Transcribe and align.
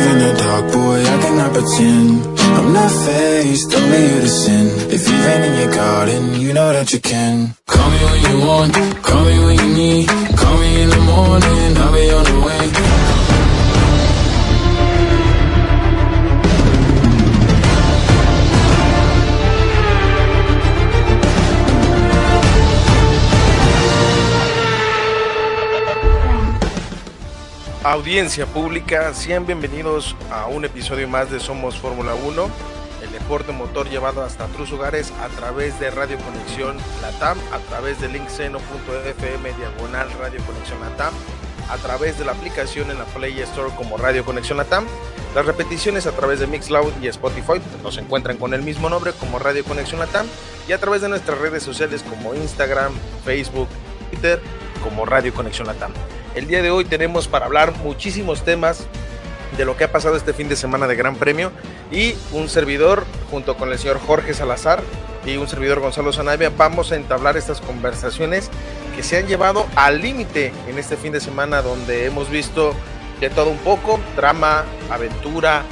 Live 0.00 0.12
in 0.12 0.18
the 0.18 0.32
dark, 0.42 0.72
boy, 0.72 1.00
I 1.04 1.16
cannot 1.20 1.52
pretend. 1.52 2.40
I'm 2.56 2.72
not 2.72 2.90
faced, 3.04 3.74
only 3.74 4.02
you 4.10 4.20
to 4.22 4.28
sin. 4.28 4.66
If 4.88 5.06
you've 5.06 5.24
been 5.28 5.42
in 5.44 5.54
your 5.60 5.72
garden, 5.74 6.40
you 6.40 6.54
know 6.54 6.72
that 6.72 6.90
you 6.94 7.00
can. 7.00 7.54
Call 7.66 7.90
me 7.90 7.98
when 8.08 8.20
you 8.30 8.46
want, 8.46 8.72
call 9.02 9.22
me 9.26 9.36
when 9.44 9.56
you 9.60 9.70
need. 9.76 10.08
Call 10.40 10.56
me 10.56 10.82
in 10.82 10.88
the 10.88 11.02
morning, 11.12 11.69
Audiencia 27.90 28.46
pública, 28.46 29.12
sean 29.14 29.46
bienvenidos 29.46 30.14
a 30.30 30.46
un 30.46 30.64
episodio 30.64 31.08
más 31.08 31.28
de 31.28 31.40
Somos 31.40 31.76
Fórmula 31.76 32.14
1, 32.14 32.48
el 33.02 33.10
deporte 33.10 33.50
motor 33.50 33.90
llevado 33.90 34.22
hasta 34.22 34.46
tus 34.46 34.70
hogares 34.70 35.12
a 35.20 35.26
través 35.26 35.80
de 35.80 35.90
Radio 35.90 36.16
Conexión 36.18 36.76
Latam, 37.02 37.36
a 37.52 37.58
través 37.58 38.00
de 38.00 38.06
linkseno.fm 38.06 39.52
diagonal 39.54 40.08
Radio 40.20 40.40
Conexión 40.46 40.78
Latam, 40.78 41.12
a 41.68 41.76
través 41.78 42.16
de 42.16 42.24
la 42.24 42.30
aplicación 42.30 42.92
en 42.92 42.98
la 42.98 43.06
Play 43.06 43.40
Store 43.40 43.72
como 43.74 43.96
Radio 43.96 44.24
Conexión 44.24 44.58
Latam, 44.58 44.86
las 45.34 45.44
repeticiones 45.44 46.06
a 46.06 46.12
través 46.12 46.38
de 46.38 46.46
Mixcloud 46.46 46.92
y 47.02 47.08
Spotify 47.08 47.60
nos 47.82 47.98
encuentran 47.98 48.36
con 48.36 48.54
el 48.54 48.62
mismo 48.62 48.88
nombre 48.88 49.14
como 49.14 49.40
Radio 49.40 49.64
Conexión 49.64 49.98
Latam 49.98 50.28
y 50.68 50.72
a 50.72 50.78
través 50.78 51.02
de 51.02 51.08
nuestras 51.08 51.38
redes 51.38 51.64
sociales 51.64 52.04
como 52.08 52.36
Instagram, 52.36 52.92
Facebook, 53.24 53.66
Twitter 54.12 54.40
como 54.80 55.06
Radio 55.06 55.34
Conexión 55.34 55.66
Latam. 55.66 55.90
El 56.34 56.46
día 56.46 56.62
de 56.62 56.70
hoy 56.70 56.84
tenemos 56.84 57.26
para 57.26 57.46
hablar 57.46 57.74
muchísimos 57.78 58.44
temas 58.44 58.86
de 59.56 59.64
lo 59.64 59.76
que 59.76 59.82
ha 59.82 59.90
pasado 59.90 60.14
este 60.14 60.32
fin 60.32 60.48
de 60.48 60.54
semana 60.54 60.86
de 60.86 60.94
Gran 60.94 61.16
Premio 61.16 61.50
y 61.90 62.14
un 62.30 62.48
servidor 62.48 63.04
junto 63.32 63.56
con 63.56 63.72
el 63.72 63.78
señor 63.80 63.98
Jorge 63.98 64.32
Salazar 64.32 64.80
y 65.26 65.36
un 65.38 65.48
servidor 65.48 65.80
Gonzalo 65.80 66.12
Zanavia 66.12 66.52
vamos 66.56 66.92
a 66.92 66.96
entablar 66.96 67.36
estas 67.36 67.60
conversaciones 67.60 68.48
que 68.94 69.02
se 69.02 69.18
han 69.18 69.26
llevado 69.26 69.66
al 69.74 70.00
límite 70.00 70.52
en 70.68 70.78
este 70.78 70.96
fin 70.96 71.12
de 71.12 71.20
semana 71.20 71.62
donde 71.62 72.06
hemos 72.06 72.30
visto 72.30 72.74
de 73.18 73.28
todo 73.28 73.50
un 73.50 73.58
poco, 73.58 73.98
drama, 74.14 74.64
aventura, 74.88 75.64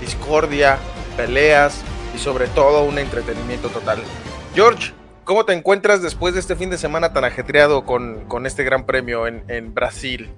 discordia, 0.00 0.78
peleas 1.16 1.80
y 2.14 2.18
sobre 2.20 2.46
todo 2.46 2.84
un 2.84 2.98
entretenimiento 2.98 3.70
total. 3.70 3.98
George, 4.54 4.92
¿Cómo 5.26 5.44
te 5.44 5.52
encuentras 5.52 6.02
después 6.02 6.34
de 6.34 6.40
este 6.40 6.54
fin 6.54 6.70
de 6.70 6.78
semana 6.78 7.12
tan 7.12 7.24
ajetreado 7.24 7.84
con, 7.84 8.26
con 8.26 8.46
este 8.46 8.62
gran 8.62 8.86
premio 8.86 9.26
en, 9.26 9.42
en, 9.48 9.74
Brasil? 9.74 10.30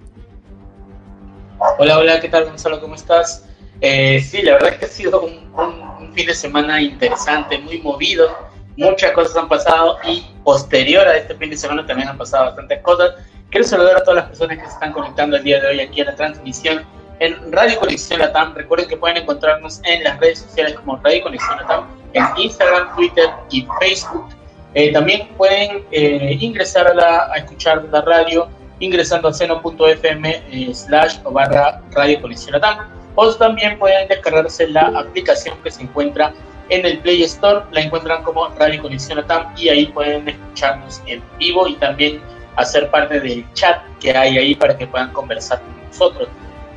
Hola, 1.78 1.98
hola, 1.98 2.20
¿qué 2.20 2.30
tal 2.30 2.46
Gonzalo? 2.46 2.80
¿Cómo 2.80 2.94
estás? 2.94 3.44
Eh, 3.82 4.18
sí, 4.22 4.40
la 4.40 4.54
verdad 4.54 4.78
que 4.78 4.86
ha 4.86 4.88
sido 4.88 5.20
un, 5.20 5.52
un, 5.54 5.80
un, 6.00 6.14
fin 6.14 6.26
de 6.26 6.34
semana 6.34 6.80
interesante, 6.80 7.58
muy 7.58 7.82
movido. 7.82 8.34
Muchas 8.78 9.12
cosas 9.12 9.36
han 9.36 9.46
pasado 9.46 9.98
y 10.08 10.24
posterior 10.42 11.06
a 11.06 11.18
este 11.18 11.34
fin 11.34 11.50
de 11.50 11.58
semana 11.58 11.86
también 11.86 12.08
han 12.08 12.16
pasado 12.16 12.46
bastantes 12.46 12.80
cosas. 12.80 13.10
Quiero 13.50 13.66
saludar 13.66 13.98
a 13.98 14.00
todas 14.00 14.22
las 14.22 14.28
personas 14.28 14.56
que 14.56 14.64
se 14.64 14.72
están 14.72 14.94
conectando 14.94 15.36
el 15.36 15.44
día 15.44 15.60
de 15.60 15.66
hoy 15.66 15.80
aquí 15.80 16.00
a 16.00 16.06
la 16.06 16.14
transmisión 16.14 16.82
en 17.18 17.52
Radio 17.52 17.78
Conexión 17.78 18.20
Latam. 18.20 18.54
Recuerden 18.54 18.88
que 18.88 18.96
pueden 18.96 19.18
encontrarnos 19.18 19.82
en 19.84 20.02
las 20.02 20.18
redes 20.18 20.38
sociales 20.38 20.76
como 20.76 20.96
Radio 20.96 21.24
Conexión 21.24 21.58
Latam, 21.58 21.86
en 22.14 22.24
Instagram, 22.38 22.96
Twitter 22.96 23.28
y 23.50 23.68
Facebook. 23.80 24.37
Eh, 24.78 24.92
también 24.92 25.26
pueden 25.36 25.82
eh, 25.90 26.36
ingresar 26.38 26.86
a, 26.86 26.94
la, 26.94 27.32
escuchar 27.34 27.84
la 27.90 28.00
radio 28.00 28.48
ingresando 28.78 29.26
a 29.26 29.32
seno.fm 29.32 30.42
eh, 30.52 30.72
slash 30.72 31.16
o 31.24 31.32
barra 31.32 31.82
radio 31.90 32.20
latam 32.52 32.88
o 33.16 33.34
también 33.34 33.76
pueden 33.76 34.06
descargarse 34.06 34.68
la 34.68 34.86
aplicación 35.00 35.60
que 35.64 35.72
se 35.72 35.82
encuentra 35.82 36.32
en 36.68 36.86
el 36.86 37.00
Play 37.00 37.24
Store, 37.24 37.64
la 37.72 37.80
encuentran 37.80 38.22
como 38.22 38.46
Radio 38.50 38.80
Conexión 38.82 39.18
Latam 39.18 39.52
y 39.56 39.68
ahí 39.68 39.86
pueden 39.86 40.28
escucharnos 40.28 41.02
en 41.06 41.24
vivo 41.40 41.66
y 41.66 41.74
también 41.74 42.20
hacer 42.54 42.88
parte 42.88 43.18
del 43.18 43.52
chat 43.54 43.82
que 43.98 44.16
hay 44.16 44.38
ahí 44.38 44.54
para 44.54 44.78
que 44.78 44.86
puedan 44.86 45.12
conversar 45.12 45.60
con 45.60 45.88
nosotros. 45.88 46.28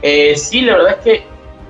Eh, 0.01 0.35
sí, 0.35 0.62
la 0.62 0.78
verdad 0.78 0.97
es 0.97 1.03
que 1.03 1.23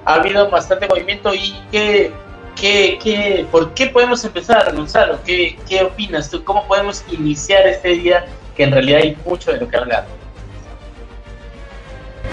ha 0.05 0.13
habido 0.13 0.49
bastante 0.49 0.87
movimiento 0.87 1.35
y 1.35 1.53
que 1.73 2.13
¿Qué, 2.61 2.99
qué, 3.01 3.47
por 3.51 3.73
qué 3.73 3.87
podemos 3.87 4.23
empezar, 4.23 4.71
Gonzalo? 4.75 5.19
¿Qué, 5.25 5.57
¿Qué 5.67 5.81
opinas 5.81 6.29
tú? 6.29 6.43
¿Cómo 6.43 6.67
podemos 6.67 7.03
iniciar 7.11 7.65
este 7.65 7.89
día 7.89 8.23
que 8.55 8.61
en 8.61 8.71
realidad 8.71 8.99
hay 9.01 9.17
mucho 9.25 9.51
de 9.51 9.57
lo 9.57 9.67
que 9.67 9.77
hablar? 9.77 10.05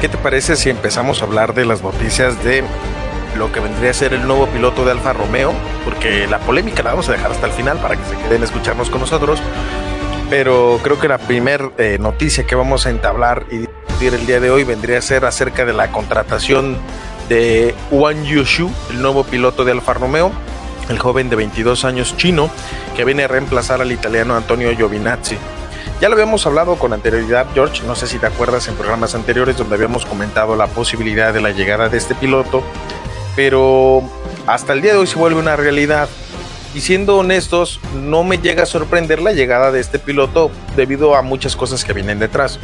¿Qué 0.03 0.09
te 0.11 0.19
parece 0.19 0.57
si 0.57 0.69
empezamos 0.69 1.23
a 1.23 1.25
hablar 1.25 1.55
de 1.55 1.65
las 1.65 1.83
noticias 1.83 2.45
de 2.45 2.63
lo 3.39 3.51
que 3.53 3.61
vendría 3.61 3.91
a 3.91 3.95
ser 3.95 4.13
el 4.13 4.27
nuevo 4.27 4.47
piloto 4.49 4.85
de 4.85 4.91
Alfa 4.91 5.15
Romeo? 5.15 5.55
Porque 5.87 6.27
la 6.27 6.41
polémica 6.41 6.83
la 6.83 6.91
vamos 6.91 7.09
a 7.09 7.13
dejar 7.13 7.31
hasta 7.31 7.47
el 7.47 7.53
final 7.53 7.79
para 7.79 7.97
que 7.97 8.05
se 8.05 8.17
queden 8.19 8.43
a 8.43 8.45
escucharnos 8.45 8.91
con 8.91 9.01
nosotros. 9.01 9.41
Pero 10.29 10.79
creo 10.83 11.01
que 11.01 11.09
la 11.09 11.17
primera 11.17 11.71
eh, 11.79 11.97
noticia 11.99 12.47
que 12.47 12.55
vamos 12.55 12.85
a 12.85 12.91
entablar 12.91 13.47
y 13.51 13.61
discutir 13.61 14.13
el 14.13 14.27
día 14.27 14.41
de 14.41 14.51
hoy 14.51 14.65
vendría 14.65 14.99
a 14.99 15.01
ser 15.01 15.25
acerca 15.25 15.65
de 15.65 15.73
la 15.73 15.91
contratación 15.91 16.77
de 17.29 17.75
Wang 17.91 18.25
Yushu, 18.25 18.71
el 18.91 19.03
nuevo 19.03 19.25
piloto 19.25 19.65
de 19.65 19.73
Alfa 19.73 19.95
Romeo, 19.95 20.33
el 20.89 20.99
joven 20.99 21.29
de 21.29 21.37
22 21.37 21.85
años 21.85 22.17
chino 22.17 22.51
que 22.97 23.05
viene 23.05 23.25
a 23.25 23.29
reemplazar 23.29 23.81
al 23.81 23.93
italiano 23.93 24.35
Antonio 24.37 24.75
Giovinazzi. 24.75 25.37
Ya 26.01 26.09
lo 26.09 26.15
habíamos 26.15 26.47
hablado 26.47 26.77
con 26.77 26.93
anterioridad, 26.93 27.47
George, 27.55 27.83
no 27.85 27.97
sé 27.97 28.07
si 28.07 28.19
te 28.19 28.27
acuerdas 28.27 28.69
en 28.69 28.75
programas 28.75 29.15
anteriores 29.15 29.57
donde 29.57 29.75
habíamos 29.75 30.07
comentado 30.07 30.55
la 30.57 30.69
posibilidad 30.69 31.35
de 31.35 31.41
la 31.41 31.51
llegada 31.51 31.89
de 31.89 31.99
este 31.99 32.15
piloto, 32.15 32.63
pero 33.35 34.03
hasta 34.47 34.73
el 34.73 34.83
día 34.83 34.93
de 34.93 34.99
hoy 34.99 35.07
se 35.07 35.17
vuelve 35.17 35.41
una 35.41 35.57
realidad. 35.57 36.09
Y 36.75 36.83
siendo 36.83 37.17
honestos, 37.17 37.81
no 37.95 38.23
me 38.23 38.39
llega 38.39 38.63
a 38.63 38.67
sorprender 38.67 39.21
la 39.21 39.33
llegada 39.33 39.73
de 39.73 39.81
este 39.81 39.99
piloto 39.99 40.51
debido 40.77 41.17
a 41.17 41.23
muchas 41.23 41.57
cosas 41.57 41.85
que 41.85 41.93
vienen 41.93 42.19
detrás. 42.19 42.61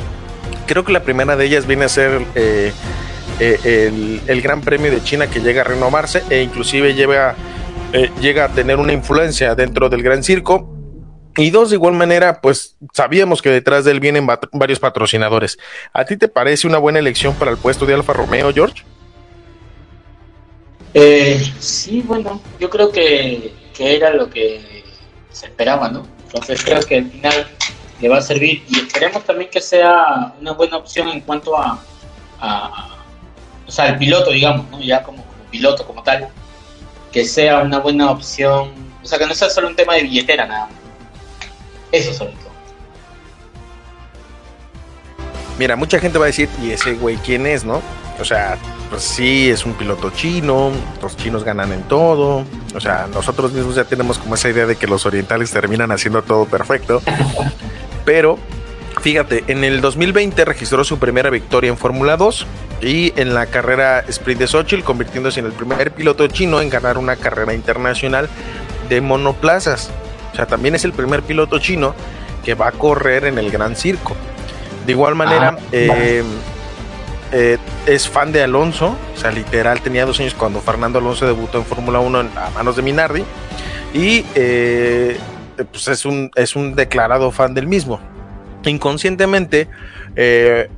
Creo 0.67 0.85
que 0.85 0.93
la 0.93 1.03
primera 1.03 1.37
de 1.37 1.47
ellas 1.47 1.67
viene 1.67 1.87
a 1.87 1.89
ser 1.89 2.25
eh, 2.35 2.73
eh, 3.41 4.21
el, 4.27 4.43
Gran 4.43 4.61
Premio 4.61 4.91
de 4.91 5.03
China 5.03 5.27
que 5.29 5.41
llega 5.41 5.63
a 5.63 5.65
renovarse 5.65 6.23
e 6.31 6.43
inclusive 6.43 6.95
llega, 6.95 7.35
eh, 7.93 8.11
llega 8.21 8.45
a 8.45 8.49
tener 8.49 8.77
una 8.79 8.93
influencia 8.93 9.55
dentro 9.55 9.89
del 9.89 10.03
Gran 10.03 10.23
Circo. 10.23 10.71
Y 11.37 11.51
dos, 11.51 11.71
de 11.71 11.77
igual 11.77 11.95
manera, 11.95 12.41
pues 12.41 12.77
sabíamos 12.93 13.43
que 13.43 13.51
detrás 13.51 13.85
de 13.85 13.91
él 13.91 13.99
vienen 13.99 14.25
varios 14.53 14.79
patrocinadores. 14.79 15.59
¿A 15.93 16.05
ti 16.05 16.17
te 16.17 16.29
parece 16.29 16.69
una 16.69 16.79
buena 16.79 17.01
elección 17.01 17.35
para 17.35 17.51
el 17.51 17.57
puesto 17.57 17.87
de 17.87 17.95
Alfa 17.95 18.13
Romeo, 18.13 18.53
George? 18.53 18.85
Eh, 20.93 21.45
sí, 21.59 22.05
bueno, 22.07 22.41
yo 22.61 22.71
creo 22.71 22.93
que, 22.93 23.53
que, 23.77 23.97
era 23.97 24.11
lo 24.11 24.31
que 24.31 24.85
se 25.31 25.47
esperaba, 25.47 25.89
¿no? 25.89 26.07
Entonces 26.27 26.63
creo 26.63 26.81
que 26.83 26.99
al 26.99 27.11
final 27.11 27.47
le 28.01 28.09
va 28.09 28.19
a 28.19 28.23
servir 28.23 28.63
y 28.69 28.79
esperemos 28.79 29.25
también 29.25 29.51
que 29.51 29.61
sea 29.61 30.35
una 30.41 30.53
buena 30.53 30.77
opción 30.77 31.09
en 31.09 31.21
cuanto 31.21 31.59
a 31.59 31.81
o 33.67 33.71
sea, 33.71 33.89
el 33.89 33.99
piloto, 33.99 34.31
digamos, 34.31 34.71
¿no? 34.71 34.81
ya 34.81 35.03
como, 35.03 35.23
como, 35.25 35.45
piloto, 35.51 35.87
como 35.87 36.03
tal, 36.03 36.29
que 37.13 37.25
sea 37.25 37.63
una 37.63 37.79
buena 37.79 38.11
opción, 38.11 38.71
o 39.03 39.07
sea, 39.07 39.19
que 39.19 39.27
no 39.27 39.35
sea 39.35 39.51
solo 39.51 39.69
un 39.69 39.77
tema 39.77 39.95
de 39.95 40.03
billetera, 40.03 40.47
nada. 40.47 40.69
Eso 41.93 42.13
sobre 42.13 42.33
todo. 42.33 42.55
Mira, 45.59 45.77
mucha 45.77 46.01
gente 46.01 46.19
va 46.19 46.25
a 46.25 46.29
decir, 46.29 46.49
¿y 46.61 46.73
ese 46.73 46.95
güey 46.95 47.17
quién 47.17 47.47
es, 47.47 47.65
no? 47.65 47.81
O 48.19 48.25
sea, 48.25 48.59
pues 48.91 49.03
sí, 49.03 49.51
es 49.51 49.65
un 49.65 49.75
piloto 49.75 50.11
chino, 50.11 50.71
los 51.03 51.17
chinos 51.17 51.45
ganan 51.45 51.73
en 51.73 51.83
todo, 51.85 52.45
o 52.75 52.81
sea, 52.81 53.09
nosotros 53.13 53.53
mismos 53.53 53.75
ya 53.77 53.85
tenemos 53.85 54.19
como 54.19 54.35
esa 54.35 54.49
idea 54.49 54.67
de 54.67 54.77
que 54.77 54.87
los 54.87 55.07
orientales 55.07 55.51
terminan 55.51 55.91
haciendo 55.93 56.23
todo 56.23 56.47
perfecto, 56.47 57.03
pero 58.05 58.39
fíjate, 59.05 59.45
en 59.49 59.65
el 59.65 59.83
2020 59.83 60.47
registró 60.47 60.83
su 60.83 60.99
primera 60.99 61.29
victoria 61.29 61.69
en 61.69 61.77
Fórmula 61.77 62.17
2 62.17 62.47
y 62.81 63.13
en 63.21 63.35
la 63.35 63.45
carrera 63.45 64.03
sprint 64.09 64.41
de 64.41 64.47
Sochi, 64.47 64.81
convirtiéndose 64.81 65.41
en 65.41 65.47
el 65.47 65.53
primer 65.53 65.93
piloto 65.93 66.27
chino 66.27 66.63
en 66.63 66.71
ganar 66.71 66.97
una 66.97 67.17
carrera 67.17 67.53
internacional 67.53 68.31
de 68.89 69.03
monoplazas. 69.03 69.91
O 70.33 70.37
sea, 70.37 70.47
también 70.47 70.75
es 70.75 70.87
el 70.87 70.95
primer 70.95 71.21
piloto 71.21 71.59
chino 71.59 71.95
que 72.43 72.55
va 72.55 72.69
a 72.69 72.73
correr 72.73 73.27
en 73.27 73.37
el 73.37 73.51
Gran 73.51 73.77
Circo. 73.77 74.17
De 74.87 74.93
igual 74.93 75.15
manera, 75.15 75.59
ah, 75.59 75.63
eh, 75.71 76.23
eh, 77.33 77.59
es 77.85 78.09
fan 78.09 78.33
de 78.33 78.43
Alonso, 78.43 78.97
o 79.15 79.21
sea, 79.21 79.31
literal 79.31 79.83
tenía 79.83 80.07
dos 80.07 80.19
años 80.19 80.33
cuando 80.33 80.63
Fernando 80.63 80.99
Alonso 80.99 81.27
debutó 81.27 81.59
en 81.59 81.67
Fórmula 81.67 82.01
1 82.01 82.21
a 82.37 82.51
manos 82.55 82.75
de 82.77 82.81
Minardi. 82.81 83.23
Y 83.93 84.25
eh, 84.35 85.19
pues 85.71 85.89
es 85.89 86.07
un, 86.07 86.31
es 86.35 86.57
un 86.57 86.75
declarado 86.75 87.31
fan 87.31 87.53
del 87.53 87.67
mismo. 87.67 88.01
Inconscientemente 88.71 89.69
eh, 90.17 90.69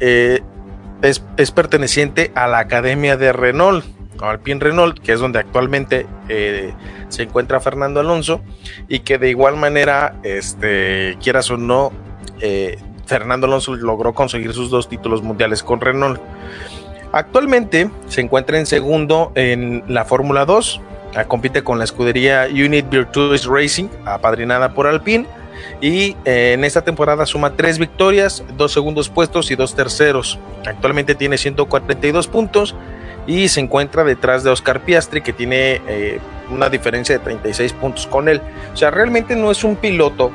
eh, 0.00 0.42
es, 1.02 1.22
es, 1.36 1.50
perteneciente 1.50 2.32
a 2.34 2.46
la 2.46 2.58
Academia 2.58 3.16
de 3.16 3.32
Renault, 3.32 3.84
Alpine 4.20 4.60
Renault, 4.60 4.98
que 4.98 5.12
es 5.12 5.20
donde 5.20 5.40
actualmente 5.40 6.06
eh, 6.28 6.72
se 7.08 7.24
encuentra 7.24 7.60
Fernando 7.60 8.00
Alonso, 8.00 8.40
y 8.88 9.00
que 9.00 9.18
de 9.18 9.28
igual 9.30 9.56
manera, 9.56 10.16
este, 10.22 11.18
quieras 11.22 11.50
o 11.50 11.56
no, 11.56 11.92
Fernando 13.06 13.46
Alonso 13.46 13.74
logró 13.74 14.14
conseguir 14.14 14.52
sus 14.52 14.70
dos 14.70 14.88
títulos 14.88 15.22
mundiales 15.22 15.62
con 15.62 15.80
Renault. 15.80 16.20
Actualmente 17.12 17.90
se 18.08 18.22
encuentra 18.22 18.58
en 18.58 18.66
segundo 18.66 19.30
en 19.34 19.84
la 19.88 20.04
Fórmula 20.04 20.44
2, 20.44 20.80
compite 21.28 21.62
con 21.62 21.78
la 21.78 21.84
escudería 21.84 22.48
Unit 22.50 22.88
Virtuous 22.88 23.46
Racing, 23.46 23.88
apadrinada 24.04 24.74
por 24.74 24.86
Alpine, 24.86 25.26
y 25.80 26.16
eh, 26.24 26.52
en 26.54 26.64
esta 26.64 26.82
temporada 26.82 27.26
suma 27.26 27.56
tres 27.56 27.78
victorias, 27.78 28.44
dos 28.56 28.72
segundos 28.72 29.08
puestos 29.08 29.50
y 29.50 29.56
dos 29.56 29.74
terceros. 29.74 30.38
Actualmente 30.66 31.14
tiene 31.14 31.38
142 31.38 32.28
puntos 32.28 32.74
y 33.26 33.48
se 33.48 33.60
encuentra 33.60 34.04
detrás 34.04 34.44
de 34.44 34.50
Oscar 34.50 34.80
Piastri, 34.80 35.22
que 35.22 35.32
tiene 35.32 35.80
eh, 35.88 36.20
una 36.50 36.68
diferencia 36.68 37.18
de 37.18 37.24
36 37.24 37.72
puntos 37.74 38.06
con 38.06 38.28
él. 38.28 38.40
O 38.72 38.76
sea, 38.76 38.90
realmente 38.90 39.36
no 39.36 39.50
es 39.50 39.64
un 39.64 39.76
piloto 39.76 40.30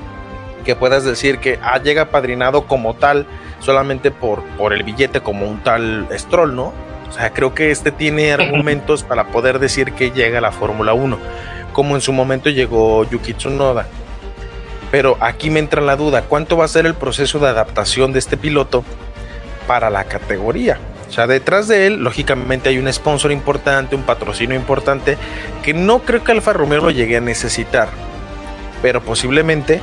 que 0.65 0.75
puedas 0.75 1.03
decir 1.03 1.39
que 1.39 1.59
ah, 1.61 1.81
llega 1.81 2.03
apadrinado 2.03 2.65
como 2.65 2.93
tal 2.93 3.25
solamente 3.59 4.11
por, 4.11 4.43
por 4.57 4.73
el 4.73 4.83
billete 4.83 5.21
como 5.21 5.47
un 5.47 5.59
tal 5.63 6.07
Stroll, 6.11 6.55
¿no? 6.55 6.73
O 7.07 7.11
sea, 7.11 7.31
creo 7.31 7.53
que 7.53 7.71
este 7.71 7.91
tiene 7.91 8.33
argumentos 8.33 9.03
para 9.03 9.27
poder 9.27 9.59
decir 9.59 9.93
que 9.93 10.11
llega 10.11 10.39
a 10.39 10.41
la 10.41 10.51
Fórmula 10.51 10.93
1, 10.93 11.17
como 11.73 11.95
en 11.95 12.01
su 12.01 12.13
momento 12.13 12.49
llegó 12.49 13.03
Yuki 13.09 13.33
Tsunoda. 13.33 13.87
Pero 14.91 15.17
aquí 15.19 15.49
me 15.49 15.59
entra 15.59 15.81
la 15.81 15.95
duda, 15.95 16.23
¿cuánto 16.23 16.57
va 16.57 16.65
a 16.65 16.67
ser 16.67 16.85
el 16.85 16.95
proceso 16.95 17.39
de 17.39 17.47
adaptación 17.47 18.11
de 18.11 18.19
este 18.19 18.37
piloto 18.37 18.83
para 19.67 19.89
la 19.89 20.05
categoría? 20.05 20.79
O 21.07 21.11
sea, 21.11 21.27
detrás 21.27 21.67
de 21.67 21.87
él, 21.87 22.03
lógicamente 22.03 22.69
hay 22.69 22.77
un 22.77 22.91
sponsor 22.91 23.31
importante, 23.31 23.95
un 23.95 24.03
patrocinio 24.03 24.55
importante, 24.55 25.17
que 25.63 25.73
no 25.73 25.99
creo 25.99 26.23
que 26.23 26.31
Alfa 26.31 26.53
Romeo 26.53 26.81
lo 26.81 26.91
llegue 26.91 27.17
a 27.17 27.21
necesitar. 27.21 27.89
Pero 28.81 29.01
posiblemente, 29.01 29.81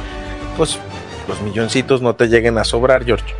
pues, 0.56 0.78
los 1.26 1.40
milloncitos 1.42 2.00
no 2.00 2.14
te 2.14 2.28
lleguen 2.28 2.58
a 2.58 2.64
sobrar, 2.64 3.04
George. 3.04 3.34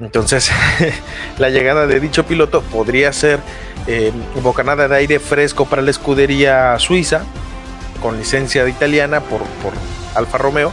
Entonces, 0.00 0.50
la 1.38 1.50
llegada 1.50 1.86
de 1.86 2.00
dicho 2.00 2.24
piloto 2.26 2.62
podría 2.62 3.12
ser 3.12 3.38
eh, 3.86 4.12
bocanada 4.42 4.88
de 4.88 4.96
aire 4.96 5.20
fresco 5.20 5.66
para 5.66 5.82
la 5.82 5.90
escudería 5.90 6.76
suiza, 6.80 7.22
con 8.02 8.18
licencia 8.18 8.64
de 8.64 8.70
italiana 8.70 9.20
por, 9.20 9.42
por 9.62 9.72
Alfa 10.14 10.38
Romeo, 10.38 10.72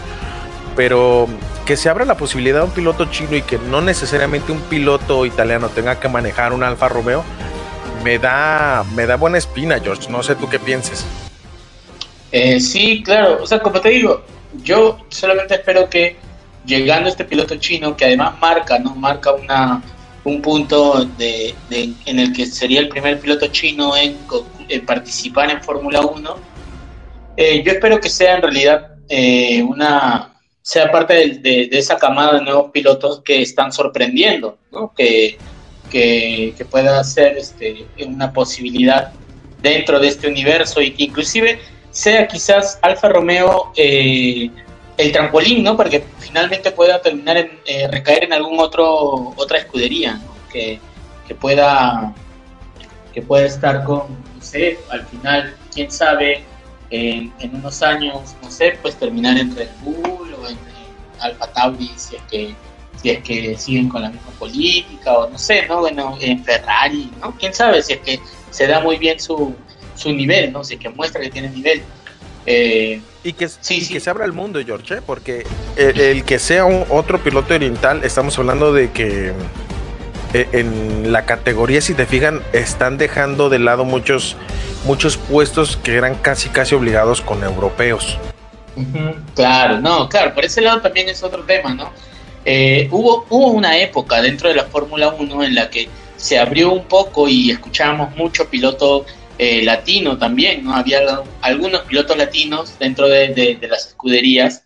pero 0.76 1.28
que 1.66 1.78
se 1.78 1.90
abra 1.90 2.06
la 2.06 2.16
posibilidad 2.18 2.60
de 2.60 2.66
un 2.66 2.72
piloto 2.72 3.06
chino 3.06 3.36
y 3.36 3.42
que 3.42 3.58
no 3.58 3.82
necesariamente 3.82 4.52
un 4.52 4.62
piloto 4.62 5.26
italiano 5.26 5.70
tenga 5.70 6.00
que 6.00 6.10
manejar 6.10 6.54
un 6.54 6.64
Alfa 6.64 6.90
Romeo, 6.90 7.24
me 8.04 8.18
da, 8.18 8.84
me 8.96 9.06
da 9.06 9.16
buena 9.16 9.38
espina, 9.38 9.80
George. 9.80 10.10
No 10.10 10.24
sé 10.24 10.36
tú 10.36 10.50
qué 10.50 10.60
pienses. 10.60 11.06
Eh, 12.32 12.60
sí, 12.60 13.04
claro. 13.04 13.44
O 13.44 13.48
sea, 13.48 13.60
como 13.60 13.80
te 13.82 13.90
digo, 13.90 14.24
yo 14.64 14.98
solamente 15.10 15.56
espero 15.56 15.90
que 15.90 16.18
llegando 16.66 17.10
este 17.10 17.26
piloto 17.26 17.56
chino, 17.58 17.96
que 17.96 18.06
además 18.06 18.40
marca, 18.40 18.80
¿no? 18.80 18.96
Marca 18.96 19.34
una, 19.34 19.82
un 20.24 20.42
punto 20.42 21.06
de, 21.18 21.56
en 21.70 22.20
el 22.20 22.34
que 22.34 22.46
sería 22.46 22.80
el 22.80 22.90
primer 22.90 23.20
piloto 23.20 23.48
chino 23.48 23.94
en, 23.96 24.18
participar 24.86 25.50
en 25.50 25.62
Fórmula 25.62 26.02
1. 26.02 26.36
Eh, 27.38 27.64
yo 27.64 27.72
espero 27.72 28.00
que 28.00 28.10
sea 28.10 28.36
en 28.36 28.42
realidad 28.42 28.92
eh, 29.14 29.62
una 29.62 30.32
sea 30.62 30.90
parte 30.90 31.40
de, 31.42 31.68
esa 31.74 31.98
camada 31.98 32.36
de 32.36 32.46
nuevos 32.46 32.72
pilotos 32.72 33.20
que 33.26 33.42
están 33.42 33.74
sorprendiendo, 33.74 34.58
¿no? 34.72 34.94
que, 34.96 35.38
que, 35.90 36.66
pueda 36.70 37.04
ser 37.04 37.38
este, 37.38 37.88
una 38.06 38.32
posibilidad 38.32 39.12
dentro 39.62 40.00
de 40.00 40.08
este 40.08 40.30
universo 40.30 40.80
y 40.80 40.92
que 40.92 41.04
inclusive 41.04 41.60
sea 41.90 42.26
quizás 42.26 42.80
Alfa 42.82 43.10
Romeo 43.10 43.74
eh, 43.76 44.50
el 44.98 45.12
trampolín, 45.12 45.62
¿no? 45.62 45.76
Para 45.76 45.90
que 45.90 46.06
finalmente 46.20 46.72
pueda 46.72 47.02
terminar 47.02 47.36
en 47.36 47.60
eh, 47.66 47.90
recaer 47.90 48.24
en 48.24 48.34
algún 48.34 48.58
otro 48.62 49.34
otra 49.36 49.58
escudería, 49.58 50.14
¿no? 50.14 50.34
que, 50.54 50.80
que, 51.28 51.36
pueda 51.36 52.14
que 53.14 53.22
pueda 53.22 53.46
estar 53.46 53.84
con, 53.84 54.04
no 54.08 54.42
sé, 54.42 54.80
al 54.90 55.06
final, 55.08 55.54
quién 55.74 55.92
sabe, 55.92 56.46
en, 56.92 57.34
en 57.40 57.56
unos 57.56 57.82
años, 57.82 58.36
no 58.44 58.52
sé, 58.52 58.78
pues 58.82 58.96
terminar 58.96 59.38
en 59.38 59.56
Red 59.56 59.70
Bull 59.82 60.34
o 60.34 60.48
en, 60.48 60.58
Alfa 61.20 61.48
Tauri 61.54 61.92
si 61.96 62.16
es 62.16 62.22
que 62.32 62.56
si 63.02 63.10
es 63.12 63.24
que 63.24 63.56
siguen 63.58 63.90
con 63.90 64.02
la 64.02 64.10
misma 64.10 64.32
política 64.40 65.18
o 65.20 65.30
no 65.30 65.38
sé, 65.38 65.68
¿no? 65.68 65.80
Bueno, 65.80 66.18
en 66.20 66.44
Ferrari, 66.44 67.12
¿no? 67.22 67.36
Quién 67.38 67.54
sabe 67.54 67.82
si 67.82 67.94
es 67.94 68.00
que 68.00 68.20
se 68.50 68.68
da 68.68 68.80
muy 68.80 68.98
bien 68.98 69.20
su, 69.20 69.56
su 69.96 70.12
nivel, 70.12 70.52
¿no? 70.52 70.64
Si 70.64 70.76
es 70.76 70.80
que 70.80 70.90
muestra 70.90 71.22
que 71.22 71.30
tiene 71.30 71.50
nivel. 71.50 71.84
Eh, 72.46 73.02
y 73.24 73.34
que, 73.34 73.48
sí, 73.48 73.88
que 73.88 74.00
se 74.00 74.10
abra 74.10 74.26
el 74.26 74.34
mundo, 74.34 74.60
George, 74.66 74.96
¿eh? 74.96 75.02
porque 75.06 75.46
el, 75.76 76.24
que 76.24 76.40
sea 76.40 76.66
un, 76.66 76.86
otro 76.90 77.24
piloto 77.24 77.54
oriental, 77.54 78.04
estamos 78.04 78.38
hablando 78.40 78.74
de 78.74 78.92
que 78.92 79.30
eh, 79.30 79.34
en 80.34 81.12
la 81.12 81.26
categoría, 81.26 81.82
si 81.82 81.94
te 81.94 82.06
fijan, 82.06 82.42
están 82.54 82.98
dejando 82.98 83.50
de 83.50 83.60
lado 83.60 83.86
muchos, 83.86 84.36
muchos 84.86 85.18
puestos 85.18 85.78
que 85.78 85.96
eran 85.96 86.16
casi 86.16 86.50
casi 86.50 86.76
obligados 86.76 87.22
con 87.22 87.44
europeos. 87.44 88.18
Claro, 89.36 89.80
no, 89.80 90.08
claro, 90.08 90.34
por 90.34 90.46
ese 90.46 90.62
lado 90.62 90.82
también 90.82 91.10
es 91.10 91.22
otro 91.24 91.44
tema, 91.44 91.74
¿no? 91.74 91.92
hubo, 92.90 93.26
hubo 93.30 93.48
una 93.52 93.78
época 93.78 94.22
dentro 94.22 94.50
de 94.50 94.56
la 94.56 94.64
Fórmula 94.64 95.10
1 95.10 95.44
en 95.44 95.56
la 95.56 95.70
que 95.70 95.90
se 96.22 96.40
abrió 96.40 96.72
un 96.72 96.86
poco 96.86 97.28
y 97.28 97.52
escuchábamos 97.52 98.16
mucho 98.16 98.50
piloto 98.50 99.06
eh, 99.40 99.64
latino 99.64 100.20
también, 100.20 100.64
¿no? 100.64 100.76
Había 100.76 101.02
algunos 101.42 101.82
pilotos 101.82 102.16
latinos 102.16 102.78
dentro 102.78 103.08
de, 103.10 103.58
las 103.68 103.88
escuderías, 103.88 104.64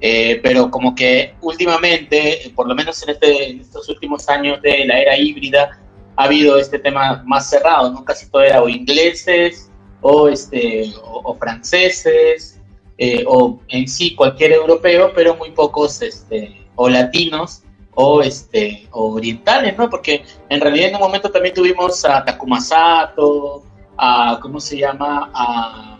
eh, 0.00 0.40
pero 0.42 0.70
como 0.70 0.94
que 0.94 1.34
últimamente, 1.40 2.52
por 2.54 2.68
lo 2.68 2.74
menos 2.74 3.02
en, 3.02 3.10
este, 3.10 3.50
en 3.50 3.60
estos 3.60 3.88
últimos 3.88 4.28
años 4.28 4.60
de 4.62 4.84
la 4.84 5.00
era 5.00 5.16
híbrida, 5.16 5.78
ha 6.16 6.24
habido 6.24 6.58
este 6.58 6.78
tema 6.78 7.22
más 7.26 7.48
cerrado, 7.50 7.90
¿no? 7.90 8.04
Casi 8.04 8.28
todo 8.30 8.42
era 8.42 8.62
o 8.62 8.68
ingleses 8.68 9.70
o, 10.00 10.28
este, 10.28 10.92
o, 11.02 11.34
franceses 11.34 12.60
eh, 12.98 13.24
o 13.26 13.60
en 13.68 13.88
sí 13.88 14.14
cualquier 14.14 14.52
europeo, 14.52 15.12
pero 15.14 15.34
muy 15.34 15.50
pocos 15.50 16.02
este, 16.02 16.66
o 16.76 16.88
latinos 16.88 17.62
o 17.94 18.22
este 18.22 18.88
o 18.90 19.14
orientales, 19.14 19.76
¿no? 19.78 19.88
Porque 19.88 20.24
en 20.48 20.60
realidad 20.60 20.88
en 20.88 20.96
un 20.96 21.00
momento 21.00 21.30
también 21.30 21.54
tuvimos 21.54 22.04
a 22.04 22.24
Takuma 22.24 22.60
Sato, 22.60 23.64
a, 23.96 24.38
¿cómo 24.42 24.60
se 24.60 24.78
llama? 24.78 25.30
A, 25.32 25.93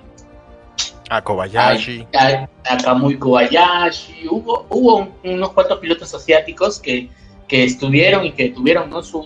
a 1.17 1.23
Kobayashi. 1.23 2.07
A, 2.15 2.49
Kamui 2.83 3.19
Kobayashi. 3.19 4.27
Hubo, 4.29 5.09
unos 5.23 5.53
cuantos 5.53 5.79
pilotos 5.79 6.15
asiáticos 6.15 6.81
que, 6.81 7.09
estuvieron 7.49 8.25
y 8.25 8.33
que 8.33 8.51
tuvieron 8.51 8.91
¿no? 8.91 9.03
su, 9.03 9.23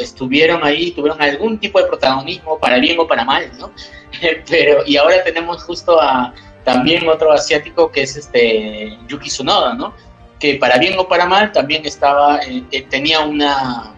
estuvieron 0.00 0.64
ahí, 0.64 0.92
tuvieron 0.92 1.20
algún 1.20 1.58
tipo 1.58 1.80
de 1.80 1.86
protagonismo, 1.86 2.58
para 2.60 2.78
bien 2.78 2.98
o 3.00 3.06
para 3.06 3.24
mal, 3.24 3.50
¿no? 3.58 3.72
Pero, 4.48 4.84
y 4.86 4.96
ahora 4.96 5.24
tenemos 5.24 5.64
justo 5.64 6.00
a 6.00 6.32
también 6.64 7.08
otro 7.08 7.32
asiático 7.32 7.90
que 7.90 8.02
es 8.02 8.16
este 8.16 8.96
Yuki 9.08 9.28
Tsunoda, 9.28 9.74
¿no? 9.74 9.94
Que 10.38 10.54
para 10.54 10.78
bien 10.78 10.96
o 10.98 11.08
para 11.08 11.26
mal 11.26 11.50
también 11.50 11.84
estaba, 11.84 12.38
eh, 12.40 12.62
eh, 12.70 12.82
tenía 12.82 13.20
una, 13.20 13.94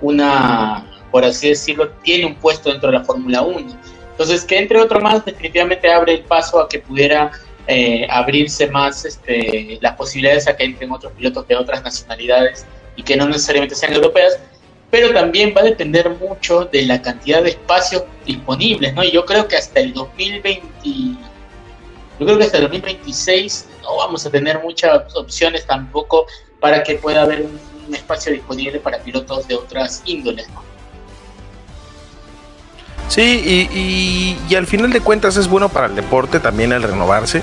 una 0.00 0.86
por 1.10 1.24
así 1.24 1.48
decirlo, 1.48 1.90
tiene 2.02 2.26
un 2.26 2.34
puesto 2.34 2.70
dentro 2.70 2.90
de 2.90 2.98
la 2.98 3.04
Fórmula 3.04 3.42
1. 3.42 3.93
Entonces, 4.14 4.44
que 4.44 4.56
entre 4.58 4.80
otro 4.80 5.00
más, 5.00 5.24
definitivamente 5.24 5.90
abre 5.90 6.14
el 6.14 6.20
paso 6.20 6.60
a 6.60 6.68
que 6.68 6.78
pudiera 6.78 7.32
eh, 7.66 8.06
abrirse 8.08 8.68
más 8.68 9.04
este, 9.04 9.76
las 9.80 9.96
posibilidades 9.96 10.46
a 10.46 10.56
que 10.56 10.64
entren 10.64 10.92
otros 10.92 11.12
pilotos 11.14 11.48
de 11.48 11.56
otras 11.56 11.82
nacionalidades 11.82 12.64
y 12.94 13.02
que 13.02 13.16
no 13.16 13.26
necesariamente 13.26 13.74
sean 13.74 13.92
europeas, 13.92 14.38
pero 14.88 15.12
también 15.12 15.52
va 15.56 15.62
a 15.62 15.64
depender 15.64 16.08
mucho 16.10 16.64
de 16.66 16.82
la 16.82 17.02
cantidad 17.02 17.42
de 17.42 17.50
espacios 17.50 18.04
disponibles, 18.24 18.94
¿no? 18.94 19.02
Y 19.02 19.10
yo 19.10 19.24
creo 19.24 19.48
que 19.48 19.56
hasta 19.56 19.80
el 19.80 19.92
2020, 19.92 20.62
yo 22.20 22.26
creo 22.26 22.38
que 22.38 22.44
hasta 22.44 22.58
el 22.58 22.64
2026 22.64 23.66
no 23.82 23.96
vamos 23.96 24.24
a 24.26 24.30
tener 24.30 24.60
muchas 24.60 25.12
opciones 25.16 25.66
tampoco 25.66 26.26
para 26.60 26.84
que 26.84 26.94
pueda 26.94 27.22
haber 27.22 27.40
un, 27.40 27.58
un 27.88 27.94
espacio 27.96 28.32
disponible 28.32 28.78
para 28.78 28.98
pilotos 28.98 29.48
de 29.48 29.56
otras 29.56 30.02
índoles, 30.06 30.48
¿no? 30.50 30.73
Sí, 33.08 34.38
y, 34.48 34.54
al 34.54 34.66
final 34.66 34.92
de 34.92 35.00
cuentas 35.00 35.36
es 35.36 35.48
bueno 35.48 35.68
para 35.68 35.86
el 35.86 35.94
deporte 35.94 36.40
también 36.40 36.72
el 36.72 36.82
renovarse 36.82 37.42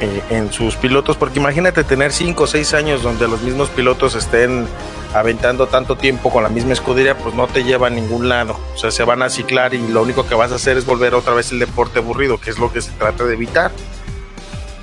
eh, 0.00 0.22
en 0.30 0.52
sus 0.52 0.76
pilotos, 0.76 1.16
porque 1.16 1.40
imagínate 1.40 1.84
tener 1.84 2.12
5 2.12 2.42
o 2.42 2.46
6 2.46 2.74
años 2.74 3.02
donde 3.02 3.26
los 3.26 3.42
mismos 3.42 3.70
pilotos 3.70 4.14
estén 4.14 4.66
aventando 5.14 5.66
tanto 5.66 5.96
tiempo 5.96 6.30
con 6.30 6.42
la 6.42 6.48
misma 6.48 6.74
escudería, 6.74 7.16
pues 7.16 7.34
no 7.34 7.46
te 7.48 7.64
lleva 7.64 7.88
a 7.88 7.90
ningún 7.90 8.28
lado. 8.28 8.58
O 8.74 8.78
sea, 8.78 8.90
se 8.90 9.04
van 9.04 9.22
a 9.22 9.30
ciclar 9.30 9.74
y 9.74 9.88
lo 9.88 10.02
único 10.02 10.26
que 10.26 10.34
vas 10.34 10.52
a 10.52 10.56
hacer 10.56 10.76
es 10.76 10.86
volver 10.86 11.14
otra 11.14 11.34
vez 11.34 11.50
el 11.50 11.58
deporte 11.58 11.98
aburrido, 11.98 12.38
que 12.38 12.50
es 12.50 12.58
lo 12.58 12.72
que 12.72 12.80
se 12.80 12.92
trata 12.92 13.24
de 13.24 13.34
evitar. 13.34 13.72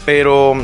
pero 0.05 0.55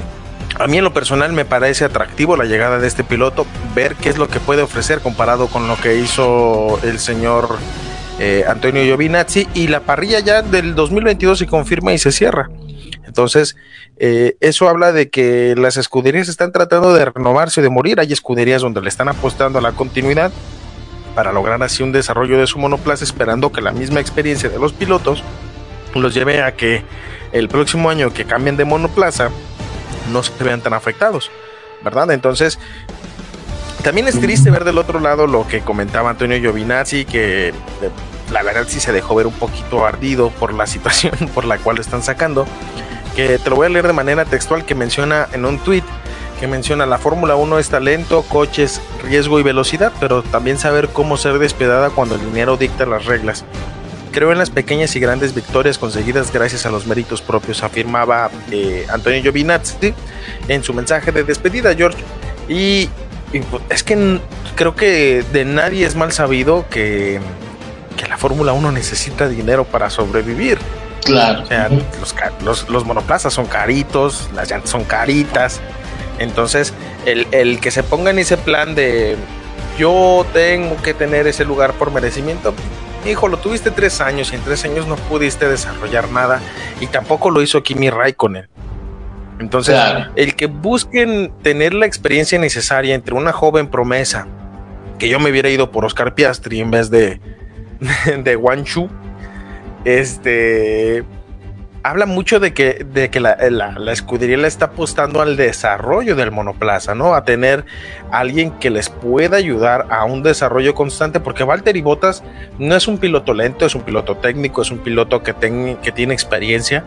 a 0.59 0.67
mí 0.67 0.77
en 0.77 0.83
lo 0.83 0.93
personal 0.93 1.33
me 1.33 1.45
parece 1.45 1.85
atractivo 1.85 2.35
la 2.35 2.45
llegada 2.45 2.77
de 2.77 2.87
este 2.87 3.03
piloto, 3.03 3.45
ver 3.73 3.95
qué 3.95 4.09
es 4.09 4.17
lo 4.17 4.27
que 4.27 4.39
puede 4.39 4.61
ofrecer 4.61 4.99
comparado 4.99 5.47
con 5.47 5.67
lo 5.67 5.75
que 5.77 5.95
hizo 5.95 6.79
el 6.83 6.99
señor 6.99 7.57
eh, 8.23 8.45
Antonio 8.47 8.83
Giovinazzi 8.83 9.47
y 9.55 9.67
la 9.67 9.79
parrilla 9.79 10.19
ya 10.19 10.43
del 10.43 10.75
2022 10.75 11.39
se 11.39 11.47
confirma 11.47 11.91
y 11.91 11.97
se 11.97 12.11
cierra. 12.11 12.51
Entonces, 13.03 13.55
eh, 13.97 14.37
eso 14.41 14.69
habla 14.69 14.91
de 14.91 15.09
que 15.09 15.55
las 15.57 15.75
escuderías 15.75 16.29
están 16.29 16.51
tratando 16.51 16.93
de 16.93 17.03
renovarse 17.05 17.61
o 17.61 17.63
de 17.63 17.71
morir. 17.71 17.99
Hay 17.99 18.13
escuderías 18.13 18.61
donde 18.61 18.79
le 18.79 18.89
están 18.89 19.09
apostando 19.09 19.57
a 19.57 19.61
la 19.63 19.71
continuidad 19.71 20.31
para 21.15 21.33
lograr 21.33 21.63
así 21.63 21.81
un 21.81 21.91
desarrollo 21.91 22.37
de 22.37 22.45
su 22.45 22.59
monoplaza, 22.59 23.03
esperando 23.03 23.51
que 23.51 23.59
la 23.59 23.71
misma 23.71 23.99
experiencia 23.99 24.49
de 24.49 24.59
los 24.59 24.71
pilotos 24.71 25.23
los 25.95 26.13
lleve 26.13 26.43
a 26.43 26.55
que 26.55 26.83
el 27.31 27.49
próximo 27.49 27.89
año 27.89 28.13
que 28.13 28.25
cambien 28.25 28.55
de 28.55 28.65
monoplaza 28.65 29.31
no 30.13 30.21
se 30.21 30.31
vean 30.43 30.61
tan 30.61 30.73
afectados, 30.73 31.31
¿verdad? 31.83 32.11
Entonces, 32.11 32.59
también 33.83 34.07
es 34.07 34.19
triste 34.19 34.51
ver 34.51 34.63
del 34.63 34.77
otro 34.77 34.99
lado 34.99 35.25
lo 35.25 35.47
que 35.47 35.61
comentaba 35.61 36.11
Antonio 36.11 36.39
Giovinazzi, 36.39 37.03
que 37.03 37.49
eh, 37.49 37.53
la 38.31 38.43
verdad 38.43 38.65
sí 38.67 38.79
se 38.79 38.91
dejó 38.91 39.15
ver 39.15 39.27
un 39.27 39.33
poquito 39.33 39.85
ardido 39.85 40.29
por 40.29 40.53
la 40.53 40.67
situación 40.73 41.13
por 41.33 41.45
la 41.45 41.57
cual 41.57 41.77
lo 41.77 41.81
están 41.81 42.03
sacando, 42.03 42.45
que 43.15 43.37
te 43.37 43.49
lo 43.49 43.55
voy 43.55 43.67
a 43.67 43.69
leer 43.69 43.87
de 43.87 43.93
manera 43.93 44.25
textual 44.25 44.65
que 44.65 44.75
menciona 44.75 45.27
en 45.33 45.45
un 45.45 45.59
tweet 45.59 45.83
que 46.41 46.47
menciona 46.47 46.87
la 46.87 46.97
Fórmula 46.97 47.35
1 47.35 47.59
es 47.59 47.69
talento, 47.69 48.23
coches, 48.23 48.81
riesgo 49.03 49.39
y 49.39 49.43
velocidad, 49.43 49.93
pero 49.99 50.23
también 50.23 50.57
saber 50.57 50.89
cómo 50.89 51.15
ser 51.15 51.37
despedada 51.37 51.91
cuando 51.91 52.15
el 52.15 52.25
dinero 52.25 52.57
dicta 52.57 52.87
las 52.87 53.05
reglas. 53.05 53.45
Creo 54.11 54.31
en 54.31 54.39
las 54.39 54.49
pequeñas 54.49 54.95
y 54.95 54.99
grandes 54.99 55.35
victorias 55.35 55.77
conseguidas 55.77 56.33
gracias 56.33 56.65
a 56.65 56.71
los 56.71 56.87
méritos 56.87 57.21
propios, 57.21 57.61
afirmaba 57.61 58.31
eh, 58.49 58.87
Antonio 58.89 59.21
Giovinazzi 59.21 59.93
en 60.47 60.63
su 60.63 60.73
mensaje 60.73 61.11
de 61.11 61.23
despedida, 61.23 61.75
George. 61.75 62.03
Y, 62.49 62.89
pues, 63.51 63.61
es 63.69 63.83
que 63.83 64.19
creo 64.55 64.75
que 64.75 65.23
de 65.31 65.45
nadie 65.45 65.85
es 65.85 65.95
mal 65.95 66.11
sabido 66.11 66.65
que, 66.71 67.19
que 68.01 68.07
la 68.07 68.17
Fórmula 68.17 68.51
1 68.53 68.71
necesita 68.71 69.29
dinero 69.29 69.63
para 69.63 69.91
sobrevivir. 69.91 70.57
Claro. 71.03 71.43
O 71.43 71.45
sea, 71.45 71.69
los, 72.43 72.67
los, 72.67 72.83
monoplazas 72.83 73.31
son 73.31 73.45
caritos, 73.45 74.29
las 74.33 74.49
llantas 74.49 74.71
son 74.71 74.85
caritas. 74.85 75.61
Entonces, 76.17 76.73
el, 77.05 77.27
el 77.31 77.59
que 77.59 77.69
se 77.69 77.83
ponga 77.83 78.09
en 78.09 78.17
ese 78.17 78.37
plan 78.37 78.73
de 78.73 79.17
yo 79.77 80.25
tengo 80.33 80.81
que 80.81 80.95
tener 80.95 81.27
ese 81.27 81.45
lugar 81.45 81.73
por 81.73 81.91
merecimiento, 81.91 82.55
hijo, 83.05 83.27
lo 83.27 83.37
tuviste 83.37 83.69
tres 83.69 84.01
años 84.01 84.31
y 84.31 84.35
en 84.35 84.41
tres 84.41 84.65
años 84.65 84.87
no 84.87 84.95
pudiste 84.95 85.47
desarrollar 85.47 86.09
nada 86.09 86.41
y 86.79 86.87
tampoco 86.87 87.29
lo 87.29 87.43
hizo 87.43 87.61
Kimi 87.61 87.91
Raikkonen. 87.91 88.49
Entonces, 89.39 89.75
el 90.15 90.35
que 90.35 90.47
busquen 90.47 91.33
tener 91.43 91.73
la 91.73 91.85
experiencia 91.85 92.39
necesaria 92.39 92.95
entre 92.95 93.13
una 93.13 93.31
joven 93.31 93.67
promesa, 93.67 94.27
que 94.99 95.07
yo 95.09 95.19
me 95.19 95.31
hubiera 95.31 95.49
ido 95.49 95.71
por 95.71 95.83
Oscar 95.85 96.13
Piastri 96.13 96.59
en 96.59 96.69
vez 96.69 96.91
de, 96.91 97.19
de 98.23 98.63
Chu, 98.63 98.89
este, 99.85 101.03
habla 101.83 102.05
mucho 102.05 102.39
de 102.39 102.53
que, 102.53 102.85
de 102.85 103.09
que 103.09 103.19
la, 103.19 103.33
escudería 103.91 104.37
le 104.37 104.47
está 104.47 104.65
apostando 104.65 105.21
al 105.21 105.35
desarrollo 105.35 106.15
del 106.15 106.31
monoplaza, 106.31 106.93
¿no? 106.93 107.15
A 107.15 107.25
tener 107.25 107.65
alguien 108.11 108.51
que 108.51 108.69
les 108.69 108.89
pueda 108.89 109.37
ayudar 109.37 109.87
a 109.89 110.05
un 110.05 110.21
desarrollo 110.21 110.75
constante, 110.75 111.19
porque 111.19 111.43
Valtteri 111.43 111.81
Bottas 111.81 112.23
no 112.59 112.75
es 112.75 112.87
un 112.87 112.97
piloto 112.99 113.33
lento, 113.33 113.65
es 113.65 113.73
un 113.73 113.81
piloto 113.81 114.17
técnico, 114.17 114.61
es 114.61 114.71
un 114.71 114.79
piloto 114.79 115.23
que, 115.23 115.33
que 115.81 115.91
tiene 115.91 116.13
experiencia. 116.13 116.83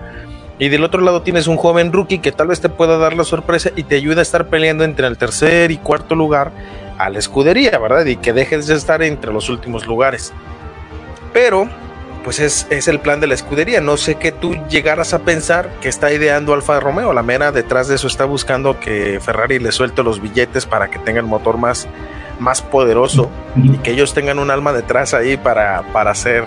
Y 0.57 0.69
del 0.69 0.85
otro 0.85 1.01
lado 1.01 1.23
tienes 1.23 1.49
un 1.49 1.57
joven 1.57 1.93
rookie 1.93 2.19
que 2.19 2.31
tal 2.31 2.47
vez 2.47 2.61
te 2.61 2.69
pueda 2.69 2.97
dar 2.97 3.17
la 3.17 3.25
sorpresa 3.25 3.71
y 3.75 3.83
te 3.83 3.97
ayuda 3.97 4.21
a 4.21 4.23
estar 4.23 4.47
peleando 4.47 4.85
entre 4.85 5.09
el 5.09 5.19
tercer 5.19 5.73
y 5.73 5.79
cuarto 5.79 6.15
lugar 6.15 6.53
a 6.97 7.11
la 7.11 7.19
escudería, 7.19 7.77
¿verdad? 7.79 8.05
Y 8.07 8.15
que 8.15 8.33
dejes 8.33 8.69
de 8.69 8.77
estar 8.77 9.03
entre 9.03 9.33
los 9.33 9.49
últimos 9.49 9.85
lugares. 9.89 10.33
Pero 11.35 11.69
pues 12.25 12.39
es, 12.39 12.89
el 12.89 13.01
plan 13.01 13.21
de 13.21 13.27
la 13.27 13.35
escudería. 13.35 13.83
No 13.83 13.99
sé 13.99 14.15
qué 14.15 14.33
tú 14.33 14.55
llegaras 14.71 15.13
a 15.13 15.19
pensar 15.19 15.71
que 15.83 15.91
está 15.91 16.11
ideando 16.11 16.55
Alfa 16.55 16.81
Romeo. 16.81 17.13
La 17.13 17.23
mera 17.23 17.53
detrás 17.53 17.87
de 17.87 17.97
eso 17.97 18.07
está 18.07 18.25
buscando 18.25 18.81
que 18.81 19.21
Ferrari 19.21 19.59
le 19.59 19.71
suelte 19.73 20.03
los 20.03 20.23
billetes 20.23 20.65
para 20.65 20.91
que 20.91 20.99
tenga 21.01 21.21
el 21.21 21.27
motor 21.27 21.59
más, 21.59 21.87
más 22.39 22.63
poderoso 22.63 23.31
y 23.57 23.77
que 23.79 23.91
ellos 23.91 24.15
tengan 24.15 24.39
un 24.39 24.51
alma 24.51 24.73
detrás 24.73 25.13
ahí 25.13 25.37
para, 25.37 25.83
para 25.93 26.13
hacer 26.13 26.45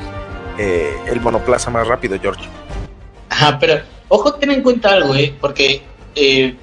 eh, 0.57 0.97
el 1.05 1.21
monoplaza 1.21 1.69
más 1.69 1.87
rápido, 1.87 2.17
George. 2.19 2.49
Ajá, 3.29 3.59
pero 3.59 3.81
ojo, 4.07 4.33
ten 4.33 4.49
en 4.49 4.63
cuenta 4.63 4.93
algo, 4.93 5.13
¿eh? 5.13 5.35
porque 5.39 5.83
eh, 6.15 6.55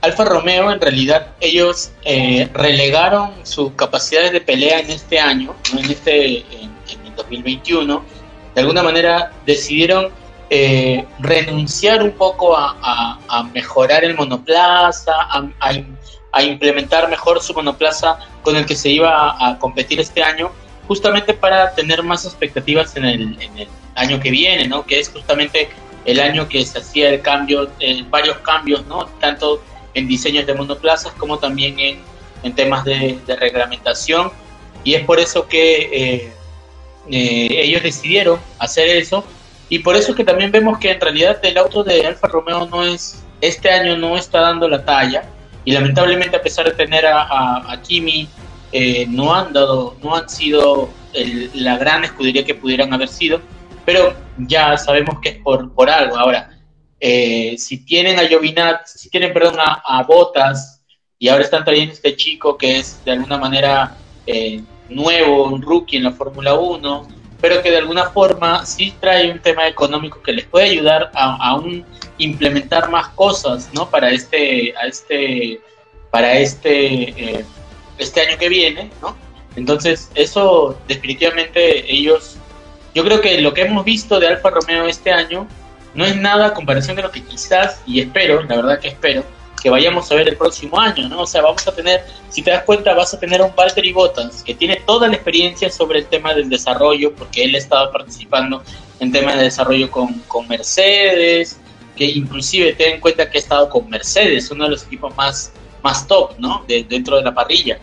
Alfa 0.00 0.24
Romeo 0.24 0.72
en 0.72 0.80
realidad 0.80 1.28
ellos 1.40 1.92
eh, 2.04 2.48
relegaron 2.54 3.30
sus 3.44 3.72
capacidades 3.72 4.32
de 4.32 4.40
pelea 4.40 4.80
en 4.80 4.90
este 4.90 5.20
año, 5.20 5.54
en 5.72 5.90
este 5.90 6.38
en, 6.38 6.72
el 6.80 6.81
2021 7.16 8.04
de 8.54 8.60
alguna 8.60 8.82
manera 8.82 9.32
decidieron 9.46 10.10
eh, 10.50 11.06
renunciar 11.18 12.02
un 12.02 12.12
poco 12.12 12.54
a, 12.56 13.48
mejorar 13.54 14.04
el 14.04 14.14
monoplaza, 14.14 15.14
a, 15.58 16.42
implementar 16.42 17.08
mejor 17.08 17.42
su 17.42 17.54
monoplaza 17.54 18.18
con 18.42 18.56
el 18.56 18.66
que 18.66 18.76
se 18.76 18.90
iba 18.90 19.34
a, 19.40 19.58
competir 19.58 20.00
este 20.00 20.22
año, 20.22 20.50
justamente 20.86 21.32
para 21.32 21.74
tener 21.74 22.02
más 22.02 22.26
expectativas 22.26 22.96
en 22.96 23.04
el, 23.04 23.68
año 23.94 24.20
que 24.20 24.30
viene, 24.30 24.68
¿no? 24.68 24.86
que 24.86 25.00
es 25.00 25.10
justamente 25.10 25.68
el 26.06 26.18
año 26.18 26.48
que 26.48 26.64
se 26.64 26.78
hacía 26.78 27.10
el 27.10 27.20
cambio, 27.20 27.70
eh, 27.78 28.02
varios 28.08 28.38
cambios, 28.38 28.86
¿no? 28.86 29.04
tanto 29.20 29.62
en 29.92 30.08
diseños 30.08 30.46
de 30.46 30.54
monoplazas 30.54 31.12
como 31.12 31.38
también 31.38 31.78
en, 31.78 32.54
temas 32.54 32.84
de, 32.84 33.18
reglamentación. 33.38 34.32
Y 34.84 34.94
es 34.94 35.04
por 35.04 35.20
eso 35.20 35.46
que 35.46 35.88
eh, 35.92 36.32
eh, 37.10 37.48
ellos 37.50 37.82
decidieron 37.82 38.38
hacer 38.58 38.88
eso 38.88 39.24
y 39.68 39.80
por 39.80 39.96
eso 39.96 40.12
es 40.12 40.16
que 40.16 40.24
también 40.24 40.52
vemos 40.52 40.78
que 40.78 40.90
en 40.90 41.00
realidad 41.00 41.38
el 41.42 41.58
auto 41.58 41.82
de 41.82 42.06
Alfa 42.06 42.28
Romeo 42.28 42.66
no 42.66 42.84
es 42.84 43.24
este 43.40 43.70
año 43.70 43.96
no 43.96 44.16
está 44.16 44.40
dando 44.40 44.68
la 44.68 44.84
talla 44.84 45.24
y 45.64 45.72
lamentablemente 45.72 46.36
a 46.36 46.42
pesar 46.42 46.66
de 46.66 46.72
tener 46.72 47.04
a, 47.06 47.80
Kimi 47.82 48.28
eh, 48.70 49.06
no 49.08 49.34
han 49.34 49.52
dado 49.52 49.96
no 50.02 50.14
han 50.14 50.28
sido 50.28 50.90
la 51.54 51.76
gran 51.76 52.04
escudería 52.04 52.44
que 52.44 52.54
pudieran 52.54 52.92
haber 52.92 53.08
sido 53.08 53.40
pero 53.84 54.14
ya 54.38 54.76
sabemos 54.76 55.18
que 55.20 55.30
es 55.30 55.38
por, 55.38 55.74
por 55.74 55.90
algo. 55.90 56.16
Ahora 56.16 56.50
eh, 57.00 57.56
si 57.58 57.84
tienen 57.84 58.18
a 58.18 58.26
Giovinat 58.26 58.86
si 58.86 59.10
tienen 59.10 59.32
perdón 59.32 59.58
a, 59.58 59.82
a 59.84 60.04
Botas 60.04 60.84
y 61.18 61.28
ahora 61.28 61.42
están 61.44 61.64
trayendo 61.64 61.92
este 61.94 62.14
chico 62.14 62.56
que 62.56 62.78
es 62.78 63.04
de 63.04 63.12
alguna 63.12 63.38
manera 63.38 63.96
nuevo, 64.94 65.44
un 65.44 65.62
rookie 65.62 65.96
en 65.96 66.04
la 66.04 66.12
Fórmula 66.12 66.54
1, 66.54 67.08
pero 67.40 67.60
que 67.62 67.70
de 67.70 67.78
alguna 67.78 68.10
forma 68.10 68.64
sí 68.64 68.94
trae 69.00 69.30
un 69.30 69.40
tema 69.40 69.66
económico 69.66 70.22
que 70.22 70.32
les 70.32 70.44
puede 70.44 70.70
ayudar 70.70 71.10
a, 71.14 71.36
aún 71.48 71.84
implementar 72.18 72.88
más 72.90 73.08
cosas, 73.08 73.70
¿no? 73.72 73.90
Para 73.90 74.10
este, 74.10 74.74
a 74.76 74.86
este, 74.86 75.60
para 76.10 76.34
este, 76.34 77.40
eh, 77.40 77.44
este 77.98 78.20
año 78.20 78.38
que 78.38 78.48
viene, 78.48 78.90
¿no? 79.00 79.16
Entonces, 79.56 80.10
eso 80.14 80.78
definitivamente 80.86 81.92
ellos, 81.92 82.36
yo 82.94 83.04
creo 83.04 83.20
que 83.20 83.40
lo 83.40 83.52
que 83.52 83.62
hemos 83.62 83.84
visto 83.84 84.20
de 84.20 84.28
Alfa 84.28 84.50
Romeo 84.50 84.86
este 84.86 85.10
año 85.10 85.46
no 85.94 86.06
es 86.06 86.16
nada 86.16 86.48
a 86.48 86.54
comparación 86.54 86.96
de 86.96 87.02
lo 87.02 87.10
que 87.10 87.22
quizás, 87.22 87.82
y 87.86 88.00
espero, 88.00 88.42
la 88.44 88.56
verdad 88.56 88.80
que 88.80 88.88
espero, 88.88 89.24
que 89.62 89.70
vayamos 89.70 90.10
a 90.10 90.16
ver 90.16 90.28
el 90.28 90.36
próximo 90.36 90.78
año, 90.78 91.08
¿no? 91.08 91.20
O 91.22 91.26
sea, 91.26 91.40
vamos 91.40 91.66
a 91.68 91.72
tener, 91.72 92.04
si 92.28 92.42
te 92.42 92.50
das 92.50 92.64
cuenta, 92.64 92.94
vas 92.94 93.14
a 93.14 93.20
tener 93.20 93.40
a 93.40 93.44
un 93.44 93.54
Valtteri 93.54 93.92
Bottas 93.92 94.42
que 94.42 94.54
tiene 94.54 94.82
toda 94.84 95.06
la 95.06 95.14
experiencia 95.14 95.70
sobre 95.70 96.00
el 96.00 96.06
tema 96.06 96.34
del 96.34 96.48
desarrollo, 96.48 97.14
porque 97.14 97.44
él 97.44 97.54
ha 97.54 97.58
estado 97.58 97.92
participando 97.92 98.62
en 98.98 99.12
temas 99.12 99.36
de 99.36 99.44
desarrollo 99.44 99.88
con, 99.88 100.14
con 100.26 100.48
Mercedes, 100.48 101.60
que 101.94 102.06
inclusive 102.06 102.72
ten 102.72 102.94
en 102.94 103.00
cuenta 103.00 103.30
que 103.30 103.38
ha 103.38 103.40
estado 103.40 103.68
con 103.68 103.88
Mercedes, 103.88 104.50
uno 104.50 104.64
de 104.64 104.70
los 104.70 104.84
equipos 104.84 105.14
más, 105.14 105.52
más 105.82 106.08
top, 106.08 106.32
¿no? 106.38 106.64
De, 106.66 106.82
dentro 106.82 107.16
de 107.16 107.22
la 107.22 107.32
parrilla. 107.32 107.78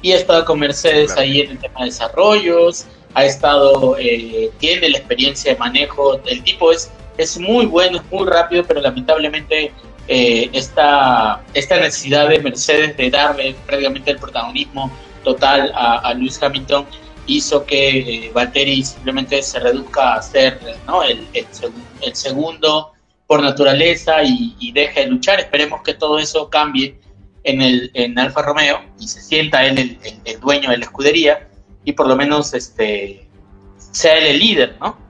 Y 0.00 0.12
ha 0.12 0.16
estado 0.16 0.44
con 0.44 0.60
Mercedes 0.60 1.16
ahí 1.16 1.40
en 1.40 1.50
el 1.50 1.58
tema 1.58 1.80
de 1.80 1.86
desarrollos, 1.86 2.86
ha 3.14 3.24
estado, 3.24 3.96
eh, 3.98 4.52
tiene 4.58 4.90
la 4.90 4.98
experiencia 4.98 5.52
de 5.52 5.58
manejo, 5.58 6.20
el 6.26 6.44
tipo 6.44 6.70
es, 6.70 6.92
es 7.16 7.36
muy 7.38 7.66
bueno, 7.66 7.98
es 7.98 8.12
muy 8.12 8.28
rápido, 8.28 8.62
pero 8.64 8.80
lamentablemente 8.80 9.72
eh, 10.08 10.48
esta, 10.52 11.42
esta 11.52 11.76
necesidad 11.76 12.28
de 12.28 12.38
Mercedes 12.40 12.96
de 12.96 13.10
darle 13.10 13.54
prácticamente 13.66 14.10
el 14.10 14.18
protagonismo 14.18 14.90
total 15.22 15.70
a, 15.74 15.98
a 15.98 16.14
Lewis 16.14 16.42
Hamilton 16.42 16.86
hizo 17.26 17.64
que 17.66 17.98
eh, 17.98 18.30
Valtteri 18.34 18.82
simplemente 18.82 19.42
se 19.42 19.60
reduzca 19.60 20.14
a 20.14 20.22
ser 20.22 20.58
¿no? 20.86 21.02
el, 21.02 21.26
el, 21.34 22.16
segundo 22.16 22.92
por 23.26 23.42
naturaleza 23.42 24.22
y, 24.24 24.72
deje 24.72 25.00
de 25.00 25.06
luchar. 25.08 25.38
Esperemos 25.38 25.82
que 25.82 25.94
todo 25.94 26.18
eso 26.18 26.48
cambie 26.48 26.98
en, 27.44 27.60
el, 27.60 27.90
en 27.94 28.18
Alfa 28.18 28.42
Romeo 28.42 28.80
y 28.98 29.06
se 29.06 29.20
sienta 29.20 29.66
él 29.66 29.78
el, 29.78 29.98
el, 30.24 30.40
dueño 30.40 30.70
de 30.70 30.78
la 30.78 30.84
escudería 30.86 31.48
y 31.84 31.92
por 31.92 32.08
lo 32.08 32.16
menos 32.16 32.54
este, 32.54 33.28
sea 33.76 34.16
él 34.16 34.26
el 34.26 34.38
líder, 34.38 34.76
¿no? 34.80 35.07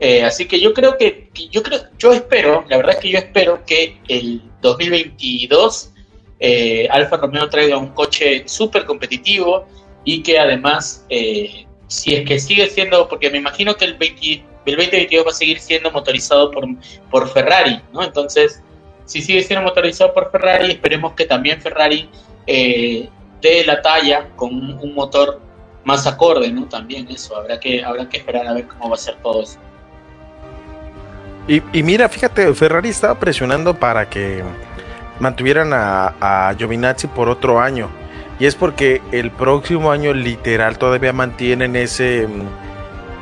Eh, 0.00 0.22
así 0.22 0.46
que 0.46 0.60
yo 0.60 0.72
creo 0.72 0.96
que, 0.96 1.28
yo 1.50 1.62
creo, 1.62 1.80
yo 1.98 2.12
espero, 2.12 2.64
la 2.68 2.76
verdad 2.76 2.94
es 2.94 3.00
que 3.00 3.10
yo 3.10 3.18
espero 3.18 3.64
que 3.66 4.00
el 4.08 4.42
2022 4.62 5.92
eh, 6.40 6.86
Alfa 6.90 7.16
Romeo 7.16 7.48
traiga 7.48 7.76
un 7.78 7.88
coche 7.88 8.44
súper 8.46 8.84
competitivo 8.84 9.66
y 10.04 10.22
que 10.22 10.38
además, 10.38 11.04
eh, 11.08 11.66
si 11.88 12.14
es 12.14 12.24
que 12.26 12.38
sigue 12.38 12.68
siendo, 12.68 13.08
porque 13.08 13.30
me 13.30 13.38
imagino 13.38 13.76
que 13.76 13.86
el, 13.86 13.94
20, 13.94 14.32
el 14.32 14.76
2022 14.76 15.26
va 15.26 15.30
a 15.30 15.34
seguir 15.34 15.58
siendo 15.58 15.90
motorizado 15.90 16.50
por, 16.50 16.64
por 17.10 17.28
Ferrari, 17.28 17.80
¿no? 17.92 18.04
Entonces, 18.04 18.62
si 19.04 19.20
sigue 19.20 19.42
siendo 19.42 19.64
motorizado 19.64 20.14
por 20.14 20.30
Ferrari, 20.30 20.72
esperemos 20.72 21.14
que 21.14 21.24
también 21.24 21.60
Ferrari 21.60 22.08
eh, 22.46 23.08
dé 23.40 23.64
la 23.64 23.82
talla 23.82 24.28
con 24.36 24.54
un, 24.54 24.94
motor 24.94 25.40
más 25.84 26.06
acorde, 26.06 26.50
¿no? 26.52 26.68
También 26.68 27.08
eso, 27.10 27.36
habrá 27.36 27.58
que, 27.58 27.82
habrá 27.82 28.08
que 28.08 28.18
esperar 28.18 28.46
a 28.46 28.52
ver 28.52 28.68
cómo 28.68 28.90
va 28.90 28.94
a 28.94 28.98
ser 28.98 29.16
todo 29.22 29.42
eso. 29.42 29.58
Y, 31.48 31.62
y 31.72 31.82
mira, 31.82 32.08
fíjate, 32.08 32.52
Ferrari 32.54 32.90
estaba 32.90 33.18
presionando 33.18 33.74
para 33.74 34.08
que 34.08 34.44
mantuvieran 35.18 35.72
a, 35.72 36.14
a 36.20 36.54
Giovinazzi 36.54 37.06
por 37.08 37.28
otro 37.28 37.60
año. 37.60 37.88
Y 38.38 38.46
es 38.46 38.54
porque 38.54 39.02
el 39.10 39.30
próximo 39.30 39.90
año 39.90 40.12
literal 40.14 40.78
todavía 40.78 41.12
mantienen 41.12 41.74
ese, 41.74 42.28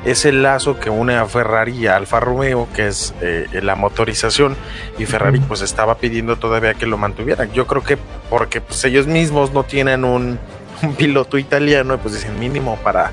ese 0.05 0.33
lazo 0.33 0.79
que 0.79 0.91
une 0.91 1.17
a 1.17 1.25
Ferrari 1.27 1.73
y 1.73 1.87
a 1.87 1.97
Alfa 1.97 2.21
Romeo, 2.21 2.69
que 2.75 2.89
es 2.89 3.15
eh, 3.23 3.47
la 3.63 3.77
motorización. 3.77 4.57
Y 4.99 5.07
Ferrari 5.07 5.41
pues 5.41 5.63
estaba 5.63 5.97
pidiendo 5.97 6.37
todavía 6.37 6.75
que 6.75 6.87
lo 6.87 6.99
mantuvieran. 6.99 7.51
Yo 7.53 7.67
creo 7.67 7.83
que 7.83 7.97
porque 8.29 8.61
pues, 8.61 8.85
ellos 8.85 9.07
mismos 9.07 9.53
no 9.53 9.63
tienen 9.63 10.05
un, 10.05 10.39
un 10.83 10.95
piloto 10.97 11.39
italiano, 11.39 11.97
pues 11.99 12.15
dicen 12.15 12.39
mínimo 12.39 12.77
para, 12.85 13.13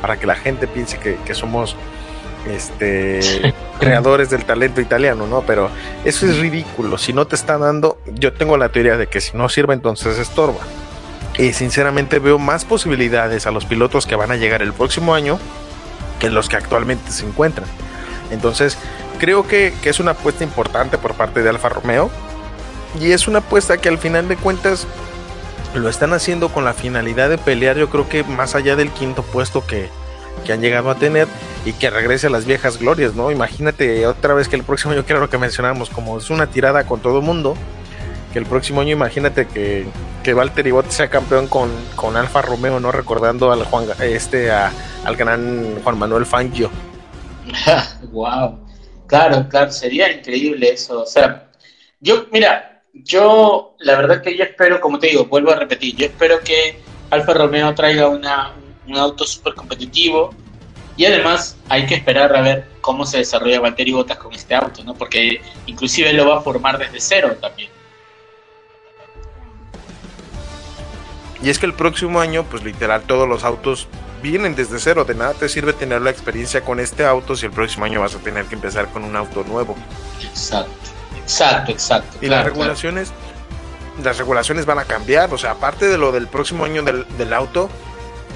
para 0.00 0.16
que 0.16 0.26
la 0.26 0.36
gente 0.36 0.66
piense 0.66 0.98
que, 0.98 1.16
que 1.26 1.34
somos 1.34 1.76
este 2.48 3.54
creadores 3.78 4.30
del 4.30 4.44
talento 4.44 4.80
italiano, 4.80 5.26
¿no? 5.26 5.42
Pero 5.42 5.70
eso 6.04 6.26
es 6.26 6.38
ridículo. 6.38 6.98
Si 6.98 7.12
no 7.12 7.26
te 7.26 7.34
están 7.34 7.60
dando, 7.60 7.98
yo 8.06 8.32
tengo 8.32 8.56
la 8.56 8.68
teoría 8.68 8.96
de 8.96 9.06
que 9.06 9.20
si 9.20 9.36
no 9.36 9.48
sirve, 9.48 9.74
entonces 9.74 10.18
estorba. 10.18 10.60
Y 11.38 11.52
sinceramente 11.52 12.18
veo 12.18 12.38
más 12.38 12.64
posibilidades 12.64 13.46
a 13.46 13.50
los 13.50 13.64
pilotos 13.64 14.06
que 14.06 14.16
van 14.16 14.30
a 14.30 14.36
llegar 14.36 14.62
el 14.62 14.72
próximo 14.72 15.14
año 15.14 15.38
que 16.20 16.30
los 16.30 16.48
que 16.48 16.56
actualmente 16.56 17.10
se 17.10 17.26
encuentran. 17.26 17.66
Entonces, 18.30 18.78
creo 19.18 19.46
que, 19.46 19.74
que 19.82 19.90
es 19.90 19.98
una 19.98 20.12
apuesta 20.12 20.44
importante 20.44 20.98
por 20.98 21.14
parte 21.14 21.42
de 21.42 21.48
Alfa 21.48 21.68
Romeo. 21.68 22.10
Y 23.00 23.12
es 23.12 23.26
una 23.26 23.38
apuesta 23.38 23.78
que 23.78 23.88
al 23.88 23.98
final 23.98 24.28
de 24.28 24.36
cuentas 24.36 24.86
lo 25.74 25.88
están 25.88 26.12
haciendo 26.12 26.50
con 26.50 26.64
la 26.64 26.74
finalidad 26.74 27.28
de 27.30 27.38
pelear, 27.38 27.76
yo 27.76 27.88
creo 27.88 28.08
que 28.08 28.24
más 28.24 28.54
allá 28.54 28.76
del 28.76 28.90
quinto 28.90 29.22
puesto 29.22 29.66
que, 29.66 29.88
que 30.44 30.52
han 30.52 30.60
llegado 30.60 30.90
a 30.90 30.96
tener 30.96 31.28
y 31.64 31.72
que 31.72 31.90
regrese 31.90 32.26
a 32.26 32.30
las 32.30 32.44
viejas 32.44 32.78
glorias, 32.78 33.14
¿no? 33.14 33.30
Imagínate 33.30 34.06
otra 34.06 34.34
vez 34.34 34.48
que 34.48 34.56
el 34.56 34.64
próximo 34.64 34.92
año, 34.92 35.04
que 35.04 35.14
lo 35.14 35.30
que 35.30 35.38
mencionamos, 35.38 35.90
como 35.90 36.18
es 36.18 36.30
una 36.30 36.48
tirada 36.48 36.84
con 36.84 37.00
todo 37.00 37.22
mundo, 37.22 37.54
que 38.32 38.38
el 38.38 38.46
próximo 38.46 38.80
año 38.80 38.92
imagínate 38.92 39.46
que, 39.46 39.86
que 40.24 40.32
Bottas 40.34 40.94
sea 40.94 41.08
campeón 41.08 41.46
con, 41.46 41.70
con 41.94 42.16
Alfa 42.16 42.42
Romeo, 42.42 42.80
¿no? 42.80 42.90
Recordando 42.90 43.52
al 43.52 43.64
Juan 43.64 43.86
este 44.00 44.50
al 44.50 45.16
gran 45.16 45.80
Juan 45.82 45.98
Manuel 45.98 46.26
Fangio. 46.26 46.70
wow. 48.10 48.58
Claro, 49.06 49.46
claro, 49.48 49.70
sería 49.70 50.10
increíble 50.10 50.70
eso. 50.70 51.02
O 51.02 51.06
sea, 51.06 51.48
yo, 52.00 52.26
mira, 52.32 52.82
yo 52.94 53.76
la 53.78 53.96
verdad 53.96 54.22
que 54.22 54.36
yo 54.36 54.44
espero, 54.44 54.80
como 54.80 54.98
te 54.98 55.08
digo, 55.08 55.26
vuelvo 55.26 55.50
a 55.50 55.56
repetir, 55.56 55.94
yo 55.96 56.06
espero 56.06 56.40
que 56.40 56.80
Alfa 57.10 57.34
Romeo 57.34 57.74
traiga 57.74 58.08
una, 58.08 58.52
un 58.86 58.96
auto 58.96 59.24
súper 59.24 59.54
competitivo. 59.54 60.34
Y 60.96 61.06
además 61.06 61.56
hay 61.68 61.86
que 61.86 61.94
esperar 61.94 62.36
a 62.36 62.42
ver 62.42 62.68
cómo 62.80 63.06
se 63.06 63.18
desarrolla 63.18 63.60
Valtteri 63.60 63.92
Bottas 63.92 64.18
con 64.18 64.32
este 64.34 64.54
auto, 64.54 64.84
¿no? 64.84 64.94
Porque 64.94 65.40
inclusive 65.66 66.12
lo 66.12 66.28
va 66.28 66.38
a 66.38 66.40
formar 66.42 66.78
desde 66.78 67.00
cero 67.00 67.36
también. 67.40 67.70
Y 71.42 71.50
es 71.50 71.58
que 71.58 71.66
el 71.66 71.74
próximo 71.74 72.20
año, 72.20 72.44
pues 72.44 72.62
literal, 72.62 73.02
todos 73.02 73.28
los 73.28 73.42
autos 73.42 73.88
vienen 74.22 74.54
desde 74.54 74.78
cero. 74.78 75.04
De 75.04 75.14
nada 75.14 75.34
te 75.34 75.48
sirve 75.48 75.72
tener 75.72 76.00
la 76.00 76.10
experiencia 76.10 76.60
con 76.60 76.78
este 76.78 77.04
auto 77.04 77.34
si 77.34 77.46
el 77.46 77.52
próximo 77.52 77.84
año 77.84 78.00
vas 78.00 78.14
a 78.14 78.18
tener 78.18 78.44
que 78.44 78.54
empezar 78.54 78.88
con 78.88 79.02
un 79.02 79.16
auto 79.16 79.42
nuevo. 79.44 79.74
Exacto, 80.22 80.90
exacto, 81.20 81.72
exacto. 81.72 82.18
Y 82.20 82.28
las 82.28 82.44
regulaciones, 82.44 83.12
las 84.04 84.18
regulaciones 84.18 84.66
van 84.66 84.78
a 84.78 84.84
cambiar. 84.84 85.34
O 85.34 85.38
sea, 85.38 85.52
aparte 85.52 85.88
de 85.88 85.98
lo 85.98 86.12
del 86.12 86.28
próximo 86.28 86.64
año 86.64 86.82
del, 86.82 87.06
del 87.18 87.32
auto, 87.32 87.68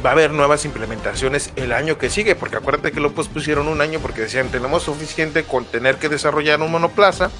va 0.05 0.11
a 0.11 0.13
haber 0.13 0.31
nuevas 0.31 0.65
implementaciones 0.65 1.53
el 1.57 1.73
año 1.73 1.99
que 1.99 2.11
sigue, 2.11 2.35
porque 2.35 2.57
acuérdate 2.57 2.93
que 2.93 3.01
lo 3.01 3.13
pospusieron 3.13 3.69
un 3.69 3.81
año 3.81 4.01
porque 4.01 4.23
decían 4.23 4.49
tenemos 4.49 4.83
suficiente 4.83 5.45
con 5.45 5.65
tener 5.65 5.97
que 5.97 6.09
desarrollar 6.09 6.61
un 6.61 6.71
monoplaza 6.71 7.31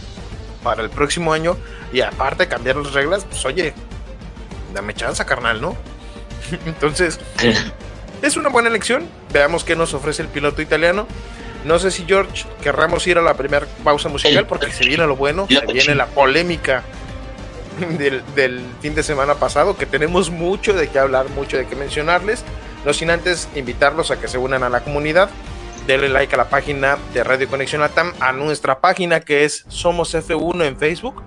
para 0.63 0.83
el 0.83 0.91
próximo 0.91 1.33
año 1.33 1.57
y 1.93 2.01
aparte 2.01 2.49
cambiar 2.49 2.77
las 2.77 2.93
reglas, 2.93 3.25
pues 3.25 3.45
oye, 3.45 3.73
dame 4.75 4.95
chance, 4.95 5.25
carnal, 5.25 5.61
¿no? 5.61 5.77
Entonces, 6.67 7.21
es 8.23 8.37
una 8.37 8.49
buena 8.49 8.69
elección. 8.69 9.09
Veamos 9.33 9.65
qué 9.65 9.77
nos 9.77 9.95
ofrece 9.95 10.23
el 10.23 10.29
piloto 10.29 10.63
italiano. 10.63 11.07
No 11.65 11.79
sé 11.79 11.91
si 11.91 12.05
George 12.05 12.47
querramos 12.63 13.07
ir 13.07 13.19
a 13.19 13.23
la 13.23 13.35
primera 13.35 13.67
pausa 13.83 14.09
musical 14.09 14.47
porque 14.47 14.71
se 14.71 14.85
viene 14.87 15.07
lo 15.07 15.17
bueno, 15.17 15.49
se 15.49 15.73
viene 15.73 15.95
la 15.97 16.07
polémica 16.07 16.85
del, 17.99 18.65
fin 18.81 18.95
de 18.95 19.03
semana 19.03 19.35
pasado, 19.35 19.77
que 19.77 19.87
tenemos 19.87 20.31
mucho 20.31 20.73
de 20.73 20.89
qué 20.89 20.99
hablar, 20.99 21.29
mucho 21.31 21.57
de 21.57 21.67
qué 21.67 21.77
mencionarles. 21.77 22.45
No 22.85 22.93
sin 22.93 23.11
antes 23.11 23.49
invitarlos 23.55 24.11
a 24.11 24.21
que 24.21 24.29
se 24.29 24.39
unan 24.39 24.63
a 24.63 24.69
la 24.69 24.81
comunidad. 24.81 25.31
Denle 25.87 26.09
like 26.09 26.35
a 26.35 26.39
la 26.39 26.49
página 26.49 26.99
de 27.13 27.23
Radio 27.23 27.49
Conexión 27.49 27.81
Latam, 27.81 28.13
a 28.21 28.33
nuestra 28.33 28.81
página 28.81 29.21
que 29.21 29.45
es 29.45 29.65
Somos 29.69 30.15
F1 30.15 30.65
en 30.65 30.77
Facebook. 30.77 31.23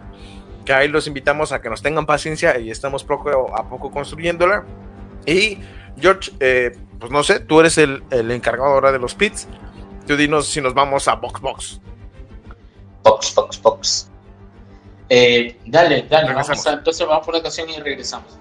Que 0.66 0.74
ahí 0.74 0.88
los 0.88 1.08
invitamos 1.08 1.52
a 1.52 1.62
que 1.62 1.70
nos 1.70 1.82
tengan 1.82 2.06
paciencia 2.06 2.58
y 2.60 2.70
estamos 2.70 3.04
poco 3.04 3.56
a 3.56 3.70
poco 3.70 3.92
construyéndola. 3.92 4.66
Y 5.26 5.60
George, 6.00 6.32
eh, 6.40 6.78
pues 7.00 7.12
no 7.12 7.24
sé, 7.24 7.40
tú 7.40 7.60
eres 7.60 7.78
el, 7.78 8.04
el, 8.12 8.32
encargado 8.32 8.70
ahora 8.72 8.92
de 8.92 9.00
los 9.00 9.16
pits. 9.16 9.48
Tú 10.06 10.16
dinos 10.16 10.48
si 10.48 10.62
nos 10.62 10.74
vamos 10.74 11.08
a 11.08 11.16
Box 11.16 11.42
Box. 11.42 11.82
Box, 13.04 13.34
Box, 13.36 13.62
Box. 13.62 14.12
Eh, 15.10 15.60
dale, 15.66 16.04
dale, 16.04 16.34
vamos 16.34 16.68
a, 16.68 16.74
entonces 16.74 17.06
vamos 17.08 17.26
por 17.26 17.34
la 17.34 17.40
ocasión 17.40 17.70
y 17.70 17.78
regresamos. 17.78 18.38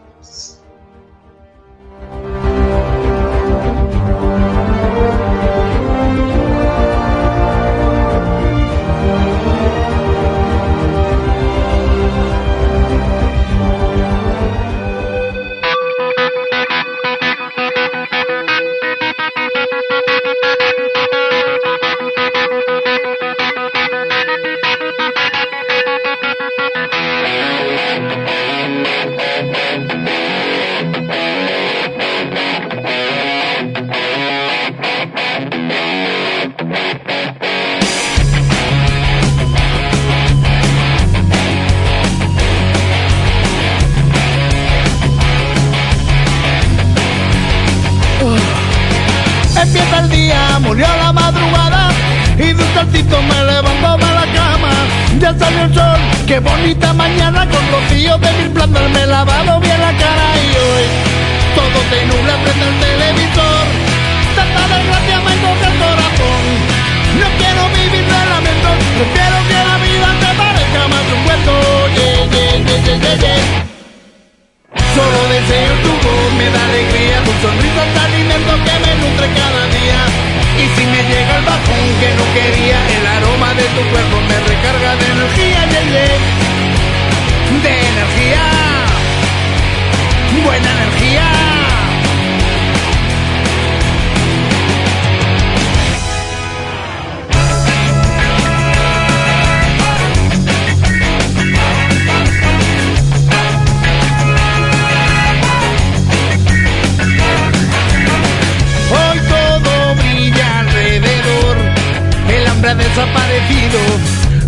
desaparecido. 112.74 113.78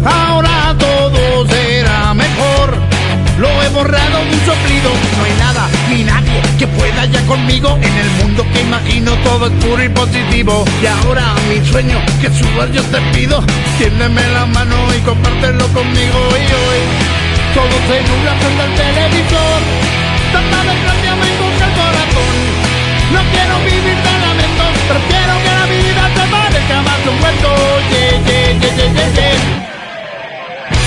Ahora 0.05 0.75
todo 0.79 1.47
será 1.49 2.15
mejor. 2.15 2.79
Lo 3.39 3.49
he 3.63 3.69
borrado 3.71 4.19
de 4.25 4.35
un 4.35 4.41
soplido. 4.45 4.91
No 5.17 5.25
hay 5.25 5.35
nada 5.39 5.69
ni 5.89 6.05
nadie 6.05 6.43
que 6.59 6.67
pueda 6.67 7.07
ya 7.07 7.21
conmigo. 7.27 7.79
En 7.81 7.97
el 7.97 8.11
mundo 8.21 8.45
que 8.53 8.61
imagino 8.61 9.13
todo 9.25 9.47
es 9.47 9.53
puro 9.65 9.83
y 9.83 9.89
positivo. 9.89 10.65
Y 10.83 10.87
ahora 10.87 11.35
mi 11.49 11.65
sueño, 11.67 11.99
que 12.21 12.29
subas 12.29 12.71
yo 12.73 12.83
te 12.85 13.01
pido. 13.13 13.43
Tiéndeme 13.79 14.23
la 14.29 14.47
mano 14.47 14.77
y 14.97 15.01
compártelo 15.01 15.67
conmigo. 15.69 16.19
Y 16.37 16.47
hoy 16.61 16.81
todo 17.55 17.77
se 17.89 17.97
nubla 18.09 18.33
frente 18.41 18.63
al 18.63 18.75
televisor. 18.75 19.61
Tanta 20.33 20.59
desgracia 20.71 21.15
me 21.17 21.31
busca 21.41 21.65
el 21.67 21.73
corazón. 21.81 22.37
No 23.15 23.21
quiero 23.33 23.57
vivir 23.65 23.99
de 24.07 24.13
lamentos, 24.25 24.73
prefiero 24.87 25.35
que 25.43 25.50
Yeah, 26.51 28.19
yeah, 28.27 28.59
yeah, 28.59 28.75
yeah, 28.75 28.91
yeah, 28.91 29.19
yeah. 29.19 29.71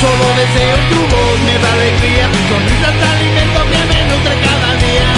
Solo 0.04 0.28
deseo 0.36 0.76
tu 0.92 1.00
voz, 1.08 1.38
me 1.48 1.56
da 1.64 1.72
alegría. 1.72 2.28
Tu 2.28 2.40
sonrisa 2.52 2.90
es 2.92 3.00
alimento 3.00 3.60
que 3.72 3.82
me 3.88 4.00
nutre 4.12 4.36
cada 4.44 4.72
día. 4.84 5.10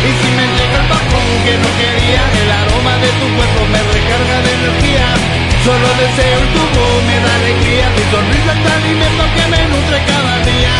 Y 0.00 0.10
si 0.20 0.28
me 0.32 0.46
llega 0.56 0.78
el 0.80 0.88
bajón 0.88 1.28
que 1.44 1.54
no 1.60 1.70
quería 1.76 2.22
El 2.40 2.48
aroma 2.48 2.94
de 3.04 3.10
tu 3.20 3.26
cuerpo 3.36 3.60
me 3.68 3.80
recarga 3.92 4.36
de 4.40 4.52
energía. 4.60 5.08
Solo 5.64 5.88
deseo 6.00 6.40
tu 6.56 6.62
voz, 6.72 7.00
me 7.04 7.16
da 7.20 7.32
alegría. 7.36 7.86
Tu 7.96 8.02
sonrisa 8.08 8.52
es 8.56 8.64
alimento 8.80 9.22
que 9.36 9.44
me 9.52 9.60
nutre 9.68 9.98
cada 10.08 10.34
día. 10.48 10.74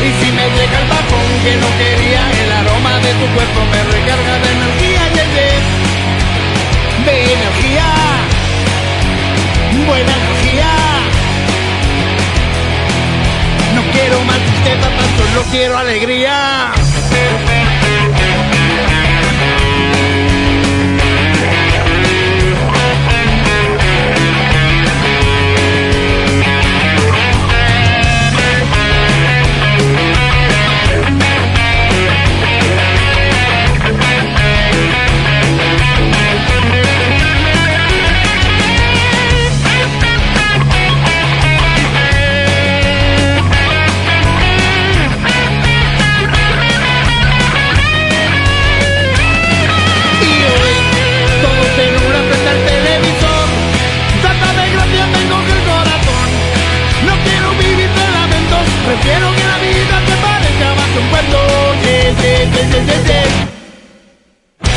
Y 0.00 0.08
si 0.16 0.28
me 0.32 0.46
llega 0.56 0.76
el 0.80 0.88
bajón 0.88 1.28
que 1.44 1.52
no 1.60 1.68
quería 1.76 2.20
El 2.40 2.50
aroma 2.64 2.94
de 3.04 3.12
tu 3.20 3.26
cuerpo 3.36 3.60
me 3.68 3.80
recarga 3.92 4.34
de 4.40 4.48
energía. 4.56 5.02
De 7.04 7.16
energía 7.34 8.31
Buena 9.86 10.12
energía 10.16 10.68
no 13.74 13.82
quiero 13.90 14.20
más 14.24 14.38
tristeza, 14.38 14.88
tan 14.96 15.16
solo 15.16 15.42
quiero 15.50 15.78
alegría. 15.78 16.72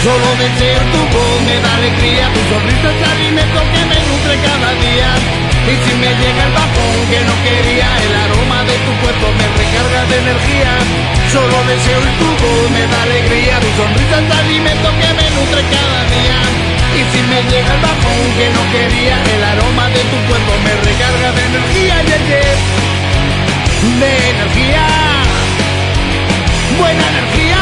Solo 0.06 0.30
deseo 0.38 0.78
tu 0.94 1.02
voz, 1.18 1.42
me 1.50 1.58
da 1.66 1.72
alegría. 1.82 2.30
Tu 2.30 2.42
sonrisa 2.54 2.94
es 2.94 3.02
alimento 3.10 3.58
que 3.74 3.82
me 3.90 3.98
nutre 4.06 4.38
cada 4.38 4.70
día. 4.78 5.10
Y 5.66 5.74
si 5.82 5.92
me 5.98 6.14
llega 6.22 6.46
el 6.46 6.54
bajón 6.54 6.98
que 7.10 7.26
no 7.26 7.34
quería, 7.42 7.90
el 8.06 8.14
aroma 8.14 8.62
de 8.70 8.78
tu 8.86 8.94
cuerpo 9.02 9.34
me 9.34 9.50
recarga 9.58 10.06
de 10.06 10.18
energía. 10.22 10.74
Solo 11.34 11.58
deseo 11.66 12.06
tu 12.22 12.30
voz, 12.38 12.70
me 12.70 12.86
da 12.86 13.02
alegría. 13.02 13.58
Tu 13.58 13.70
sonrisa 13.82 14.22
es 14.22 14.30
alimento 14.30 14.94
que 14.94 15.10
me 15.10 15.26
nutre 15.34 15.62
cada 15.74 16.02
día. 16.14 16.38
Y 16.94 17.02
si 17.10 17.20
me 17.26 17.42
llega 17.50 17.72
el 17.74 17.82
bajón 17.82 18.26
que 18.38 18.48
no 18.54 18.62
quería, 18.78 19.18
el 19.18 19.42
aroma 19.58 19.90
de 19.90 20.06
tu 20.06 20.18
cuerpo 20.30 20.54
me 20.70 20.74
recarga 20.86 21.34
de 21.34 21.42
energía. 21.50 21.96
Yeah. 22.06 22.54
De 24.06 24.12
energía. 24.38 24.86
Buena 26.78 27.06
energía. 27.10 27.55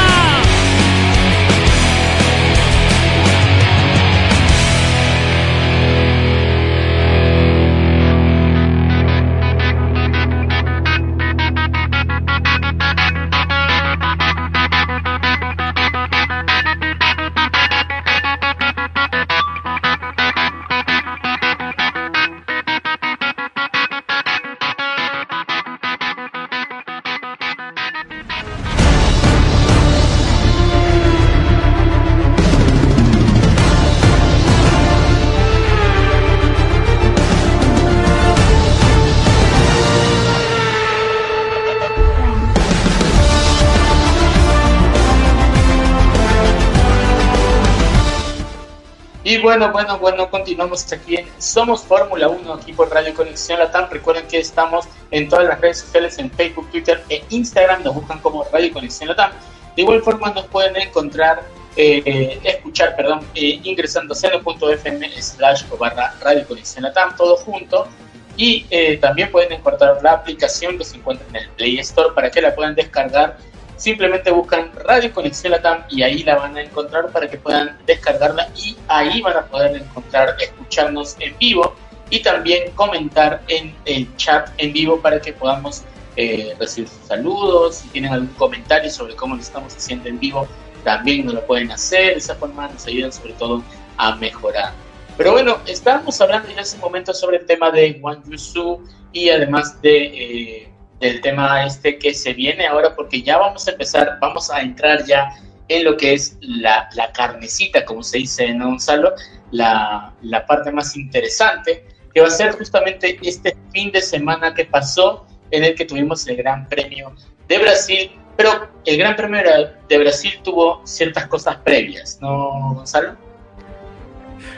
Bueno, 49.58 49.72
bueno, 49.72 50.00
bueno, 50.00 50.30
continuamos 50.32 50.92
aquí 50.92 51.18
en 51.18 51.28
Somos 51.38 51.84
Fórmula 51.84 52.28
1, 52.28 52.54
aquí 52.54 52.74
por 52.74 52.90
Radio 52.90 53.14
Conexión 53.14 53.60
Latam. 53.60 53.88
Recuerden 53.88 54.26
que 54.28 54.40
estamos 54.40 54.88
en 55.12 55.30
todas 55.30 55.46
las 55.46 55.62
redes 55.62 55.82
sociales, 55.82 56.18
en 56.18 56.32
Facebook, 56.32 56.72
Twitter 56.72 57.04
e 57.10 57.24
Instagram. 57.30 57.84
Nos 57.84 57.94
buscan 57.94 58.18
como 58.20 58.44
Radio 58.46 58.74
Conexión 58.74 59.10
Latam. 59.10 59.32
De 59.76 59.84
igual 59.84 60.02
forma 60.02 60.32
nos 60.32 60.48
pueden 60.48 60.76
encontrar, 60.78 61.44
eh, 61.76 62.40
escuchar, 62.44 62.96
perdón, 62.96 63.20
eh, 63.36 63.60
ingresando 63.64 64.14
a 64.14 64.16
seno.fm 64.16 65.22
slash 65.22 65.66
o 65.70 65.78
barra 65.78 66.16
Radio 66.20 66.48
Conexión 66.48 66.84
Latam, 66.84 67.16
todo 67.16 67.36
junto. 67.38 67.88
Y 68.36 68.66
eh, 68.72 68.98
también 68.98 69.32
pueden 69.32 69.52
encontrar 69.52 70.00
la 70.02 70.14
aplicación 70.14 70.80
que 70.80 70.84
se 70.84 70.98
encuentra 70.98 71.28
en 71.30 71.36
el 71.36 71.50
Play 71.50 71.78
Store 71.78 72.16
para 72.16 72.32
que 72.32 72.42
la 72.42 72.56
puedan 72.56 72.74
descargar 72.74 73.38
simplemente 73.76 74.32
buscan 74.32 74.72
Radio 74.86 75.12
Conexión 75.14 75.52
Latam 75.52 75.84
y 75.90 76.04
ahí 76.04 76.24
la 76.24 76.36
van 76.36 76.56
a 76.58 76.62
encontrar 76.62 77.10
para 77.12 77.28
que 77.30 77.38
puedan 77.38 77.78
descargarla 77.86 78.50
y 78.56 78.76
ahí 78.88 79.22
van 79.22 79.38
a 79.38 79.46
poder 79.46 79.76
encontrar, 79.76 80.36
escucharnos 80.40 81.16
en 81.20 81.38
vivo 81.38 81.76
y 82.10 82.22
también 82.22 82.72
comentar 82.74 83.42
en 83.48 83.76
el 83.86 84.16
chat 84.18 84.50
en 84.58 84.74
vivo 84.74 85.00
para 85.00 85.20
que 85.20 85.34
podamos 85.34 85.84
eh, 86.16 86.56
recibir 86.60 86.90
sus 86.90 87.08
saludos, 87.08 87.78
si 87.78 87.88
tienen 87.90 88.14
algún 88.14 88.34
comentario 88.36 88.90
sobre 88.90 89.16
cómo 89.16 89.36
lo 89.36 89.42
estamos 89.42 89.76
haciendo 89.76 90.10
en 90.10 90.20
vivo, 90.20 90.48
también 90.84 91.26
nos 91.26 91.36
lo 91.36 91.46
pueden 91.46 91.72
hacer, 91.72 92.14
de 92.14 92.20
esa 92.20 92.36
forma 92.36 92.68
nos 92.68 92.86
ayudan 92.86 93.12
sobre 93.12 93.34
todo 93.34 93.64
a 93.98 94.16
mejorar. 94.16 94.74
Pero 95.18 95.32
bueno, 95.32 95.58
estábamos 95.66 96.20
hablando 96.22 96.50
ya 96.50 96.62
hace 96.62 96.76
un 96.76 96.82
momento 96.82 97.14
sobre 97.14 97.38
el 97.38 97.46
tema 97.46 97.72
de 97.72 98.00
Wang 98.02 98.24
Yusu 98.30 98.84
y 99.12 99.30
además 99.30 99.82
de... 99.82 100.06
Eh, 100.06 100.73
del 101.04 101.22
tema 101.22 101.66
este 101.66 101.98
que 101.98 102.14
se 102.14 102.34
viene 102.34 102.66
ahora, 102.66 102.96
porque 102.96 103.22
ya 103.22 103.38
vamos 103.38 103.68
a 103.68 103.72
empezar, 103.72 104.18
vamos 104.22 104.50
a 104.50 104.62
entrar 104.62 105.06
ya 105.06 105.30
en 105.68 105.84
lo 105.84 105.98
que 105.98 106.14
es 106.14 106.38
la, 106.42 106.90
la 106.96 107.12
carnecita, 107.12 107.84
como 107.86 108.04
se 108.04 108.20
dice, 108.20 108.54
¿no, 108.54 108.68
Gonzalo? 108.68 109.14
La, 109.52 110.14
la 110.22 110.46
parte 110.46 110.72
más 110.72 110.96
interesante, 110.96 111.86
que 112.14 112.22
va 112.22 112.28
a 112.28 112.32
ser 112.32 112.54
justamente 112.54 113.20
este 113.22 113.56
fin 113.72 113.92
de 113.92 114.02
semana 114.02 114.54
que 114.54 114.66
pasó, 114.66 115.26
en 115.52 115.64
el 115.64 115.76
que 115.76 115.86
tuvimos 115.86 116.28
el 116.28 116.38
Gran 116.38 116.68
Premio 116.68 117.14
de 117.48 117.60
Brasil, 117.60 118.12
pero 118.36 118.70
el 118.86 118.98
Gran 118.98 119.16
Premio 119.16 119.42
de 119.88 119.98
Brasil 119.98 120.40
tuvo 120.44 120.82
ciertas 120.86 121.28
cosas 121.28 121.58
previas, 121.58 122.18
¿no, 122.22 122.74
Gonzalo? 122.76 123.16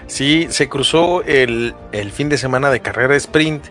Sí, 0.07 0.47
se 0.49 0.69
cruzó 0.69 1.23
el, 1.23 1.73
el 1.91 2.11
fin 2.11 2.29
de 2.29 2.37
semana 2.37 2.69
de 2.69 2.79
carrera 2.79 3.15
sprint 3.15 3.65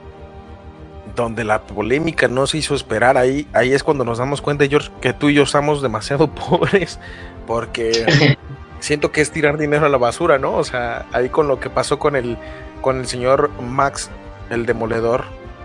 donde 1.14 1.44
la 1.44 1.62
polémica 1.62 2.28
no 2.28 2.46
se 2.46 2.58
hizo 2.58 2.74
esperar, 2.74 3.16
ahí, 3.16 3.46
ahí 3.52 3.72
es 3.72 3.82
cuando 3.82 4.04
nos 4.04 4.18
damos 4.18 4.40
cuenta, 4.40 4.66
George, 4.66 4.90
que 5.00 5.12
tú 5.12 5.28
y 5.28 5.34
yo 5.34 5.42
estamos 5.42 5.82
demasiado 5.82 6.28
pobres, 6.34 6.98
porque 7.46 8.36
siento 8.80 9.12
que 9.12 9.20
es 9.20 9.30
tirar 9.30 9.58
dinero 9.58 9.86
a 9.86 9.88
la 9.88 9.98
basura, 9.98 10.38
¿no? 10.38 10.54
O 10.54 10.64
sea, 10.64 11.06
ahí 11.12 11.28
con 11.28 11.48
lo 11.48 11.60
que 11.60 11.70
pasó 11.70 11.98
con 11.98 12.16
el, 12.16 12.36
con 12.80 12.98
el 12.98 13.06
señor 13.06 13.50
Max, 13.60 14.10
el 14.50 14.66
demoledor 14.66 15.24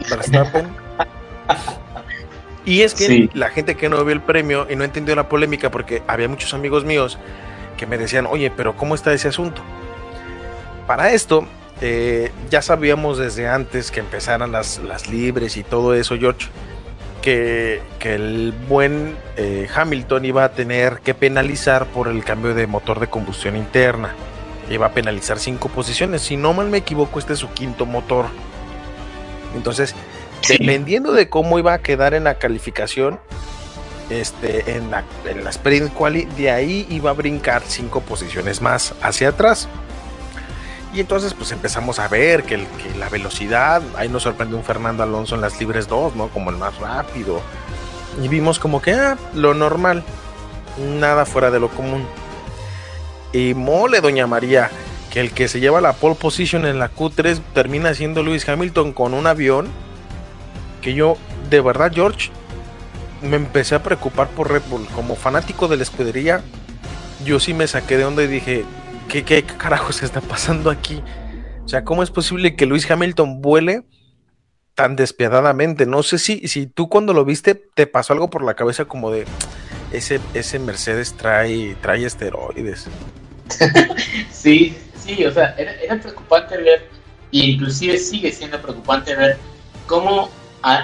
Verstappen. 0.09 0.67
y 2.65 2.81
es 2.81 2.93
que 2.93 3.07
sí. 3.07 3.29
la 3.33 3.49
gente 3.49 3.75
que 3.75 3.89
no 3.89 4.03
vio 4.05 4.13
el 4.13 4.21
premio 4.21 4.67
y 4.69 4.75
no 4.75 4.83
entendió 4.83 5.15
la 5.15 5.27
polémica, 5.27 5.71
porque 5.71 6.03
había 6.07 6.27
muchos 6.27 6.53
amigos 6.53 6.85
míos 6.85 7.17
que 7.77 7.85
me 7.85 7.97
decían, 7.97 8.25
oye, 8.25 8.51
pero 8.55 8.75
¿cómo 8.75 8.95
está 8.95 9.13
ese 9.13 9.29
asunto? 9.29 9.61
Para 10.85 11.11
esto, 11.13 11.45
eh, 11.81 12.31
ya 12.49 12.61
sabíamos 12.61 13.17
desde 13.17 13.47
antes 13.47 13.91
que 13.91 14.01
empezaran 14.01 14.51
las, 14.51 14.79
las, 14.79 15.07
libres 15.07 15.55
y 15.55 15.63
todo 15.63 15.93
eso, 15.93 16.17
George, 16.17 16.47
que, 17.21 17.81
el 18.01 18.53
buen 18.67 19.15
eh, 19.37 19.67
Hamilton 19.73 20.25
iba 20.25 20.43
a 20.43 20.51
tener 20.51 20.99
que 20.99 21.13
penalizar 21.13 21.85
por 21.85 22.07
el 22.07 22.23
cambio 22.23 22.53
de 22.53 22.67
motor 22.67 22.99
de 22.99 23.07
combustión 23.07 23.55
interna. 23.55 24.13
Iba 24.69 24.87
a 24.87 24.91
penalizar 24.91 25.39
cinco 25.39 25.69
posiciones. 25.69 26.21
Si 26.21 26.37
no 26.37 26.53
mal 26.53 26.69
me 26.69 26.79
equivoco, 26.79 27.17
este 27.17 27.33
es 27.33 27.39
su 27.39 27.49
quinto 27.51 27.85
motor. 27.85 28.25
Entonces, 29.55 29.95
dependiendo 30.47 31.11
de 31.11 31.29
cómo 31.29 31.59
iba 31.59 31.73
a 31.73 31.79
quedar 31.79 32.13
en 32.13 32.25
la 32.25 32.35
calificación, 32.35 33.19
este, 34.09 34.75
en, 34.75 34.91
la, 34.91 35.03
en 35.25 35.43
la 35.43 35.49
sprint 35.49 35.93
quali, 35.93 36.25
de 36.25 36.51
ahí 36.51 36.85
iba 36.89 37.09
a 37.09 37.13
brincar 37.13 37.63
cinco 37.65 38.01
posiciones 38.01 38.61
más 38.61 38.93
hacia 39.01 39.29
atrás. 39.29 39.69
Y 40.93 41.01
entonces 41.01 41.33
pues 41.33 41.51
empezamos 41.51 41.99
a 41.99 42.07
ver 42.07 42.43
que, 42.43 42.65
la 42.97 43.09
velocidad, 43.09 43.81
ahí 43.95 44.09
nos 44.09 44.23
sorprendió 44.23 44.57
un 44.57 44.63
Fernando 44.63 45.03
Alonso 45.03 45.35
en 45.35 45.41
las 45.41 45.59
libres 45.59 45.87
2, 45.87 46.15
¿no? 46.15 46.29
Como 46.29 46.49
el 46.49 46.57
más 46.57 46.77
rápido. 46.77 47.41
Y 48.21 48.27
vimos 48.27 48.57
como 48.57 48.81
que, 48.81 48.93
ah, 48.93 49.17
lo 49.35 49.53
normal, 49.53 50.03
nada 50.99 51.25
fuera 51.25 51.51
de 51.51 51.59
lo 51.59 51.69
común. 51.69 52.05
Y 53.31 53.53
mole, 53.53 54.01
doña 54.01 54.25
María, 54.25 54.71
que 55.11 55.19
el 55.19 55.31
que 55.31 55.47
se 55.47 55.59
lleva 55.59 55.79
la 55.79 55.93
pole 55.93 56.15
position 56.15 56.65
en 56.65 56.79
la 56.79 56.91
Q3 56.91 57.39
termina 57.53 57.93
siendo 57.93 58.23
Lewis 58.23 58.49
Hamilton 58.49 58.91
con 58.93 59.13
un 59.13 59.27
avión 59.27 59.67
que 60.81 60.95
yo, 60.95 61.17
de 61.51 61.61
verdad, 61.61 61.91
George, 61.93 62.31
me 63.21 63.35
empecé 63.35 63.75
a 63.75 63.83
preocupar 63.83 64.29
por 64.29 64.51
Red 64.51 64.63
Bull. 64.69 64.87
Como 64.95 65.15
fanático 65.15 65.67
de 65.67 65.77
la 65.77 65.83
escudería, 65.83 66.41
yo 67.23 67.39
sí 67.39 67.53
me 67.53 67.67
saqué 67.67 67.97
de 67.97 68.05
onda 68.05 68.23
y 68.23 68.27
dije, 68.27 68.65
¿qué, 69.09 69.25
qué 69.25 69.43
carajos 69.43 70.01
está 70.03 70.21
pasando 70.21 70.69
aquí? 70.69 71.03
O 71.65 71.67
sea, 71.67 71.83
¿cómo 71.83 72.03
es 72.03 72.11
posible 72.11 72.55
que 72.55 72.65
Luis 72.65 72.89
Hamilton 72.89 73.41
vuele 73.41 73.83
tan 74.75 74.95
despiadadamente? 74.95 75.85
No 75.85 76.03
sé 76.03 76.17
si, 76.17 76.47
si 76.47 76.67
tú 76.67 76.87
cuando 76.87 77.13
lo 77.13 77.25
viste 77.25 77.55
te 77.55 77.85
pasó 77.87 78.13
algo 78.13 78.29
por 78.29 78.43
la 78.43 78.53
cabeza 78.53 78.85
como 78.85 79.11
de 79.11 79.25
ese, 79.91 80.21
ese 80.33 80.59
Mercedes 80.59 81.13
trae, 81.17 81.75
trae 81.81 82.05
esteroides. 82.05 82.87
sí, 84.31 84.77
sí, 84.95 85.25
o 85.25 85.33
sea, 85.33 85.55
era, 85.57 85.73
era 85.73 85.99
preocupante 85.99 86.57
ver, 86.57 86.87
e 87.31 87.39
inclusive 87.39 87.97
sigue 87.97 88.31
siendo 88.31 88.61
preocupante 88.61 89.15
ver 89.15 89.37
cómo 89.87 90.29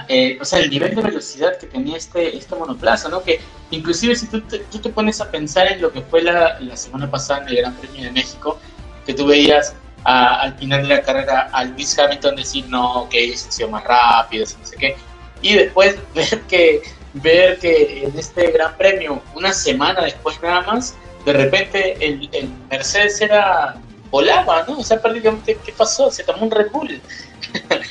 eh, 0.08 0.38
o 0.42 0.46
sea, 0.46 0.60
el 0.60 0.70
nivel 0.70 0.96
de 0.96 1.02
velocidad 1.02 1.58
que 1.58 1.68
tenía 1.68 1.98
este, 1.98 2.36
este 2.38 2.56
monoplaza, 2.56 3.10
¿no? 3.10 3.22
Que 3.24 3.40
inclusive 3.72 4.16
si 4.16 4.28
tú 4.28 4.42
te, 4.42 4.60
tú 4.60 4.80
te 4.80 4.90
pones 4.90 5.20
a 5.22 5.30
pensar 5.30 5.68
en 5.72 5.82
lo 5.82 5.92
que 5.92 6.02
fue 6.02 6.22
la, 6.22 6.60
la, 6.60 6.78
semana 6.78 7.10
pasada 7.10 7.42
en 7.42 7.50
el 7.50 7.56
Gran 7.58 7.74
Premio 7.76 8.04
de 8.04 8.12
México, 8.12 8.60
que 9.06 9.14
tú 9.14 9.28
veías 9.28 9.76
al 10.04 10.56
final 10.58 10.84
de 10.84 10.90
la 10.90 11.02
carrera 11.02 11.50
a 11.52 11.64
Luis 11.66 11.98
Hamilton 11.98 12.36
decir, 12.36 12.66
no, 12.70 13.08
que 13.10 13.32
es 13.32 13.42
sido 13.50 13.70
más 13.70 13.84
rápido, 13.84 14.46
no 14.60 14.66
sé 14.66 14.76
qué, 14.78 14.96
y 15.42 15.56
después 15.56 15.96
ver 16.16 16.42
que, 16.42 16.84
ver 17.14 17.58
que 17.60 18.04
en 18.06 18.18
este 18.18 18.52
Gran 18.52 18.78
Premio, 18.78 19.22
una 19.34 19.52
semana 19.52 20.02
después 20.02 20.40
nada 20.42 20.62
más, 20.62 20.96
de 21.26 21.34
repente 21.34 21.98
el, 22.06 22.30
el 22.34 22.50
Mercedes 22.70 23.20
era 23.20 23.76
volaba, 24.12 24.64
¿no? 24.68 24.80
O 24.80 24.84
sea, 24.84 25.02
prácticamente, 25.02 25.58
¿qué 25.66 25.72
pasó? 25.72 26.10
Se 26.10 26.24
tomó 26.24 26.46
un 26.46 26.52
Red 26.52 26.72
Bull. 26.72 27.02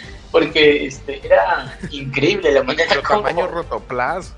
porque 0.54 0.86
este, 0.86 1.20
era 1.26 1.76
increíble 1.90 2.52
la 2.52 2.62
manera 2.62 2.94
El 2.94 3.02
tamaño 3.02 3.48
rotoplas. 3.48 4.34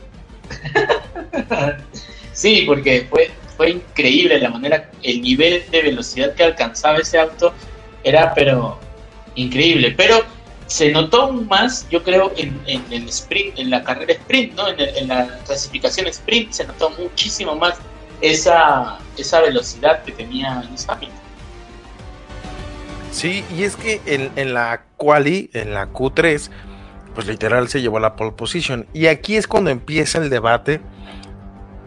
sí, 2.32 2.64
porque 2.66 3.06
fue, 3.10 3.30
fue 3.56 3.70
increíble 3.70 4.40
la 4.40 4.48
manera, 4.48 4.90
el 5.02 5.20
nivel 5.20 5.62
de 5.70 5.82
velocidad 5.82 6.34
que 6.34 6.44
alcanzaba 6.44 6.98
ese 6.98 7.18
auto 7.18 7.52
era 8.02 8.32
pero 8.32 8.78
increíble, 9.34 9.92
pero 9.94 10.24
se 10.66 10.90
notó 10.90 11.22
aún 11.22 11.46
más, 11.48 11.86
yo 11.90 12.02
creo, 12.02 12.32
en, 12.36 12.62
el 12.66 13.08
sprint, 13.08 13.58
en 13.58 13.68
la 13.68 13.84
carrera 13.84 14.14
sprint, 14.14 14.54
¿no? 14.54 14.68
En, 14.68 15.08
la 15.08 15.38
clasificación 15.44 16.06
sprint 16.06 16.52
se 16.52 16.64
notó 16.64 16.90
muchísimo 16.90 17.54
más 17.56 17.76
esa, 18.22 18.98
esa 19.18 19.42
velocidad 19.42 20.02
que 20.02 20.12
tenía 20.12 20.62
Lewis 20.62 20.86
Hamilton. 20.88 21.25
Sí, 23.16 23.46
y 23.56 23.62
es 23.62 23.76
que 23.76 24.02
en, 24.04 24.52
la 24.52 24.82
quali, 24.98 25.48
en 25.54 25.72
la 25.72 25.90
Q3, 25.90 26.50
pues 27.14 27.26
literal 27.26 27.66
se 27.68 27.80
llevó 27.80 27.98
la 27.98 28.14
pole 28.14 28.32
position. 28.32 28.86
Y 28.92 29.06
aquí 29.06 29.36
es 29.36 29.46
cuando 29.46 29.70
empieza 29.70 30.18
el 30.18 30.28
debate 30.28 30.82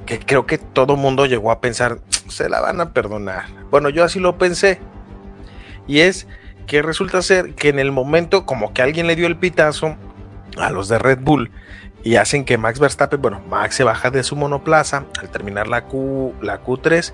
que 0.08 0.18
creo 0.18 0.48
que 0.48 0.58
todo 0.58 0.96
mundo 0.96 1.28
llegó 1.28 1.52
a 1.52 1.62
pensar, 1.62 2.00
se 2.30 2.50
la 2.50 2.62
van 2.62 2.82
a 2.82 2.94
perdonar. 2.94 3.44
Bueno, 3.70 3.90
yo 3.90 4.04
así 4.04 4.20
lo 4.20 4.40
pensé. 4.40 4.80
Y 5.86 6.00
es 6.00 6.26
que 6.66 6.82
resulta 6.82 7.22
ser 7.22 7.54
que 7.54 7.70
en 7.70 7.78
el 7.78 7.92
momento 7.92 8.48
como 8.48 8.74
que 8.74 8.82
alguien 8.82 9.06
le 9.06 9.16
dio 9.16 9.28
el 9.28 9.38
pitazo 9.38 9.98
a 10.58 10.72
los 10.72 10.88
de 10.88 10.98
Red 10.98 11.20
Bull 11.22 11.52
y 12.04 12.16
hacen 12.16 12.44
que 12.44 12.58
Max 12.58 12.80
Verstappen, 12.80 13.22
bueno, 13.22 13.40
Max 13.48 13.76
se 13.76 13.84
baja 13.84 14.10
de 14.10 14.24
su 14.24 14.36
monoplaza 14.36 15.06
al 15.22 15.30
terminar 15.30 15.68
la, 15.68 15.84
Q, 15.84 16.34
la 16.42 16.64
Q3 16.64 17.14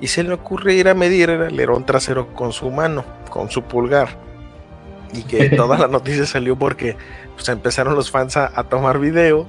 y 0.00 0.08
se 0.08 0.22
le 0.22 0.32
ocurre 0.32 0.74
ir 0.74 0.88
a 0.88 0.94
medir 0.94 1.30
el 1.30 1.42
alerón 1.42 1.84
trasero 1.84 2.28
con 2.34 2.52
su 2.52 2.70
mano, 2.70 3.04
con 3.30 3.50
su 3.50 3.62
pulgar. 3.62 4.08
Y 5.12 5.22
que 5.22 5.50
toda 5.56 5.78
la 5.78 5.88
noticia 5.88 6.26
salió 6.26 6.56
porque 6.56 6.96
pues, 7.34 7.48
empezaron 7.48 7.94
los 7.94 8.10
fans 8.10 8.36
a, 8.36 8.50
tomar 8.64 8.98
video 8.98 9.46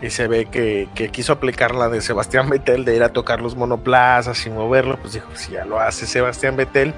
y 0.00 0.10
se 0.10 0.28
ve 0.28 0.46
que, 0.46 0.88
quiso 1.12 1.32
aplicar 1.32 1.74
la 1.74 1.88
de 1.88 2.00
Sebastián 2.00 2.48
Vettel 2.48 2.84
de 2.84 2.96
ir 2.96 3.02
a 3.02 3.12
tocar 3.12 3.40
los 3.40 3.56
monoplazas 3.56 4.46
y 4.46 4.50
moverlo. 4.50 4.98
Pues 5.00 5.14
dijo, 5.14 5.28
si 5.34 5.52
ya 5.52 5.64
lo 5.64 5.80
hace 5.80 6.06
Sebastián 6.06 6.56
Vettel, 6.56 6.94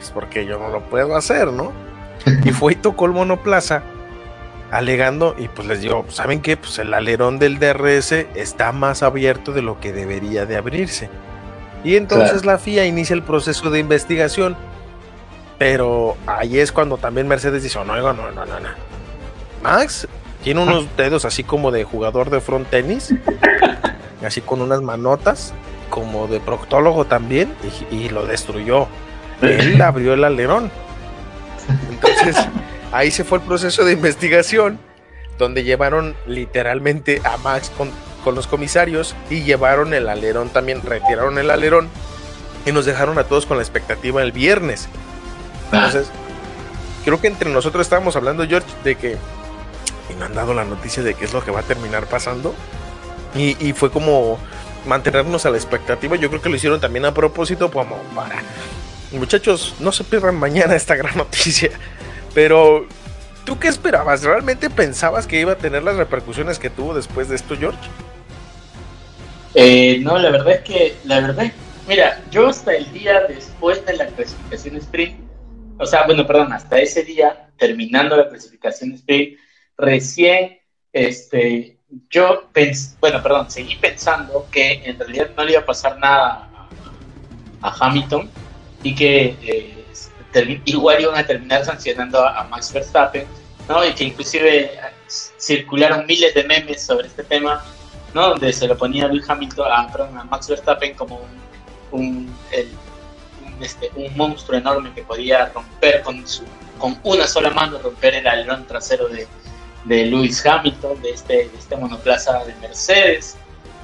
es 0.00 0.10
porque 0.10 0.46
yo 0.46 0.58
no 0.58 0.68
lo 0.68 0.80
puedo 0.82 1.16
hacer, 1.16 1.48
¿no? 1.48 1.72
Y 2.44 2.50
fue 2.52 2.72
y 2.72 2.76
tocó 2.76 3.06
el 3.06 3.12
monoplaza 3.12 3.82
alegando 4.70 5.34
y 5.38 5.48
pues 5.48 5.68
les 5.68 5.82
digo, 5.82 6.06
¿saben 6.08 6.40
qué? 6.40 6.56
Pues 6.56 6.78
el 6.78 6.94
alerón 6.94 7.38
del 7.38 7.58
DRS 7.58 8.12
está 8.34 8.72
más 8.72 9.02
abierto 9.02 9.52
de 9.52 9.60
lo 9.60 9.78
que 9.78 9.92
debería 9.92 10.46
de 10.46 10.56
abrirse. 10.56 11.10
Y 11.84 11.96
entonces 11.96 12.44
la 12.44 12.58
FIA 12.58 12.86
inicia 12.86 13.14
el 13.14 13.22
proceso 13.22 13.70
de 13.70 13.80
investigación. 13.80 14.56
Pero 15.58 16.16
ahí 16.26 16.58
es 16.58 16.72
cuando 16.72 16.96
también 16.96 17.28
Mercedes 17.28 17.62
dice, 17.62 17.78
oh, 17.78 17.84
no, 17.84 17.96
no, 17.96 18.12
no, 18.12 18.30
no, 18.30 18.44
no. 18.44 18.68
Max 19.62 20.08
tiene 20.42 20.60
unos 20.60 20.86
dedos 20.96 21.24
así 21.24 21.44
como 21.44 21.70
de 21.70 21.84
jugador 21.84 22.30
de 22.30 22.40
front 22.40 22.68
tenis, 22.68 23.14
así 24.26 24.40
con 24.40 24.60
unas 24.60 24.82
manotas, 24.82 25.54
como 25.88 26.26
de 26.26 26.40
proctólogo 26.40 27.04
también, 27.04 27.54
y, 27.90 28.08
lo 28.08 28.26
destruyó. 28.26 28.88
Él 29.40 29.80
abrió 29.80 30.14
el 30.14 30.24
alerón. 30.24 30.70
Entonces, 31.90 32.36
ahí 32.92 33.10
se 33.10 33.22
fue 33.22 33.38
el 33.38 33.44
proceso 33.44 33.84
de 33.84 33.92
investigación, 33.92 34.80
donde 35.38 35.62
llevaron 35.62 36.16
literalmente 36.26 37.20
a 37.24 37.36
Max 37.36 37.70
con 37.76 37.90
con 38.22 38.34
los 38.34 38.46
comisarios 38.46 39.14
y 39.30 39.42
llevaron 39.42 39.94
el 39.94 40.08
alerón 40.08 40.48
también, 40.50 40.82
retiraron 40.82 41.38
el 41.38 41.50
alerón 41.50 41.88
y 42.64 42.72
nos 42.72 42.84
dejaron 42.84 43.18
a 43.18 43.24
todos 43.24 43.46
con 43.46 43.56
la 43.56 43.62
expectativa 43.62 44.22
el 44.22 44.32
viernes. 44.32 44.88
Entonces, 45.72 46.10
creo 47.04 47.20
que 47.20 47.26
entre 47.26 47.50
nosotros 47.50 47.82
estábamos 47.82 48.16
hablando, 48.16 48.46
George, 48.46 48.68
de 48.84 48.94
que 48.96 49.16
y 50.10 50.14
no 50.14 50.24
han 50.24 50.34
dado 50.34 50.54
la 50.54 50.64
noticia 50.64 51.02
de 51.02 51.14
qué 51.14 51.24
es 51.24 51.32
lo 51.32 51.44
que 51.44 51.50
va 51.50 51.60
a 51.60 51.64
terminar 51.64 52.06
pasando. 52.06 52.54
Y, 53.34 53.72
fue 53.72 53.90
como 53.90 54.38
mantenernos 54.86 55.46
a 55.46 55.50
la 55.50 55.56
expectativa. 55.56 56.16
Yo 56.16 56.28
creo 56.28 56.42
que 56.42 56.50
lo 56.50 56.56
hicieron 56.56 56.80
también 56.80 57.06
a 57.06 57.14
propósito, 57.14 57.70
como 57.70 57.96
para. 58.14 58.42
Muchachos, 59.12 59.74
no 59.80 59.90
se 59.90 60.04
pierdan 60.04 60.36
mañana 60.36 60.74
esta 60.74 60.96
gran 60.96 61.16
noticia. 61.16 61.70
Pero, 62.34 62.86
¿tú 63.44 63.58
qué 63.58 63.68
esperabas? 63.68 64.22
¿Realmente 64.22 64.68
pensabas 64.68 65.26
que 65.26 65.40
iba 65.40 65.52
a 65.52 65.56
tener 65.56 65.82
las 65.82 65.96
repercusiones 65.96 66.58
que 66.58 66.68
tuvo 66.68 66.92
después 66.92 67.28
de 67.28 67.36
esto, 67.36 67.56
George? 67.56 67.78
Eh, 69.54 69.98
no, 70.00 70.18
la 70.18 70.30
verdad 70.30 70.52
es 70.52 70.60
que, 70.62 70.96
la 71.04 71.20
verdad, 71.20 71.52
mira, 71.86 72.22
yo 72.30 72.48
hasta 72.48 72.74
el 72.74 72.90
día 72.92 73.20
después 73.28 73.84
de 73.84 73.96
la 73.96 74.06
clasificación 74.06 74.76
sprint, 74.76 75.20
o 75.78 75.86
sea, 75.86 76.04
bueno, 76.06 76.26
perdón, 76.26 76.52
hasta 76.52 76.78
ese 76.78 77.02
día, 77.02 77.48
terminando 77.58 78.16
la 78.16 78.28
clasificación 78.28 78.92
sprint, 78.92 79.38
recién, 79.76 80.58
este, 80.92 81.76
yo 82.08 82.48
pensé, 82.52 82.96
bueno, 83.00 83.22
perdón, 83.22 83.50
seguí 83.50 83.76
pensando 83.76 84.46
que 84.50 84.82
en 84.84 84.98
realidad 84.98 85.30
no 85.36 85.44
le 85.44 85.52
iba 85.52 85.60
a 85.60 85.66
pasar 85.66 85.98
nada 85.98 86.48
a, 87.60 87.76
Hamilton 87.80 88.30
y 88.82 88.94
que 88.94 89.36
eh, 89.42 89.84
igual 90.64 91.02
iban 91.02 91.16
a 91.16 91.26
terminar 91.26 91.64
sancionando 91.64 92.24
a, 92.24 92.40
a 92.40 92.44
Max 92.44 92.72
Verstappen, 92.72 93.26
¿no? 93.68 93.86
Y 93.86 93.92
que 93.92 94.04
inclusive 94.04 94.70
circularon 95.38 96.06
miles 96.06 96.34
de 96.34 96.44
memes 96.44 96.82
sobre 96.82 97.06
este 97.06 97.22
tema 97.22 97.62
¿no? 98.14 98.30
Donde 98.30 98.52
se 98.52 98.66
lo 98.66 98.76
ponía 98.76 99.08
Luis 99.08 99.28
Hamilton 99.28 99.70
a, 99.70 100.20
a 100.20 100.24
Max 100.24 100.48
Verstappen 100.48 100.94
como 100.94 101.20
un, 101.90 102.34
este, 103.60 103.90
un, 103.96 104.16
monstruo 104.16 104.58
enorme 104.58 104.92
que 104.94 105.02
podía 105.02 105.46
romper 105.46 106.02
con, 106.02 106.26
su, 106.26 106.44
con 106.78 106.98
una 107.04 107.26
sola 107.26 107.50
mano, 107.50 107.78
romper 107.78 108.14
el 108.14 108.26
alerón 108.26 108.66
trasero 108.66 109.08
de, 109.08 109.26
de 109.84 110.06
Lewis 110.06 110.44
Hamilton, 110.44 111.00
de 111.02 111.10
este, 111.10 111.50
este 111.56 111.76
monoplaza 111.76 112.44
de 112.44 112.54
Mercedes. 112.56 113.36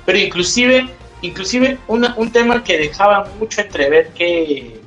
Pero 0.05 0.19
inclusive, 0.19 0.88
inclusive 1.23 1.79
un 1.87 2.33
tema 2.33 2.64
que 2.64 2.79
dejaba 2.79 3.29
mucho 3.38 3.61
entrever 3.61 4.09
que, 4.11 4.81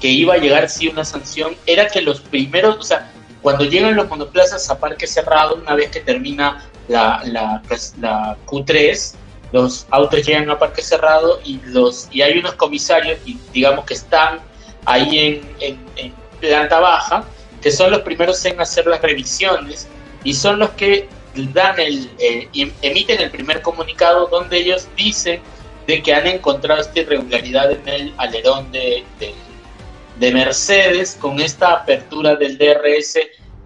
que 0.00 0.08
iba 0.08 0.34
a 0.34 0.38
llegar 0.38 0.68
sí 0.68 0.88
una 0.88 1.04
sanción 1.04 1.56
era 1.66 1.88
que 1.88 2.02
los 2.02 2.20
primeros, 2.20 2.76
o 2.76 2.82
sea, 2.82 3.10
cuando 3.40 3.64
llegan 3.64 3.94
los 3.94 4.08
monoplazas 4.08 4.68
a 4.70 4.78
parque 4.78 5.06
cerrado, 5.06 5.56
una 5.56 5.74
vez 5.74 5.90
que 5.90 6.00
termina 6.00 6.64
la, 6.88 7.22
la, 7.24 7.62
pues, 7.66 7.94
la 8.00 8.36
Q3, 8.46 9.14
los 9.52 9.86
autos 9.90 10.26
llegan 10.26 10.50
a 10.50 10.58
parque 10.58 10.82
cerrado 10.82 11.40
y, 11.44 11.60
los, 11.66 12.08
y 12.10 12.22
hay 12.22 12.38
unos 12.38 12.54
comisarios, 12.54 13.18
y 13.24 13.38
digamos 13.52 13.84
que 13.84 13.94
están 13.94 14.40
ahí 14.84 15.42
en, 15.60 15.78
en, 15.96 16.12
planta 16.40 16.80
baja, 16.80 17.24
que 17.62 17.70
son 17.70 17.90
los 17.90 18.00
primeros 18.00 18.44
en 18.44 18.60
hacer 18.60 18.86
las 18.86 19.00
revisiones 19.00 19.88
y 20.24 20.34
son 20.34 20.58
los 20.58 20.70
que 20.70 21.08
dan 21.52 21.78
el, 21.80 22.10
eh, 22.18 22.48
emiten 22.82 23.20
el 23.20 23.30
primer 23.30 23.62
comunicado 23.62 24.26
donde 24.26 24.58
ellos 24.58 24.88
dicen 24.96 25.40
de 25.86 26.02
que 26.02 26.12
han 26.12 26.26
encontrado 26.26 26.80
esta 26.80 27.00
irregularidad 27.00 27.72
en 27.72 27.88
el 27.88 28.14
alerón 28.18 28.70
de, 28.72 29.04
de, 29.18 30.32
Mercedes 30.32 31.16
con 31.20 31.40
esta 31.40 31.72
apertura 31.72 32.36
del 32.36 32.56
DRS 32.56 33.18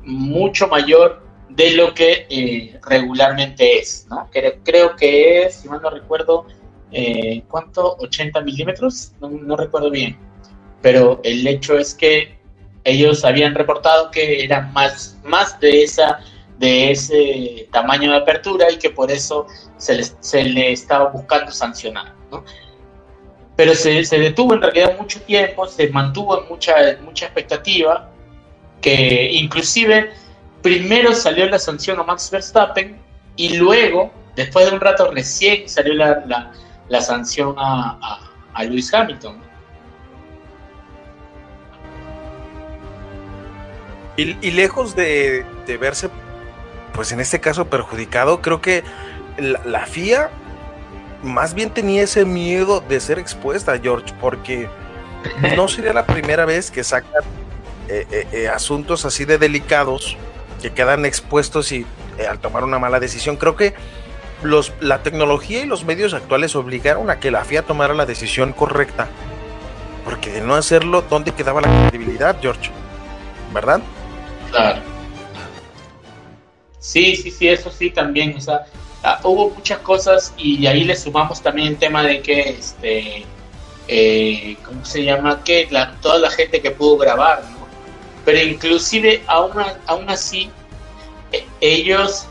mucho 0.05 0.67
mayor 0.67 1.23
de 1.49 1.73
lo 1.73 1.95
que 1.95 2.27
eh, 2.29 2.79
regularmente 2.89 3.79
es. 3.79 4.07
Creo, 4.65 4.97
que 4.97 5.43
es, 5.43 5.57
si 5.57 5.69
mal 5.69 5.81
no 5.83 5.91
recuerdo, 5.91 6.47
eh, 6.93 7.43
¿cuánto? 7.49 7.97
80 7.99 8.41
milímetros, 8.43 9.13
no, 9.21 9.57
recuerdo 9.57 9.91
bien. 9.91 10.17
Pero 10.83 11.21
el 11.25 11.47
hecho 11.47 11.77
es 11.77 11.95
que 11.95 12.39
ellos 12.85 13.25
habían 13.25 13.55
reportado 13.55 14.11
que 14.11 14.45
eran 14.45 14.73
más, 14.73 15.19
más 15.25 15.59
de 15.61 15.83
esa 15.83 16.21
de 16.59 16.91
ese 16.91 17.69
tamaño 17.71 18.11
de 18.11 18.17
apertura 18.17 18.69
y 18.69 18.79
que 18.79 18.91
por 18.91 19.13
eso 19.13 19.47
se 19.77 19.95
le, 19.95 20.05
se 20.19 20.43
le 20.43 20.73
estaba 20.73 21.09
buscando 21.09 21.53
sancionar. 21.53 22.13
Pero 23.55 23.77
se, 23.77 24.05
se, 24.05 24.19
detuvo 24.19 24.55
en 24.55 24.63
realidad 24.63 24.97
mucho 24.99 25.21
tiempo, 25.23 25.69
se 25.69 25.89
mantuvo 25.91 26.43
en 26.43 26.49
mucha, 26.49 26.75
mucha 27.05 27.27
expectativa, 27.27 28.11
que 28.81 29.31
inclusive 29.33 30.11
primero 30.63 31.15
salió 31.15 31.49
la 31.49 31.59
sanción 31.59 31.99
a 32.01 32.03
Max 32.03 32.31
Verstappen 32.31 32.99
y 33.37 33.57
luego, 33.57 34.13
después 34.37 34.69
de 34.69 34.75
un 34.75 34.81
rato 34.81 35.11
recién, 35.11 35.69
salió 35.69 35.95
la, 35.95 36.53
la, 36.89 37.01
sanción 37.01 37.55
a, 37.57 38.31
a, 38.53 38.65
Lewis 38.65 38.93
Hamilton. 38.93 39.39
Y, 44.17 44.51
lejos 44.51 44.97
de, 44.97 45.47
de 45.65 45.77
verse 45.77 46.11
pues 46.99 47.13
en 47.13 47.21
este 47.21 47.39
caso 47.39 47.67
perjudicado, 47.67 48.43
creo 48.43 48.61
que 48.61 48.83
la, 49.39 49.87
FIA 49.87 50.31
más 51.23 51.55
bien 51.55 51.71
tenía 51.71 52.03
ese 52.03 52.25
miedo 52.25 52.81
de 52.81 52.99
ser 52.99 53.21
expuesta, 53.21 53.79
George, 53.79 54.13
porque 54.21 54.69
no 55.57 55.69
sería 55.69 55.93
la 55.93 56.05
primera 56.07 56.45
vez 56.45 56.73
que 56.73 56.83
sacan 56.83 57.23
eh, 57.89 58.05
eh, 58.11 58.27
eh, 58.33 58.49
asuntos 58.49 59.05
así 59.05 59.25
de 59.25 59.39
delicados 59.39 60.17
que 60.61 60.71
quedan 60.73 61.05
expuestos 61.05 61.73
y 61.73 61.87
al 62.29 62.39
tomar 62.39 62.65
una 62.65 62.79
mala 62.79 63.01
decisión. 63.01 63.37
Creo 63.37 63.57
que 63.57 63.75
los, 64.43 64.73
la 64.81 65.03
tecnología 65.03 65.63
y 65.63 65.67
los 65.67 65.85
medios 65.85 66.15
actuales 66.15 66.55
obligaron 66.57 67.11
a 67.11 67.19
que 67.21 67.31
la 67.31 67.45
FIA 67.45 67.63
tomara 67.63 67.95
la 67.95 68.07
decisión 68.07 68.53
correcta, 68.53 69.09
porque 70.05 70.31
de 70.31 70.41
no 70.41 70.55
hacerlo, 70.55 71.03
¿dónde 71.09 71.33
quedaba 71.33 71.61
la 71.61 71.89
credibilidad, 71.89 72.37
George? 72.41 72.71
¿Verdad? 73.53 73.81
Claro. 74.51 74.81
Sí, 76.79 77.17
sí, 77.17 77.31
sí, 77.31 77.49
eso 77.49 77.71
sí 77.71 77.91
también, 77.91 78.37
o 78.37 78.41
sea, 78.41 78.67
ah, 79.03 79.21
hubo 79.25 79.51
muchas 79.51 79.79
cosas 79.79 80.33
y 80.37 80.67
ahí 80.67 80.85
le 80.85 80.97
sumamos 80.97 81.43
también 81.43 81.69
el 81.69 81.77
tema 81.77 82.03
de 82.03 82.23
que, 82.23 82.41
este, 82.51 83.25
eh, 83.89 84.57
¿cómo 84.65 84.85
se 84.85 85.05
llama? 85.05 85.43
Que 85.43 85.67
la, 85.71 85.97
toda 86.01 86.19
la 86.19 86.31
gente 86.31 86.63
que 86.63 86.71
pudo 86.71 86.99
grabar, 86.99 87.43
¿no? 87.51 87.58
Pero 88.29 88.43
inclusive 88.43 89.23
aún, 89.27 89.53
aún 89.87 90.11
así, 90.11 90.51
e, 91.33 91.47
ellos 91.63 92.27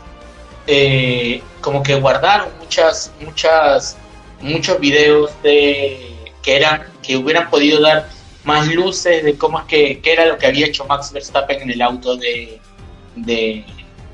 eh, 0.68 1.42
como 1.60 1.82
que 1.82 1.96
guardaron 1.96 2.50
muchas, 2.60 3.10
muchas, 3.20 3.96
muchos 4.40 4.78
videos 4.78 5.32
de 5.42 6.14
que 6.40 6.54
eran, 6.54 6.84
que 7.02 7.16
hubieran 7.16 7.50
podido 7.50 7.80
dar 7.80 8.08
más 8.44 8.68
luces 8.68 9.24
de 9.24 9.36
cómo 9.36 9.58
es 9.58 9.64
que, 9.64 10.00
que 10.00 10.12
era 10.12 10.26
lo 10.26 10.38
que 10.38 10.46
había 10.46 10.66
hecho 10.66 10.84
Max 10.84 11.10
Verstappen 11.10 11.62
en 11.62 11.70
el 11.72 11.82
auto 11.82 12.16
de, 12.16 12.60
de 13.16 13.64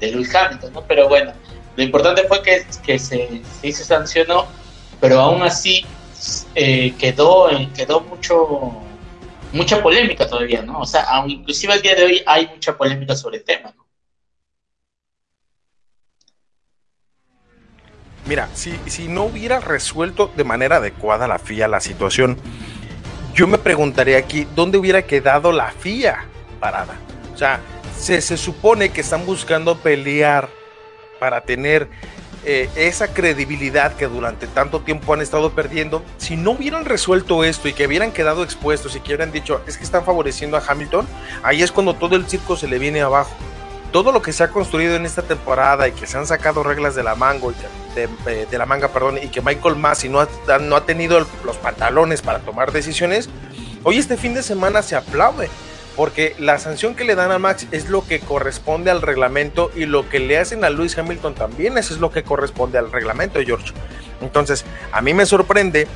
de 0.01 0.11
Luis 0.11 0.35
Hamilton, 0.35 0.73
¿no? 0.73 0.85
Pero 0.89 1.07
bueno, 1.07 1.35
lo 1.77 1.83
importante 1.83 2.25
fue 2.29 2.43
que, 2.43 2.65
que 2.83 2.99
se, 2.99 3.43
se 3.61 3.85
sancionó, 3.85 4.47
pero 5.03 5.21
aún 5.21 5.43
así 5.43 5.85
eh, 6.55 6.95
quedó, 6.99 7.51
quedó 7.77 8.01
mucho 8.01 8.84
mucha 9.55 9.83
polémica 9.83 10.29
todavía, 10.29 10.63
¿no? 10.63 10.81
O 10.81 10.87
sea, 10.87 11.03
aún 11.03 11.31
inclusive 11.31 11.73
al 11.73 11.83
día 11.83 11.95
de 11.95 12.05
hoy 12.05 12.23
hay 12.27 12.49
mucha 12.49 12.77
polémica 12.77 13.17
sobre 13.17 13.39
el 13.39 13.45
tema, 13.45 13.73
¿no? 13.77 13.85
Mira, 18.27 18.49
si, 18.55 18.79
si 18.87 19.07
no 19.07 19.25
hubiera 19.25 19.61
resuelto 19.61 20.33
de 20.35 20.45
manera 20.45 20.77
adecuada 20.77 21.29
la 21.29 21.39
FIA 21.39 21.69
la 21.69 21.81
situación, 21.81 22.39
yo 23.35 23.47
me 23.47 23.59
preguntaría 23.59 24.17
aquí, 24.17 24.47
¿dónde 24.55 24.79
hubiera 24.79 25.03
quedado 25.03 25.53
la 25.53 25.71
FIA 25.73 26.27
parada? 26.59 26.95
O 27.35 27.37
sea, 27.37 27.61
se, 27.99 28.21
supone 28.37 28.91
que 28.91 29.01
están 29.01 29.27
buscando 29.27 29.77
pelear 29.79 30.49
para 31.19 31.41
tener 31.41 31.89
eh, 32.47 32.69
esa 32.77 33.13
credibilidad 33.13 33.95
que 33.95 34.07
durante 34.07 34.47
tanto 34.47 34.81
tiempo 34.81 35.15
han 35.15 35.21
estado 35.21 35.53
perdiendo, 35.53 36.03
si 36.19 36.37
no 36.37 36.53
hubieran 36.53 36.85
resuelto 36.85 37.45
esto 37.45 37.69
y 37.69 37.73
que 37.73 37.87
hubieran 37.87 38.13
quedado 38.13 38.43
expuestos 38.43 38.95
y 38.97 39.01
que 39.01 39.09
hubieran 39.09 39.33
dicho 39.33 39.63
es 39.67 39.79
que 39.79 39.85
están 39.85 40.05
favoreciendo 40.05 40.57
a 40.57 40.63
Hamilton, 40.67 41.07
ahí 41.43 41.63
es 41.63 41.73
cuando 41.73 41.95
todo 41.95 42.17
el 42.17 42.27
circo 42.27 42.57
se 42.57 42.69
le 42.69 42.79
viene 42.79 43.01
abajo. 43.01 43.31
Todo 43.93 44.11
lo 44.11 44.23
que 44.23 44.33
se 44.33 44.43
ha 44.43 44.49
construido 44.49 44.97
en 44.97 45.07
esta 45.07 45.23
temporada 45.23 45.87
y 45.87 45.93
que 45.93 46.07
se 46.07 46.19
han 46.19 46.27
sacado 46.27 46.65
reglas 46.65 46.95
de 46.95 47.05
la 47.05 47.15
manga, 47.15 47.47
de, 47.95 48.09
eh, 48.27 48.47
de, 48.51 48.59
la 48.59 48.67
manga, 48.67 48.89
perdón, 48.89 49.19
y 49.23 49.29
que 49.29 49.41
Michael 49.41 49.77
Massey 49.77 50.11
no 50.11 50.21
ha, 50.21 50.29
no 50.59 50.77
ha 50.77 50.85
tenido 50.85 51.25
los 51.45 51.57
pantalones 51.59 52.21
para 52.21 52.41
tomar 52.41 52.73
decisiones, 52.73 53.31
hoy 53.85 53.99
este 53.99 54.17
fin 54.17 54.35
de 54.35 54.43
semana 54.43 54.83
se 54.83 54.97
aplaude 54.97 55.49
porque 55.97 56.35
la 56.39 56.59
sanción 56.59 56.95
que 56.95 57.05
le 57.05 57.15
dan 57.15 57.31
a 57.31 57.39
Max 57.39 57.67
es 57.71 57.89
lo 57.89 58.07
que 58.07 58.21
corresponde 58.21 58.91
al 58.91 59.03
reglamento 59.03 59.71
y 59.75 59.87
lo 59.87 60.09
que 60.09 60.19
le 60.19 60.39
hacen 60.39 60.65
a 60.65 60.71
Lewis 60.71 60.99
Hamilton 60.99 61.35
también 61.35 61.79
eso 61.79 61.95
es 61.95 62.01
lo 62.01 62.11
que 62.11 62.23
corresponde 62.23 62.79
al 62.79 62.91
reglamento, 62.91 63.41
George. 63.45 63.73
Entonces, 64.21 64.65
a 64.93 65.01
mí 65.03 65.15
me 65.15 65.27
sorprende 65.27 65.87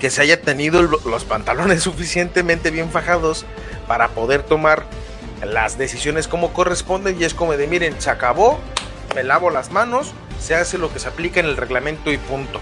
que 0.00 0.10
se 0.10 0.22
haya 0.22 0.40
tenido 0.40 0.82
los 0.82 1.24
pantalones 1.24 1.82
suficientemente 1.84 2.70
bien 2.70 2.90
fajados 2.90 3.46
para 3.86 4.08
poder 4.08 4.42
tomar 4.42 4.84
las 5.44 5.78
decisiones 5.78 6.28
como 6.28 6.52
corresponden 6.52 7.20
y 7.20 7.24
es 7.24 7.34
como 7.34 7.56
de 7.56 7.66
miren, 7.66 8.00
se 8.00 8.10
acabó, 8.10 8.60
me 9.14 9.22
lavo 9.22 9.50
las 9.50 9.70
manos, 9.70 10.12
se 10.40 10.54
hace 10.54 10.78
lo 10.78 10.92
que 10.92 10.98
se 10.98 11.08
aplica 11.08 11.40
en 11.40 11.46
el 11.46 11.56
reglamento 11.56 12.12
y 12.12 12.18
punto. 12.18 12.60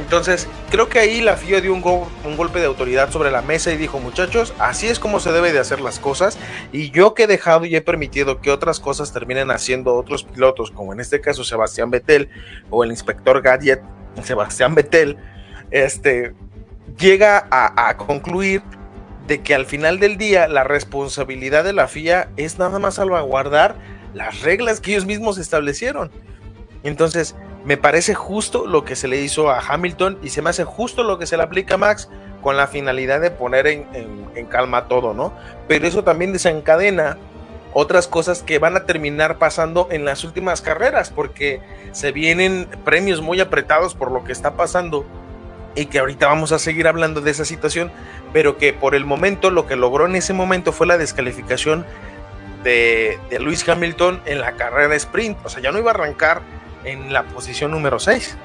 Entonces, 0.00 0.48
creo 0.70 0.88
que 0.88 0.98
ahí 0.98 1.20
la 1.20 1.36
FIA 1.36 1.60
dio 1.60 1.72
un, 1.72 1.82
golpe 1.82 2.58
de 2.58 2.66
autoridad 2.66 3.10
sobre 3.10 3.30
la 3.30 3.42
mesa 3.42 3.72
y 3.72 3.76
dijo, 3.76 4.00
muchachos, 4.00 4.54
así 4.58 4.88
es 4.88 4.98
como 4.98 5.20
se 5.20 5.30
debe 5.30 5.52
de 5.52 5.58
hacer 5.58 5.80
las 5.80 5.98
cosas. 5.98 6.38
Y 6.72 6.90
yo 6.90 7.14
que 7.14 7.24
he 7.24 7.26
dejado 7.26 7.66
y 7.66 7.76
he 7.76 7.82
permitido 7.82 8.40
que 8.40 8.50
otras 8.50 8.80
cosas 8.80 9.12
terminen 9.12 9.50
haciendo 9.50 9.94
otros 9.94 10.24
pilotos, 10.24 10.70
como 10.70 10.92
en 10.92 11.00
este 11.00 11.20
caso 11.20 11.44
Sebastián 11.44 11.90
Vettel 11.90 12.30
o 12.70 12.82
el 12.82 12.90
inspector 12.90 13.42
Gadget, 13.42 13.82
Sebastián 14.24 14.74
Vettel, 14.74 15.18
este, 15.70 16.34
llega 16.98 17.46
a, 17.50 17.88
a 17.88 17.96
concluir 17.96 18.62
de 19.26 19.42
que 19.42 19.54
al 19.54 19.66
final 19.66 20.00
del 20.00 20.16
día 20.16 20.48
la 20.48 20.64
responsabilidad 20.64 21.62
de 21.62 21.72
la 21.72 21.86
FIA 21.86 22.30
es 22.36 22.58
nada 22.58 22.78
más 22.78 22.94
salvaguardar 22.94 23.76
las 24.14 24.40
reglas 24.40 24.80
que 24.80 24.92
ellos 24.92 25.06
mismos 25.06 25.38
establecieron. 25.38 26.10
Entonces, 26.82 27.36
me 27.64 27.76
parece 27.76 28.14
justo 28.14 28.66
lo 28.66 28.84
que 28.84 28.96
se 28.96 29.08
le 29.08 29.20
hizo 29.20 29.50
a 29.50 29.60
Hamilton 29.60 30.18
y 30.22 30.30
se 30.30 30.42
me 30.42 30.50
hace 30.50 30.64
justo 30.64 31.02
lo 31.02 31.18
que 31.18 31.26
se 31.26 31.36
le 31.36 31.42
aplica 31.42 31.74
a 31.74 31.78
Max 31.78 32.08
con 32.40 32.56
la 32.56 32.66
finalidad 32.66 33.20
de 33.20 33.30
poner 33.30 33.66
en, 33.66 33.90
calma 34.48 34.88
todo, 34.88 35.12
¿no? 35.12 35.32
Pero 35.68 35.86
eso 35.86 36.02
también 36.02 36.32
desencadena 36.32 37.18
otras 37.72 38.08
cosas 38.08 38.42
que 38.42 38.58
van 38.58 38.76
a 38.76 38.86
terminar 38.86 39.38
pasando 39.38 39.88
en 39.90 40.04
las 40.04 40.24
últimas 40.24 40.62
carreras, 40.62 41.10
porque 41.10 41.60
se 41.92 42.12
vienen 42.12 42.66
premios 42.84 43.20
muy 43.20 43.40
apretados 43.40 43.94
por 43.94 44.10
lo 44.10 44.24
que 44.24 44.32
está 44.32 44.54
pasando 44.54 45.04
y 45.76 45.86
que 45.86 46.00
ahorita 46.00 46.26
vamos 46.26 46.50
a 46.52 46.58
seguir 46.58 46.88
hablando 46.88 47.20
de 47.20 47.30
esa 47.30 47.44
situación, 47.44 47.92
pero 48.32 48.56
que 48.56 48.72
por 48.72 48.94
el 48.94 49.04
momento 49.04 49.50
lo 49.50 49.66
que 49.66 49.76
logró 49.76 50.06
en 50.06 50.16
ese 50.16 50.32
momento 50.32 50.72
fue 50.72 50.86
la 50.86 50.98
descalificación 50.98 51.86
de, 52.64 53.18
de 53.28 53.38
Luis 53.38 53.68
Hamilton 53.68 54.20
en 54.24 54.40
la 54.40 54.52
carrera 54.52 54.96
sprint, 54.96 55.38
o 55.44 55.48
sea, 55.48 55.62
ya 55.62 55.70
no 55.70 55.78
iba 55.78 55.92
a 55.92 55.94
arrancar 55.94 56.42
en 56.84 57.12
la 57.12 57.24
posición 57.24 57.70
número 57.70 57.98
6. 57.98 58.36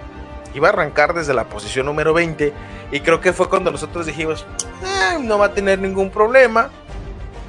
Iba 0.53 0.69
a 0.69 0.71
arrancar 0.71 1.13
desde 1.13 1.33
la 1.33 1.45
posición 1.45 1.85
número 1.85 2.13
20 2.13 2.53
y 2.91 2.99
creo 3.01 3.19
que 3.19 3.33
fue 3.33 3.49
cuando 3.49 3.71
nosotros 3.71 4.05
dijimos, 4.05 4.45
eh, 4.83 5.17
no 5.19 5.37
va 5.37 5.47
a 5.47 5.53
tener 5.53 5.79
ningún 5.79 6.09
problema. 6.09 6.69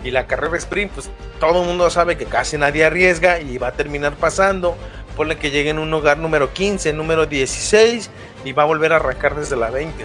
Y 0.03 0.11
la 0.11 0.27
carrera 0.27 0.57
sprint, 0.57 0.93
pues 0.93 1.11
todo 1.41 1.63
el 1.63 1.67
mundo 1.69 1.91
sabe 1.91 2.17
que 2.17 2.27
casi 2.27 2.57
nadie 2.59 2.85
arriesga 2.85 3.41
y 3.41 3.59
va 3.59 3.69
a 3.69 3.73
terminar 3.73 4.15
pasando. 4.15 4.77
Ponle 5.17 5.37
que 5.37 5.51
llegue 5.51 5.71
en 5.71 5.79
un 5.79 5.91
lugar 5.91 6.19
número 6.19 6.53
15, 6.53 6.93
número 6.93 7.27
16 7.27 8.11
y 8.45 8.53
va 8.53 8.65
a 8.65 8.67
volver 8.67 8.93
a 8.93 8.97
arrancar 8.97 9.35
desde 9.35 9.57
la 9.57 9.71
20. 9.71 10.05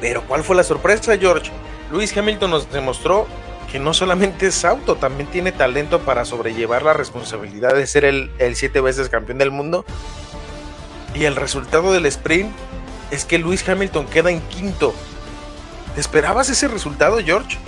Pero 0.00 0.22
¿cuál 0.22 0.42
fue 0.42 0.56
la 0.56 0.64
sorpresa, 0.64 1.16
George? 1.16 1.50
Luis 1.90 2.16
Hamilton 2.16 2.50
nos 2.50 2.70
demostró 2.70 3.26
que 3.70 3.78
no 3.78 3.94
solamente 3.94 4.48
es 4.48 4.64
auto, 4.64 4.96
también 4.96 5.30
tiene 5.30 5.52
talento 5.52 6.00
para 6.00 6.24
sobrellevar 6.24 6.82
la 6.82 6.92
responsabilidad 6.92 7.74
de 7.74 7.86
ser 7.86 8.04
el, 8.04 8.30
siete 8.54 8.80
veces 8.80 9.08
campeón 9.08 9.38
del 9.38 9.50
mundo. 9.50 9.84
Y 11.14 11.24
el 11.24 11.36
resultado 11.36 11.92
del 11.92 12.06
sprint 12.06 12.50
es 13.10 13.24
que 13.24 13.38
Luis 13.38 13.66
Hamilton 13.68 14.06
queda 14.06 14.30
en 14.30 14.40
quinto. 14.42 14.92
¿Te 15.94 16.00
esperabas 16.00 16.50
ese 16.50 16.68
resultado, 16.68 17.18
George? 17.18 17.58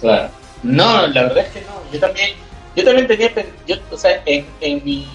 Claro. 0.00 0.30
No, 0.62 1.06
la 1.06 1.22
verdad 1.22 1.46
es 1.46 1.52
que 1.52 1.60
no. 1.62 1.92
Yo 1.92 2.00
también, 2.00 2.30
yo 2.74 2.84
también 2.84 3.06
tenía, 3.06 3.30
yo, 3.66 3.76
o 3.90 3.96
sea, 3.96 4.22
en, 4.26 4.46
mi, 4.84 5.08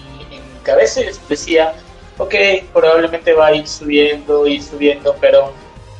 cabeza 0.62 1.00
decía, 1.28 1.74
ok, 2.18 2.34
probablemente 2.72 3.32
va 3.32 3.48
a 3.48 3.54
ir 3.54 3.66
subiendo, 3.66 4.46
ir 4.46 4.62
subiendo, 4.62 5.14
pero 5.20 5.52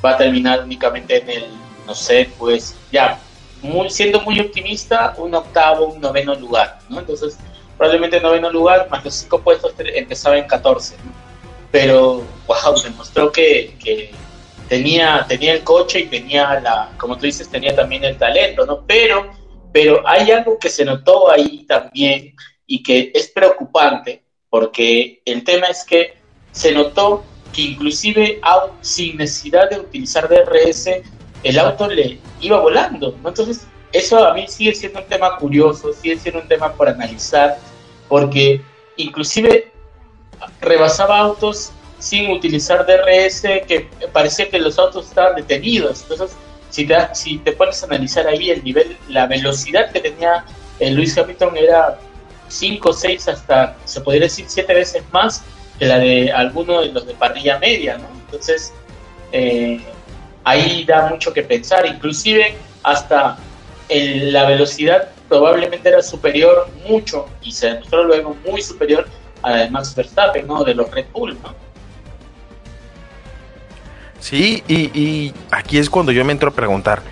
va 0.04 0.12
a 0.12 0.16
terminar 0.16 0.62
únicamente 0.62 1.18
en 1.18 1.30
el, 1.30 1.46
no 1.86 1.94
sé, 1.94 2.30
pues 2.38 2.76
ya, 2.90 3.18
muy, 3.62 3.90
siendo 3.90 4.20
muy 4.20 4.40
optimista, 4.40 5.14
un 5.18 5.34
octavo, 5.34 5.86
un 5.86 6.00
noveno 6.00 6.34
lugar, 6.34 6.78
¿no? 6.88 7.00
Entonces, 7.00 7.38
probablemente 7.78 8.20
noveno 8.20 8.50
lugar, 8.50 8.88
más 8.90 9.04
los 9.04 9.14
cinco 9.14 9.40
puestos 9.40 9.74
empezaba 9.78 10.36
en 10.36 10.46
14, 10.46 10.96
Pero, 11.70 12.22
wow, 12.46 12.80
demostró 12.82 13.32
que, 13.32 13.76
que 13.82 14.12
tenía, 14.68 15.24
tenía 15.28 15.52
el 15.54 15.64
coche 15.64 16.00
y 16.00 16.06
tenía 16.06 16.60
la, 16.60 16.92
como 16.98 17.16
tú 17.16 17.26
dices, 17.26 17.48
tenía 17.48 17.74
también 17.74 18.04
el 18.04 18.18
talento, 18.18 18.66
¿no? 18.66 18.84
Pero, 18.86 19.30
pero 19.72 20.06
hay 20.06 20.30
algo 20.30 20.58
que 20.58 20.68
se 20.68 20.84
notó 20.84 21.30
ahí 21.30 21.64
también 21.66 22.34
y 22.66 22.82
que 22.82 23.10
es 23.14 23.28
preocupante, 23.28 24.22
porque 24.48 25.22
el 25.24 25.44
tema 25.44 25.66
es 25.66 25.84
que 25.84 26.14
se 26.52 26.72
notó 26.72 27.24
que 27.52 27.62
inclusive 27.62 28.40
sin 28.80 29.16
necesidad 29.18 29.68
de 29.70 29.78
utilizar 29.78 30.28
DRS, 30.28 30.88
el 31.42 31.58
auto 31.58 31.88
le 31.88 32.18
iba 32.40 32.60
volando, 32.60 33.16
¿no? 33.22 33.28
Entonces, 33.28 33.66
eso 33.92 34.24
a 34.26 34.34
mí 34.34 34.46
sigue 34.48 34.74
siendo 34.74 35.00
un 35.00 35.06
tema 35.06 35.36
curioso, 35.36 35.92
sigue 35.92 36.18
siendo 36.18 36.40
un 36.40 36.48
tema 36.48 36.72
por 36.72 36.88
analizar, 36.88 37.58
porque 38.08 38.62
inclusive 38.96 39.72
rebasaba 40.60 41.18
autos 41.18 41.72
sin 41.98 42.30
utilizar 42.30 42.84
DRS, 42.86 43.42
que 43.66 43.88
parecía 44.12 44.48
que 44.48 44.58
los 44.58 44.78
autos 44.78 45.08
estaban 45.08 45.36
detenidos. 45.36 46.02
Entonces, 46.02 46.36
si 46.70 46.86
te, 46.86 46.96
si 47.14 47.38
te 47.38 47.52
pones 47.52 47.82
a 47.82 47.86
analizar 47.86 48.26
ahí 48.26 48.50
el 48.50 48.64
nivel, 48.64 48.96
la 49.08 49.26
velocidad 49.26 49.92
que 49.92 50.00
tenía 50.00 50.44
el 50.80 50.94
Luis 50.94 51.16
Hamilton 51.16 51.56
era 51.56 51.98
5, 52.48 52.92
6, 52.92 53.28
hasta 53.28 53.76
se 53.84 54.00
podría 54.00 54.22
decir 54.22 54.46
7 54.48 54.74
veces 54.74 55.02
más 55.12 55.44
que 55.78 55.86
la 55.86 55.98
de 55.98 56.32
alguno 56.32 56.80
de 56.80 56.88
los 56.88 57.06
de 57.06 57.14
parrilla 57.14 57.58
media, 57.58 57.98
¿no? 57.98 58.08
Entonces, 58.26 58.72
eh, 59.32 59.80
ahí 60.44 60.84
da 60.84 61.08
mucho 61.08 61.32
que 61.32 61.42
pensar, 61.42 61.86
inclusive 61.86 62.56
hasta 62.82 63.38
la 63.88 64.46
velocidad 64.46 65.08
probablemente 65.28 65.88
era 65.88 66.02
superior 66.02 66.68
mucho 66.88 67.26
y 67.42 67.52
se 67.52 67.68
demostró 67.68 68.04
luego 68.04 68.36
muy 68.46 68.62
superior 68.62 69.08
a 69.42 69.50
la 69.50 69.56
de 69.56 69.70
Max 69.70 69.94
Verstappen, 69.94 70.46
¿no? 70.46 70.64
De 70.64 70.74
los 70.74 70.90
Red 70.90 71.06
Bull, 71.12 71.36
¿no? 71.42 71.54
Sí, 74.20 74.62
y, 74.68 75.34
aquí 75.50 75.78
es 75.78 75.90
cuando 75.90 76.12
yo 76.12 76.24
me 76.24 76.32
entro 76.32 76.50
a 76.50 76.52
preguntar. 76.52 77.02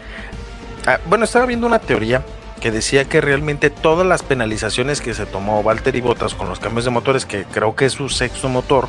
Ah, 0.86 1.00
bueno, 1.06 1.24
estaba 1.24 1.44
viendo 1.44 1.66
una 1.66 1.80
teoría 1.80 2.22
que 2.60 2.70
decía 2.70 3.04
que 3.04 3.20
realmente 3.20 3.68
todas 3.68 4.06
las 4.06 4.22
penalizaciones 4.22 5.00
que 5.00 5.14
se 5.14 5.26
tomó 5.26 5.62
Valtteri 5.62 6.00
Bottas 6.00 6.34
con 6.34 6.48
los 6.48 6.60
cambios 6.60 6.84
de 6.84 6.90
motores, 6.90 7.26
que 7.26 7.44
creo 7.44 7.74
que 7.74 7.86
es 7.86 7.94
su 7.94 8.08
sexto 8.08 8.48
motor, 8.48 8.88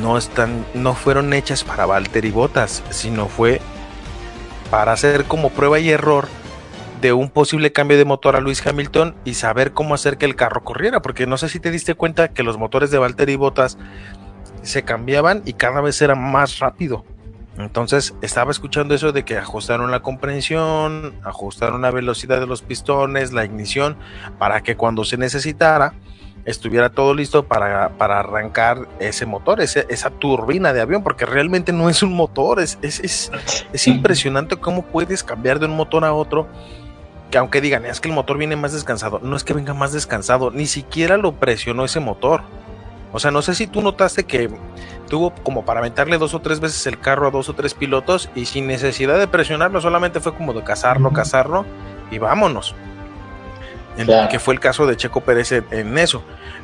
no 0.00 0.18
están, 0.18 0.66
no 0.74 0.94
fueron 0.94 1.32
hechas 1.32 1.64
para 1.64 1.86
Valtteri 1.86 2.30
Bottas, 2.30 2.82
sino 2.90 3.28
fue 3.28 3.60
para 4.70 4.92
hacer 4.92 5.24
como 5.24 5.50
prueba 5.50 5.78
y 5.78 5.90
error 5.90 6.28
de 7.00 7.12
un 7.12 7.30
posible 7.30 7.72
cambio 7.72 7.98
de 7.98 8.04
motor 8.04 8.36
a 8.36 8.40
Luis 8.40 8.66
Hamilton 8.66 9.14
y 9.24 9.34
saber 9.34 9.72
cómo 9.72 9.94
hacer 9.94 10.18
que 10.18 10.26
el 10.26 10.34
carro 10.34 10.64
corriera, 10.64 11.02
porque 11.02 11.26
no 11.26 11.38
sé 11.38 11.48
si 11.48 11.60
te 11.60 11.70
diste 11.70 11.94
cuenta 11.94 12.28
que 12.28 12.42
los 12.42 12.58
motores 12.58 12.90
de 12.90 12.98
Valtteri 12.98 13.36
Bottas 13.36 13.78
se 14.62 14.82
cambiaban 14.82 15.42
y 15.44 15.52
cada 15.52 15.80
vez 15.80 16.00
era 16.02 16.14
más 16.14 16.58
rápido. 16.58 17.04
Entonces 17.58 18.14
estaba 18.20 18.50
escuchando 18.50 18.94
eso 18.94 19.12
de 19.12 19.24
que 19.24 19.38
ajustaron 19.38 19.90
la 19.90 20.00
comprensión, 20.00 21.14
ajustaron 21.22 21.82
la 21.82 21.90
velocidad 21.90 22.38
de 22.38 22.46
los 22.46 22.62
pistones, 22.62 23.32
la 23.32 23.44
ignición, 23.44 23.96
para 24.38 24.62
que 24.62 24.76
cuando 24.76 25.04
se 25.04 25.16
necesitara 25.16 25.94
estuviera 26.46 26.88
todo 26.90 27.12
listo 27.12 27.44
para, 27.44 27.90
para 27.98 28.20
arrancar 28.20 28.88
ese 29.00 29.26
motor, 29.26 29.60
esa 29.60 30.10
turbina 30.10 30.72
de 30.72 30.80
avión, 30.80 31.02
porque 31.02 31.26
realmente 31.26 31.72
no 31.72 31.90
es 31.90 32.02
un 32.02 32.14
motor, 32.14 32.60
es, 32.60 32.78
es, 32.82 33.00
es, 33.00 33.30
es 33.72 33.86
impresionante 33.88 34.56
cómo 34.56 34.82
puedes 34.82 35.22
cambiar 35.22 35.58
de 35.58 35.66
un 35.66 35.76
motor 35.76 36.04
a 36.04 36.14
otro 36.14 36.46
que 37.30 37.38
aunque 37.38 37.60
digan, 37.60 37.84
es 37.84 38.00
que 38.00 38.08
el 38.08 38.14
motor 38.14 38.38
viene 38.38 38.54
más 38.54 38.72
descansado, 38.72 39.20
no 39.20 39.36
es 39.36 39.42
que 39.42 39.52
venga 39.52 39.74
más 39.74 39.92
descansado, 39.92 40.52
ni 40.52 40.66
siquiera 40.66 41.16
lo 41.16 41.32
presionó 41.32 41.84
ese 41.84 41.98
motor. 41.98 42.42
O 43.12 43.18
sea, 43.18 43.30
no 43.30 43.42
sé 43.42 43.54
si 43.54 43.66
tú 43.66 43.82
notaste 43.82 44.24
que 44.24 44.50
tuvo 45.08 45.32
como 45.42 45.64
para 45.64 45.80
aventarle 45.80 46.18
dos 46.18 46.34
o 46.34 46.40
tres 46.40 46.60
veces 46.60 46.86
el 46.86 47.00
carro 47.00 47.26
a 47.26 47.30
dos 47.30 47.48
o 47.48 47.54
tres 47.54 47.74
pilotos 47.74 48.28
y 48.34 48.46
sin 48.46 48.66
necesidad 48.66 49.18
de 49.18 49.26
presionarlo, 49.26 49.80
solamente 49.80 50.20
fue 50.20 50.34
como 50.34 50.52
de 50.52 50.62
cazarlo, 50.62 51.12
cazarlo 51.12 51.64
y 52.10 52.18
vámonos. 52.18 52.74
Que 54.30 54.38
fue 54.38 54.54
el 54.54 54.60
caso 54.60 54.86
de 54.86 54.96
Checo 54.96 55.22
Pérez 55.22 55.52
en, 55.52 55.98
eso. 55.98 56.22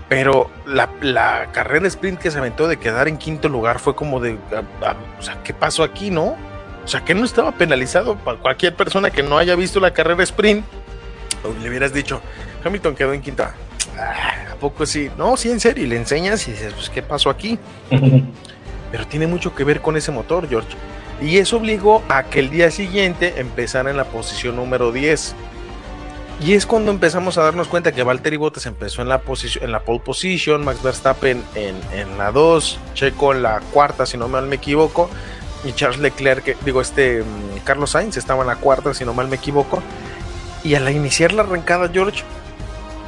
Pero 0.08 0.50
la, 0.66 1.48
carrera 1.52 1.86
sprint 1.88 2.20
que 2.20 2.30
se 2.30 2.38
aventó 2.38 2.68
de 2.68 2.76
quedar 2.78 3.08
en 3.08 3.16
quinto 3.16 3.48
lugar 3.48 3.78
fue 3.78 3.94
como 3.94 4.20
de, 4.20 4.38
o 5.18 5.22
sea, 5.22 5.42
¿qué 5.42 5.54
pasó 5.54 5.82
aquí, 5.82 6.10
no? 6.10 6.36
O 6.84 6.88
sea, 6.88 7.04
que 7.04 7.14
no 7.14 7.24
estaba 7.24 7.52
penalizado 7.52 8.16
para 8.16 8.38
cualquier 8.38 8.74
persona 8.74 9.10
que 9.10 9.22
no 9.22 9.38
haya 9.38 9.54
visto 9.54 9.80
la 9.80 9.92
carrera 9.92 10.22
sprint. 10.24 10.64
le 11.62 11.68
hubieras 11.68 11.92
dicho, 11.92 12.20
Hamilton 12.64 12.94
quedó 12.94 13.12
en 13.12 13.22
quinta. 13.22 13.54
Ah, 13.98 14.52
¿A 14.52 14.54
poco 14.56 14.84
sí? 14.86 15.10
No, 15.16 15.36
sí, 15.36 15.50
en 15.50 15.60
serio. 15.60 15.84
Y 15.84 15.86
le 15.86 15.96
enseñas 15.96 16.46
y 16.48 16.52
dices, 16.52 16.74
pues, 16.74 16.90
¿qué 16.90 17.02
pasó 17.02 17.30
aquí? 17.30 17.58
Pero 18.90 19.06
tiene 19.06 19.26
mucho 19.26 19.54
que 19.54 19.64
ver 19.64 19.80
con 19.80 19.96
ese 19.96 20.12
motor, 20.12 20.48
George. 20.48 20.76
Y 21.22 21.38
eso 21.38 21.56
obligó 21.56 22.02
a 22.08 22.24
que 22.24 22.40
el 22.40 22.50
día 22.50 22.70
siguiente 22.70 23.34
empezara 23.36 23.90
en 23.90 23.96
la 23.96 24.04
posición 24.04 24.56
número 24.56 24.92
10. 24.92 25.34
Y 26.44 26.54
es 26.54 26.66
cuando 26.66 26.90
empezamos 26.90 27.38
a 27.38 27.42
darnos 27.42 27.68
cuenta 27.68 27.92
que 27.92 28.02
Valtteri 28.02 28.36
Bottas 28.36 28.66
empezó 28.66 29.00
en 29.00 29.08
la, 29.08 29.20
posición, 29.20 29.64
en 29.64 29.70
la 29.70 29.84
pole 29.84 30.00
position, 30.00 30.64
Max 30.64 30.82
Verstappen 30.82 31.44
en, 31.54 31.80
en 31.92 32.18
la 32.18 32.32
2, 32.32 32.80
Checo 32.94 33.32
en 33.32 33.42
la 33.42 33.60
cuarta, 33.72 34.06
si 34.06 34.16
no 34.16 34.26
mal 34.26 34.48
me 34.48 34.56
equivoco, 34.56 35.08
y 35.62 35.72
Charles 35.72 36.00
Leclerc, 36.00 36.58
digo, 36.64 36.80
este 36.80 37.22
mm, 37.22 37.60
Carlos 37.62 37.90
Sainz 37.90 38.16
estaba 38.16 38.42
en 38.42 38.48
la 38.48 38.56
cuarta, 38.56 38.92
si 38.92 39.04
no 39.04 39.14
mal 39.14 39.28
me 39.28 39.36
equivoco. 39.36 39.80
Y 40.64 40.74
al 40.74 40.88
iniciar 40.90 41.32
la 41.32 41.42
arrancada, 41.44 41.88
George, 41.92 42.24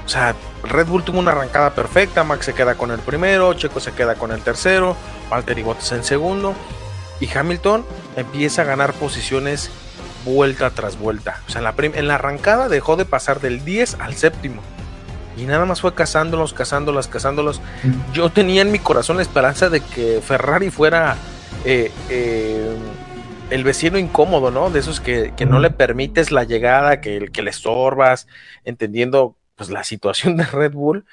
o 0.06 0.08
sea, 0.08 0.36
Red 0.62 0.86
Bull 0.86 1.02
tuvo 1.02 1.18
una 1.18 1.32
arrancada 1.32 1.74
perfecta, 1.74 2.22
Max 2.22 2.46
se 2.46 2.54
queda 2.54 2.76
con 2.76 2.92
el 2.92 3.00
primero, 3.00 3.52
Checo 3.54 3.80
se 3.80 3.90
queda 3.92 4.14
con 4.14 4.30
el 4.30 4.42
tercero, 4.42 4.96
Valtteri 5.28 5.64
Bottas 5.64 5.90
en 5.90 6.04
segundo 6.04 6.54
y 7.20 7.28
Hamilton 7.36 7.84
empieza 8.16 8.62
a 8.62 8.64
ganar 8.64 8.92
posiciones 8.92 9.70
vuelta 10.24 10.70
tras 10.70 10.98
vuelta. 10.98 11.40
O 11.46 11.50
sea, 11.50 11.60
en 11.60 11.64
la, 11.64 11.74
en 11.78 12.08
la 12.08 12.14
arrancada 12.16 12.68
dejó 12.68 12.96
de 12.96 13.04
pasar 13.04 13.40
del 13.40 13.64
10 13.64 14.00
al 14.00 14.14
séptimo. 14.14 14.62
Y 15.36 15.42
nada 15.44 15.64
más 15.64 15.80
fue 15.80 15.94
cazándolos, 15.94 16.54
cazándolos, 16.54 17.08
cazándolos. 17.08 17.60
Yo 18.12 18.30
tenía 18.30 18.62
en 18.62 18.70
mi 18.70 18.78
corazón 18.78 19.16
la 19.16 19.22
esperanza 19.22 19.68
de 19.68 19.80
que 19.80 20.20
Ferrari 20.24 20.70
fuera 20.70 21.16
eh, 21.64 21.90
eh, 22.08 22.76
el 23.50 23.64
vecino 23.64 23.98
incómodo, 23.98 24.50
¿no? 24.50 24.70
De 24.70 24.78
esos 24.78 25.00
que, 25.00 25.32
que 25.36 25.44
no 25.44 25.58
le 25.58 25.70
permites 25.70 26.30
la 26.30 26.44
llegada, 26.44 27.00
que, 27.00 27.28
que 27.32 27.42
le 27.42 27.50
estorbas, 27.50 28.28
entendiendo 28.64 29.36
pues 29.56 29.70
la 29.70 29.82
situación 29.84 30.36
de 30.36 30.44
Red 30.44 30.72
Bull 30.72 31.04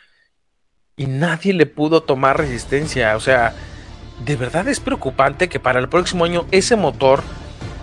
y 0.95 1.07
nadie 1.07 1.53
le 1.53 1.65
pudo 1.65 2.03
tomar 2.03 2.37
resistencia. 2.37 3.15
O 3.15 3.19
sea, 3.19 3.53
de 4.23 4.35
verdad 4.35 4.67
es 4.67 4.79
preocupante 4.79 5.49
que 5.49 5.59
para 5.59 5.79
el 5.79 5.89
próximo 5.89 6.25
año 6.25 6.45
ese 6.51 6.75
motor 6.75 7.23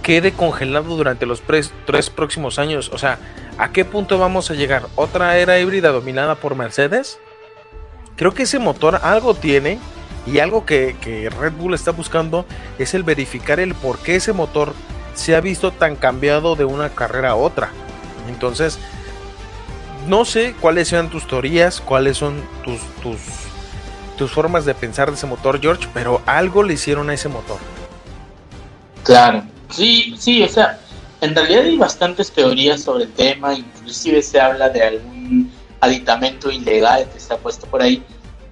quede 0.03 0.32
congelado 0.32 0.96
durante 0.96 1.26
los 1.26 1.42
tres 1.42 2.11
próximos 2.11 2.59
años. 2.59 2.90
O 2.92 2.99
sea, 2.99 3.18
¿a 3.59 3.70
qué 3.72 3.84
punto 3.84 4.18
vamos 4.18 4.51
a 4.51 4.55
llegar? 4.55 4.86
¿Otra 4.94 5.36
era 5.38 5.59
híbrida 5.59 5.90
dominada 5.90 6.34
por 6.36 6.55
Mercedes? 6.55 7.18
Creo 8.16 8.34
que 8.34 8.44
ese 8.44 8.59
motor 8.59 9.01
algo 9.03 9.34
tiene 9.34 9.78
y 10.26 10.40
algo 10.40 10.66
que, 10.66 11.30
Red 11.40 11.53
Bull 11.53 11.74
está 11.74 11.92
buscando 11.92 12.44
es 12.78 12.94
el 12.94 13.03
verificar 13.03 13.61
el 13.61 13.74
por 13.74 13.99
qué 13.99 14.16
ese 14.16 14.32
motor 14.32 14.74
se 15.14 15.34
ha 15.34 15.40
visto 15.40 15.72
tan 15.72 15.96
cambiado 15.96 16.57
de 16.57 16.64
una 16.64 16.90
carrera 16.90 17.30
a 17.30 17.34
otra. 17.36 17.70
Entonces, 18.28 18.78
no 20.07 20.24
sé 20.24 20.55
cuáles 20.61 20.88
sean 20.88 21.11
tus 21.11 21.26
teorías, 21.26 21.80
cuáles 21.80 22.16
son 22.16 22.42
tus, 22.64 22.80
tus, 23.03 23.18
tus 24.16 24.30
formas 24.30 24.64
de 24.64 24.74
pensar 24.74 25.09
de 25.09 25.16
ese 25.16 25.26
motor, 25.26 25.61
George, 25.61 25.88
pero 25.94 26.20
algo 26.26 26.62
le 26.62 26.74
hicieron 26.74 27.11
a 27.11 27.14
ese 27.14 27.28
motor. 27.28 27.59
Claro, 29.03 29.44
sí, 29.71 30.14
sí, 30.19 30.43
o 30.43 30.49
sea, 30.49 30.79
en 31.21 31.35
realidad 31.35 31.64
hay 31.64 31.77
bastantes 31.77 32.31
teorías 32.31 32.83
sobre 32.83 33.05
el 33.05 33.12
tema, 33.12 33.55
inclusive 33.55 34.23
se 34.23 34.41
habla 34.41 34.69
de 34.69 34.83
algún 34.83 35.53
aditamento 35.81 36.51
ilegal 36.51 37.09
que 37.11 37.19
está 37.19 37.37
puesto 37.37 37.66
por 37.66 37.83
ahí, 37.83 38.03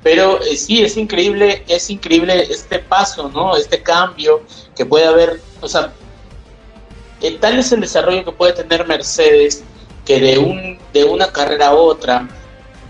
pero 0.03 0.41
eh, 0.43 0.57
sí, 0.57 0.83
es 0.83 0.97
increíble, 0.97 1.65
es 1.69 1.91
increíble 1.91 2.47
este 2.51 2.79
paso, 2.79 3.29
¿no? 3.29 3.57
Este 3.57 3.83
cambio 3.83 4.43
que 4.77 4.87
puede 4.87 5.07
haber, 5.07 5.41
o 5.61 5.69
sea, 5.69 5.93
eh, 7.23 7.37
tal 7.41 7.59
es 7.59 7.73
el 7.73 7.81
desarrollo 7.81 8.25
que 8.25 8.33
puede 8.33 8.53
tener 8.53 8.87
Mercedes 8.87 9.65
que 10.05 10.21
de, 10.21 10.39
un, 10.39 10.79
de 10.93 11.05
una 11.05 11.33
carrera 11.33 11.69
a 11.69 11.75
otra, 11.75 12.29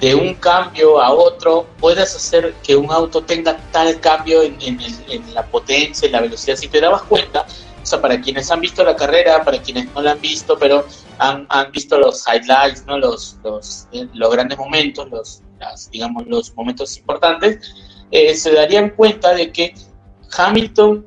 de 0.01 0.15
un 0.15 0.35
cambio 0.35 1.01
a 1.01 1.11
otro, 1.11 1.67
puedas 1.81 2.15
hacer 2.15 2.55
que 2.63 2.77
un 2.77 2.91
auto 2.91 3.23
tenga 3.23 3.57
tal 3.73 3.99
cambio 4.01 4.43
en, 4.43 4.59
en, 4.61 5.35
la 5.35 5.47
potencia, 5.47 6.07
en 6.07 6.13
la 6.13 6.21
velocidad. 6.21 6.57
Si 6.57 6.69
te 6.69 6.81
dabas 6.81 7.03
cuenta, 7.03 7.47
o 7.87 7.89
sea, 7.89 8.01
para 8.01 8.21
quienes 8.21 8.51
han 8.51 8.61
visto 8.61 8.83
la 8.83 8.97
carrera, 8.97 9.45
para 9.45 9.63
quienes 9.63 9.87
no 9.95 10.03
la 10.03 10.11
han 10.11 10.21
visto, 10.21 10.59
pero 10.59 10.85
han, 11.19 11.47
han 11.49 11.71
visto 11.71 11.97
los 11.97 12.25
highlights, 12.27 12.85
¿no? 12.85 12.99
los, 12.99 13.39
los, 13.45 13.87
los 14.13 14.31
grandes 14.33 14.59
momentos, 14.59 15.09
los, 15.09 15.43
digamos, 15.93 16.27
los 16.27 16.53
momentos 16.57 16.99
importantes, 16.99 17.73
eh, 18.11 18.35
se 18.35 18.53
darían 18.53 18.91
cuenta 18.91 19.35
de 19.35 19.53
que 19.53 19.73
Hamilton, 20.37 21.07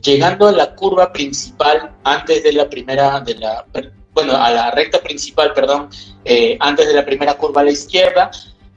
llegando 0.00 0.48
a 0.48 0.52
la 0.52 0.74
curva 0.74 1.12
principal 1.12 1.94
antes 2.04 2.42
de 2.42 2.54
la 2.54 2.70
primera, 2.70 3.20
de 3.20 3.34
la 3.34 3.66
bueno, 4.14 4.34
a 4.34 4.50
la 4.50 4.70
recta 4.70 5.02
principal, 5.02 5.52
perdón, 5.52 5.90
eh, 6.24 6.56
antes 6.60 6.88
de 6.88 6.94
la 6.94 7.04
primera 7.04 7.34
curva 7.34 7.60
a 7.60 7.64
la 7.64 7.72
izquierda, 7.72 8.30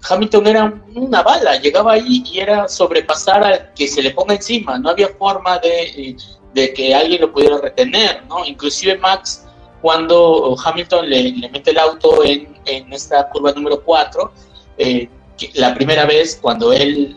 Hamilton 0.10 0.48
era 0.48 0.82
una 0.96 1.22
bala, 1.22 1.58
llegaba 1.58 1.94
ahí 1.94 2.24
y 2.32 2.40
era 2.40 2.68
sobrepasar 2.68 3.44
al 3.44 3.74
que 3.74 3.88
se 3.88 4.02
le 4.02 4.12
ponga 4.12 4.36
encima, 4.36 4.78
no 4.78 4.90
había 4.90 5.10
forma 5.10 5.58
de, 5.60 6.16
de 6.54 6.74
que 6.74 6.94
alguien 6.94 7.22
lo 7.22 7.32
pudiera 7.32 7.58
retener, 7.58 8.24
¿no? 8.28 8.46
Inclusive 8.46 8.98
Max, 8.98 9.46
cuando 9.82 10.56
Hamilton 10.64 11.10
le, 11.10 11.50
mete 11.52 11.72
el 11.72 11.80
auto 11.80 12.24
en, 12.24 12.58
en 12.66 12.94
esta 12.94 13.28
curva 13.30 13.52
número 13.52 13.84
4, 13.84 14.32
eh, 14.78 15.10
la 15.56 15.74
primera 15.74 16.06
vez 16.06 16.40
cuando 16.42 16.74
él 16.74 17.16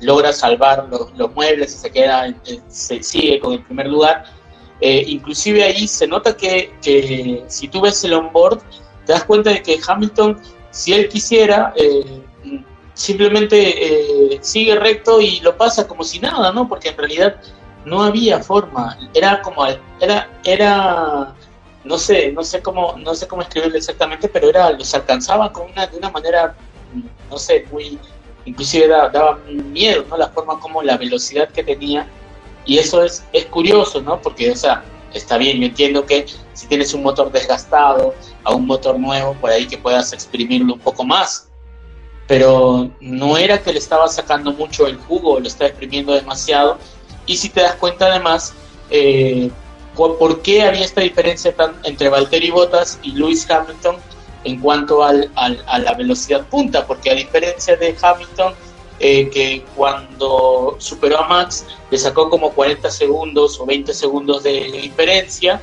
logra 0.00 0.32
salvar 0.32 0.86
los, 0.90 1.12
los 1.16 1.34
muebles 1.34 1.74
y 1.74 1.78
se 1.78 1.90
queda, 1.90 2.34
se 2.68 3.02
sigue 3.02 3.40
con 3.40 3.54
el 3.54 3.64
primer 3.64 3.88
lugar, 3.88 4.24
eh, 4.80 5.04
inclusive 5.06 5.64
ahí 5.64 5.88
se 5.88 6.06
nota 6.06 6.36
que, 6.36 6.72
si 7.48 7.68
tú 7.68 7.80
ves 7.80 8.04
el 8.04 8.14
onboard, 8.14 8.60
te 9.06 9.12
das 9.12 9.24
cuenta 9.24 9.50
de 9.50 9.62
que 9.62 9.78
Hamilton, 9.86 10.40
si 10.78 10.92
él 10.92 11.08
quisiera, 11.08 11.72
eh, 11.74 12.22
simplemente 12.94 13.56
eh, 14.34 14.38
sigue 14.40 14.76
recto 14.76 15.20
y 15.20 15.40
lo 15.40 15.56
pasa 15.56 15.88
como 15.88 16.04
si 16.04 16.20
nada, 16.20 16.52
¿no? 16.52 16.68
Porque 16.68 16.90
en 16.90 16.96
realidad 16.96 17.40
no 17.84 18.04
había 18.04 18.38
forma. 18.38 18.96
Era 19.12 19.42
como, 19.42 19.66
era, 20.00 20.30
era, 20.44 21.34
no 21.82 21.98
sé, 21.98 22.30
no 22.30 22.44
sé 22.44 22.62
cómo, 22.62 22.94
no 22.96 23.12
sé 23.16 23.26
cómo 23.26 23.42
escribirlo 23.42 23.76
exactamente, 23.76 24.28
pero 24.28 24.50
era, 24.50 24.70
los 24.70 24.94
alcanzaba 24.94 25.52
con 25.52 25.68
una, 25.68 25.88
de 25.88 25.98
una 25.98 26.10
manera, 26.10 26.54
no 27.28 27.38
sé, 27.38 27.66
muy, 27.72 27.98
inclusive 28.44 28.86
daba 28.86 29.36
miedo, 29.48 30.04
¿no? 30.08 30.16
La 30.16 30.28
forma 30.28 30.60
como 30.60 30.80
la 30.80 30.96
velocidad 30.96 31.48
que 31.48 31.64
tenía 31.64 32.06
y 32.66 32.78
eso 32.78 33.02
es, 33.02 33.24
es 33.32 33.46
curioso, 33.46 34.00
¿no? 34.00 34.22
Porque, 34.22 34.52
o 34.52 34.56
sea, 34.56 34.84
está 35.14 35.38
bien, 35.38 35.58
yo 35.58 35.66
entiendo 35.66 36.06
que 36.06 36.26
si 36.52 36.66
tienes 36.66 36.94
un 36.94 37.02
motor 37.02 37.30
desgastado 37.30 38.14
a 38.44 38.54
un 38.54 38.66
motor 38.66 38.98
nuevo, 38.98 39.34
por 39.34 39.50
ahí 39.50 39.66
que 39.66 39.78
puedas 39.78 40.12
exprimirlo 40.12 40.74
un 40.74 40.80
poco 40.80 41.04
más. 41.04 41.48
Pero 42.26 42.90
no 43.00 43.38
era 43.38 43.62
que 43.62 43.72
le 43.72 43.78
estaba 43.78 44.06
sacando 44.08 44.52
mucho 44.52 44.86
el 44.86 44.96
jugo, 44.96 45.40
lo 45.40 45.46
estaba 45.46 45.68
exprimiendo 45.68 46.12
demasiado. 46.12 46.78
Y 47.26 47.36
si 47.36 47.48
te 47.48 47.62
das 47.62 47.74
cuenta 47.76 48.06
además, 48.06 48.52
eh, 48.90 49.50
por, 49.94 50.42
qué 50.42 50.62
había 50.62 50.84
esta 50.84 51.00
diferencia 51.00 51.54
tan, 51.54 51.74
entre 51.84 52.08
Valtteri 52.08 52.50
Bottas 52.50 52.98
y 53.02 53.12
Lewis 53.12 53.50
Hamilton 53.50 53.96
en 54.44 54.60
cuanto 54.60 55.02
al, 55.02 55.30
a 55.34 55.78
la 55.78 55.94
velocidad 55.94 56.46
punta, 56.46 56.86
porque 56.86 57.10
a 57.10 57.14
diferencia 57.14 57.76
de 57.76 57.96
Hamilton, 58.00 58.54
eh, 59.00 59.30
que 59.30 59.64
cuando 59.76 60.76
superó 60.78 61.20
a 61.20 61.28
Max 61.28 61.64
le 61.90 61.98
sacó 61.98 62.28
como 62.28 62.50
40 62.50 62.90
segundos 62.90 63.60
o 63.60 63.66
20 63.66 63.94
segundos 63.94 64.42
de 64.42 64.72
diferencia, 64.72 65.62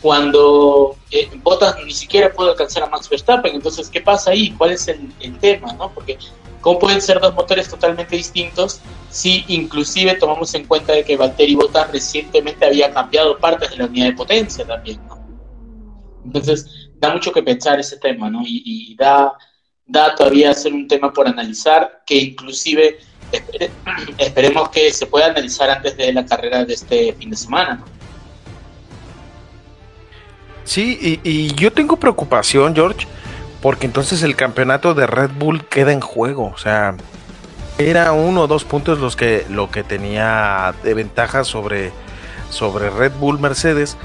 cuando 0.00 0.96
eh, 1.10 1.30
Bottas 1.42 1.76
ni 1.84 1.92
siquiera 1.92 2.32
pudo 2.32 2.50
alcanzar 2.50 2.82
a 2.82 2.88
Max 2.88 3.08
Verstappen. 3.08 3.54
Entonces, 3.54 3.88
¿qué 3.88 4.00
pasa 4.00 4.32
ahí? 4.32 4.50
¿Cuál 4.50 4.72
es 4.72 4.88
el, 4.88 5.38
tema? 5.40 5.72
¿no? 5.74 5.90
Porque 5.94 6.18
¿cómo 6.60 6.78
pueden 6.80 7.00
ser 7.00 7.20
dos 7.20 7.34
motores 7.34 7.68
totalmente 7.68 8.16
distintos 8.16 8.80
si 9.08 9.44
inclusive 9.48 10.14
tomamos 10.16 10.52
en 10.54 10.66
cuenta 10.66 10.92
de 10.92 11.04
que 11.04 11.16
Valtteri 11.16 11.54
Bottas 11.54 11.92
recientemente 11.92 12.66
había 12.66 12.92
cambiado 12.92 13.38
partes 13.38 13.70
de 13.70 13.76
la 13.76 13.86
unidad 13.86 14.06
de 14.06 14.12
potencia 14.12 14.66
también? 14.66 15.00
¿no? 15.06 15.24
Entonces, 16.24 16.90
da 16.96 17.12
mucho 17.12 17.32
que 17.32 17.42
pensar 17.42 17.78
ese 17.78 17.96
tema, 17.98 18.28
¿no? 18.28 18.42
y 18.44 18.94
da 18.98 19.32
da 19.86 20.14
todavía 20.14 20.54
ser 20.54 20.72
un 20.72 20.88
tema 20.88 21.12
por 21.12 21.26
analizar, 21.26 22.02
que 22.06 22.16
inclusive 22.16 22.98
esperemos 24.18 24.68
que 24.70 24.92
se 24.92 25.06
pueda 25.06 25.26
analizar 25.26 25.70
antes 25.70 25.96
de 25.96 26.12
la 26.12 26.24
carrera 26.24 26.64
de 26.64 26.74
este 26.74 27.12
fin 27.14 27.30
de 27.30 27.36
semana. 27.36 27.84
Sí, 30.64 31.20
y, 31.22 31.54
yo 31.54 31.72
tengo 31.72 31.96
preocupación, 31.96 32.74
George, 32.74 33.06
porque 33.60 33.86
entonces 33.86 34.22
el 34.22 34.34
campeonato 34.34 34.94
de 34.94 35.06
Red 35.06 35.30
Bull 35.38 35.66
queda 35.66 35.92
en 35.92 36.00
juego. 36.00 36.52
O 36.54 36.58
sea, 36.58 36.96
era 37.76 38.12
uno 38.12 38.42
o 38.42 38.46
dos 38.46 38.64
puntos 38.64 38.98
los 38.98 39.14
que, 39.14 39.44
lo 39.50 39.70
que 39.70 39.82
tenía 39.82 40.74
de 40.82 40.94
ventaja 40.94 41.44
sobre, 41.44 41.92
sobre 42.50 42.88
Red 42.88 43.12
Bull 43.20 43.38
Mercedes. 43.38 43.98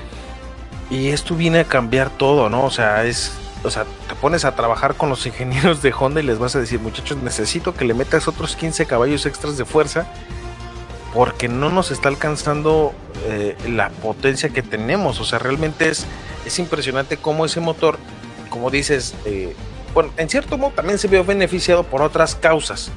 Y 0.90 1.10
esto 1.10 1.36
viene 1.36 1.60
a 1.60 1.64
cambiar 1.64 2.10
todo, 2.10 2.50
¿no? 2.50 2.66
O 2.66 2.72
sea, 2.72 3.06
es 3.06 3.32
o 3.64 3.70
sea, 3.70 3.86
te 4.08 4.16
pones 4.16 4.46
a 4.46 4.56
trabajar 4.56 4.96
con 4.96 5.10
los 5.10 5.26
ingenieros 5.26 5.82
de 5.82 5.94
Honda 5.98 6.22
y 6.22 6.24
les 6.24 6.40
vas 6.40 6.56
a 6.56 6.60
decir, 6.60 6.80
muchachos, 6.80 7.18
necesito 7.18 7.74
que 7.74 7.86
le 7.86 7.94
metas 7.94 8.28
otros 8.28 8.56
15 8.56 8.86
caballos 8.86 9.26
extras 9.26 9.58
de 9.58 9.66
fuerza 9.66 10.08
porque 11.14 11.48
no 11.48 11.70
nos 11.70 11.92
está 11.92 12.10
alcanzando 12.10 12.94
eh, 13.26 13.56
la 13.68 13.90
potencia 13.90 14.50
que 14.50 14.62
tenemos. 14.62 15.20
O 15.20 15.26
sea, 15.26 15.40
realmente 15.40 15.90
es, 15.90 16.06
es 16.46 16.60
impresionante 16.60 17.18
cómo 17.18 17.46
ese 17.46 17.60
motor, 17.60 17.98
como 18.50 18.70
dices, 18.70 19.16
eh, 19.26 19.56
bueno, 19.94 20.12
en 20.18 20.30
cierto 20.30 20.58
modo 20.58 20.72
también 20.72 21.00
se 21.00 21.08
vio 21.08 21.24
beneficiado 21.24 21.84
por 21.84 22.02
otras 22.02 22.36
causas. 22.36 22.92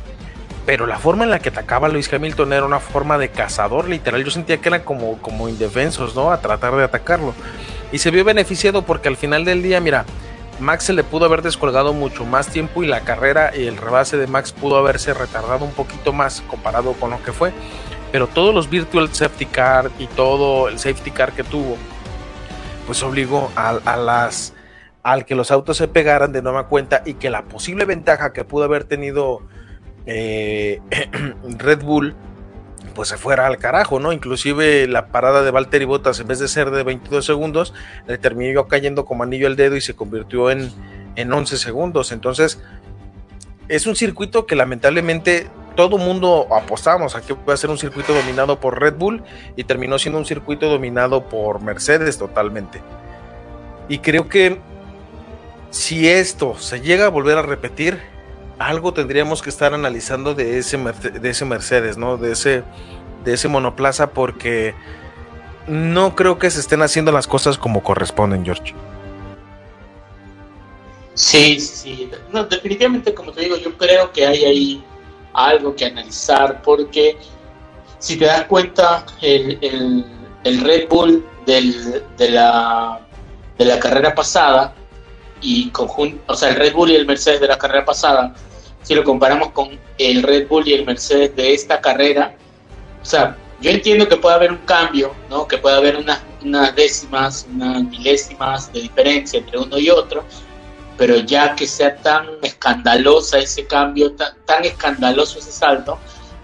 Pero 0.65 0.87
la 0.87 0.99
forma 0.99 1.25
en 1.25 1.31
la 1.31 1.41
que 1.41 1.49
atacaba 1.49 1.89
Luis 1.89 2.13
Hamilton 2.13 2.53
era 2.53 2.65
una 2.65 2.79
forma 2.79 3.19
de 3.19 3.31
cazador, 3.31 3.89
literal. 3.89 4.23
Yo 4.23 4.31
sentía 4.31 4.59
que 4.59 4.69
eran 4.69 4.83
como, 4.83 5.19
como 5.19 5.49
indefensos, 5.49 6.15
¿no? 6.15 6.31
A 6.31 6.41
tratar 6.41 6.77
de 6.77 6.85
atacarlo. 6.85 7.35
Y 7.91 7.99
se 7.99 8.13
vio 8.13 8.25
beneficiado 8.25 8.83
porque 8.83 9.09
al 9.09 9.17
final 9.17 9.45
del 9.45 9.61
día, 9.63 9.81
mira, 9.81 10.05
Max 10.61 10.85
se 10.85 10.93
le 10.93 11.05
pudo 11.05 11.25
haber 11.25 11.43
descolgado 11.43 11.93
mucho 11.93 12.25
más 12.25 12.49
tiempo 12.49 12.83
y 12.83 12.87
la 12.87 13.01
carrera 13.01 13.57
y 13.57 13.67
el 13.67 13.77
rebase 13.77 14.17
de 14.17 14.27
Max 14.27 14.53
pudo 14.53 14.77
haberse 14.77 15.15
retardado 15.15 15.65
un 15.65 15.73
poquito 15.73 16.13
más 16.13 16.43
comparado 16.43 16.93
con 16.95 17.11
lo 17.11 17.23
que 17.23 17.33
fue. 17.33 17.53
Pero 18.13 18.27
todos 18.27 18.55
los 18.55 18.69
virtual 18.69 19.13
safety 19.13 19.47
car 19.47 19.91
y 19.99 20.07
todo 20.07 20.69
el 20.69 20.79
safety 20.79 21.11
car 21.11 21.33
que 21.33 21.45
tuvo, 21.45 21.77
pues 22.87 23.03
obligó 23.03 23.51
a, 23.57 23.97
las 23.97 24.55
al 25.03 25.25
que 25.25 25.35
los 25.35 25.51
autos 25.51 25.79
se 25.79 25.89
pegaran 25.89 26.31
de 26.33 26.43
nueva 26.43 26.69
cuenta 26.69 27.03
y 27.05 27.15
que 27.15 27.31
la 27.31 27.43
posible 27.43 27.85
ventaja 27.87 28.33
que 28.33 28.45
pudo 28.45 28.65
haber 28.65 28.85
tenido 28.85 29.41
eh, 30.07 30.81
Red 31.59 31.83
Bull 31.83 32.15
pues 32.93 33.09
se 33.09 33.17
fuera 33.17 33.47
al 33.47 33.59
carajo, 33.59 34.01
¿no? 34.01 34.13
Inclusive 34.13 34.87
la 34.87 35.09
parada 35.09 35.43
de 35.43 35.51
Valtteri 35.51 35.85
Bottas 35.85 36.21
en 36.21 36.29
vez 36.29 36.39
de 36.39 36.49
ser 36.49 36.71
de 36.71 36.83
22 36.83 37.25
segundos, 37.25 37.75
le 38.07 38.19
terminó 38.19 38.69
cayendo 38.69 39.05
como 39.05 39.23
anillo 39.23 39.47
al 39.47 39.57
dedo 39.57 39.77
y 39.77 39.81
se 39.81 39.95
convirtió 39.95 40.51
en, 40.51 40.71
en 41.17 41.33
11 41.33 41.57
segundos. 41.59 42.13
Entonces, 42.13 42.63
es 43.69 43.87
un 43.87 43.97
circuito 43.97 44.47
que 44.47 44.57
lamentablemente 44.57 45.49
todo 45.75 45.99
mundo 45.99 46.47
apostamos 46.55 47.17
a 47.17 47.23
que 47.23 47.35
ser 47.57 47.71
un 47.71 47.79
circuito 47.79 48.15
dominado 48.15 48.61
por 48.61 48.81
Red 48.81 48.95
Bull 48.95 49.23
y 49.57 49.65
terminó 49.65 49.99
siendo 49.99 50.19
un 50.19 50.27
circuito 50.27 50.69
dominado 50.69 51.29
por 51.29 51.63
Mercedes 51.63 52.19
totalmente. 52.19 52.83
Y 53.89 53.99
creo 53.99 54.29
que 54.29 54.61
si 55.71 56.09
esto 56.09 56.59
se 56.59 56.81
llega 56.81 57.07
a 57.07 57.09
volver 57.09 57.39
a 57.39 57.43
repetir, 57.43 58.01
algo 58.59 58.93
tendríamos 58.93 59.43
que 59.43 59.51
estar 59.51 59.75
analizando 59.75 60.35
de 60.35 60.59
ese, 60.59 60.79
de 60.79 61.31
ese 61.31 61.45
Mercedes, 61.45 61.97
¿no? 61.97 62.17
De 62.17 62.33
ese, 62.33 62.63
de 63.25 63.35
ese 63.35 63.49
monoplaza, 63.49 64.11
porque 64.11 64.75
no 65.67 66.15
creo 66.15 66.39
que 66.39 66.51
se 66.51 66.61
estén 66.61 66.83
haciendo 66.83 67.13
las 67.13 67.27
cosas 67.27 67.59
como 67.59 67.83
corresponden, 67.83 68.45
George. 68.45 68.75
Sí, 71.15 71.61
sí, 71.61 72.11
no, 72.33 72.45
definitivamente, 72.45 73.13
como 73.13 73.33
te 73.33 73.43
digo, 73.43 73.57
yo 73.57 73.77
creo 73.77 74.11
que 74.13 74.27
hay 74.27 74.45
ahí 74.45 74.85
algo 75.35 75.75
que 75.77 75.87
analizar, 75.87 76.63
porque 76.63 77.19
si 77.99 78.17
te 78.17 78.25
das 78.25 78.45
cuenta, 78.45 79.05
el, 79.21 79.59
el, 80.43 80.61
Red 80.63 80.89
Bull 80.89 81.25
del, 81.47 82.03
de, 82.17 82.31
la, 82.31 83.01
de 83.59 83.65
la 83.65 83.79
carrera 83.79 84.15
pasada, 84.15 84.75
y 85.43 85.69
conjunto, 85.71 86.23
o 86.33 86.35
sea, 86.35 86.51
el 86.51 86.57
Red 86.57 86.73
Bull 86.73 86.91
y 86.91 86.95
el 86.95 87.07
Mercedes 87.07 87.41
de 87.41 87.49
la 87.49 87.59
carrera 87.59 87.85
pasada, 87.85 88.35
si 88.83 88.95
lo 88.95 89.05
comparamos 89.05 89.51
con 89.51 89.79
el 89.99 90.23
Red 90.23 90.49
Bull 90.49 90.67
y 90.67 90.75
el 90.75 90.87
Mercedes 90.87 91.35
de 91.37 91.53
esta 91.53 91.81
carrera, 91.81 92.35
o 93.03 93.05
sea, 93.05 93.37
yo 93.61 93.71
entiendo 93.71 94.09
que 94.09 94.17
puede 94.17 94.35
haber 94.35 94.51
un 94.51 94.59
cambio, 94.59 95.13
¿no? 95.31 95.47
Que 95.47 95.59
puede 95.59 95.77
haber 95.77 95.97
unas, 95.97 96.21
décimas, 96.75 97.47
unas 97.53 97.85
milésimas 97.85 98.73
de 98.73 98.83
diferencia 98.83 99.39
entre 99.39 99.59
uno 99.59 99.79
y 99.79 99.89
otro, 99.91 100.25
pero 100.97 101.17
ya 101.17 101.55
que 101.55 101.67
sea 101.67 101.97
tan 101.97 102.27
escandalosa 102.43 103.39
ese 103.39 103.67
cambio, 103.67 104.13
tan, 104.13 104.35
tan 104.47 104.65
escandaloso 104.65 105.39
ese 105.39 105.53
salto, 105.53 105.99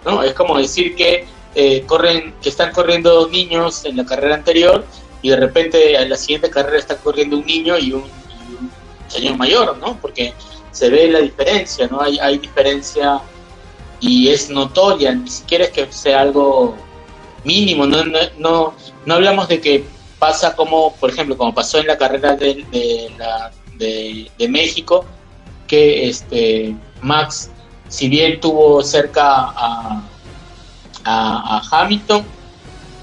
¿no? 0.04 0.22
Es 0.22 0.32
como 0.34 0.58
decir 0.58 0.94
que 0.94 1.26
eh, 1.54 1.82
corren, 1.86 2.34
que 2.40 2.50
están 2.50 2.72
corriendo 2.72 3.28
niños 3.28 3.84
en 3.84 3.96
la 3.96 4.04
carrera 4.04 4.36
anterior 4.36 4.84
y 5.22 5.30
de 5.30 5.36
repente 5.36 5.96
en 5.96 6.08
la 6.08 6.16
siguiente 6.16 6.50
carrera 6.50 6.78
está 6.78 6.96
corriendo 6.96 7.36
un 7.36 7.46
niño 7.46 7.76
y 7.78 7.92
un, 7.92 8.04
señor 9.08 9.36
mayor, 9.36 9.76
¿no? 9.78 9.98
Porque 10.00 10.34
se 10.70 10.88
ve 10.88 11.08
la 11.08 11.20
diferencia, 11.20 11.88
¿no? 11.88 12.00
Hay, 12.00 12.18
hay 12.18 12.38
diferencia 12.38 13.20
y 14.00 14.28
es 14.28 14.50
notoria, 14.50 15.12
ni 15.12 15.28
siquiera 15.28 15.64
es 15.64 15.70
que 15.70 15.92
sea 15.92 16.20
algo 16.20 16.76
mínimo, 17.44 17.86
no, 17.86 18.04
no, 18.04 18.74
no, 19.06 19.14
hablamos 19.14 19.48
de 19.48 19.60
que 19.60 19.84
pasa 20.18 20.54
como, 20.54 20.94
por 20.96 21.10
ejemplo, 21.10 21.36
como 21.36 21.54
pasó 21.54 21.78
en 21.78 21.86
la 21.86 21.96
carrera 21.96 22.36
de, 22.36 22.64
la, 23.16 23.50
de, 23.76 24.48
México, 24.48 25.04
que 25.66 26.08
este 26.08 26.74
Max, 27.00 27.50
si 27.88 28.08
bien 28.08 28.40
tuvo 28.40 28.82
cerca 28.82 29.24
a, 29.24 30.02
a, 31.04 31.62
Hamilton, 31.70 32.24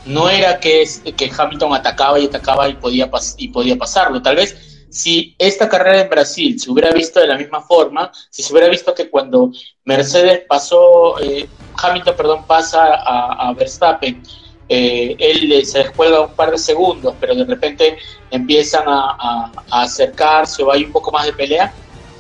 no 0.06 0.30
era 0.30 0.60
que, 0.60 0.88
que 1.18 1.32
Hamilton 1.36 1.74
atacaba 1.74 2.20
y 2.20 2.26
atacaba 2.26 2.70
y 2.70 2.74
podía, 2.76 3.10
y 3.38 3.48
podía 3.48 3.78
pasarlo. 3.78 4.22
Tal 4.22 4.36
vez 4.36 4.75
si 4.96 5.36
esta 5.38 5.68
carrera 5.68 6.04
en 6.04 6.10
Brasil 6.10 6.58
se 6.58 6.72
hubiera 6.72 6.90
visto 6.92 7.20
de 7.20 7.28
la 7.28 7.38
misma 7.38 7.62
forma, 7.62 8.10
si 8.30 8.42
se 8.42 8.54
hubiera 8.54 8.70
visto 8.70 8.96
que 8.96 9.10
cuando 9.10 9.52
Mercedes 9.84 10.44
pasó, 10.48 11.20
eh, 11.20 11.50
Hamilton, 11.84 12.16
perdón, 12.16 12.46
pasa 12.48 12.94
a, 13.06 13.52
Verstappen, 13.52 14.24
eh, 14.70 15.18
él 15.20 15.66
se 15.66 15.80
descuelga 15.80 16.22
un 16.22 16.34
par 16.34 16.52
de 16.52 16.58
segundos, 16.58 17.14
pero 17.20 17.36
de 17.36 17.44
repente 17.44 17.98
empiezan 18.32 18.88
a, 18.88 19.52
a, 19.70 19.82
acercarse 19.84 20.64
o 20.64 20.72
hay 20.72 20.86
un 20.86 20.94
poco 20.94 21.12
más 21.12 21.26
de 21.26 21.34
pelea, 21.34 21.74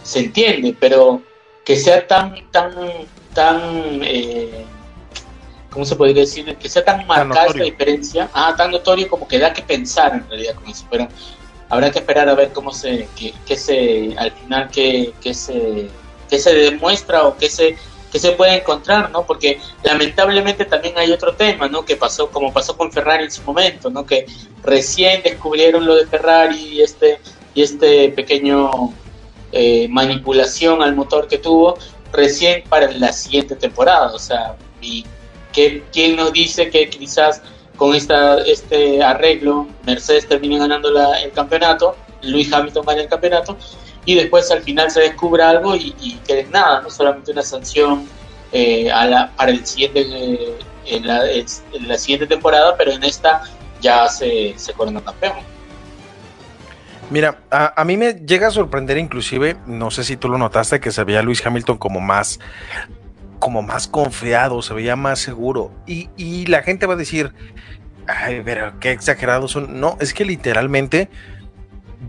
se 0.03 0.19
entiende, 0.19 0.75
pero 0.77 1.21
que 1.63 1.77
sea 1.77 2.05
tan, 2.05 2.35
tan, 2.51 2.75
tan, 3.33 4.01
eh, 4.03 4.65
¿cómo 5.69 5.85
se 5.85 5.95
podría 5.95 6.23
decir? 6.23 6.53
Que 6.57 6.67
sea 6.67 6.83
tan 6.83 7.07
marcada 7.07 7.45
esta 7.45 7.63
diferencia, 7.63 8.29
ah, 8.33 8.53
tan 8.57 8.71
notorio 8.71 9.07
como 9.07 9.25
que 9.29 9.39
da 9.39 9.53
que 9.53 9.61
pensar 9.61 10.13
en 10.13 10.27
realidad 10.27 10.55
con 10.55 10.67
eso, 10.67 10.85
pero 10.91 11.07
habrá 11.69 11.91
que 11.91 11.99
esperar 11.99 12.29
a 12.29 12.35
ver 12.35 12.51
cómo 12.53 12.71
se, 12.71 13.07
que, 13.15 13.57
se, 13.57 14.15
al 14.17 14.31
final, 14.31 14.69
que, 14.69 15.13
que 15.21 15.33
se, 15.33 15.89
que 16.29 16.39
se 16.39 16.53
demuestra 16.53 17.23
o 17.23 17.37
que 17.37 17.49
se 17.49 17.77
que 18.15 18.19
se 18.19 18.31
puede 18.31 18.55
encontrar, 18.55 19.11
¿no? 19.11 19.25
Porque 19.25 19.59
lamentablemente 19.83 20.63
también 20.63 20.97
hay 20.97 21.11
otro 21.11 21.35
tema, 21.35 21.67
¿no? 21.67 21.83
Que 21.83 21.97
pasó, 21.97 22.29
como 22.29 22.53
pasó 22.53 22.77
con 22.77 22.89
Ferrari 22.89 23.25
en 23.25 23.31
su 23.31 23.41
momento, 23.41 23.89
¿no? 23.89 24.05
Que 24.05 24.25
recién 24.63 25.21
descubrieron 25.21 25.85
lo 25.85 25.95
de 25.95 26.07
Ferrari 26.07 26.55
y 26.55 26.81
este, 26.81 27.19
y 27.53 27.61
este 27.61 28.07
pequeño 28.11 28.93
eh, 29.51 29.89
manipulación 29.89 30.81
al 30.81 30.95
motor 30.95 31.27
que 31.27 31.39
tuvo 31.39 31.77
recién 32.13 32.63
para 32.69 32.89
la 32.89 33.11
siguiente 33.11 33.53
temporada. 33.57 34.13
O 34.13 34.19
sea, 34.19 34.55
y 34.79 35.05
que, 35.51 35.83
¿quién 35.91 36.15
nos 36.15 36.31
dice 36.31 36.69
que 36.69 36.89
quizás 36.89 37.41
con 37.75 37.95
esta, 37.95 38.39
este 38.41 39.03
arreglo 39.03 39.67
Mercedes 39.85 40.27
termine 40.27 40.57
ganando 40.57 40.89
el 40.89 41.31
campeonato, 41.31 41.95
Luis 42.21 42.51
Hamilton 42.51 42.85
gana 42.85 43.01
el 43.01 43.09
campeonato 43.09 43.57
y 44.05 44.15
después 44.15 44.49
al 44.51 44.61
final 44.61 44.89
se 44.91 45.01
descubra 45.01 45.49
algo 45.49 45.75
y, 45.75 46.19
que 46.27 46.45
nada, 46.45 46.81
no 46.81 46.89
solamente 46.89 47.31
una 47.31 47.41
sanción 47.41 48.07
eh, 48.51 48.91
a 48.91 49.05
la, 49.05 49.31
para 49.35 49.51
el 49.51 49.65
siguiente 49.65 50.01
eh, 50.85 50.99
la, 51.01 51.29
en, 51.29 51.87
la, 51.87 51.97
siguiente 51.97 52.27
temporada, 52.27 52.75
pero 52.77 52.91
en 52.91 53.03
esta 53.03 53.43
ya 53.81 54.07
se, 54.07 54.53
se 54.57 54.73
corona 54.73 55.01
campeón. 55.01 55.33
Mira, 57.09 57.39
a, 57.51 57.83
mí 57.85 57.97
me 57.97 58.13
llega 58.13 58.47
a 58.47 58.51
sorprender 58.51 58.97
inclusive, 58.97 59.57
no 59.67 59.91
sé 59.91 60.03
si 60.03 60.17
tú 60.17 60.27
lo 60.27 60.37
notaste, 60.37 60.79
que 60.79 60.91
se 60.91 61.03
veía 61.03 61.21
Luis 61.21 61.45
Hamilton 61.45 61.77
como 61.77 61.99
más, 61.99 62.39
como 63.39 63.61
más 63.61 63.87
confiado, 63.87 64.61
se 64.61 64.73
veía 64.73 64.95
más 64.95 65.19
seguro. 65.19 65.71
Y, 65.85 66.09
y 66.17 66.45
la 66.45 66.63
gente 66.63 66.85
va 66.85 66.93
a 66.93 66.97
decir, 66.97 67.33
ay, 68.07 68.41
pero 68.43 68.79
qué 68.79 68.91
exagerados 68.91 69.51
son. 69.51 69.79
No, 69.79 69.97
es 69.99 70.13
que 70.13 70.25
literalmente 70.25 71.09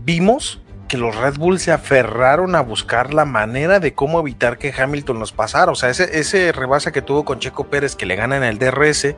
vimos 0.03 0.61
que 0.87 0.97
los 0.97 1.15
Red 1.15 1.37
Bull 1.37 1.59
se 1.59 1.71
aferraron 1.71 2.55
a 2.55 2.61
buscar 2.61 3.13
la 3.13 3.25
manera 3.25 3.79
de 3.79 3.93
cómo 3.93 4.19
evitar 4.19 4.57
que 4.57 4.73
Hamilton 4.75 5.19
los 5.19 5.31
pasara. 5.33 5.71
O 5.71 5.75
sea, 5.75 5.89
ese, 5.89 6.19
ese 6.19 6.51
rebasa 6.51 6.91
que 6.91 7.01
tuvo 7.01 7.25
con 7.25 7.39
Checo 7.39 7.67
Pérez 7.67 7.95
que 7.95 8.05
le 8.05 8.15
gana 8.15 8.37
en 8.37 8.43
el 8.43 8.57
DRS 8.57 9.15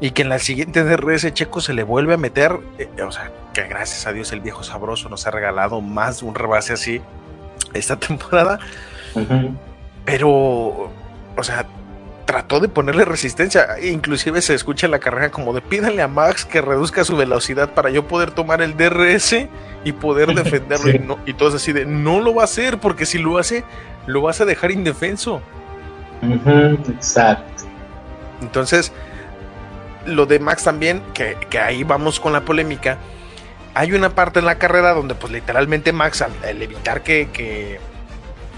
y 0.00 0.10
que 0.10 0.22
en 0.22 0.28
la 0.28 0.38
siguiente 0.38 0.84
DRS 0.84 1.32
Checo 1.34 1.60
se 1.60 1.72
le 1.72 1.82
vuelve 1.82 2.14
a 2.14 2.16
meter, 2.16 2.58
eh, 2.78 2.88
o 3.02 3.12
sea, 3.12 3.32
que 3.52 3.64
gracias 3.64 4.06
a 4.06 4.12
Dios 4.12 4.32
el 4.32 4.40
viejo 4.40 4.62
sabroso 4.62 5.08
nos 5.08 5.26
ha 5.26 5.30
regalado 5.30 5.80
más 5.80 6.22
un 6.22 6.34
rebase 6.34 6.72
así 6.72 7.00
esta 7.74 7.96
temporada. 7.98 8.58
Pero, 10.04 10.90
o 11.40 11.44
sea, 11.44 11.66
trató 12.28 12.60
de 12.60 12.68
ponerle 12.68 13.06
resistencia. 13.06 13.66
Inclusive 13.82 14.42
se 14.42 14.54
escucha 14.54 14.86
en 14.86 14.90
la 14.90 14.98
carrera 14.98 15.30
como 15.30 15.54
de 15.54 15.62
pídale 15.62 16.02
a 16.02 16.08
Max 16.08 16.44
que 16.44 16.60
reduzca 16.60 17.02
su 17.02 17.16
velocidad 17.16 17.72
para 17.72 17.88
yo 17.88 18.06
poder 18.06 18.32
tomar 18.32 18.60
el 18.60 18.76
DRS 18.76 19.48
y 19.84 19.92
poder 19.92 20.28
defenderlo. 20.34 20.90
Y, 20.90 20.98
no, 20.98 21.18
y 21.24 21.32
todo 21.32 21.56
así 21.56 21.72
de, 21.72 21.86
no 21.86 22.20
lo 22.20 22.34
va 22.34 22.42
a 22.42 22.44
hacer 22.44 22.80
porque 22.80 23.06
si 23.06 23.18
lo 23.18 23.38
hace, 23.38 23.64
lo 24.06 24.20
vas 24.20 24.40
a 24.40 24.44
dejar 24.44 24.72
indefenso. 24.72 25.40
Exacto. 26.90 27.64
Entonces, 28.42 28.92
lo 30.04 30.26
de 30.26 30.38
Max 30.38 30.64
también, 30.64 31.02
que, 31.14 31.36
ahí 31.58 31.84
vamos 31.84 32.20
con 32.20 32.32
la 32.32 32.42
polémica. 32.42 32.98
Hay 33.74 33.92
una 33.92 34.10
parte 34.10 34.40
en 34.40 34.46
la 34.46 34.58
carrera 34.58 34.92
donde, 34.92 35.14
pues 35.14 35.32
literalmente 35.32 35.92
Max, 35.92 36.22
al, 36.22 36.62
evitar 36.62 37.02
que, 37.02 37.28
que, 37.32 37.80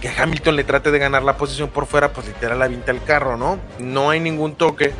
Hamilton 0.09 0.57
le 0.57 0.65
trate 0.65 0.91
de 0.91 0.99
ganar 0.99 1.23
la 1.23 1.37
posición 1.37 1.69
por 1.69 1.87
fuera, 1.87 2.13
pues 2.13 2.27
literal 2.27 2.63
avienta 2.63 2.91
el 2.91 3.03
carro, 3.03 3.37
¿no? 3.37 3.59
No 3.79 4.11
hay 4.11 4.21
ningún 4.21 4.55
toque. 4.55 4.93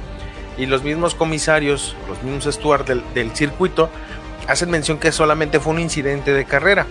Y 0.59 0.67
los 0.67 0.83
mismos 0.83 1.15
comisarios, 1.15 1.97
los 2.09 2.23
mismos 2.23 2.55
stewards 2.55 2.87
del, 2.87 3.03
del 3.15 3.35
circuito, 3.35 3.89
hacen 4.47 4.71
mención 4.71 4.99
que 4.99 5.13
solamente 5.13 5.61
fue 5.61 5.73
un 5.73 5.81
incidente 5.81 6.33
de 6.33 6.45
carrera. 6.45 6.87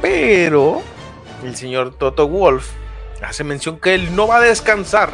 Pero 0.00 0.82
el 1.44 1.56
señor 1.56 1.94
Toto 1.94 2.28
Wolf 2.28 2.70
hace 3.22 3.44
mención 3.44 3.78
que 3.78 3.94
él 3.94 4.14
no 4.14 4.26
va 4.26 4.36
a 4.36 4.40
descansar 4.40 5.10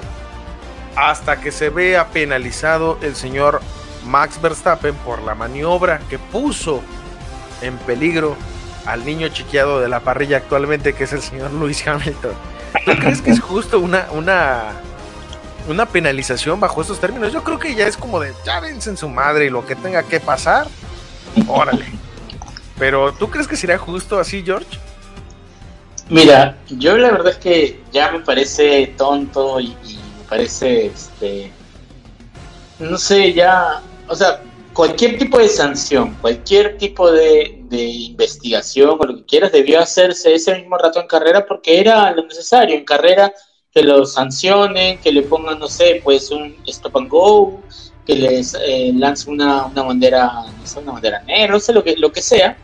hasta 0.97 1.41
que 1.41 1.53
se 1.53 1.71
vea 1.71 2.09
penalizado 2.09 2.99
el 3.03 3.15
señor 3.15 3.61
Max 4.07 4.41
Verstappen 4.41 4.95
por 4.97 5.23
la 5.23 5.35
maniobra 5.35 6.01
que 6.09 6.19
puso 6.19 6.83
en 7.61 7.77
peligro 7.79 8.37
al 8.87 9.05
niño 9.05 9.29
chiqueado 9.29 9.81
de 9.81 9.89
la 9.89 10.01
parrilla 10.01 10.39
actualmente, 10.39 10.95
que 10.95 11.05
es 11.05 11.13
el 11.13 11.23
señor 11.23 11.53
Lewis 11.53 11.87
Hamilton. 11.87 12.33
¿Tú 12.85 12.93
crees 12.93 13.21
que 13.21 13.31
es 13.31 13.41
justo 13.41 13.81
una, 13.81 14.07
una, 14.13 14.73
una 15.69 15.87
penalización 15.87 16.61
bajo 16.61 16.81
estos 16.81 17.01
términos? 17.01 17.33
Yo 17.33 17.43
creo 17.43 17.59
que 17.59 17.75
ya 17.75 17.87
es 17.87 17.97
como 17.97 18.21
de, 18.21 18.33
ya 18.45 18.61
vence 18.61 18.91
en 18.91 18.97
su 18.97 19.09
madre 19.09 19.47
y 19.47 19.51
lo 19.51 19.67
que 19.67 19.75
tenga 19.75 20.03
que 20.03 20.21
pasar, 20.21 20.69
órale. 21.49 21.87
Pero 22.79 23.13
¿tú 23.13 23.29
crees 23.29 23.49
que 23.49 23.57
sería 23.57 23.79
justo 23.79 24.19
así, 24.19 24.43
George? 24.45 24.79
Mira, 26.09 26.57
yo 26.69 26.97
la 26.97 27.11
verdad 27.11 27.33
es 27.33 27.39
que 27.39 27.81
ya 27.93 28.13
me 28.13 28.21
parece 28.21 28.95
tonto 28.97 29.59
y 29.59 29.75
parece, 30.29 30.87
este, 30.87 31.51
no 32.79 32.97
sé, 32.97 33.33
ya, 33.33 33.83
o 34.07 34.15
sea, 34.15 34.41
cualquier 34.73 35.19
tipo 35.19 35.39
de 35.39 35.49
sanción, 35.49 36.15
cualquier 36.21 36.79
tipo 36.79 37.11
de, 37.11 37.56
de, 37.69 37.85
investigación 37.85 38.97
o 38.99 39.05
lo 39.05 39.17
que 39.17 39.25
quieras 39.25 39.53
debió 39.53 39.81
hacerse 39.81 40.35
ese 40.35 40.55
mismo 40.55 40.79
rato 40.79 41.01
en 41.01 41.07
carrera 41.07 41.47
porque 41.47 41.81
era 41.81 42.11
lo 42.13 42.25
necesario. 42.25 42.77
En 42.77 42.85
carrera 42.85 43.33
que 43.73 43.83
lo 43.83 44.07
sancionen, 44.07 44.99
que 44.99 45.13
le 45.13 45.23
pongan, 45.23 45.59
no 45.59 45.69
sé, 45.69 46.01
pues 46.03 46.31
un 46.31 46.57
stop 46.67 46.97
and 46.97 47.09
go, 47.09 47.61
que 48.07 48.15
les 48.15 48.55
eh, 48.55 48.93
una, 49.27 49.67
una 49.67 49.83
bandera, 49.83 50.45
no 50.59 50.67
sé, 50.67 50.79
una 50.79 50.93
bandera 50.93 51.23
negra, 51.23 51.53
no 51.53 51.61
sé 51.61 51.73
lo 51.73 51.85
que, 51.85 51.97
lo 51.97 52.13
que 52.13 52.23
sea. 52.23 52.57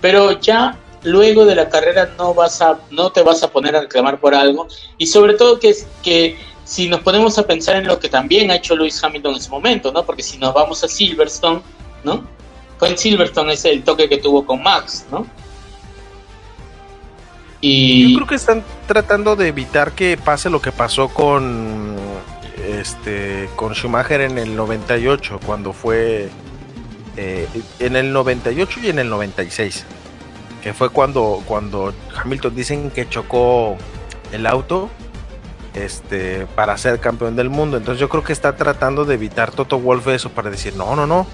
Pero 0.00 0.40
ya 0.40 0.76
luego 1.04 1.44
de 1.44 1.54
la 1.54 1.68
carrera 1.68 2.14
no 2.18 2.34
vas 2.34 2.60
a, 2.60 2.80
no 2.90 3.10
te 3.12 3.22
vas 3.22 3.42
a 3.42 3.52
poner 3.52 3.76
a 3.76 3.82
reclamar 3.82 4.20
por 4.20 4.34
algo. 4.34 4.66
Y 4.98 5.06
sobre 5.06 5.34
todo 5.34 5.60
que, 5.60 5.74
que 6.02 6.36
si 6.64 6.88
nos 6.88 7.00
ponemos 7.00 7.38
a 7.38 7.46
pensar 7.46 7.76
en 7.76 7.86
lo 7.86 7.98
que 7.98 8.08
también 8.08 8.50
ha 8.50 8.56
hecho 8.56 8.76
Lewis 8.76 9.02
Hamilton 9.02 9.34
en 9.34 9.42
su 9.42 9.50
momento, 9.50 9.92
¿no? 9.92 10.04
Porque 10.04 10.22
si 10.22 10.38
nos 10.38 10.54
vamos 10.54 10.82
a 10.82 10.88
Silverstone, 10.88 11.62
¿no? 12.04 12.26
Fue 12.82 12.88
en 12.88 12.98
Silverstone 12.98 13.52
ese 13.52 13.70
el 13.70 13.84
toque 13.84 14.08
que 14.08 14.18
tuvo 14.18 14.44
con 14.44 14.60
Max, 14.60 15.06
¿no? 15.08 15.24
Y... 17.60 18.10
Yo 18.10 18.16
creo 18.16 18.26
que 18.26 18.34
están 18.34 18.64
tratando 18.88 19.36
de 19.36 19.46
evitar 19.46 19.92
que 19.92 20.16
pase 20.16 20.50
lo 20.50 20.60
que 20.60 20.72
pasó 20.72 21.06
con 21.06 21.94
este 22.80 23.48
con 23.54 23.72
Schumacher 23.76 24.22
en 24.22 24.36
el 24.36 24.56
98 24.56 25.38
cuando 25.46 25.72
fue 25.72 26.28
eh, 27.16 27.46
en 27.78 27.94
el 27.94 28.12
98 28.12 28.80
y 28.82 28.88
en 28.88 28.98
el 28.98 29.08
96 29.08 29.84
que 30.60 30.74
fue 30.74 30.90
cuando 30.90 31.40
cuando 31.46 31.94
Hamilton 32.16 32.56
dicen 32.56 32.90
que 32.90 33.08
chocó 33.08 33.76
el 34.32 34.44
auto 34.44 34.90
este, 35.74 36.46
para 36.56 36.76
ser 36.78 36.98
campeón 36.98 37.36
del 37.36 37.48
mundo. 37.48 37.76
Entonces 37.76 38.00
yo 38.00 38.08
creo 38.08 38.24
que 38.24 38.32
está 38.32 38.56
tratando 38.56 39.04
de 39.04 39.14
evitar 39.14 39.52
Toto 39.52 39.78
Wolf 39.78 40.08
eso 40.08 40.30
para 40.30 40.50
decir, 40.50 40.74
no, 40.74 40.96
no, 40.96 41.06
no, 41.06 41.28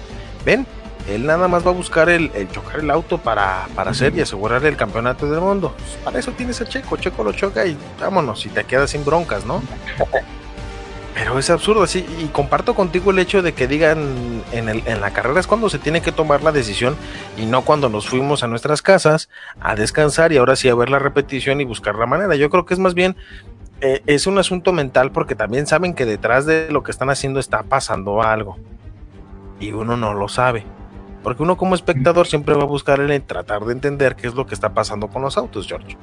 ven, 0.45 0.67
él 1.09 1.25
nada 1.25 1.47
más 1.47 1.65
va 1.65 1.71
a 1.71 1.73
buscar 1.73 2.09
el, 2.09 2.31
chocar 2.51 2.79
el 2.79 2.89
auto 2.91 3.17
para, 3.17 3.67
para 3.75 3.91
hacer 3.91 4.15
y 4.15 4.21
asegurar 4.21 4.65
el 4.65 4.77
campeonato 4.77 5.29
del 5.29 5.41
mundo. 5.41 5.73
Pues, 5.77 5.97
para 6.03 6.19
eso 6.19 6.31
tienes 6.31 6.61
a 6.61 6.65
Checo, 6.65 6.97
Checo 6.97 7.23
lo 7.23 7.31
choca 7.33 7.65
y 7.65 7.77
vámonos, 7.99 8.45
y 8.45 8.49
te 8.49 8.63
quedas 8.63 8.91
sin 8.91 9.03
broncas, 9.03 9.45
¿no? 9.45 9.61
Pero 11.15 11.37
es 11.37 11.49
absurdo, 11.49 11.85
sí, 11.85 12.05
y 12.21 12.27
comparto 12.27 12.75
contigo 12.75 13.11
el 13.11 13.19
hecho 13.19 13.41
de 13.41 13.53
que 13.53 13.67
digan 13.67 14.43
en, 14.53 14.69
el, 14.69 14.83
en 14.85 15.01
la 15.01 15.11
carrera 15.11 15.39
es 15.39 15.47
cuando 15.47 15.69
se 15.69 15.77
tiene 15.77 16.01
que 16.01 16.13
tomar 16.13 16.43
la 16.43 16.53
decisión 16.53 16.95
y 17.35 17.45
no 17.45 17.63
cuando 17.63 17.89
nos 17.89 18.07
fuimos 18.07 18.43
a 18.43 18.47
nuestras 18.47 18.81
casas 18.81 19.27
a 19.59 19.75
descansar 19.75 20.31
y 20.31 20.37
ahora 20.37 20.55
sí 20.55 20.69
a 20.69 20.75
ver 20.75 20.89
la 20.89 20.99
repetición 20.99 21.59
y 21.59 21.65
buscar 21.65 21.95
la 21.95 22.05
manera. 22.05 22.35
Yo 22.35 22.49
creo 22.49 22.65
que 22.65 22.73
es 22.73 22.79
más 22.79 22.93
bien, 22.93 23.17
eh, 23.81 24.01
es 24.05 24.27
un 24.27 24.37
asunto 24.37 24.71
mental 24.71 25.11
porque 25.11 25.35
también 25.35 25.67
saben 25.67 25.93
que 25.93 26.05
detrás 26.05 26.45
de 26.45 26.71
lo 26.71 26.83
que 26.83 26.91
están 26.91 27.09
haciendo 27.09 27.41
está 27.41 27.63
pasando 27.63 28.21
algo 28.21 28.57
y 29.59 29.71
uno 29.71 29.97
no 29.97 30.13
lo 30.13 30.29
sabe. 30.29 30.65
Porque 31.23 31.43
uno 31.43 31.57
como 31.57 31.75
espectador 31.75 32.27
siempre 32.27 32.55
va 32.55 32.63
a 32.63 32.67
buscar 32.67 32.99
el 32.99 33.21
tratar 33.23 33.65
de 33.65 33.73
entender 33.73 34.15
qué 34.15 34.27
es 34.27 34.35
lo 34.35 34.45
que 34.45 34.53
está 34.53 34.73
pasando 34.73 35.07
con 35.09 35.21
los 35.21 35.37
autos, 35.37 35.67
George. 35.67 35.97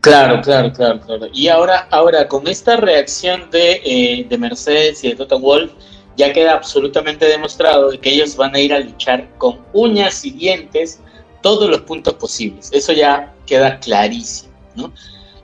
Claro, 0.00 0.42
claro, 0.42 0.72
claro, 0.72 1.00
claro. 1.00 1.26
Y 1.32 1.48
ahora, 1.48 1.88
ahora 1.90 2.28
con 2.28 2.46
esta 2.46 2.76
reacción 2.76 3.50
de, 3.50 3.80
eh, 3.84 4.26
de 4.28 4.38
Mercedes 4.38 5.02
y 5.02 5.10
de 5.10 5.16
Toto 5.16 5.38
Wolf, 5.38 5.72
ya 6.16 6.32
queda 6.32 6.54
absolutamente 6.54 7.26
demostrado 7.26 7.90
que 8.00 8.10
ellos 8.10 8.36
van 8.36 8.54
a 8.54 8.60
ir 8.60 8.72
a 8.72 8.80
luchar 8.80 9.28
con 9.38 9.60
uñas 9.72 10.24
y 10.24 10.30
dientes 10.30 11.00
todos 11.40 11.68
los 11.68 11.80
puntos 11.82 12.14
posibles. 12.14 12.70
Eso 12.72 12.92
ya 12.92 13.32
queda 13.46 13.78
clarísimo, 13.80 14.52
¿no? 14.76 14.92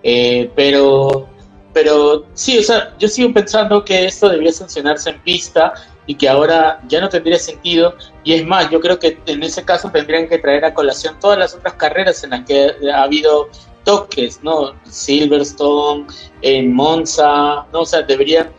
Eh, 0.02 0.50
pero, 0.54 1.28
pero 1.72 2.26
sí, 2.34 2.58
o 2.58 2.62
sea, 2.62 2.94
yo 2.98 3.08
sigo 3.08 3.32
pensando 3.32 3.84
que 3.84 4.06
esto 4.06 4.28
debía 4.28 4.52
sancionarse 4.52 5.10
en 5.10 5.20
pista 5.22 5.74
y 6.07 6.14
que 6.14 6.28
ahora 6.28 6.80
ya 6.88 7.01
no 7.01 7.09
tendría 7.09 7.38
sentido. 7.38 7.94
Y 8.24 8.34
es 8.34 8.46
más, 8.46 8.70
yo 8.70 8.80
creo 8.80 8.98
que 8.98 9.18
en 9.26 9.42
ese 9.42 9.64
caso 9.64 9.90
tendrían 9.90 10.28
que 10.28 10.38
traer 10.38 10.64
a 10.64 10.74
colación 10.74 11.18
todas 11.20 11.38
las 11.38 11.55
otras 11.55 11.74
carreras 11.74 12.24
en 12.24 12.30
las 12.30 12.44
que 12.44 12.74
ha 12.92 13.03
habido 13.03 13.48
toques, 13.84 14.42
¿no? 14.42 14.74
Silverstone, 14.84 16.07
en 16.42 16.72
Monza, 16.72 17.66
¿no? 17.72 17.80
O 17.80 17.86
sea, 17.86 18.03
deberían 18.03 18.51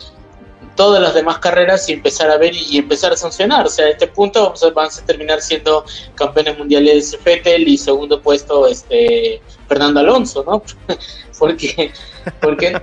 todas 0.76 1.02
las 1.02 1.14
demás 1.14 1.40
carreras 1.40 1.88
y 1.90 1.94
empezar 1.94 2.30
a 2.30 2.38
ver 2.38 2.54
y, 2.56 2.78
empezar 2.78 3.12
a 3.12 3.18
sancionar. 3.18 3.66
O 3.66 3.70
sea, 3.70 3.86
a 3.86 3.90
este 3.90 4.08
punto 4.08 4.54
vamos 4.74 5.00
a, 5.00 5.06
terminar 5.06 5.42
siendo 5.42 5.86
campeones 6.16 6.58
mundiales 6.58 7.18
Fettel 7.24 7.68
y 7.68 7.78
segundo 7.78 8.22
puesto 8.22 8.68
este 8.68 9.42
Fernando 9.68 10.00
Alonso, 10.00 10.44
¿no? 10.48 10.64
porque, 11.40 11.92
porque, 12.42 12.68
eh, 12.68 12.82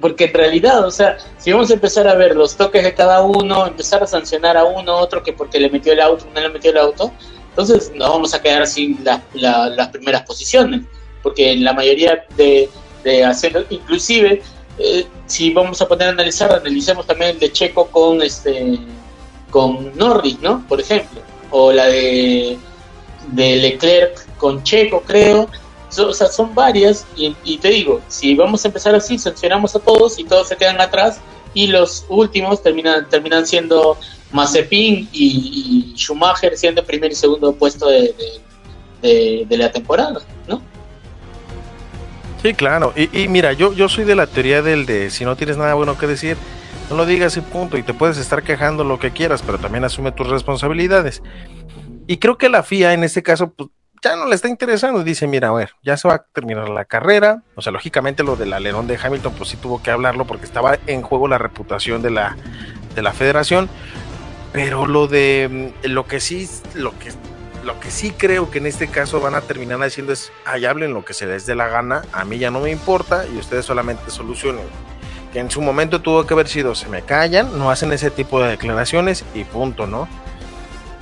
porque 0.00 0.24
en 0.24 0.34
realidad, 0.34 0.86
o 0.86 0.90
sea, 0.90 1.18
si 1.38 1.52
vamos 1.52 1.70
a 1.70 1.74
empezar 1.74 2.06
a 2.06 2.14
ver 2.14 2.36
los 2.36 2.56
toques 2.56 2.82
de 2.84 2.94
cada 2.94 3.22
uno, 3.22 3.66
empezar 3.66 4.02
a 4.02 4.06
sancionar 4.06 4.56
a 4.56 4.64
uno, 4.64 4.96
otro 4.96 5.22
que 5.22 5.32
porque 5.32 5.58
le 5.58 5.68
metió 5.68 5.92
el 5.92 6.00
auto, 6.00 6.26
no 6.32 6.40
le 6.40 6.48
metió 6.48 6.70
el 6.70 6.78
auto, 6.78 7.12
entonces 7.48 7.92
nos 7.94 8.08
vamos 8.08 8.34
a 8.34 8.40
quedar 8.40 8.66
sin 8.66 9.04
las 9.04 9.88
primeras 9.88 10.22
posiciones, 10.22 10.82
porque 11.22 11.52
en 11.52 11.64
la 11.64 11.72
mayoría 11.72 12.24
de, 12.36 12.70
de 13.02 13.24
hacer, 13.24 13.66
inclusive, 13.70 14.42
eh, 14.78 15.06
si 15.26 15.52
vamos 15.52 15.82
a 15.82 15.88
poner 15.88 16.08
a 16.08 16.10
analizar, 16.12 16.52
analicemos 16.52 17.06
también 17.06 17.32
el 17.32 17.38
de 17.38 17.52
Checo 17.52 17.86
con 17.86 18.22
este 18.22 18.78
con 19.50 19.96
Norris, 19.98 20.40
¿no? 20.40 20.66
Por 20.66 20.80
ejemplo, 20.80 21.20
o 21.50 21.72
la 21.72 21.84
de, 21.86 22.58
de 23.28 23.56
Leclerc 23.56 24.36
con 24.38 24.62
Checo, 24.62 25.02
creo. 25.02 25.48
O 25.98 26.12
sea, 26.12 26.28
son 26.28 26.54
varias 26.54 27.06
y, 27.16 27.36
y, 27.44 27.58
te 27.58 27.68
digo, 27.68 28.00
si 28.08 28.34
vamos 28.34 28.64
a 28.64 28.68
empezar 28.68 28.94
así, 28.94 29.18
sancionamos 29.18 29.74
a 29.76 29.78
todos 29.78 30.18
y 30.18 30.24
todos 30.24 30.48
se 30.48 30.56
quedan 30.56 30.80
atrás 30.80 31.20
y 31.54 31.66
los 31.66 32.06
últimos 32.08 32.62
terminan 32.62 33.08
terminan 33.08 33.46
siendo 33.46 33.98
Mazepin 34.32 35.08
y, 35.12 35.94
Schumacher 35.96 36.56
siendo 36.56 36.84
primer 36.84 37.12
y 37.12 37.14
segundo 37.14 37.54
puesto 37.54 37.88
de, 37.88 38.14
la 39.50 39.70
temporada, 39.70 40.20
¿no? 40.48 40.62
Sí, 42.42 42.54
claro. 42.54 42.92
Y, 42.96 43.28
mira, 43.28 43.52
yo, 43.52 43.72
yo 43.72 43.88
soy 43.88 44.04
de 44.04 44.16
la 44.16 44.26
teoría 44.26 44.62
del 44.62 44.86
de 44.86 45.10
si 45.10 45.24
no 45.24 45.36
tienes 45.36 45.56
nada 45.56 45.74
bueno 45.74 45.96
que 45.96 46.06
decir, 46.06 46.36
no 46.90 46.96
lo 46.96 47.06
digas 47.06 47.36
y 47.36 47.40
punto. 47.40 47.76
Y 47.76 47.82
te 47.82 47.94
puedes 47.94 48.18
estar 48.18 48.42
quejando 48.42 48.84
lo 48.84 48.98
que 48.98 49.12
quieras, 49.12 49.42
pero 49.44 49.58
también 49.58 49.84
asume 49.84 50.12
tus 50.12 50.28
responsabilidades. 50.28 51.22
Y 52.06 52.16
creo 52.16 52.38
que 52.38 52.48
la 52.48 52.62
FIA 52.62 52.94
en 52.94 53.04
este 53.04 53.22
caso, 53.22 53.52
pues, 53.52 53.68
ya 54.02 54.16
no 54.16 54.26
le 54.26 54.34
está 54.34 54.48
interesando. 54.48 55.04
Dice, 55.04 55.26
mira, 55.26 55.48
a 55.48 55.52
ver, 55.52 55.70
ya 55.82 55.96
se 55.96 56.08
va 56.08 56.14
a 56.14 56.24
terminar 56.32 56.68
la 56.68 56.84
carrera. 56.84 57.42
O 57.54 57.62
sea, 57.62 57.72
lógicamente 57.72 58.24
lo 58.24 58.36
del 58.36 58.52
alerón 58.52 58.86
de 58.86 58.98
Hamilton, 59.02 59.34
pues 59.34 59.50
sí 59.50 59.56
tuvo 59.56 59.82
que 59.82 59.90
hablarlo 59.90 60.26
porque 60.26 60.44
estaba 60.44 60.78
en 60.86 61.02
juego 61.02 61.28
la 61.28 61.38
reputación 61.38 62.02
de 62.02 62.10
la, 62.10 62.36
de 62.94 63.02
la 63.02 63.12
federación. 63.12 63.68
Pero 64.52 64.86
lo 64.86 65.06
de 65.06 65.72
mm, 65.82 65.88
lo 65.88 66.06
que 66.06 66.20
sí, 66.20 66.48
lo 66.74 66.98
que, 66.98 67.12
lo 67.64 67.78
que 67.80 67.90
sí 67.90 68.10
creo 68.10 68.50
que 68.50 68.58
en 68.58 68.66
este 68.66 68.88
caso 68.88 69.20
van 69.20 69.34
a 69.34 69.40
terminar 69.40 69.82
haciendo 69.82 70.12
es, 70.12 70.32
ahí 70.44 70.66
hablen 70.66 70.92
lo 70.92 71.04
que 71.04 71.14
se 71.14 71.26
les 71.26 71.46
dé 71.46 71.54
la 71.54 71.68
gana, 71.68 72.02
a 72.12 72.24
mí 72.24 72.38
ya 72.38 72.50
no 72.50 72.60
me 72.60 72.70
importa 72.70 73.24
y 73.32 73.38
ustedes 73.38 73.64
solamente 73.64 74.10
solucionen. 74.10 74.66
Que 75.32 75.38
en 75.38 75.50
su 75.50 75.62
momento 75.62 76.02
tuvo 76.02 76.26
que 76.26 76.34
haber 76.34 76.48
sido, 76.48 76.74
se 76.74 76.88
me 76.88 77.00
callan, 77.00 77.58
no 77.58 77.70
hacen 77.70 77.90
ese 77.92 78.10
tipo 78.10 78.42
de 78.42 78.50
declaraciones 78.50 79.24
y 79.32 79.44
punto, 79.44 79.86
¿no? 79.86 80.06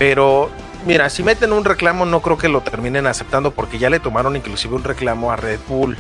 Pero 0.01 0.49
mira, 0.87 1.11
si 1.11 1.23
meten 1.23 1.53
un 1.53 1.63
reclamo 1.63 2.07
no 2.07 2.23
creo 2.23 2.39
que 2.39 2.49
lo 2.49 2.63
terminen 2.63 3.07
aceptando 3.07 3.51
porque 3.51 3.79
ya 3.79 3.91
le 3.91 4.01
tomaron 4.01 4.35
inclusive 4.35 4.75
un 4.75 4.83
reclamo 4.83 5.31
a 5.31 5.37
Red 5.37 5.61
Bull, 5.69 5.95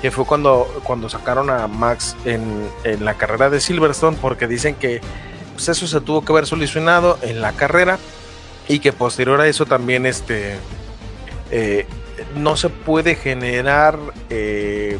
que 0.00 0.10
fue 0.10 0.24
cuando, 0.24 0.66
cuando 0.84 1.10
sacaron 1.10 1.50
a 1.50 1.66
Max 1.66 2.16
en, 2.24 2.66
en 2.84 3.04
la 3.04 3.12
carrera 3.12 3.50
de 3.50 3.60
Silverstone 3.60 4.16
porque 4.22 4.46
dicen 4.46 4.74
que 4.74 5.02
pues 5.52 5.68
eso 5.68 5.86
se 5.86 6.00
tuvo 6.00 6.24
que 6.24 6.32
haber 6.32 6.46
solucionado 6.46 7.18
en 7.20 7.42
la 7.42 7.52
carrera 7.52 7.98
y 8.68 8.78
que 8.78 8.94
posterior 8.94 9.38
a 9.38 9.46
eso 9.46 9.66
también 9.66 10.06
este 10.06 10.56
eh, 11.50 11.86
no 12.36 12.56
se 12.56 12.70
puede 12.70 13.16
generar 13.16 13.98
eh, 14.30 14.98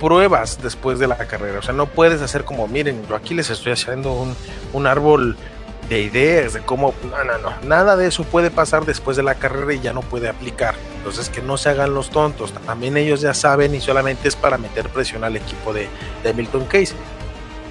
pruebas 0.00 0.60
después 0.60 0.98
de 0.98 1.06
la 1.06 1.18
carrera. 1.18 1.60
O 1.60 1.62
sea, 1.62 1.72
no 1.72 1.86
puedes 1.86 2.20
hacer 2.20 2.44
como, 2.44 2.66
miren, 2.66 3.06
yo 3.08 3.14
aquí 3.14 3.32
les 3.32 3.48
estoy 3.48 3.70
haciendo 3.70 4.12
un, 4.12 4.34
un 4.72 4.88
árbol 4.88 5.36
de 5.90 6.00
ideas, 6.00 6.52
de 6.52 6.60
cómo, 6.60 6.94
no, 7.10 7.24
no, 7.24 7.38
no, 7.38 7.52
nada 7.66 7.96
de 7.96 8.06
eso 8.06 8.22
puede 8.22 8.52
pasar 8.52 8.86
después 8.86 9.16
de 9.16 9.24
la 9.24 9.34
carrera 9.34 9.74
y 9.74 9.80
ya 9.80 9.92
no 9.92 10.02
puede 10.02 10.28
aplicar. 10.28 10.76
Entonces 10.98 11.28
que 11.28 11.42
no 11.42 11.58
se 11.58 11.68
hagan 11.68 11.94
los 11.94 12.10
tontos, 12.10 12.52
también 12.64 12.96
ellos 12.96 13.20
ya 13.20 13.34
saben 13.34 13.74
y 13.74 13.80
solamente 13.80 14.28
es 14.28 14.36
para 14.36 14.56
meter 14.56 14.88
presión 14.88 15.24
al 15.24 15.36
equipo 15.36 15.72
de, 15.72 15.88
de 16.22 16.32
Milton 16.32 16.64
Case. 16.66 16.94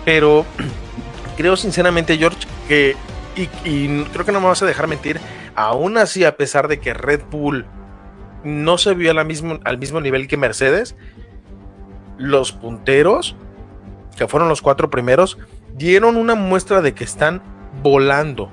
Pero 0.03 0.45
creo 1.37 1.55
sinceramente, 1.55 2.17
George, 2.17 2.39
que, 2.67 2.97
y, 3.37 4.03
creo 4.03 4.25
que 4.25 4.33
no 4.33 4.41
me 4.41 4.47
vas 4.47 4.61
a 4.61 4.65
dejar 4.65 4.87
mentir, 4.87 5.21
aún 5.55 5.97
así, 5.97 6.25
a 6.25 6.35
pesar 6.35 6.67
de 6.67 6.81
que 6.81 6.93
Red 6.93 7.21
Bull 7.31 7.65
no 8.43 8.77
se 8.77 8.95
vio 8.95 9.13
mismo, 9.23 9.59
al 9.63 9.77
mismo 9.77 10.01
nivel 10.01 10.27
que 10.27 10.35
Mercedes, 10.35 10.97
los 12.17 12.51
punteros, 12.51 13.37
que 14.17 14.27
fueron 14.27 14.49
los 14.49 14.61
cuatro 14.61 14.89
primeros, 14.89 15.37
dieron 15.73 16.17
una 16.17 16.35
muestra 16.35 16.81
de 16.81 16.93
que 16.93 17.05
están 17.05 17.41
volando, 17.81 18.49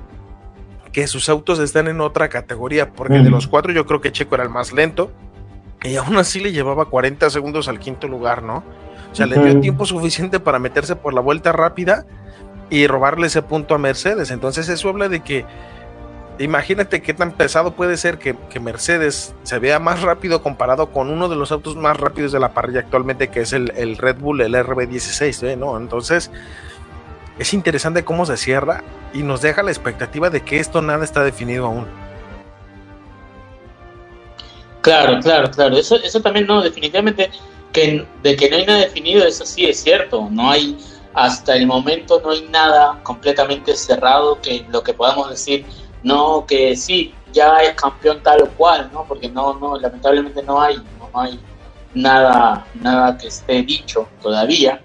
que 0.93 1.07
sus 1.07 1.29
autos 1.29 1.59
están 1.59 1.89
en 1.89 2.01
otra 2.01 2.29
categoría, 2.29 2.93
porque 2.93 3.19
de 3.19 3.31
los 3.31 3.47
cuatro 3.47 3.73
yo 3.73 3.87
creo 3.87 4.01
que 4.01 4.13
Checo 4.13 4.35
era 4.35 4.45
el 4.45 4.51
más 4.51 4.73
lento, 4.73 5.11
y 5.83 5.97
aún 5.97 6.17
así 6.17 6.41
le 6.41 6.53
llevaba 6.53 6.87
40 6.87 7.29
segundos 7.31 7.69
al 7.69 7.79
quinto 7.79 8.09
lugar, 8.09 8.43
¿no? 8.43 8.65
O 9.13 9.15
sea, 9.15 9.27
le 9.27 9.39
dio 9.39 9.61
tiempo 9.61 9.87
suficiente 9.87 10.41
para 10.41 10.59
meterse 10.59 10.97
por 10.97 11.15
la 11.15 11.21
vuelta 11.21 11.53
rápida 11.53 12.05
y 12.71 12.87
robarle 12.87 13.29
ese 13.29 13.43
punto 13.43 13.75
a 13.75 13.79
Mercedes. 13.79 14.31
Entonces 14.31 14.69
eso 14.69 14.89
habla 14.89 15.09
de 15.09 15.21
que 15.21 15.45
imagínate 16.39 17.01
qué 17.01 17.15
tan 17.15 17.33
pesado 17.33 17.73
puede 17.73 17.97
ser 17.97 18.19
que, 18.19 18.37
Mercedes 18.61 19.35
se 19.43 19.59
vea 19.59 19.79
más 19.79 20.03
rápido 20.03 20.43
comparado 20.43 20.91
con 20.91 21.11
uno 21.11 21.29
de 21.29 21.37
los 21.37 21.53
autos 21.53 21.77
más 21.77 21.97
rápidos 21.99 22.33
de 22.33 22.41
la 22.41 22.53
parrilla 22.53 22.81
actualmente, 22.81 23.29
que 23.29 23.41
es 23.41 23.53
el, 23.53 23.97
Red 23.97 24.17
Bull, 24.19 24.41
el 24.41 24.55
RB16, 24.55 25.47
¿eh? 25.47 25.57
¿no? 25.57 25.77
Entonces, 25.77 26.31
es 27.39 27.55
interesante 27.55 28.05
cómo 28.05 28.27
se 28.27 28.37
cierra 28.37 28.83
y 29.13 29.23
nos 29.23 29.43
deja 29.43 29.63
la 29.63 29.71
expectativa 29.71 30.31
de 30.31 30.43
que 30.43 30.59
esto 30.59 30.83
nada 30.83 31.05
está 31.05 31.23
definido 31.23 31.67
aún. 31.67 31.87
Claro, 34.81 35.21
claro, 35.21 35.51
claro. 35.51 35.77
Eso, 35.77 35.97
eso 35.97 36.21
también 36.21 36.47
no, 36.47 36.63
definitivamente, 36.63 37.31
que 37.73 38.07
de 38.23 38.37
que 38.37 38.49
no 38.49 38.57
hay 38.57 38.67
nada 38.67 38.81
definido, 38.81 39.27
eso 39.27 39.45
sí 39.45 39.67
es 39.67 39.83
cierto. 39.83 40.29
No 40.31 40.51
hay 40.51 40.77
hasta 41.17 41.57
el 41.57 41.67
momento 41.67 42.21
no 42.23 42.31
hay 42.31 42.43
nada 42.51 43.01
completamente 43.03 43.75
cerrado 43.75 44.39
que 44.43 44.67
lo 44.71 44.83
que 44.83 44.93
podamos 44.93 45.31
decir, 45.31 45.65
no, 46.03 46.45
que 46.47 46.77
sí, 46.77 47.15
ya 47.33 47.57
es 47.61 47.75
campeón 47.75 48.23
tal 48.23 48.43
o 48.43 48.49
cual, 48.51 48.91
¿no? 48.93 49.05
Porque 49.09 49.31
no, 49.31 49.55
no, 49.55 49.79
lamentablemente 49.79 50.43
no 50.43 50.61
hay, 50.61 50.77
no 50.77 51.11
hay 51.19 51.41
nada, 51.95 52.67
nada 52.75 53.17
que 53.17 53.29
esté 53.29 53.63
dicho 53.63 54.07
todavía, 54.21 54.83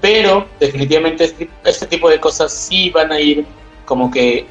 pero 0.00 0.46
definitivamente 0.58 1.24
este, 1.24 1.50
este 1.64 1.86
tipo 1.86 2.08
de 2.08 2.18
cosas 2.18 2.52
sí 2.52 2.90
van 2.90 3.12
a 3.12 3.20
ir 3.20 3.44
como 3.84 4.10
que 4.10 4.46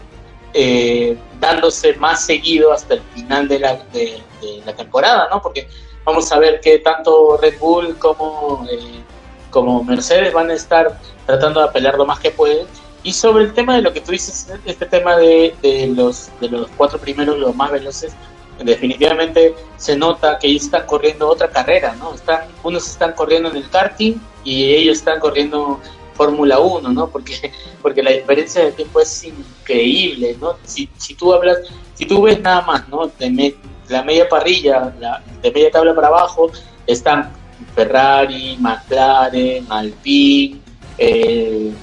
eh, 0.54 1.18
dándose 1.39 1.93
más 1.95 2.26
seguido 2.26 2.74
hasta 2.74 2.95
el 2.95 3.02
final 3.14 3.47
de 3.47 3.60
la, 3.60 3.76
de, 3.93 4.22
la 4.66 4.76
temporada, 4.76 5.28
¿no? 5.32 5.41
Porque 5.41 5.68
vamos 6.04 6.32
a 6.32 6.39
ver 6.39 6.60
que 6.60 6.80
tanto 6.80 7.38
Red 7.38 7.60
Bull 7.60 7.97
como, 7.97 8.66
eh, 8.70 9.02
como 9.50 9.84
Mercedes 9.84 10.34
van 10.34 10.50
a 10.50 10.54
estar 10.54 11.00
tratando 11.26 11.62
de 11.62 11.68
apelar 11.68 11.95
lo 11.95 12.06
más 12.06 12.20
que 12.20 12.32
pueden. 12.32 12.68
Y 13.04 13.14
sobre 13.14 13.45
el 13.45 13.54
tema 13.54 13.76
de 13.76 13.82
lo 13.82 13.93
que 13.93 14.02
tú 14.02 14.12
dices, 14.12 14.52
este 14.66 14.86
tema 14.86 15.16
de, 15.16 15.54
los, 15.95 16.30
de 16.41 16.50
los 16.50 16.68
cuatro 16.76 17.00
primeros, 17.00 17.38
los 17.38 17.56
más 17.56 17.72
veloces, 17.72 18.14
definitivamente 18.62 19.56
se 19.78 19.95
nota 19.95 20.38
que 20.38 20.54
están 20.56 20.86
corriendo 20.86 21.30
otra 21.30 21.50
carrera, 21.50 21.95
¿no? 21.97 22.14
Están, 22.14 22.41
unos 22.64 22.88
están 22.88 23.14
corriendo 23.14 23.50
en 23.50 23.58
el 23.58 23.70
karting 23.70 24.16
y 24.44 24.74
ellos 24.74 24.98
están 24.98 25.20
corriendo 25.20 25.80
Fórmula 26.14 26.60
1, 26.60 26.90
¿no? 26.90 27.10
Porque, 27.10 27.52
porque 27.82 28.04
la 28.04 28.12
diferencia 28.12 28.66
de 28.66 28.72
tiempo 28.74 29.00
es 29.00 29.24
increíble, 29.24 30.36
¿no? 30.42 30.56
Si, 30.64 30.90
si 30.98 31.16
tú 31.16 31.34
hablas, 31.34 31.60
si 31.94 32.06
tú 32.06 32.22
ves 32.24 32.42
nada 32.42 32.62
más, 32.64 32.88
¿no? 32.90 33.08
De 33.08 33.56
la 33.88 34.04
media 34.04 34.28
parrilla, 34.28 34.94
la, 35.00 35.24
de 35.42 35.52
media 35.52 35.72
tabla 35.72 35.96
para 35.96 36.08
abajo, 36.08 36.52
están 36.88 37.32
Ferrari, 37.76 38.58
McLaren, 38.60 39.66
Alpine, 39.70 40.60
eh, 40.98 41.74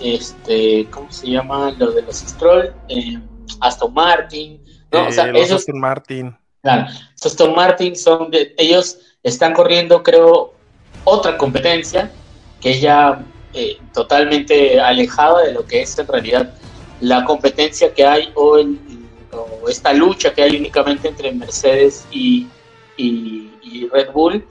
este, 0.00 0.86
¿cómo 0.90 1.10
se 1.10 1.30
llama? 1.30 1.74
Lo 1.78 1.90
de 1.92 2.02
los 2.02 2.16
Stroll, 2.16 2.74
eh, 2.88 3.18
Aston 3.60 3.94
Martin, 3.94 4.62
¿no? 4.92 5.08
o 5.08 5.12
sea, 5.12 5.26
eh, 5.28 5.32
ellos, 5.34 5.52
Aston 5.52 5.80
Martin. 5.80 6.36
Claro, 6.62 6.86
Aston 7.24 7.54
Martin 7.54 7.96
son 7.96 8.30
de, 8.30 8.54
ellos 8.58 8.98
están 9.22 9.54
corriendo, 9.54 10.02
creo, 10.02 10.54
otra 11.04 11.36
competencia 11.36 12.10
que 12.60 12.80
ya 12.80 13.24
eh, 13.54 13.78
totalmente 13.92 14.80
alejada 14.80 15.42
de 15.42 15.52
lo 15.52 15.64
que 15.64 15.82
es 15.82 15.98
en 15.98 16.06
realidad 16.06 16.54
la 17.00 17.24
competencia 17.24 17.92
que 17.94 18.04
hay 18.04 18.30
o, 18.34 18.58
esta 19.68 19.92
lucha 19.92 20.32
que 20.32 20.42
hay 20.42 20.56
únicamente 20.56 21.08
entre 21.08 21.32
Mercedes 21.32 22.06
y, 22.10 22.46
Red 23.92 24.10
Bull, 24.12 24.44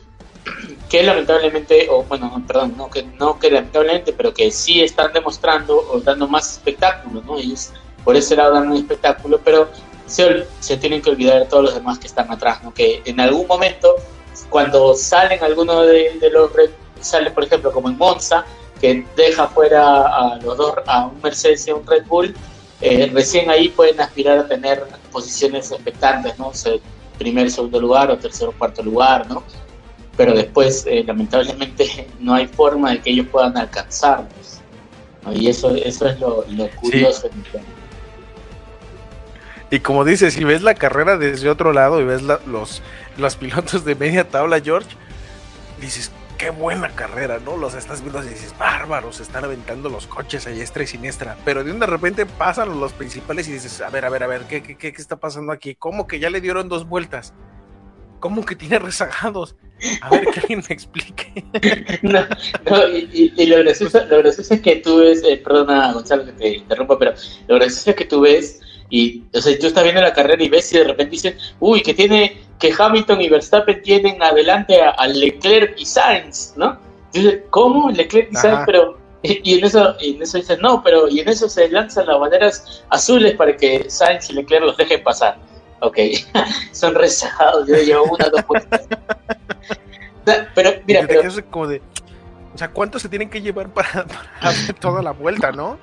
que 0.90 1.04
lamentablemente, 1.04 1.88
o 1.90 2.04
bueno, 2.04 2.42
perdón, 2.48 2.76
no 2.78 2.90
que, 2.90 3.04
no 3.04 3.38
que 3.38 3.52
lamentablemente, 3.52 4.14
pero 4.14 4.34
que 4.34 4.50
sí 4.52 4.82
están 4.82 5.12
demostrando 5.12 5.78
o 5.78 6.00
dando 6.00 6.28
más 6.28 6.54
espectáculo, 6.54 7.22
¿no? 7.26 7.38
Ellos 7.38 7.72
por 8.04 8.16
ese 8.16 8.36
lado 8.36 8.54
dan 8.54 8.72
un 8.72 8.78
espectáculo, 8.78 9.42
pero 9.44 9.70
se, 10.06 10.48
se 10.60 10.78
tienen 10.78 11.02
que 11.02 11.10
olvidar 11.10 11.40
de 11.40 11.46
todos 11.46 11.66
los 11.66 11.76
demás 11.76 12.00
que 12.00 12.08
están 12.08 12.32
atrás, 12.32 12.64
¿no? 12.64 12.74
Que 12.74 13.02
en 13.06 13.20
algún 13.20 13.46
momento, 13.48 13.96
cuando 14.50 14.96
salen 14.96 15.44
algunos 15.44 15.88
de, 15.88 16.18
de 16.20 16.30
los 16.30 16.52
sale 17.00 17.32
por 17.32 17.44
ejemplo 17.44 17.72
como 17.72 17.90
en 17.90 17.98
Monza, 17.98 18.46
que 18.80 19.06
deja 19.16 19.48
fuera 19.48 20.06
a 20.06 20.36
los 20.38 20.58
dos, 20.58 20.74
a 20.86 21.08
un 21.08 21.22
Mercedes 21.22 21.68
y 21.68 21.72
a 21.72 21.76
un 21.76 21.86
Red 21.86 22.06
Bull, 22.06 22.36
eh, 22.82 23.10
recién 23.14 23.50
ahí 23.50 23.70
pueden 23.70 24.00
aspirar 24.00 24.38
a 24.40 24.48
tener 24.48 24.84
posiciones 25.12 25.72
expectantes, 25.72 26.38
¿no? 26.38 26.48
O 26.48 26.54
primer, 27.18 27.50
segundo 27.50 27.82
lugar 27.82 28.12
o 28.12 28.18
tercer 28.18 28.48
o 28.48 28.52
cuarto 28.52 28.84
lugar, 28.84 29.28
¿no? 29.28 29.44
Pero 30.16 30.34
después, 30.34 30.86
eh, 30.88 31.04
lamentablemente, 31.06 32.08
no 32.20 32.36
hay 32.36 32.48
forma 32.48 32.92
de 32.92 33.02
que 33.02 33.10
ellos 33.12 33.28
puedan 33.32 33.58
alcanzarlos. 33.58 34.60
Y 35.34 35.50
eso, 35.50 35.76
eso 35.76 36.08
es 36.08 36.20
lo, 36.20 36.46
curioso. 36.80 37.30
Y 39.70 39.80
como 39.80 40.06
dices, 40.06 40.34
si 40.34 40.44
ves 40.44 40.62
la 40.62 40.76
carrera 40.76 41.18
desde 41.18 41.50
otro 41.50 41.74
lado 41.74 42.00
y 42.00 42.06
ves 42.06 42.22
los, 42.22 42.82
los 43.18 43.36
pilotos 43.36 43.84
de 43.84 43.96
media 43.96 44.30
tabla, 44.30 44.62
George, 44.62 44.90
dices, 45.82 46.12
qué 46.38 46.52
buena 46.52 46.90
carrera, 46.90 47.40
¿no? 47.44 47.58
Los 47.58 47.74
estás 47.74 48.02
viendo 48.02 48.24
y 48.24 48.30
dices, 48.30 48.56
bárbaros, 48.58 49.20
están 49.20 49.44
aventando 49.44 49.90
los 49.90 50.08
coches 50.08 50.48
a 50.48 50.52
diestra 50.52 50.84
y 50.84 50.88
siniestra. 50.88 51.36
Pero 51.44 51.64
de 51.64 51.72
un 51.72 51.80
de 51.80 51.86
repente 51.86 52.26
pasan 52.26 52.80
los 52.80 52.94
principales 52.94 53.48
y 53.50 53.54
dices, 53.54 53.82
a 53.82 53.90
ver, 53.90 54.06
a 54.06 54.10
ver, 54.10 54.24
a 54.24 54.28
ver, 54.28 54.44
¿qué, 54.44 54.62
qué, 54.62 54.78
qué 54.78 54.90
está 54.90 55.18
pasando 55.18 55.52
aquí? 55.52 55.76
¿Cómo 55.76 56.08
que 56.08 56.20
ya 56.20 56.30
le 56.30 56.40
dieron 56.40 56.70
dos 56.70 56.88
vueltas? 56.88 57.34
¿Cómo 58.20 58.46
que 58.46 58.56
tiene 58.56 58.80
rezagados? 58.80 59.56
A 60.02 60.10
ver, 60.10 60.26
que 60.28 60.40
alguien 60.40 60.64
me 60.68 60.74
explique. 60.74 61.46
no, 62.02 62.22
no, 62.70 62.90
y, 62.90 63.34
y, 63.36 63.46
lo, 63.46 63.58
gracioso, 63.58 64.04
lo, 64.06 64.18
gracioso, 64.20 64.54
es 64.54 64.62
que 64.62 64.78
tú 64.78 65.00
ves, 65.00 65.24
eh, 65.24 65.38
perdona 65.38 65.94
Gonzalo 65.94 66.26
que 66.26 66.32
te 66.32 66.50
interrumpa, 66.58 66.98
pero 66.98 67.14
lo 67.48 67.56
gracioso 67.56 67.92
es 67.92 67.96
que 67.96 68.06
tú 68.06 68.22
ves 68.22 68.62
y, 68.90 69.24
o 69.34 69.42
sea, 69.42 69.58
tú 69.60 69.68
estás 69.68 69.84
viendo 69.84 70.02
la 70.02 70.14
carrera 70.14 70.42
y 70.42 70.50
ves 70.50 70.72
y 70.72 70.78
de 70.78 70.86
repente 70.86 71.12
dicen, 71.12 71.38
uy, 71.60 71.82
que 71.82 71.94
tiene, 71.94 72.42
que 72.60 72.74
Hamilton 72.78 73.22
y 73.22 73.30
Verstappen 73.30 73.82
tienen 73.82 74.22
adelante 74.24 74.82
a, 74.82 75.08
Leclerc 75.08 75.74
y 75.78 75.86
Sainz, 75.86 76.54
¿no? 76.56 76.80
Dice, 77.12 77.44
¿cómo? 77.50 77.90
Leclerc 77.90 78.30
y 78.32 78.36
Sainz, 78.36 78.62
pero, 78.66 78.98
y, 79.24 79.58
en 79.58 79.66
eso, 79.66 79.96
en 80.00 80.22
eso 80.22 80.38
dicen, 80.38 80.60
no, 80.62 80.82
pero, 80.84 81.10
y 81.10 81.20
en 81.20 81.28
eso 81.28 81.50
se 81.50 81.70
lanzan 81.70 82.08
las 82.08 82.20
banderas 82.20 82.84
azules 82.90 83.36
para 83.36 83.56
que 83.56 83.90
Sainz 83.90 84.30
y 84.30 84.34
Leclerc 84.34 84.64
los 84.64 84.78
dejen 84.78 85.04
pasar. 85.04 85.38
Ok, 85.82 85.98
son 86.72 86.96
rezagados, 86.96 87.68
yo 87.68 87.76
llevo 87.76 88.06
una, 88.06 88.30
dos 88.30 88.48
vueltas. 88.48 88.88
pero, 90.56 90.72
mira, 90.86 91.06
pero... 91.06 91.30
Como 91.52 91.68
de, 91.68 91.82
o 92.54 92.58
sea, 92.58 92.72
¿cuánto 92.72 93.00
se 93.00 93.10
tienen 93.10 93.30
que 93.30 93.42
llevar 93.42 93.70
para, 93.74 93.90
para 94.06 94.50
hacer 94.50 94.76
toda 94.76 95.02
la 95.02 95.12
vuelta, 95.12 95.52
no? 95.52 95.78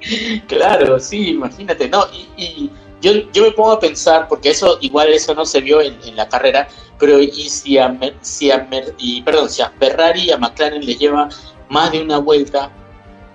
Claro, 0.48 0.98
sí, 0.98 1.30
imagínate, 1.30 1.88
no, 1.88 2.04
y, 2.36 2.70
yo, 3.00 3.12
yo 3.32 3.42
me 3.42 3.50
pongo 3.52 3.72
a 3.72 3.80
pensar, 3.80 4.26
porque 4.28 4.50
eso 4.50 4.78
igual 4.80 5.12
eso 5.12 5.34
no 5.34 5.44
se 5.44 5.60
vio 5.60 5.80
en, 5.80 6.16
la 6.16 6.28
carrera, 6.28 6.66
pero 6.98 7.20
y 7.20 7.30
si 7.48 7.78
a, 7.78 7.96
si 8.22 8.50
a 8.50 8.68
y, 8.98 9.22
perdón, 9.22 9.50
si 9.50 9.62
a 9.62 9.70
Ferrari 9.78 10.22
y 10.22 10.30
a 10.30 10.38
McLaren 10.38 10.84
le 10.84 10.94
lleva 10.94 11.28
más 11.68 11.92
de 11.92 12.02
una 12.02 12.18
vuelta, 12.18 12.70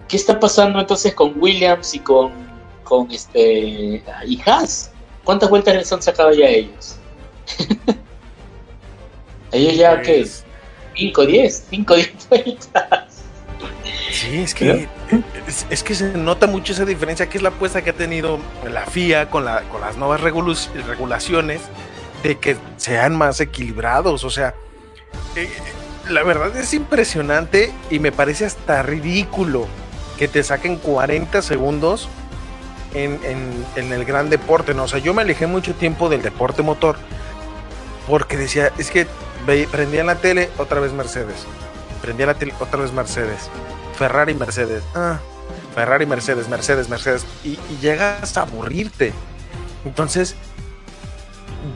¿qué 0.07 0.17
está 0.17 0.39
pasando 0.39 0.79
entonces 0.79 1.13
con 1.13 1.33
Williams 1.39 1.93
y 1.93 1.99
con, 1.99 2.31
con 2.83 3.11
este 3.11 4.03
y 4.25 4.41
Haas? 4.45 4.91
¿Cuántas 5.23 5.49
vueltas 5.49 5.75
les 5.75 5.93
han 5.93 6.01
sacado 6.01 6.33
ya 6.33 6.47
ellos? 6.47 6.95
ellos 9.51 9.75
ya, 9.75 10.01
¿qué? 10.01 10.27
5, 10.95 11.25
10, 11.25 11.65
5, 11.69 11.95
10 11.95 12.29
vueltas. 12.29 13.10
Sí, 14.11 14.41
es 14.41 14.53
que, 14.53 14.87
es, 15.69 15.83
que 15.83 15.95
se 15.95 16.13
nota 16.13 16.47
mucho 16.47 16.73
esa 16.73 16.85
diferencia, 16.85 17.27
que 17.29 17.37
es 17.37 17.43
la 17.43 17.49
apuesta 17.49 17.81
que 17.81 17.91
ha 17.91 17.95
tenido 17.95 18.39
la 18.69 18.85
FIA 18.85 19.29
con, 19.29 19.45
la, 19.45 19.61
con 19.63 19.81
las 19.81 19.97
nuevas 19.97 20.21
regulaciones 20.21 21.61
de 22.23 22.37
que 22.37 22.57
sean 22.77 23.15
más 23.15 23.39
equilibrados. 23.39 24.23
O 24.23 24.29
sea, 24.29 24.53
eh, 25.35 25.49
la 26.09 26.23
verdad 26.23 26.55
es 26.57 26.73
impresionante 26.73 27.71
y 27.89 27.99
me 27.99 28.11
parece 28.11 28.45
hasta 28.45 28.83
ridículo 28.83 29.67
que 30.17 30.27
te 30.27 30.43
saquen 30.43 30.75
40 30.75 31.41
segundos 31.41 32.09
en, 32.93 33.19
en, 33.75 33.93
el 33.93 34.05
gran 34.05 34.29
deporte. 34.29 34.73
¿no? 34.73 34.83
O 34.83 34.87
sea, 34.87 34.99
yo 34.99 35.13
me 35.13 35.21
alejé 35.21 35.47
mucho 35.47 35.73
tiempo 35.73 36.09
del 36.09 36.21
deporte 36.21 36.61
motor 36.61 36.97
porque 38.07 38.37
decía, 38.37 38.71
es 38.77 38.91
que 38.91 39.07
prendía 39.71 40.03
la 40.03 40.15
tele, 40.15 40.49
otra 40.57 40.79
vez 40.81 40.91
Mercedes. 40.91 41.45
Prendía 42.01 42.25
la 42.25 42.33
tele, 42.33 42.53
otra 42.59 42.81
vez 42.81 42.91
Mercedes 42.91 43.49
Ferrari, 44.01 44.33
Mercedes. 44.33 44.81
Ah, 44.95 45.19
Ferrari, 45.75 46.07
Mercedes, 46.07 46.49
Mercedes, 46.49 46.89
Mercedes. 46.89 47.23
Y, 47.43 47.59
llegas 47.81 48.35
a 48.35 48.41
aburrirte. 48.41 49.13
Entonces, 49.85 50.35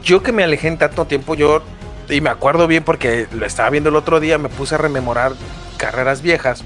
yo 0.04 0.24
que 0.24 0.32
me 0.32 0.44
alejé 0.44 0.70
en 0.70 0.80
tanto 0.80 1.06
tiempo, 1.06 1.36
yo, 1.36 1.62
y 2.10 2.22
me 2.22 2.32
acuerdo 2.32 2.66
bien 2.66 2.84
porque 2.84 3.28
lo 3.32 3.46
estaba 3.46 3.70
viendo 3.70 3.90
el 3.92 3.96
otro 3.96 4.20
día, 4.20 4.40
me 4.40 4.50
puse 4.50 4.74
a 4.74 4.80
rememorar 4.80 5.34
carreras 5.78 6.24
viejas 6.24 6.64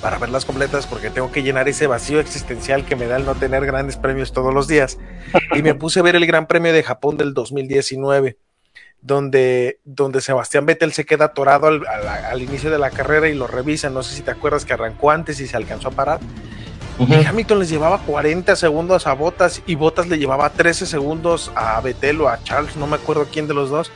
para 0.00 0.18
verlas 0.18 0.44
completas 0.44 0.86
porque 0.86 1.10
tengo 1.10 1.32
que 1.32 1.42
llenar 1.42 1.68
ese 1.68 1.88
vacío 1.88 2.20
existencial 2.20 2.84
que 2.84 2.94
me 2.94 3.08
da 3.08 3.16
el 3.16 3.24
no 3.24 3.34
tener 3.34 3.66
grandes 3.66 3.96
premios 3.96 4.32
todos 4.32 4.54
los 4.54 4.68
días. 4.68 4.96
Y 5.56 5.62
me 5.62 5.74
puse 5.74 5.98
a 5.98 6.02
ver 6.04 6.14
el 6.14 6.24
Gran 6.24 6.46
Premio 6.46 6.72
de 6.72 6.84
Japón 6.84 7.16
del 7.16 7.34
2019 7.34 8.38
donde, 9.04 9.80
donde 9.84 10.22
Sebastián 10.22 10.64
Vettel 10.64 10.94
se 10.94 11.04
queda 11.04 11.26
atorado 11.26 11.66
al, 11.66 12.42
inicio 12.42 12.70
de 12.70 12.78
la 12.78 12.90
carrera 12.90 13.28
y 13.28 13.34
lo 13.34 13.46
revisa. 13.46 13.90
No 13.90 14.02
sé 14.02 14.16
si 14.16 14.22
te 14.22 14.30
acuerdas 14.30 14.64
que 14.64 14.72
arrancó 14.72 15.10
antes 15.10 15.38
y 15.40 15.46
se 15.46 15.56
alcanzó 15.56 15.88
a 15.88 15.90
parar. 15.92 16.20
Y 16.98 17.12
Hamilton 17.12 17.58
les 17.58 17.68
llevaba 17.68 17.98
40 17.98 18.56
segundos 18.56 19.06
a 19.06 19.12
Botas 19.12 19.62
y 19.66 19.74
Botas 19.74 20.08
le 20.08 20.18
llevaba 20.18 20.48
13 20.48 20.86
segundos 20.86 21.52
a 21.54 21.80
Vettel 21.80 22.20
o 22.22 22.28
a 22.28 22.42
Charles, 22.44 22.76
no 22.76 22.86
me 22.86 22.96
acuerdo 22.96 23.26
quién 23.30 23.46
de 23.46 23.52
los 23.52 23.68
dos. 23.68 23.92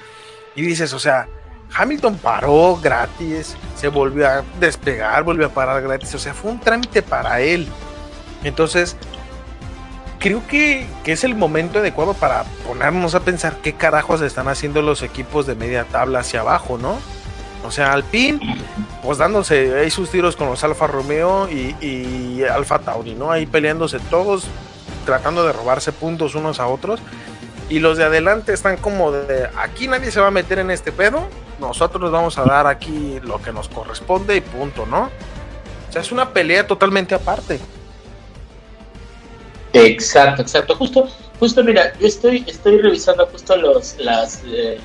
Y 0.54 0.62
dices, 0.62 0.92
o 0.92 0.98
sea, 0.98 1.28
Hamilton 1.74 2.18
paró 2.18 2.76
gratis, 2.76 3.56
se 3.76 3.88
volvió 3.88 4.28
a 4.28 4.44
despegar, 4.60 5.22
volvió 5.22 5.46
a 5.46 5.50
parar 5.50 5.80
gratis, 5.80 6.14
o 6.16 6.18
sea, 6.18 6.34
fue 6.34 6.50
un 6.50 6.60
trámite 6.60 7.00
para 7.00 7.40
él. 7.40 7.66
Entonces, 8.42 8.96
creo 10.18 10.46
que, 10.46 10.86
es 11.04 11.24
el 11.24 11.34
momento 11.34 11.78
adecuado 11.78 12.14
para 12.14 12.44
ponernos 12.66 13.14
a 13.14 13.20
pensar 13.20 13.56
qué 13.62 13.72
carajos 13.72 14.20
están 14.20 14.48
haciendo 14.48 14.82
los 14.82 15.02
equipos 15.02 15.46
de 15.46 15.54
media 15.54 15.84
tabla 15.84 16.20
hacia 16.20 16.40
abajo, 16.40 16.76
¿no? 16.76 16.98
O 17.64 17.70
sea, 17.70 17.92
Alpine, 17.92 18.38
pues 19.02 19.18
dándose 19.18 19.78
ahí 19.78 19.90
sus 19.90 20.10
tiros 20.10 20.36
con 20.36 20.48
los 20.48 20.62
Alfa 20.62 20.86
Romeo 20.86 21.48
y, 21.48 21.74
y 21.80 22.42
Alfa 22.44 22.78
Tauri, 22.78 23.14
¿no? 23.14 23.32
Ahí 23.32 23.46
peleándose 23.46 23.98
todos, 24.10 24.46
tratando 25.06 25.46
de 25.46 25.52
robarse 25.52 25.92
puntos 25.92 26.34
unos 26.34 26.60
a 26.60 26.66
otros. 26.66 27.00
Y 27.70 27.80
los 27.80 27.98
de 27.98 28.04
adelante 28.04 28.52
están 28.52 28.76
como 28.76 29.12
de, 29.12 29.48
aquí 29.56 29.88
nadie 29.88 30.10
se 30.10 30.20
va 30.20 30.28
a 30.28 30.30
meter 30.30 30.58
en 30.58 30.70
este 30.70 30.92
pedo, 30.92 31.28
nosotros 31.60 32.00
nos 32.00 32.12
vamos 32.12 32.38
a 32.38 32.44
dar 32.44 32.66
aquí 32.66 33.18
lo 33.22 33.42
que 33.42 33.52
nos 33.52 33.68
corresponde 33.68 34.36
y 34.36 34.40
punto, 34.40 34.86
¿no? 34.86 35.10
O 35.88 35.92
sea, 35.92 36.02
es 36.02 36.12
una 36.12 36.32
pelea 36.32 36.66
totalmente 36.66 37.14
aparte. 37.14 37.58
Exacto, 39.72 40.42
exacto. 40.42 40.74
Justo, 40.76 41.08
justo 41.38 41.62
mira, 41.62 41.92
yo 41.98 42.06
estoy, 42.06 42.44
estoy 42.46 42.78
revisando 42.78 43.26
justo 43.26 43.56
los, 43.56 43.96
las, 43.98 44.42
eh, 44.46 44.78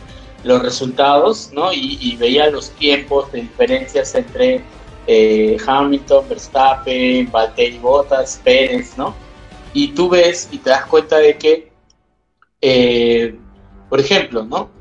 los 0.43 0.61
resultados, 0.61 1.51
¿no? 1.53 1.71
Y, 1.73 2.15
veía 2.17 2.49
los 2.49 2.71
tiempos 2.71 3.31
de 3.31 3.41
diferencias 3.41 4.13
entre 4.15 4.61
eh, 5.07 5.57
Hamilton, 5.65 6.29
Verstappen, 6.29 7.31
Valtteri 7.31 7.77
Bottas, 7.79 8.39
Pérez, 8.43 8.97
¿no? 8.97 9.15
Y 9.73 9.89
tú 9.89 10.09
ves 10.09 10.49
y 10.51 10.57
te 10.57 10.69
das 10.69 10.85
cuenta 10.85 11.17
de 11.17 11.37
que, 11.37 11.71
eh, 12.61 13.35
por 13.89 13.99
ejemplo, 13.99 14.43
¿no? 14.43 14.71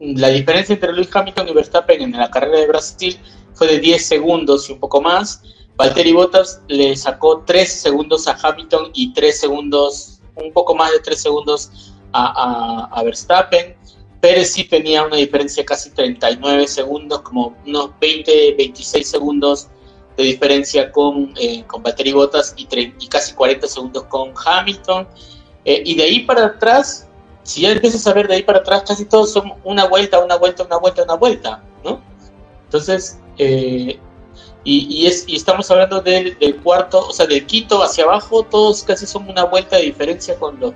la 0.00 0.28
diferencia 0.30 0.72
entre 0.72 0.92
Luis 0.92 1.08
Hamilton 1.14 1.48
y 1.48 1.52
Verstappen 1.52 2.02
en 2.02 2.12
la 2.12 2.28
carrera 2.28 2.58
de 2.58 2.66
Brasil 2.66 3.16
fue 3.54 3.68
de 3.68 3.78
10 3.78 4.04
segundos 4.04 4.68
y 4.68 4.72
un 4.72 4.80
poco 4.80 5.00
más. 5.00 5.42
Valtteri 5.76 6.12
Bottas 6.12 6.60
le 6.68 6.94
sacó 6.96 7.42
3 7.46 7.72
segundos 7.72 8.28
a 8.28 8.36
Hamilton 8.40 8.90
y 8.94 9.12
3 9.12 9.40
segundos, 9.40 10.20
un 10.36 10.52
poco 10.52 10.74
más 10.74 10.92
de 10.92 11.00
3 11.00 11.20
segundos 11.20 11.92
a, 12.12 12.88
a, 12.92 13.02
Verstappen. 13.02 13.76
Pérez 14.20 14.52
sí 14.52 14.64
tenía 14.64 15.02
una 15.02 15.16
diferencia 15.16 15.62
de 15.62 15.64
casi 15.64 15.90
39 15.90 16.68
segundos, 16.68 17.22
como 17.22 17.56
unos 17.66 17.90
20, 18.00 18.54
26 18.56 19.08
segundos 19.08 19.68
de 20.16 20.24
diferencia 20.24 20.92
con, 20.92 21.34
eh, 21.40 21.64
con 21.66 21.82
Valtteri 21.82 22.12
Bottas 22.12 22.54
y, 22.56 22.68
y, 23.00 23.08
casi 23.08 23.34
40 23.34 23.66
segundos 23.66 24.04
con 24.04 24.32
Hamilton. 24.44 25.08
Eh, 25.64 25.82
y 25.84 25.94
de 25.96 26.02
ahí 26.04 26.20
para 26.20 26.46
atrás, 26.46 27.08
si 27.42 27.62
ya 27.62 27.72
empiezas 27.72 28.06
a 28.06 28.12
ver 28.12 28.28
de 28.28 28.36
ahí 28.36 28.42
para 28.42 28.58
atrás, 28.58 28.84
casi 28.86 29.06
todos 29.06 29.32
son 29.32 29.54
una 29.64 29.86
vuelta, 29.86 30.22
una 30.22 30.36
vuelta, 30.36 30.64
una 30.64 30.76
vuelta, 30.76 31.02
una 31.02 31.14
vuelta, 31.14 31.62
¿no? 31.84 32.00
Entonces, 32.64 33.18
eh, 33.38 33.98
y, 34.64 35.06
es, 35.06 35.24
y 35.26 35.36
estamos 35.36 35.70
hablando 35.70 36.00
del, 36.00 36.36
cuarto, 36.62 37.08
o 37.08 37.12
sea, 37.12 37.26
del 37.26 37.44
quinto 37.46 37.82
hacia 37.82 38.04
abajo, 38.04 38.44
todos 38.44 38.82
casi 38.84 39.06
son 39.06 39.28
una 39.28 39.44
vuelta 39.44 39.76
de 39.76 39.82
diferencia 39.82 40.36
con 40.36 40.58
los, 40.60 40.72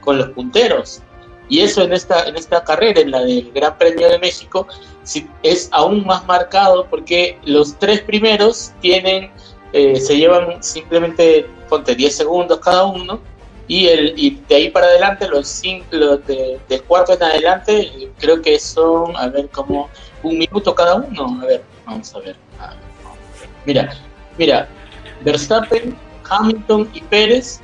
con 0.00 0.18
los 0.18 0.28
punteros. 0.30 1.02
Y 1.48 1.60
eso 1.60 1.82
en 1.82 1.92
esta, 1.92 2.26
en 2.26 2.36
esta 2.36 2.62
carrera, 2.62 3.00
en 3.00 3.10
la 3.10 3.20
del 3.20 3.50
Gran 3.52 3.76
Premio 3.76 4.08
de 4.08 4.18
México, 4.18 4.66
es 5.42 5.68
aún 5.72 6.06
más 6.06 6.24
marcado 6.26 6.86
porque 6.88 7.38
los 7.44 7.78
tres 7.78 8.00
primeros 8.02 8.72
tienen, 8.80 9.30
eh, 9.72 9.96
se 9.96 10.16
llevan 10.16 10.62
simplemente, 10.62 11.46
ponte 11.68 11.94
10 11.94 12.16
segundos 12.16 12.60
cada 12.60 12.86
uno, 12.86 13.20
y, 13.66 13.86
el, 13.88 14.14
y 14.16 14.42
de 14.48 14.54
ahí 14.54 14.70
para 14.70 14.86
adelante, 14.86 15.26
los, 15.26 15.62
los 15.90 16.26
de, 16.26 16.60
del 16.68 16.82
cuarto 16.84 17.14
en 17.14 17.22
adelante, 17.22 18.10
creo 18.18 18.40
que 18.40 18.58
son, 18.58 19.16
a 19.16 19.28
ver, 19.28 19.48
como 19.48 19.88
un 20.22 20.38
minuto 20.38 20.74
cada 20.74 20.96
uno. 20.96 21.40
A 21.42 21.46
ver, 21.46 21.62
vamos 21.86 22.14
a 22.14 22.18
ver. 22.20 22.36
Mira, 23.66 23.96
mira, 24.38 24.68
Verstappen, 25.22 25.96
Hamilton 26.28 26.90
y 26.92 27.00
Pérez 27.00 27.60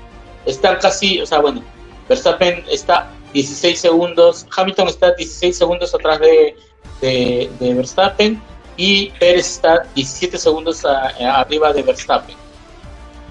están 0.46 0.78
casi, 0.78 1.20
o 1.20 1.26
sea, 1.26 1.40
bueno, 1.40 1.62
Verstappen 2.08 2.64
está 2.70 3.10
16 3.32 3.78
segundos, 3.78 4.46
Hamilton 4.56 4.88
está 4.88 5.12
16 5.12 5.56
segundos 5.56 5.94
atrás 5.94 6.20
de, 6.20 6.56
de, 7.00 7.74
Verstappen 7.74 8.40
y 8.76 9.10
Pérez 9.10 9.46
está 9.46 9.86
17 9.94 10.38
segundos 10.38 10.84
arriba 10.84 11.72
de 11.72 11.82
Verstappen. 11.82 12.36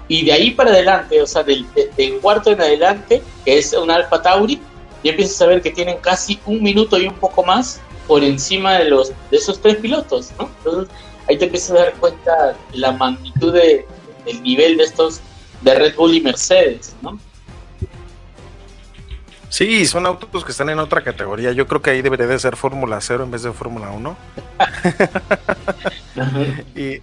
Y 0.08 0.26
de 0.26 0.34
ahí 0.34 0.52
para 0.52 0.72
adelante, 0.72 1.22
o 1.22 1.28
sea, 1.28 1.44
del, 1.44 1.66
cuarto 2.22 2.52
en 2.52 2.62
adelante, 2.62 3.22
que 3.46 3.58
es 3.58 3.74
un 3.74 3.92
Alfa 3.92 4.22
Tauri, 4.22 4.60
ya 5.04 5.12
empiezas 5.12 5.42
a 5.42 5.46
ver 5.46 5.62
que 5.62 5.72
tienen 5.72 5.98
casi 5.98 6.40
un 6.46 6.64
minuto 6.64 6.98
y 6.98 7.08
un 7.08 7.14
poco 7.14 7.44
más 7.44 7.80
por 8.08 8.24
encima 8.24 8.80
de 8.80 8.86
los 8.86 9.10
de 9.30 9.38
esos 9.38 9.62
tres 9.62 9.78
pilotos, 9.78 10.32
¿no? 10.40 10.50
Entonces 10.58 10.90
ahí 11.30 11.38
te 11.38 11.46
empiezas 11.46 11.72
a 11.72 11.84
dar 11.86 11.94
cuenta 11.94 12.58
la 12.74 12.92
magnitud 12.92 13.54
de, 13.54 13.86
del 14.26 14.42
nivel 14.42 14.78
de 14.78 14.84
estos 14.84 15.22
de 15.62 15.76
Red 15.76 15.96
Bull 15.96 16.16
y 16.16 16.22
Mercedes, 16.22 16.96
¿no? 17.02 17.20
Sí, 19.50 19.86
son 19.86 20.06
autos 20.06 20.46
que 20.46 20.52
están 20.52 20.70
en 20.70 20.80
otra 20.80 21.04
categoría. 21.04 21.52
Yo 21.52 21.68
creo 21.68 21.82
que 21.82 21.90
ahí 21.90 22.02
debería 22.02 22.28
de 22.28 22.38
ser 22.38 22.56
Fórmula 22.56 23.00
0 23.02 23.24
en 23.24 23.32
vez 23.32 23.42
de 23.42 23.52
Fórmula 23.52 23.90
1. 23.90 24.18
y, 26.76 27.02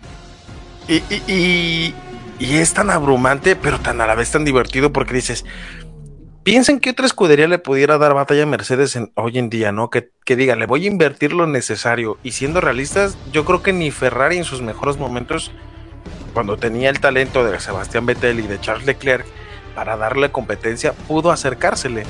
y, 0.89 1.95
y 2.39 2.57
es 2.57 2.73
tan 2.73 2.91
abrumante, 2.91 3.57
pero 3.57 3.81
tan 3.81 4.01
a 4.01 4.07
la 4.07 4.15
vez 4.15 4.31
tan 4.31 4.45
divertido 4.45 4.93
porque 4.93 5.15
dices, 5.15 5.45
piensen 6.47 6.79
que 6.79 6.91
otra 6.91 7.07
escudería 7.07 7.49
le 7.49 7.59
pudiera 7.59 7.99
dar 7.99 8.15
batalla 8.15 8.45
a 8.45 8.47
Mercedes 8.47 8.97
hoy 9.17 9.37
en 9.37 9.51
día, 9.51 9.73
¿no? 9.73 9.91
Que, 9.91 10.11
que 10.25 10.37
diga, 10.37 10.55
le 10.55 10.67
voy 10.67 10.85
a 10.85 10.87
invertir 10.87 11.33
lo 11.33 11.49
necesario. 11.49 12.19
Y 12.23 12.31
siendo 12.31 12.61
realistas, 12.61 13.19
yo 13.33 13.45
creo 13.45 13.65
que 13.65 13.73
ni 13.73 13.91
Ferrari 13.91 14.37
en 14.37 14.45
sus 14.45 14.63
mejores 14.63 14.97
momentos, 14.97 15.51
cuando 16.35 16.57
tenía 16.57 16.89
el 16.89 17.01
talento 17.01 17.45
de 17.45 17.59
Sebastián 17.59 18.07
Vettel 18.07 18.39
y 18.39 18.47
de 18.47 18.61
Charles 18.61 18.87
Leclerc 18.87 19.27
para 19.75 19.97
darle 19.97 20.31
competencia, 20.31 20.93
pudo 20.93 21.33
acercársele. 21.33 22.05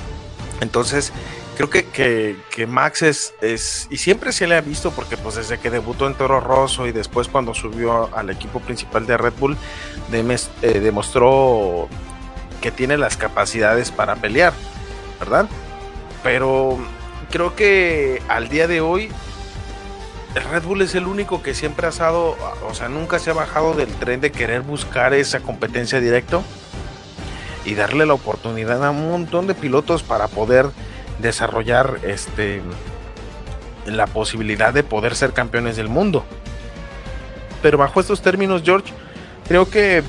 Entonces, 0.60 1.14
creo 1.56 1.70
que, 1.70 2.36
que, 2.50 2.66
Max 2.66 3.00
es, 3.00 3.32
es, 3.40 3.88
y 3.90 3.96
siempre 3.96 4.32
se 4.32 4.46
le 4.46 4.56
ha 4.56 4.60
visto, 4.60 4.90
porque 4.90 5.16
pues 5.16 5.36
desde 5.36 5.56
que 5.56 5.70
debutó 5.70 6.06
en 6.08 6.14
Toro 6.14 6.40
Rosso 6.40 6.86
y 6.86 6.92
después 6.92 7.28
cuando 7.28 7.54
subió 7.54 8.14
al 8.14 8.28
equipo 8.28 8.60
principal 8.60 9.06
de 9.06 9.16
Red 9.16 9.32
Bull, 9.40 9.56
eh, 10.12 10.80
demostró 10.80 11.88
que 12.60 12.70
tiene 12.70 12.96
las 12.96 13.16
capacidades 13.16 13.90
para 13.90 14.16
pelear, 14.16 14.52
¿verdad? 15.20 15.46
Pero 16.22 16.78
creo 17.30 17.54
que 17.54 18.22
al 18.28 18.48
día 18.48 18.66
de 18.66 18.80
hoy 18.80 19.10
Red 20.34 20.64
Bull 20.64 20.82
es 20.82 20.94
el 20.94 21.06
único 21.06 21.42
que 21.42 21.54
siempre 21.54 21.86
ha 21.86 21.90
estado, 21.90 22.36
o 22.68 22.74
sea, 22.74 22.88
nunca 22.88 23.18
se 23.18 23.30
ha 23.30 23.34
bajado 23.34 23.74
del 23.74 23.88
tren 23.88 24.20
de 24.20 24.30
querer 24.30 24.60
buscar 24.60 25.14
esa 25.14 25.40
competencia 25.40 26.00
directo 26.00 26.42
y 27.64 27.74
darle 27.74 28.06
la 28.06 28.14
oportunidad 28.14 28.84
a 28.84 28.90
un 28.90 29.08
montón 29.10 29.46
de 29.46 29.54
pilotos 29.54 30.02
para 30.02 30.28
poder 30.28 30.66
desarrollar 31.18 31.98
este 32.04 32.60
la 33.86 34.06
posibilidad 34.06 34.74
de 34.74 34.82
poder 34.82 35.14
ser 35.14 35.32
campeones 35.32 35.76
del 35.76 35.88
mundo. 35.88 36.24
Pero 37.62 37.78
bajo 37.78 38.00
estos 38.00 38.20
términos, 38.20 38.62
George, 38.64 38.92
creo 39.48 39.70
que 39.70 40.02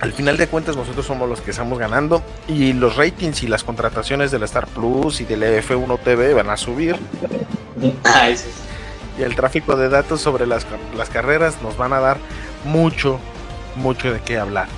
al 0.00 0.12
final 0.12 0.36
de 0.36 0.46
cuentas 0.48 0.76
nosotros 0.76 1.06
somos 1.06 1.28
los 1.28 1.40
que 1.40 1.50
estamos 1.50 1.78
ganando 1.78 2.22
y 2.48 2.72
los 2.72 2.96
ratings 2.96 3.42
y 3.42 3.48
las 3.48 3.64
contrataciones 3.64 4.30
del 4.30 4.42
Star 4.44 4.66
Plus 4.66 5.20
y 5.20 5.24
del 5.24 5.42
F1 5.42 5.98
TV 6.00 6.34
van 6.34 6.50
a 6.50 6.56
subir. 6.56 6.96
Ah, 8.04 8.30
y 9.18 9.22
el 9.22 9.34
tráfico 9.34 9.76
de 9.76 9.88
datos 9.88 10.20
sobre 10.20 10.46
las, 10.46 10.64
las 10.96 11.10
carreras 11.10 11.60
nos 11.60 11.76
van 11.76 11.92
a 11.92 12.00
dar 12.00 12.16
mucho, 12.64 13.18
mucho 13.76 14.12
de 14.12 14.20
qué 14.20 14.38
hablar. 14.38 14.68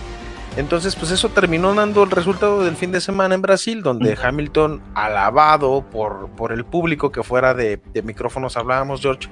Entonces, 0.56 0.96
pues 0.96 1.10
eso 1.10 1.28
terminó 1.28 1.74
dando 1.74 2.02
el 2.02 2.10
resultado 2.10 2.64
del 2.64 2.76
fin 2.76 2.90
de 2.90 3.02
semana 3.02 3.34
en 3.34 3.42
Brasil, 3.42 3.82
donde 3.82 4.16
Hamilton, 4.20 4.80
alabado 4.94 5.84
por, 5.90 6.30
por 6.30 6.50
el 6.50 6.64
público 6.64 7.12
que 7.12 7.22
fuera 7.22 7.52
de, 7.52 7.78
micrófonos 8.02 8.56
hablábamos, 8.56 9.02
George, 9.02 9.28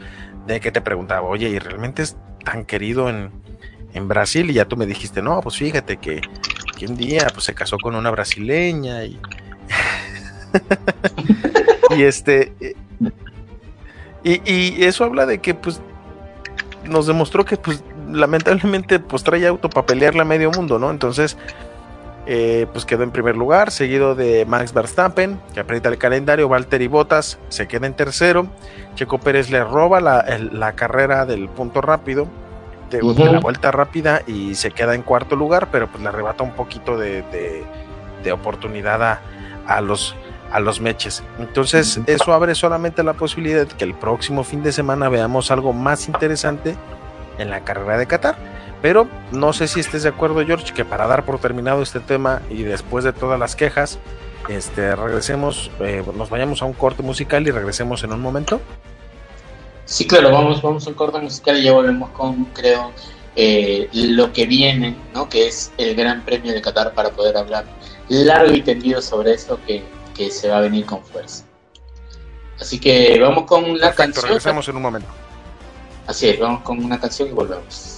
de 0.47 0.61
que 0.61 0.71
te 0.71 0.83
preguntaba, 0.83 1.27
oye, 1.27 1.49
¿y 1.49 1.59
realmente 1.59 2.03
es 2.03 2.17
tan 2.45 2.67
querido 2.67 3.09
en, 3.09 3.31
Brasil? 4.09 4.51
Y 4.51 4.55
ya 4.55 4.65
tú 4.65 4.77
me 4.77 4.87
dijiste, 4.87 5.23
no, 5.23 5.41
pues 5.41 5.57
fíjate 5.57 5.97
que, 5.97 6.21
un 6.87 6.97
día 6.97 7.29
pues, 7.33 7.45
se 7.45 7.55
casó 7.55 7.79
con 7.79 7.95
una 7.95 8.11
brasileña 8.11 9.05
y... 9.05 9.19
y 11.97 12.03
este... 12.03 12.53
Y, 14.23 14.41
y 14.51 14.85
eso 14.85 15.05
habla 15.05 15.27
de 15.27 15.39
que 15.39 15.55
pues 15.55 15.81
nos 16.85 17.07
demostró 17.07 17.45
que 17.45 17.57
pues 17.57 17.83
lamentablemente 18.11 18.99
pues 18.99 19.23
trae 19.23 19.47
auto 19.47 19.69
para 19.69 19.87
pelearle 19.87 20.23
a 20.23 20.25
medio 20.25 20.51
mundo, 20.51 20.79
¿no? 20.79 20.91
Entonces, 20.91 21.37
eh, 22.27 22.67
pues 22.73 22.87
quedó 22.87 23.03
en 23.03 23.11
primer 23.11 23.37
lugar, 23.37 23.71
seguido 23.71 24.15
de 24.15 24.47
Max 24.47 24.73
Verstappen, 24.73 25.39
que 25.53 25.61
aprieta 25.61 25.91
el 25.91 25.99
calendario, 25.99 26.49
Valtteri 26.49 26.87
Bottas 26.87 27.39
se 27.49 27.69
queda 27.69 27.87
en 27.87 27.95
tercero, 27.95 28.47
Checo 28.95 29.19
Pérez 29.19 29.51
le 29.51 29.63
roba 29.63 30.01
la, 30.01 30.73
carrera 30.75 31.27
del 31.27 31.49
punto 31.49 31.83
rápido, 31.83 32.27
de, 33.03 33.33
la 33.33 33.41
vuelta 33.41 33.71
rápida 33.71 34.23
y 34.27 34.55
se 34.55 34.71
queda 34.71 34.95
en 34.95 35.03
cuarto 35.03 35.37
lugar, 35.37 35.69
pero 35.71 35.89
pues 35.89 36.03
le 36.03 36.09
arrebata 36.09 36.43
un 36.43 36.53
poquito 36.53 36.97
de, 36.97 37.65
oportunidad 38.33 39.21
a, 39.67 39.81
los 39.81 40.15
a 40.51 40.61
los 40.61 40.81
meches. 40.81 41.23
Entonces, 41.39 42.01
eso 42.07 42.33
abre 42.33 42.55
solamente 42.55 43.03
la 43.03 43.15
posibilidad 43.15 43.67
de 43.67 43.75
que 43.75 43.85
el 43.85 43.95
próximo 43.95 44.45
fin 44.45 44.63
de 44.63 44.73
semana 44.73 45.09
veamos 45.09 45.51
algo 45.51 45.73
más 45.73 46.07
interesante 46.09 46.77
en 47.39 47.51
la 47.51 47.61
carrera 47.61 47.99
de 47.99 48.07
Qatar. 48.07 48.37
Pero 48.81 49.09
no 49.33 49.53
sé 49.53 49.67
si 49.67 49.81
estés 49.81 50.03
de 50.03 50.11
acuerdo, 50.11 50.45
George, 50.45 50.75
que 50.75 50.85
para 50.85 51.07
dar 51.07 51.25
por 51.25 51.39
terminado 51.39 51.83
este 51.83 52.01
tema 52.01 52.43
y 52.51 52.65
después 52.65 53.03
de 53.03 53.13
todas 53.15 53.39
las 53.41 53.57
quejas, 53.57 53.99
este, 54.49 54.95
regresemos, 54.95 55.71
eh, 55.81 56.05
nos 56.15 56.29
vayamos 56.29 56.61
a 56.61 56.67
un 56.67 56.75
corte 56.75 57.03
musical 57.03 57.47
y 57.47 57.51
regresemos 57.51 58.05
en 58.05 58.13
un 58.13 58.21
momento. 58.21 58.61
Sí, 59.85 60.07
claro, 60.07 60.31
vamos, 60.31 60.63
vamos 60.63 60.87
a 60.87 60.91
un 60.91 60.97
corte 60.97 61.19
musical 61.21 61.59
y 61.59 61.65
ya 61.65 61.73
volvemos 61.73 62.11
con, 62.11 62.47
creo, 62.47 62.93
eh, 63.37 63.89
lo 63.93 64.33
que 64.33 64.47
viene, 64.47 64.97
¿no? 65.13 65.29
que 65.29 65.49
es 65.49 65.73
el 65.77 65.95
Gran 65.95 66.25
Premio 66.25 66.53
de 66.53 66.63
Qatar 66.63 66.95
para 66.95 67.11
poder 67.11 67.37
hablar 67.37 67.65
largo 68.09 68.55
y 68.55 68.63
tendido 68.63 69.03
sobre 69.03 69.35
eso 69.35 69.59
que, 69.67 69.85
que 70.15 70.31
se 70.31 70.49
va 70.49 70.59
a 70.59 70.61
venir 70.61 70.87
con 70.87 71.03
fuerza. 71.05 71.45
Así 72.59 72.79
que 72.79 73.19
vamos 73.21 73.45
con 73.45 73.79
la 73.79 73.93
canción. 73.93 74.25
Regresamos 74.25 74.69
en 74.69 74.77
un 74.77 74.83
momento. 74.83 75.09
Así 76.07 76.29
es, 76.29 76.39
vamos 76.39 76.63
con 76.63 76.83
una 76.83 77.01
canción 77.01 77.29
y 77.29 77.33
volvemos. 77.33 77.94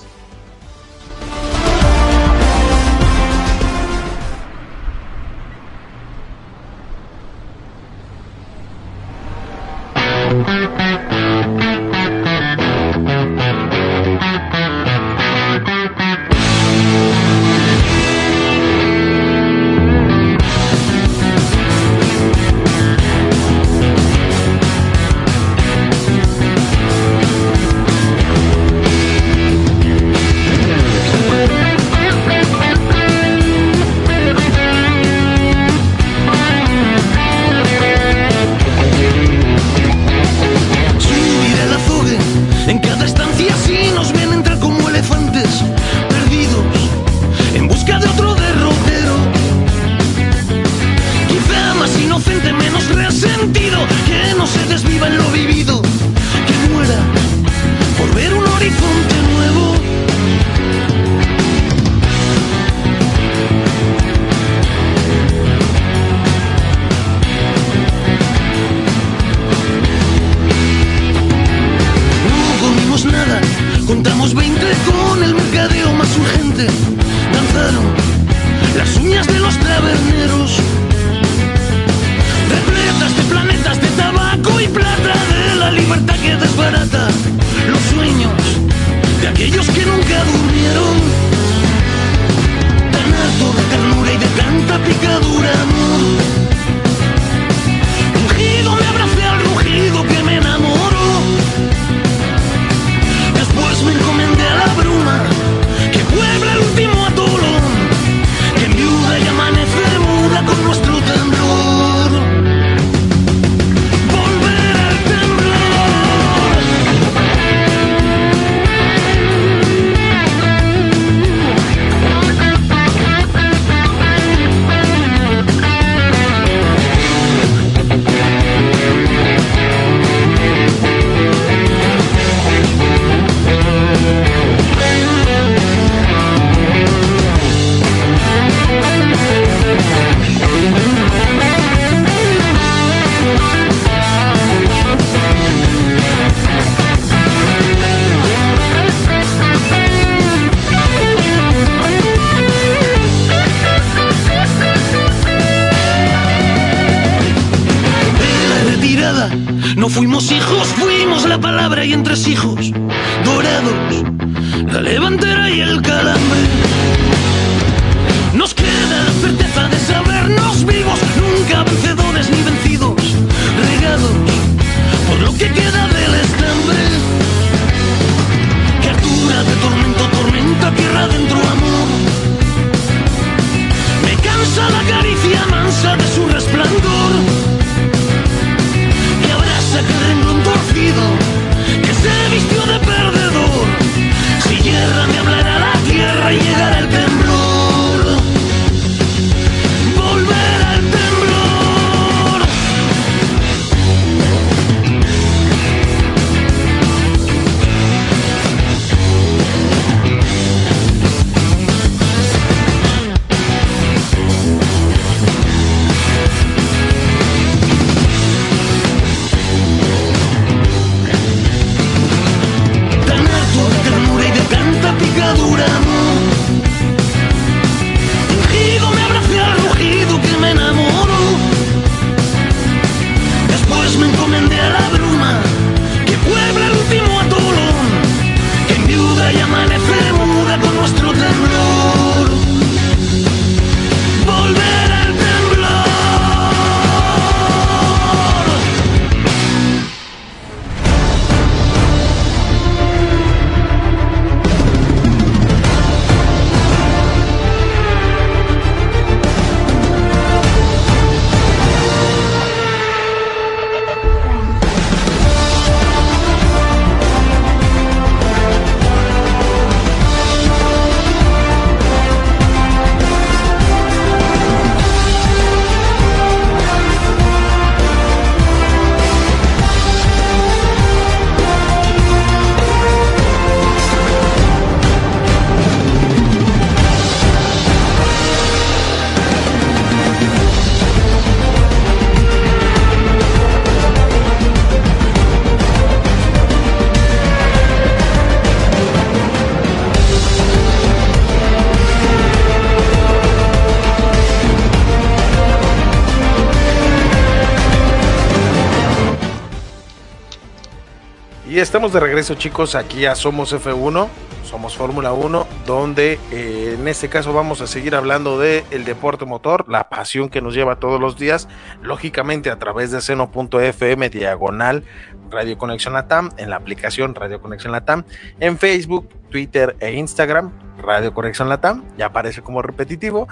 Estamos 311.76 311.92
de 311.92 312.00
regreso 312.00 312.34
chicos 312.36 312.74
aquí 312.74 313.04
a 313.04 313.14
Somos 313.14 313.52
F1, 313.52 314.08
Somos 314.44 314.74
Fórmula 314.78 315.12
1, 315.12 315.46
donde 315.66 316.18
eh, 316.32 316.74
en 316.80 316.88
este 316.88 317.10
caso 317.10 317.34
vamos 317.34 317.60
a 317.60 317.66
seguir 317.66 317.94
hablando 317.94 318.38
de 318.38 318.64
deporte 318.86 319.26
motor, 319.26 319.68
la 319.68 319.90
pasión 319.90 320.30
que 320.30 320.40
nos 320.40 320.54
lleva 320.54 320.76
todos 320.76 320.98
los 320.98 321.18
días, 321.18 321.48
lógicamente 321.82 322.48
a 322.48 322.58
través 322.58 322.92
de 322.92 323.02
seno.fm 323.02 324.08
diagonal 324.08 324.84
Radio 325.30 325.58
Conexión 325.58 325.92
Latam, 325.92 326.30
en 326.38 326.48
la 326.48 326.56
aplicación 326.56 327.14
Radio 327.14 327.42
Conexión 327.42 327.72
Latam, 327.72 328.04
en 328.40 328.56
Facebook, 328.56 329.10
Twitter 329.28 329.76
e 329.78 329.92
Instagram, 329.92 330.52
Radio 330.78 331.12
Conexión 331.12 331.50
Latam, 331.50 331.84
ya 331.98 332.06
aparece 332.06 332.40
como 332.40 332.62
repetitivo, 332.62 333.28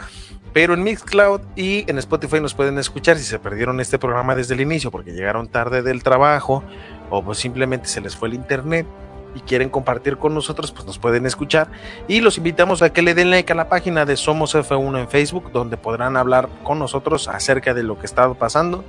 pero 0.54 0.74
en 0.74 0.84
Mixcloud 0.84 1.40
y 1.56 1.84
en 1.90 1.98
Spotify 1.98 2.40
nos 2.40 2.54
pueden 2.54 2.78
escuchar 2.78 3.16
si 3.18 3.24
se 3.24 3.38
perdieron 3.38 3.80
este 3.80 3.98
programa 3.98 4.36
desde 4.36 4.54
el 4.54 4.60
inicio 4.60 4.90
porque 4.90 5.12
llegaron 5.12 5.48
tarde 5.48 5.82
del 5.82 6.02
trabajo 6.02 6.62
o 7.10 7.22
pues 7.22 7.38
simplemente 7.38 7.88
se 7.88 8.00
les 8.00 8.16
fue 8.16 8.28
el 8.28 8.34
internet 8.34 8.86
y 9.34 9.40
quieren 9.40 9.68
compartir 9.68 10.16
con 10.16 10.34
nosotros, 10.34 10.72
pues 10.72 10.86
nos 10.86 10.98
pueden 10.98 11.26
escuchar. 11.26 11.68
Y 12.08 12.20
los 12.20 12.38
invitamos 12.38 12.82
a 12.82 12.92
que 12.92 13.02
le 13.02 13.14
den 13.14 13.30
like 13.30 13.52
a 13.52 13.56
la 13.56 13.68
página 13.68 14.04
de 14.04 14.16
Somos 14.16 14.54
F1 14.54 14.98
en 15.00 15.08
Facebook, 15.08 15.50
donde 15.52 15.76
podrán 15.76 16.16
hablar 16.16 16.48
con 16.62 16.78
nosotros 16.78 17.28
acerca 17.28 17.74
de 17.74 17.82
lo 17.82 17.98
que 17.98 18.06
está 18.06 18.32
pasando 18.34 18.84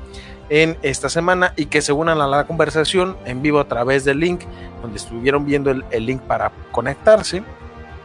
en 0.49 0.77
esta 0.83 1.09
semana 1.09 1.53
y 1.55 1.65
que 1.65 1.81
se 1.81 1.91
unan 1.91 2.21
a 2.21 2.27
la 2.27 2.45
conversación 2.45 3.17
en 3.25 3.41
vivo 3.41 3.59
a 3.59 3.67
través 3.67 4.05
del 4.05 4.19
link, 4.19 4.41
donde 4.81 4.97
estuvieron 4.97 5.45
viendo 5.45 5.71
el, 5.71 5.83
el 5.89 6.05
link 6.05 6.21
para 6.21 6.51
conectarse. 6.71 7.43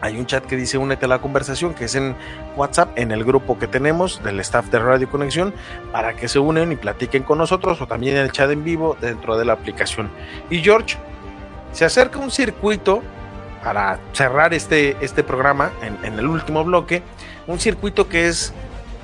Hay 0.01 0.19
un 0.19 0.27
chat 0.27 0.45
que 0.45 0.57
dice 0.57 0.79
únete 0.79 1.05
a 1.05 1.09
la 1.09 1.21
conversación, 1.21 1.75
que 1.75 1.85
es 1.85 1.95
en 1.95 2.17
WhatsApp, 2.57 2.97
en 2.97 3.13
el 3.13 3.25
grupo 3.25 3.59
que 3.59 3.67
tenemos 3.67 4.23
del 4.23 4.41
staff 4.41 4.67
de 4.67 4.79
Radio 4.79 5.11
Conexión, 5.11 5.55
para 5.93 6.15
que 6.15 6.29
se 6.29 6.39
unen 6.39 6.73
y 6.73 6.77
platiquen 6.77 7.23
con 7.23 7.39
nosotros, 7.39 7.81
o 7.81 7.87
también 7.87 8.17
en 8.17 8.23
el 8.23 8.33
chat 8.33 8.51
en 8.51 8.65
vivo 8.65 8.97
dentro 9.01 9.37
de 9.39 9.45
la 9.45 9.53
aplicación. 9.53 10.11
Y 10.49 10.59
George, 10.61 10.97
se 11.73 11.85
acerca 11.85 12.19
un 12.19 12.31
circuito 12.31 13.03
para 13.63 14.01
cerrar 14.13 14.55
este, 14.55 14.97
este 15.01 15.23
programa 15.23 15.71
en, 15.83 15.99
en 16.05 16.19
el 16.19 16.27
último 16.27 16.65
bloque, 16.65 17.03
un 17.47 17.61
circuito 17.61 18.09
que 18.09 18.29
es 18.29 18.55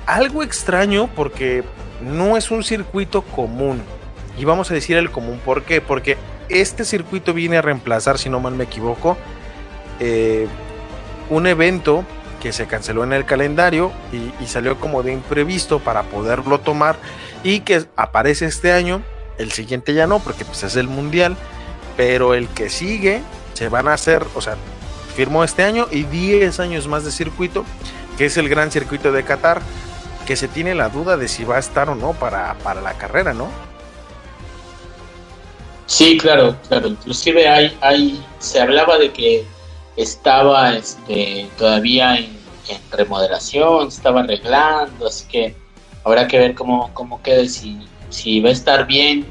algo 0.07 0.41
extraño 0.41 1.07
porque 1.15 1.63
no 2.01 2.37
es 2.37 2.49
un 2.49 2.63
circuito 2.63 3.21
común. 3.21 3.81
Y 4.37 4.45
vamos 4.45 4.71
a 4.71 4.73
decir 4.73 4.97
el 4.97 5.11
común, 5.11 5.39
¿por 5.43 5.63
qué? 5.63 5.81
Porque 5.81 6.17
este 6.49 6.85
circuito 6.85 7.33
viene 7.33 7.57
a 7.57 7.61
reemplazar, 7.61 8.17
si 8.17 8.29
no 8.29 8.39
mal 8.39 8.55
me 8.55 8.63
equivoco, 8.63 9.17
eh, 9.99 10.47
un 11.29 11.47
evento 11.47 12.05
que 12.41 12.53
se 12.53 12.67
canceló 12.67 13.03
en 13.03 13.13
el 13.13 13.25
calendario 13.25 13.91
y, 14.11 14.45
salió 14.45 14.79
como 14.79 15.03
de 15.03 15.13
imprevisto 15.13 15.79
para 15.79 16.03
poderlo 16.03 16.59
tomar 16.59 16.97
y 17.43 17.61
que 17.61 17.85
aparece 17.95 18.45
este 18.45 18.71
año, 18.71 19.01
el 19.37 19.51
siguiente 19.51 19.93
ya 19.93 20.07
no, 20.07 20.19
porque 20.19 20.45
pues 20.45 20.63
es 20.63 20.75
el 20.75 20.87
mundial, 20.87 21.35
pero 21.95 22.33
el 22.33 22.47
que 22.47 22.69
sigue 22.69 23.21
se 23.53 23.69
van 23.69 23.87
a 23.87 23.93
hacer, 23.93 24.25
o 24.35 24.41
sea, 24.41 24.55
firmó 25.15 25.43
este 25.43 25.63
año 25.63 25.87
y 25.91 26.03
10 26.03 26.59
años 26.59 26.87
más 26.87 27.03
de 27.03 27.11
circuito, 27.11 27.65
que 28.17 28.25
es 28.25 28.37
el 28.37 28.49
gran 28.49 28.71
circuito 28.71 29.11
de 29.11 29.23
Qatar, 29.23 29.61
que 30.25 30.35
se 30.35 30.47
tiene 30.47 30.75
la 30.75 30.89
duda 30.89 31.17
de 31.17 31.27
si 31.27 31.43
va 31.43 31.55
a 31.55 31.59
estar 31.59 31.89
o 31.89 31.95
no 31.95 32.13
para, 32.13 32.53
para 32.63 32.81
la 32.81 32.93
carrera, 32.93 33.33
¿no? 33.33 33.49
Sí, 35.87 36.17
claro, 36.17 36.55
claro. 36.67 36.89
Inclusive 36.89 37.47
hay, 37.47 37.77
hay, 37.81 38.23
se 38.39 38.59
hablaba 38.59 38.97
de 38.97 39.11
que 39.11 39.45
estaba 39.97 40.75
este, 40.75 41.49
todavía 41.57 42.17
en, 42.17 42.25
en 42.69 42.79
remodelación, 42.91 43.89
estaba 43.89 44.21
arreglando, 44.21 45.07
así 45.07 45.27
que 45.27 45.55
habrá 46.05 46.27
que 46.27 46.37
ver 46.37 46.55
cómo, 46.55 46.91
cómo 46.93 47.21
quede, 47.21 47.49
si, 47.49 47.79
si 48.09 48.39
va 48.39 48.49
a 48.49 48.53
estar 48.53 48.87
bien 48.87 49.25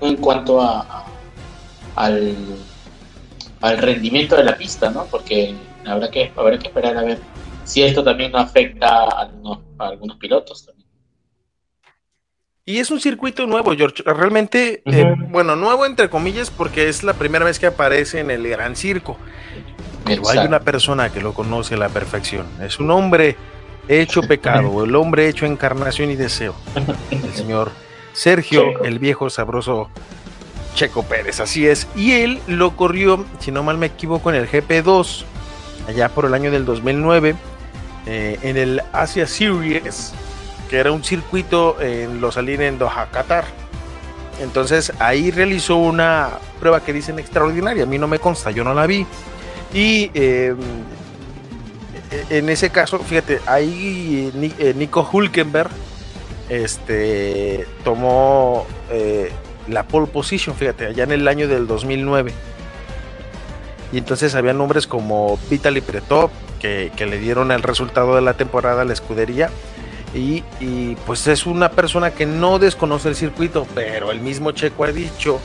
en 0.00 0.16
cuanto 0.16 0.60
a, 0.60 0.80
a 0.80 1.08
al, 1.96 2.36
al 3.60 3.78
rendimiento 3.78 4.36
de 4.36 4.44
la 4.44 4.56
pista, 4.56 4.90
¿no? 4.90 5.06
Porque 5.06 5.54
habrá 5.84 6.10
que, 6.10 6.32
habrá 6.36 6.58
que 6.58 6.68
esperar 6.68 6.96
a 6.96 7.02
ver 7.02 7.18
si 7.64 7.82
esto 7.82 8.04
también 8.04 8.34
afecta 8.36 8.88
a 8.88 9.22
algunos, 9.22 9.58
a 9.78 9.88
algunos 9.88 10.16
pilotos 10.16 10.64
también. 10.64 10.88
Y 12.64 12.78
es 12.78 12.90
un 12.90 13.00
circuito 13.00 13.46
nuevo, 13.46 13.74
George. 13.74 14.02
Realmente, 14.04 14.82
uh 14.84 14.90
-huh. 14.90 14.94
eh, 14.94 15.14
bueno, 15.30 15.56
nuevo 15.56 15.86
entre 15.86 16.10
comillas, 16.10 16.50
porque 16.50 16.88
es 16.88 17.02
la 17.02 17.14
primera 17.14 17.44
vez 17.44 17.58
que 17.58 17.66
aparece 17.66 18.20
en 18.20 18.30
el 18.30 18.46
Gran 18.46 18.76
Circo. 18.76 19.16
Pero 20.08 20.20
Exacto. 20.22 20.40
hay 20.40 20.46
una 20.46 20.60
persona 20.60 21.10
que 21.10 21.20
lo 21.20 21.32
conoce 21.34 21.74
a 21.74 21.78
la 21.78 21.88
perfección. 21.88 22.46
Es 22.60 22.78
un 22.78 22.90
hombre 22.90 23.36
hecho 23.88 24.22
pecado, 24.22 24.84
el 24.84 24.94
hombre 24.94 25.28
hecho 25.28 25.46
encarnación 25.46 26.10
y 26.10 26.16
deseo. 26.16 26.54
El 27.10 27.32
señor 27.34 27.70
Sergio, 28.12 28.72
Checo. 28.72 28.84
el 28.84 28.98
viejo 28.98 29.30
sabroso 29.30 29.88
Checo 30.74 31.02
Pérez, 31.02 31.40
así 31.40 31.66
es. 31.66 31.86
Y 31.96 32.12
él 32.12 32.40
lo 32.46 32.76
corrió, 32.76 33.24
si 33.40 33.50
no 33.50 33.62
mal 33.62 33.78
me 33.78 33.86
equivoco, 33.86 34.30
en 34.30 34.36
el 34.36 34.48
GP2, 34.48 35.24
allá 35.88 36.08
por 36.08 36.24
el 36.24 36.34
año 36.34 36.50
del 36.50 36.64
2009, 36.64 37.34
eh, 38.06 38.38
en 38.42 38.56
el 38.56 38.82
Asia 38.92 39.26
Series, 39.26 40.12
que 40.70 40.78
era 40.78 40.92
un 40.92 41.02
circuito 41.02 41.80
en 41.80 42.20
los 42.20 42.36
en 42.36 42.78
Doha, 42.78 43.08
Qatar. 43.10 43.44
Entonces 44.40 44.92
ahí 45.00 45.30
realizó 45.30 45.76
una 45.76 46.30
prueba 46.60 46.80
que 46.80 46.92
dicen 46.92 47.18
extraordinaria, 47.18 47.82
a 47.82 47.86
mí 47.86 47.98
no 47.98 48.06
me 48.06 48.18
consta, 48.18 48.50
yo 48.50 48.62
no 48.62 48.74
la 48.74 48.86
vi. 48.86 49.06
Y 49.72 50.10
eh, 50.14 50.54
en 52.30 52.48
ese 52.48 52.70
caso, 52.70 52.98
fíjate, 52.98 53.40
ahí 53.46 54.32
eh, 54.58 54.74
Nico 54.74 55.08
Hulkenberg 55.10 55.70
este, 56.48 57.66
tomó 57.84 58.66
eh, 58.90 59.30
la 59.68 59.86
pole 59.86 60.06
position, 60.06 60.56
fíjate, 60.56 60.86
allá 60.86 61.04
en 61.04 61.12
el 61.12 61.28
año 61.28 61.48
del 61.48 61.66
2009. 61.66 62.32
Y 63.92 63.98
entonces 63.98 64.34
había 64.34 64.52
nombres 64.52 64.86
como 64.86 65.38
Vitaly 65.50 65.80
Pretop, 65.80 66.30
que, 66.60 66.90
que, 66.96 67.06
le 67.06 67.18
dieron 67.18 67.52
el 67.52 67.62
resultado 67.62 68.14
de 68.14 68.22
la 68.22 68.34
temporada 68.34 68.82
a 68.82 68.84
la 68.84 68.92
escudería. 68.92 69.50
Y, 70.14 70.42
y, 70.60 70.96
pues 71.06 71.26
es 71.26 71.46
una 71.46 71.70
persona 71.70 72.12
que 72.12 72.24
no 72.24 72.58
desconoce 72.58 73.08
el 73.10 73.14
circuito, 73.14 73.66
pero 73.74 74.10
el 74.10 74.20
mismo 74.20 74.52
Checo 74.52 74.84
ha 74.84 74.92
dicho 74.92 75.38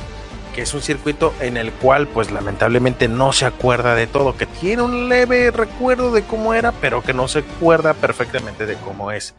que 0.54 0.62
es 0.62 0.74
un 0.74 0.82
circuito 0.82 1.34
en 1.42 1.58
el 1.58 1.72
cual 1.72 2.08
pues 2.08 2.32
lamentablemente 2.32 3.08
no 3.08 3.34
se 3.34 3.46
acuerda 3.46 3.96
de 3.96 4.08
todo, 4.08 4.38
que 4.38 4.46
tiene 4.46 4.84
un 4.84 5.10
leve 5.10 5.52
recuerdo 5.52 6.12
de 6.12 6.24
cómo 6.24 6.54
era, 6.54 6.72
pero 6.72 7.02
que 7.04 7.14
no 7.14 7.28
se 7.28 7.40
acuerda 7.40 7.94
perfectamente 7.94 8.66
de 8.66 8.76
cómo 8.76 9.12
es. 9.12 9.34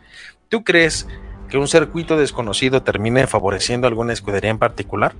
¿Tú 0.48 0.64
crees 0.64 1.06
que 1.48 1.56
un 1.56 1.68
circuito 1.68 2.16
desconocido 2.16 2.82
termine 2.82 3.26
favoreciendo 3.26 3.86
alguna 3.86 4.12
escudería 4.12 4.50
en 4.50 4.58
particular? 4.58 5.14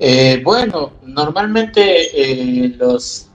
Eh, 0.00 0.40
bueno, 0.42 0.92
normalmente 1.02 2.62
eh, 2.64 2.74
los 2.76 3.28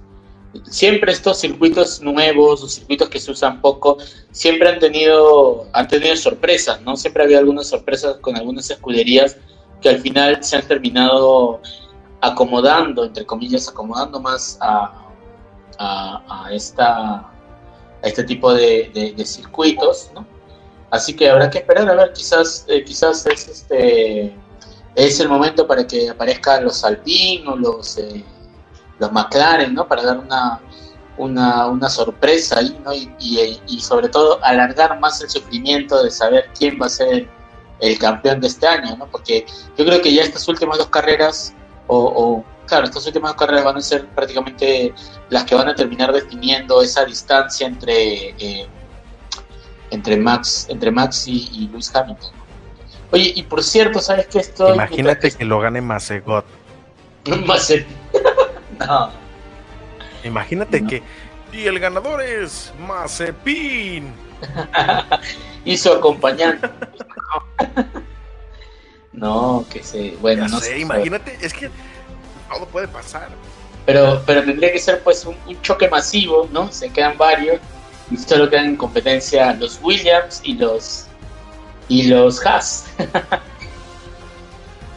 siempre 0.69 1.11
estos 1.11 1.39
circuitos 1.39 2.01
nuevos 2.01 2.63
o 2.63 2.67
circuitos 2.67 3.09
que 3.09 3.19
se 3.19 3.31
usan 3.31 3.61
poco 3.61 3.97
siempre 4.31 4.67
han 4.69 4.79
tenido 4.79 5.67
han 5.71 5.87
tenido 5.87 6.15
sorpresas, 6.15 6.81
¿no? 6.81 6.97
Siempre 6.97 7.23
había 7.23 7.37
algunas 7.37 7.67
sorpresas 7.67 8.17
con 8.17 8.35
algunas 8.35 8.69
escuderías 8.69 9.37
que 9.81 9.89
al 9.89 9.99
final 9.99 10.43
se 10.43 10.57
han 10.57 10.67
terminado 10.67 11.61
acomodando, 12.21 13.05
entre 13.05 13.25
comillas, 13.25 13.67
acomodando 13.67 14.19
más 14.19 14.57
a, 14.61 15.07
a, 15.77 16.47
esta, 16.51 17.29
este 18.01 18.23
tipo 18.23 18.53
de, 18.53 19.13
circuitos, 19.25 20.11
¿no? 20.13 20.25
Así 20.89 21.15
que 21.15 21.29
habrá 21.29 21.49
que 21.49 21.59
esperar 21.59 21.89
a 21.89 21.95
ver, 21.95 22.13
quizás, 22.13 22.65
eh, 22.69 22.83
quizás 22.83 23.25
es 23.25 23.47
este 23.47 24.33
es 24.95 25.19
el 25.19 25.29
momento 25.29 25.67
para 25.67 25.85
que 25.85 26.09
aparezcan 26.09 26.63
los 26.63 26.83
Alpine 26.83 27.47
o 27.47 27.55
los, 27.55 27.97
eh, 27.99 28.23
los 28.97 29.11
McLaren, 29.11 29.75
¿no? 29.75 29.87
Para 29.87 30.03
dar 30.03 30.17
una, 30.17 30.59
una, 31.17 31.67
una 31.67 31.89
sorpresa 31.89 32.59
ahí, 32.59 32.75
¿no? 32.83 32.93
Y, 32.93 33.11
y 33.67 33.79
sobre 33.79 34.09
todo 34.09 34.43
alargar 34.43 34.99
más 34.99 35.21
el 35.21 35.29
sufrimiento 35.29 36.01
de 36.03 36.09
saber 36.09 36.49
quién 36.57 36.79
va 36.81 36.87
a 36.87 36.89
ser 36.89 37.29
el 37.79 37.97
campeón 37.99 38.41
de 38.41 38.47
este 38.47 38.67
año, 38.67 38.95
¿no? 38.97 39.07
Porque 39.07 39.45
yo 39.77 39.85
creo 39.85 40.01
que 40.01 40.13
ya 40.13 40.23
estas 40.23 40.47
últimas 40.47 40.77
dos 40.77 40.87
carreras, 40.87 41.53
o, 41.87 41.97
o, 41.97 42.45
claro, 42.65 42.85
estas 42.85 43.05
últimas 43.05 43.31
dos 43.31 43.39
carreras 43.39 43.63
van 43.63 43.77
a 43.77 43.81
ser 43.81 44.07
prácticamente 44.07 44.93
las 45.29 45.43
que 45.43 45.55
van 45.55 45.67
a 45.69 45.75
terminar 45.75 46.11
definiendo 46.11 46.81
esa 46.81 47.05
distancia 47.05 47.67
entre 47.67 48.29
eh, 48.39 48.67
entre 49.91 50.17
Max, 50.17 50.67
entre 50.69 50.91
Max 50.91 51.27
y, 51.27 51.49
y 51.53 51.67
Luis 51.69 51.93
Hamilton. 51.95 52.31
Oye, 53.11 53.31
y 53.35 53.43
por 53.43 53.63
cierto, 53.63 53.99
¿sabes 53.99 54.27
qué 54.27 54.39
estoy? 54.39 54.73
Imagínate 54.73 55.31
que 55.31 55.45
lo 55.45 55.59
gane 55.59 55.81
Macegot. 55.81 56.45
Macet. 57.45 57.85
no. 58.79 59.09
Imagínate 60.23 60.81
no. 60.81 60.89
que. 60.89 61.03
Y 61.53 61.65
el 61.65 61.79
ganador 61.79 62.21
es 62.21 62.73
Mazepin. 62.85 64.13
y 65.65 65.77
su 65.77 65.91
acompañante. 65.91 66.69
no, 69.13 69.65
que 69.69 69.83
se. 69.83 70.17
Bueno, 70.21 70.45
ya 70.45 70.49
no 70.49 70.59
sé. 70.59 70.79
Imagínate, 70.79 71.37
es 71.41 71.53
que 71.53 71.69
todo 72.49 72.65
puede 72.67 72.87
pasar. 72.87 73.29
Pero, 73.85 74.21
pero 74.25 74.43
tendría 74.43 74.71
que 74.71 74.79
ser 74.79 75.01
pues 75.03 75.25
un, 75.25 75.35
un 75.47 75.61
choque 75.61 75.87
masivo, 75.87 76.49
¿no? 76.51 76.71
Se 76.71 76.89
quedan 76.89 77.17
varios 77.17 77.59
y 78.11 78.17
solo 78.17 78.49
quedan 78.49 78.65
en 78.65 78.75
competencia 78.75 79.53
los 79.53 79.79
Williams 79.81 80.41
y 80.43 80.53
los 80.53 81.05
y 81.87 82.03
los 82.03 82.45
Haas. 82.45 82.85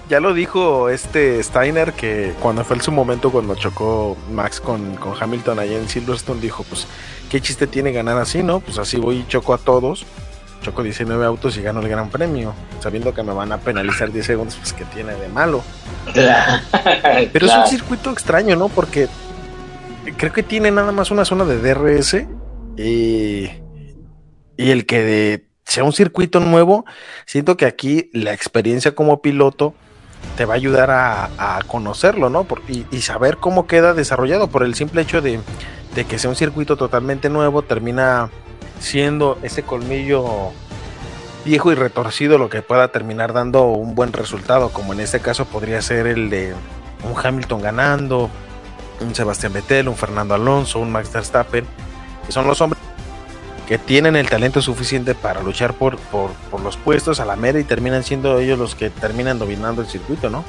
ya 0.08 0.18
lo 0.18 0.34
dijo 0.34 0.88
este 0.88 1.42
Steiner 1.42 1.92
que 1.92 2.34
cuando 2.40 2.64
fue 2.64 2.76
en 2.76 2.82
su 2.82 2.90
momento 2.90 3.30
cuando 3.30 3.54
chocó 3.54 4.16
Max 4.30 4.60
con, 4.60 4.96
con 4.96 5.14
Hamilton 5.20 5.60
allá 5.60 5.78
en 5.78 5.88
Silverstone 5.88 6.40
dijo 6.40 6.64
pues 6.64 6.86
qué 7.30 7.40
chiste 7.40 7.68
tiene 7.68 7.92
ganar 7.92 8.18
así, 8.18 8.42
¿no? 8.42 8.60
Pues 8.60 8.78
así 8.78 8.96
voy 8.96 9.18
y 9.18 9.26
choco 9.28 9.54
a 9.54 9.58
todos, 9.58 10.04
choco 10.60 10.82
19 10.82 11.24
autos 11.24 11.56
y 11.56 11.62
gano 11.62 11.80
el 11.80 11.88
gran 11.88 12.10
premio, 12.10 12.54
sabiendo 12.80 13.14
que 13.14 13.22
me 13.22 13.32
van 13.32 13.52
a 13.52 13.58
penalizar 13.58 14.12
10 14.12 14.26
segundos, 14.26 14.56
pues 14.56 14.72
que 14.72 14.84
tiene 14.86 15.14
de 15.14 15.28
malo. 15.28 15.62
Pero 17.32 17.46
es 17.46 17.54
un 17.54 17.66
circuito 17.66 18.10
extraño, 18.10 18.56
¿no? 18.56 18.68
Porque 18.68 19.08
creo 20.16 20.32
que 20.32 20.42
tiene 20.42 20.70
nada 20.70 20.92
más 20.92 21.10
una 21.10 21.24
zona 21.24 21.44
de 21.44 21.58
DRS 21.58 22.26
y, 22.76 23.50
y 24.56 24.70
el 24.70 24.86
que 24.86 25.02
de, 25.02 25.46
sea 25.64 25.84
un 25.84 25.92
circuito 25.92 26.40
nuevo, 26.40 26.84
siento 27.26 27.56
que 27.56 27.66
aquí 27.66 28.10
la 28.12 28.32
experiencia 28.32 28.94
como 28.94 29.22
piloto 29.22 29.74
te 30.36 30.44
va 30.44 30.54
a 30.54 30.56
ayudar 30.56 30.90
a, 30.90 31.30
a 31.38 31.62
conocerlo, 31.66 32.28
¿no? 32.28 32.44
Por, 32.44 32.62
y, 32.68 32.86
y, 32.90 33.00
saber 33.00 33.38
cómo 33.38 33.66
queda 33.66 33.94
desarrollado 33.94 34.48
por 34.48 34.64
el 34.64 34.74
simple 34.74 35.02
hecho 35.02 35.22
de, 35.22 35.40
de, 35.94 36.04
que 36.04 36.18
sea 36.18 36.28
un 36.28 36.36
circuito 36.36 36.76
totalmente 36.76 37.30
nuevo, 37.30 37.62
termina 37.62 38.30
siendo 38.80 39.38
ese 39.42 39.62
colmillo 39.62 40.50
viejo 41.44 41.70
y 41.70 41.74
retorcido 41.74 42.38
lo 42.38 42.50
que 42.50 42.62
pueda 42.62 42.88
terminar 42.88 43.32
dando 43.32 43.64
un 43.64 43.94
buen 43.94 44.12
resultado, 44.12 44.70
como 44.70 44.92
en 44.92 45.00
este 45.00 45.20
caso 45.20 45.44
podría 45.44 45.80
ser 45.80 46.06
el 46.06 46.28
de 46.28 46.54
un 47.04 47.14
Hamilton 47.16 47.62
ganando, 47.62 48.28
un 49.00 49.14
Sebastián 49.14 49.52
Vettel, 49.52 49.88
un 49.88 49.96
Fernando 49.96 50.34
Alonso, 50.34 50.80
un 50.80 50.90
Max 50.90 51.12
Verstappen, 51.12 51.64
que 52.26 52.32
son 52.32 52.46
los 52.46 52.60
hombres 52.60 52.80
que 53.66 53.78
tienen 53.78 54.16
el 54.16 54.28
talento 54.28 54.60
suficiente 54.60 55.14
para 55.14 55.42
luchar 55.42 55.74
por, 55.74 55.96
por, 55.96 56.32
por, 56.50 56.60
los 56.60 56.76
puestos 56.76 57.20
a 57.20 57.24
la 57.24 57.36
mera 57.36 57.60
y 57.60 57.64
terminan 57.64 58.02
siendo 58.02 58.40
ellos 58.40 58.58
los 58.58 58.74
que 58.74 58.90
terminan 58.90 59.38
dominando 59.38 59.80
el 59.80 59.86
circuito, 59.86 60.28
¿no? 60.28 60.44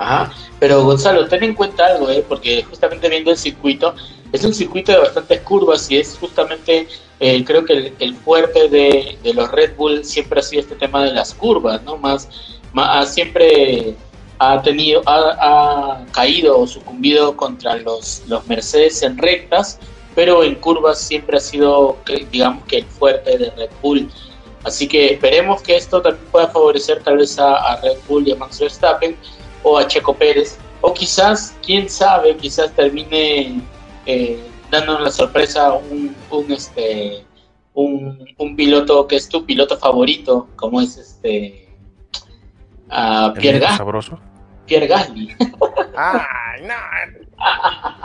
Ajá, 0.00 0.32
pero 0.58 0.82
Gonzalo, 0.82 1.28
ten 1.28 1.44
en 1.44 1.54
cuenta 1.54 1.84
algo, 1.84 2.08
¿eh? 2.08 2.24
porque 2.26 2.62
justamente 2.62 3.06
viendo 3.10 3.32
el 3.32 3.36
circuito, 3.36 3.94
es 4.32 4.42
un 4.42 4.54
circuito 4.54 4.92
de 4.92 4.98
bastantes 4.98 5.42
curvas 5.42 5.90
y 5.90 5.98
es 5.98 6.16
justamente, 6.18 6.88
eh, 7.20 7.44
creo 7.44 7.66
que 7.66 7.92
el, 7.98 8.14
fuerte 8.14 8.70
de, 8.70 9.18
los 9.34 9.50
Red 9.50 9.76
Bull 9.76 10.02
siempre 10.02 10.40
ha 10.40 10.42
sido 10.42 10.62
este 10.62 10.74
tema 10.76 11.04
de 11.04 11.12
las 11.12 11.34
curvas, 11.34 11.82
¿no? 11.82 11.98
Más, 11.98 12.30
más 12.72 13.12
siempre 13.12 13.94
ha 14.38 14.62
tenido, 14.62 15.02
ha, 15.04 16.02
caído 16.12 16.58
o 16.58 16.66
sucumbido 16.66 17.36
contra 17.36 17.76
los, 17.76 18.22
los 18.26 18.46
Mercedes 18.46 19.02
en 19.02 19.18
rectas, 19.18 19.78
pero 20.14 20.42
en 20.42 20.54
curvas 20.54 20.98
siempre 20.98 21.36
ha 21.36 21.40
sido, 21.40 21.98
digamos 22.32 22.64
que 22.64 22.78
el 22.78 22.86
fuerte 22.86 23.36
de 23.36 23.50
Red 23.50 23.70
Bull. 23.82 24.10
Así 24.64 24.88
que 24.88 25.12
esperemos 25.12 25.60
que 25.60 25.76
esto 25.76 26.00
también 26.00 26.26
pueda 26.30 26.48
favorecer 26.48 27.02
tal 27.02 27.18
vez 27.18 27.38
a, 27.38 27.76
Red 27.82 27.98
Bull 28.08 28.26
y 28.26 28.32
a 28.32 28.36
Max 28.36 28.60
Verstappen 28.60 29.14
o 29.62 29.78
a 29.78 29.86
Checo 29.86 30.14
Pérez, 30.14 30.58
o 30.80 30.94
quizás, 30.94 31.56
quién 31.64 31.88
sabe, 31.88 32.36
quizás 32.36 32.74
termine 32.74 33.60
eh, 34.06 34.40
dándonos 34.70 35.02
la 35.02 35.10
sorpresa 35.10 35.72
un, 35.72 36.14
un 36.30 36.52
este 36.52 37.24
un, 37.74 38.26
un, 38.38 38.56
piloto 38.56 39.06
que 39.06 39.16
es 39.16 39.28
tu 39.28 39.46
piloto 39.46 39.78
favorito, 39.78 40.48
como 40.56 40.80
es 40.80 40.96
este 40.96 41.68
Pierre 43.38 43.58
Gasly. 43.58 43.84
Pierre 44.66 44.86
Gasly. 44.86 45.36
Ay, 45.96 46.62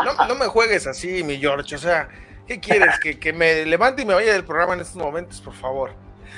no, 0.04 0.28
no, 0.28 0.36
me 0.36 0.48
juegues 0.48 0.88
así, 0.88 1.24
mi 1.24 1.38
George. 1.38 1.76
O 1.76 1.80
sea, 1.80 2.10
¿qué 2.48 2.60
quieres? 2.60 3.00
¿Que, 3.00 3.20
que 3.20 3.34
me 3.34 3.66
levante 3.66 4.04
y 4.04 4.06
me 4.06 4.14
vaya 4.14 4.34
del 4.34 4.46
programa 4.46 4.74
en 4.74 4.82
estos 4.82 4.98
momentos, 4.98 5.42
por 5.42 5.54
favor. 5.54 5.94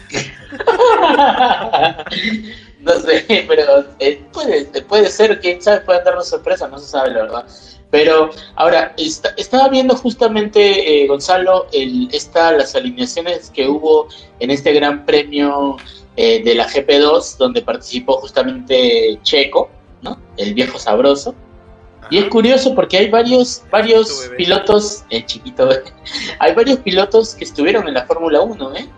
no 2.80 2.94
sé, 3.00 3.26
pero 3.48 3.86
eh, 4.00 4.22
puede, 4.32 4.66
puede 4.84 5.10
ser, 5.10 5.40
quién 5.40 5.62
sabe, 5.62 5.82
puede 5.82 6.04
darnos 6.04 6.28
sorpresa, 6.28 6.68
no 6.68 6.80
se 6.80 6.88
sabe 6.88 7.12
la 7.12 7.24
verdad. 7.24 7.46
Pero 7.90 8.32
ahora, 8.56 8.94
estaba 8.98 9.70
viendo 9.70 9.96
justamente, 9.96 11.04
eh, 11.04 11.08
Gonzalo, 11.08 11.68
el, 11.72 12.10
esta, 12.12 12.52
las 12.52 12.76
alineaciones 12.76 13.50
que 13.50 13.68
hubo 13.68 14.10
en 14.40 14.52
este 14.52 14.74
gran 14.74 15.06
premio 15.06 15.78
eh, 16.18 16.44
de 16.44 16.56
la 16.56 16.68
GP2, 16.68 17.38
donde 17.38 17.62
participó 17.62 18.18
justamente 18.18 19.18
Checo, 19.24 19.70
¿no? 20.02 20.20
El 20.36 20.54
viejo 20.54 20.78
sabroso. 20.78 21.34
Y 22.10 22.18
es 22.18 22.26
curioso 22.26 22.76
porque 22.76 22.98
hay 22.98 23.10
varios, 23.10 23.64
varios 23.72 24.32
pilotos, 24.38 25.04
el 25.10 25.26
chiquito, 25.26 25.70
hay 26.40 26.54
varios 26.54 26.80
pilotos 26.80 27.36
que 27.36 27.46
estuvieron 27.46 27.88
en 27.88 27.94
la 27.94 28.06
Fórmula 28.06 28.42
1, 28.42 28.76
¿eh? 28.76 28.90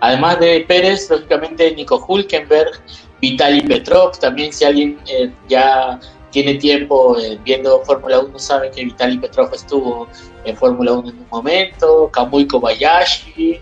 Además 0.00 0.40
de 0.40 0.64
Pérez, 0.68 1.10
lógicamente 1.10 1.74
Nico 1.74 2.04
Hulkenberg, 2.06 2.72
Vitaly 3.20 3.62
Petrov, 3.62 4.18
también 4.18 4.52
si 4.52 4.64
alguien 4.64 4.98
eh, 5.08 5.32
ya 5.48 5.98
tiene 6.30 6.56
tiempo 6.56 7.18
eh, 7.18 7.38
viendo 7.44 7.82
Fórmula 7.84 8.20
1 8.20 8.38
sabe 8.38 8.70
que 8.70 8.84
Vitaly 8.84 9.18
Petrov 9.18 9.54
estuvo 9.54 10.06
en 10.44 10.56
Fórmula 10.56 10.92
1 10.92 11.08
en 11.08 11.18
un 11.18 11.26
momento, 11.30 12.10
Kamui 12.12 12.46
Kobayashi, 12.46 13.58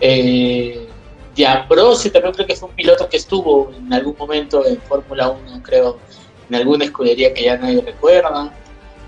eh, 0.00 0.88
también 2.12 2.32
creo 2.32 2.46
que 2.46 2.56
fue 2.56 2.68
un 2.68 2.74
piloto 2.74 3.08
que 3.08 3.16
estuvo 3.16 3.70
en 3.76 3.92
algún 3.92 4.16
momento 4.18 4.64
en 4.64 4.80
Fórmula 4.82 5.30
1, 5.30 5.62
creo, 5.62 5.98
en 6.48 6.54
alguna 6.54 6.84
escudería 6.84 7.32
que 7.34 7.44
ya 7.44 7.56
nadie 7.56 7.80
recuerda. 7.80 8.52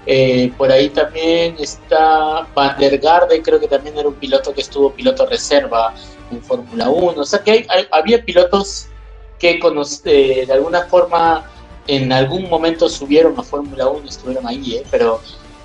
Eh, 0.08 0.52
por 0.56 0.70
ahí 0.70 0.88
también 0.88 1.56
está 1.58 2.46
Van 2.54 2.78
der 2.78 2.98
Garde, 2.98 3.42
creo 3.42 3.58
que 3.58 3.66
también 3.66 3.98
era 3.98 4.08
un 4.08 4.14
piloto 4.14 4.52
que 4.54 4.60
estuvo 4.60 4.92
piloto 4.92 5.26
reserva 5.26 5.94
en 6.30 6.42
Fórmula 6.42 6.88
1. 6.88 7.20
O 7.20 7.24
sea 7.24 7.40
que 7.40 7.66
había 7.90 8.24
pilotos 8.24 8.88
que 9.38 9.60
eh, 10.04 10.44
de 10.46 10.52
alguna 10.52 10.82
forma 10.86 11.44
en 11.86 12.12
algún 12.12 12.48
momento 12.48 12.88
subieron 12.88 13.38
a 13.38 13.42
Fórmula 13.42 13.88
1, 13.88 14.08
estuvieron 14.08 14.46
ahí, 14.46 14.76
¿eh? 14.76 14.84
pero, 14.90 15.20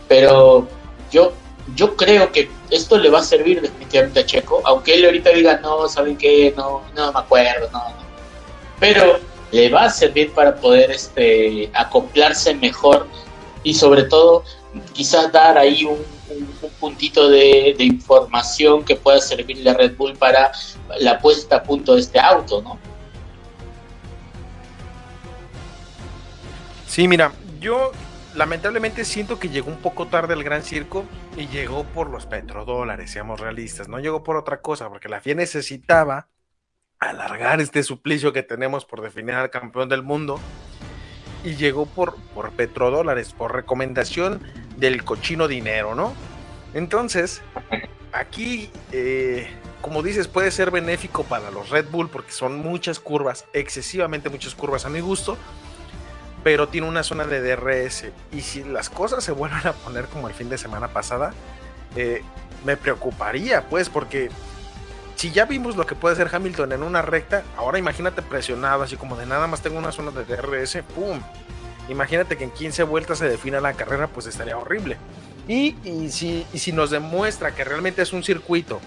pero 0.07 0.67
yo, 1.11 1.33
yo 1.75 1.95
creo 1.95 2.31
que 2.31 2.49
esto 2.69 2.97
le 2.97 3.09
va 3.09 3.19
a 3.19 3.23
servir 3.23 3.61
definitivamente 3.61 4.19
a 4.19 4.25
Checo, 4.25 4.61
aunque 4.65 4.95
él 4.95 5.05
ahorita 5.05 5.31
diga, 5.31 5.59
no, 5.61 5.87
¿saben 5.87 6.17
qué? 6.17 6.53
No, 6.55 6.81
no 6.95 7.11
me 7.11 7.19
acuerdo, 7.19 7.69
no, 7.71 7.79
no. 7.79 8.11
Pero 8.79 9.19
le 9.51 9.69
va 9.69 9.85
a 9.85 9.89
servir 9.89 10.31
para 10.31 10.55
poder 10.55 10.91
este, 10.91 11.69
acoplarse 11.73 12.53
mejor 12.55 13.07
y 13.63 13.73
sobre 13.73 14.03
todo 14.03 14.43
quizás 14.93 15.31
dar 15.31 15.57
ahí 15.57 15.85
un, 15.85 15.97
puntito 16.79 17.29
de, 17.29 17.75
información 17.79 18.83
que 18.83 18.95
pueda 18.95 19.19
servirle 19.19 19.69
a 19.69 19.73
Red 19.73 19.95
Bull 19.95 20.15
para 20.17 20.51
la 20.99 21.19
puesta 21.19 21.57
a 21.57 21.63
punto 21.63 21.95
de 21.95 22.01
este 22.01 22.19
auto, 22.19 22.61
¿no? 22.61 22.79
Sí, 26.87 27.07
mira, 27.07 27.31
yo 27.59 27.91
lamentablemente 28.35 29.05
siento 29.05 29.39
que 29.39 29.49
llegó 29.49 29.69
un 29.69 29.77
poco 29.77 30.07
tarde 30.07 30.33
el 30.33 30.43
Gran 30.43 30.63
Circo 30.63 31.05
y 31.37 31.47
llegó 31.47 31.83
por 31.85 32.09
los 32.09 32.25
petrodólares, 32.25 33.11
seamos 33.11 33.39
realistas, 33.39 33.87
no 33.87 33.99
llegó 33.99 34.23
por 34.23 34.35
otra 34.35 34.61
cosa, 34.61 34.89
porque 34.89 35.09
la 35.09 35.21
FIA 35.21 35.35
necesitaba 35.35 36.27
alargar 36.99 37.61
este 37.61 37.83
suplicio 37.83 38.31
que 38.33 38.43
tenemos 38.43 38.85
por 38.85 39.01
definir 39.01 39.35
al 39.35 39.49
campeón 39.49 39.89
del 39.89 40.03
mundo 40.03 40.39
y 41.43 41.55
llegó 41.55 41.85
por, 41.85 42.15
por 42.33 42.51
petrodólares, 42.51 43.33
por 43.33 43.55
recomendación 43.55 44.41
del 44.81 45.05
cochino 45.05 45.47
dinero, 45.47 45.93
¿no? 45.95 46.13
Entonces, 46.73 47.41
aquí, 48.11 48.69
eh, 48.91 49.47
como 49.79 50.01
dices, 50.01 50.27
puede 50.27 50.49
ser 50.49 50.71
benéfico 50.71 51.23
para 51.23 51.51
los 51.51 51.69
Red 51.69 51.85
Bull 51.89 52.09
porque 52.09 52.31
son 52.31 52.57
muchas 52.57 52.99
curvas, 52.99 53.45
excesivamente 53.53 54.29
muchas 54.29 54.55
curvas 54.55 54.85
a 54.85 54.89
mi 54.89 54.99
gusto, 54.99 55.37
pero 56.43 56.67
tiene 56.67 56.87
una 56.87 57.03
zona 57.03 57.25
de 57.25 57.41
DRS. 57.41 58.05
Y 58.31 58.41
si 58.41 58.63
las 58.63 58.89
cosas 58.89 59.23
se 59.23 59.31
vuelven 59.31 59.65
a 59.67 59.73
poner 59.73 60.07
como 60.07 60.27
el 60.27 60.33
fin 60.33 60.49
de 60.49 60.57
semana 60.57 60.87
pasada, 60.87 61.33
eh, 61.95 62.23
me 62.65 62.75
preocuparía, 62.75 63.69
pues, 63.69 63.87
porque 63.87 64.31
si 65.15 65.29
ya 65.29 65.45
vimos 65.45 65.75
lo 65.75 65.85
que 65.85 65.93
puede 65.93 66.13
hacer 66.13 66.33
Hamilton 66.33 66.71
en 66.71 66.81
una 66.81 67.03
recta, 67.03 67.43
ahora 67.55 67.77
imagínate 67.77 68.23
presionado, 68.23 68.81
así 68.81 68.97
como 68.97 69.15
de 69.15 69.27
nada 69.27 69.45
más 69.45 69.61
tengo 69.61 69.77
una 69.77 69.91
zona 69.91 70.09
de 70.09 70.25
DRS, 70.25 70.81
¡pum! 70.95 71.21
Imagínate 71.89 72.37
que 72.37 72.43
en 72.43 72.51
15 72.51 72.83
vueltas 72.83 73.17
se 73.17 73.27
defina 73.27 73.59
la 73.59 73.73
carrera, 73.73 74.07
pues 74.07 74.27
estaría 74.27 74.57
horrible. 74.57 74.97
Y, 75.47 75.75
si, 76.09 76.45
y 76.53 76.59
si 76.59 76.71
nos 76.71 76.91
demuestra 76.91 77.53
que 77.53 77.63
realmente 77.63 78.01
es 78.01 78.13
un 78.13 78.23
circuito 78.23 78.79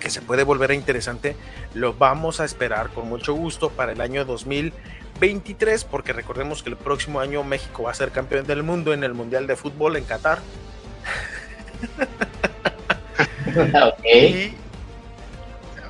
que 0.00 0.08
se 0.08 0.22
puede 0.22 0.44
volver 0.44 0.70
a 0.70 0.74
interesante, 0.74 1.36
lo 1.74 1.92
vamos 1.92 2.40
a 2.40 2.44
esperar 2.44 2.90
con 2.90 3.08
mucho 3.08 3.34
gusto 3.34 3.70
para 3.70 3.92
el 3.92 4.00
año 4.00 4.24
2023, 4.24 5.84
porque 5.84 6.12
recordemos 6.12 6.62
que 6.62 6.70
el 6.70 6.76
próximo 6.76 7.20
año 7.20 7.44
México 7.44 7.82
va 7.82 7.90
a 7.90 7.94
ser 7.94 8.10
campeón 8.10 8.46
del 8.46 8.62
mundo 8.62 8.94
en 8.94 9.04
el 9.04 9.12
Mundial 9.12 9.46
de 9.46 9.56
Fútbol 9.56 9.96
en 9.96 10.04
Qatar. 10.04 10.38
Y 14.04 14.54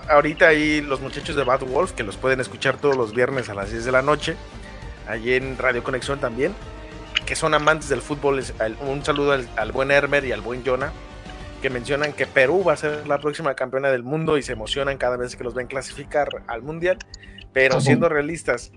ahorita 0.08 0.48
ahí 0.48 0.80
los 0.80 1.00
muchachos 1.00 1.36
de 1.36 1.44
Bad 1.44 1.60
Wolf, 1.60 1.92
que 1.92 2.02
los 2.02 2.16
pueden 2.16 2.40
escuchar 2.40 2.78
todos 2.78 2.96
los 2.96 3.14
viernes 3.14 3.48
a 3.48 3.54
las 3.54 3.70
10 3.70 3.84
de 3.84 3.92
la 3.92 4.02
noche, 4.02 4.36
allí 5.10 5.34
en 5.34 5.58
Radio 5.58 5.82
Conexión 5.82 6.18
también, 6.18 6.54
que 7.26 7.36
son 7.36 7.54
amantes 7.54 7.88
del 7.88 8.02
fútbol. 8.02 8.42
Un 8.80 9.04
saludo 9.04 9.32
al, 9.32 9.72
buen 9.72 9.90
Hermer 9.90 10.24
y 10.24 10.32
al 10.32 10.40
buen 10.40 10.64
Jonah, 10.64 10.92
que 11.62 11.70
mencionan 11.70 12.12
que 12.12 12.26
Perú 12.26 12.64
va 12.64 12.74
a 12.74 12.76
ser 12.76 13.06
la 13.06 13.18
próxima 13.18 13.54
campeona 13.54 13.90
del 13.90 14.02
mundo 14.02 14.38
y 14.38 14.42
se 14.42 14.52
emocionan 14.52 14.98
cada 14.98 15.16
vez 15.16 15.36
que 15.36 15.44
los 15.44 15.54
ven 15.54 15.66
clasificar 15.66 16.28
al 16.46 16.62
Mundial. 16.62 16.98
Pero 17.52 17.80
siendo 17.80 18.08
realistas, 18.08 18.72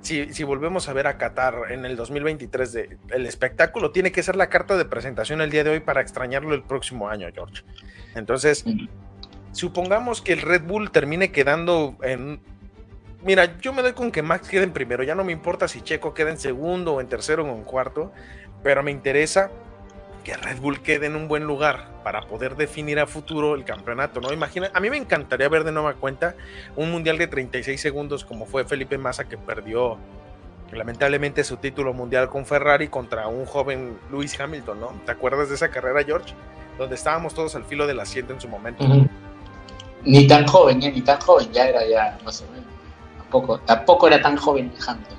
si, 0.00 0.32
si, 0.32 0.44
volvemos 0.44 0.88
a 0.88 0.94
ver 0.94 1.06
a 1.06 1.18
Qatar 1.18 1.70
en 1.70 1.84
el 1.84 1.94
2023, 1.94 2.72
de, 2.72 2.98
el 3.10 3.26
espectáculo 3.26 3.90
tiene 3.90 4.12
que 4.12 4.22
ser 4.22 4.34
la 4.34 4.48
carta 4.48 4.78
de 4.78 4.86
presentación 4.86 5.42
el 5.42 5.50
día 5.50 5.62
de 5.62 5.70
hoy 5.70 5.80
para 5.80 6.00
extrañarlo 6.00 6.54
el 6.54 6.62
próximo 6.62 7.08
año, 7.08 7.28
George. 7.34 7.62
Entonces, 8.14 8.64
supongamos 9.52 10.22
que 10.22 10.32
el 10.32 10.40
Red 10.40 10.62
Bull 10.62 10.90
termine 10.90 11.32
quedando 11.32 11.96
en... 12.02 12.40
Mira, 13.22 13.58
yo 13.60 13.72
me 13.72 13.82
doy 13.82 13.92
con 13.92 14.10
que 14.10 14.22
Max 14.22 14.48
quede 14.48 14.64
en 14.64 14.72
primero, 14.72 15.02
ya 15.02 15.14
no 15.14 15.24
me 15.24 15.32
importa 15.32 15.68
si 15.68 15.82
Checo 15.82 16.14
queda 16.14 16.30
en 16.30 16.38
segundo 16.38 16.94
o 16.94 17.00
en 17.00 17.08
tercero 17.08 17.44
o 17.44 17.54
en 17.54 17.64
cuarto, 17.64 18.12
pero 18.62 18.82
me 18.82 18.90
interesa 18.90 19.50
que 20.24 20.36
Red 20.36 20.58
Bull 20.58 20.80
quede 20.82 21.06
en 21.06 21.16
un 21.16 21.28
buen 21.28 21.44
lugar 21.44 21.88
para 22.02 22.22
poder 22.22 22.56
definir 22.56 22.98
a 22.98 23.06
futuro 23.06 23.54
el 23.54 23.64
campeonato, 23.64 24.20
¿no? 24.20 24.32
Imagina, 24.32 24.70
a 24.72 24.80
mí 24.80 24.90
me 24.90 24.96
encantaría 24.96 25.48
ver 25.48 25.64
de 25.64 25.72
nueva 25.72 25.94
cuenta 25.94 26.34
un 26.76 26.90
mundial 26.90 27.18
de 27.18 27.26
36 27.26 27.80
segundos 27.80 28.24
como 28.24 28.46
fue 28.46 28.64
Felipe 28.64 28.96
Massa 28.98 29.28
que 29.28 29.36
perdió 29.36 29.98
lamentablemente 30.72 31.42
su 31.44 31.56
título 31.56 31.92
mundial 31.92 32.28
con 32.28 32.46
Ferrari 32.46 32.88
contra 32.88 33.26
un 33.28 33.44
joven 33.44 33.98
Lewis 34.10 34.38
Hamilton, 34.38 34.80
¿no? 34.80 34.92
¿Te 35.04 35.12
acuerdas 35.12 35.48
de 35.48 35.56
esa 35.56 35.70
carrera, 35.70 36.04
George? 36.04 36.34
Donde 36.78 36.94
estábamos 36.94 37.34
todos 37.34 37.54
al 37.56 37.64
filo 37.64 37.86
del 37.86 38.00
asiento 38.00 38.32
en 38.32 38.40
su 38.40 38.48
momento. 38.48 38.84
Ni 40.04 40.26
tan 40.26 40.46
joven, 40.46 40.82
¿eh? 40.82 40.92
ni 40.92 41.02
tan 41.02 41.20
joven, 41.20 41.50
ya 41.52 41.68
era 41.68 41.86
ya 41.86 42.18
más 42.24 42.40
o 42.42 42.52
menos. 42.52 42.69
Tampoco, 43.30 43.60
tampoco 43.60 44.08
era 44.08 44.20
tan 44.20 44.36
joven 44.36 44.72
Hamilton. 44.84 45.18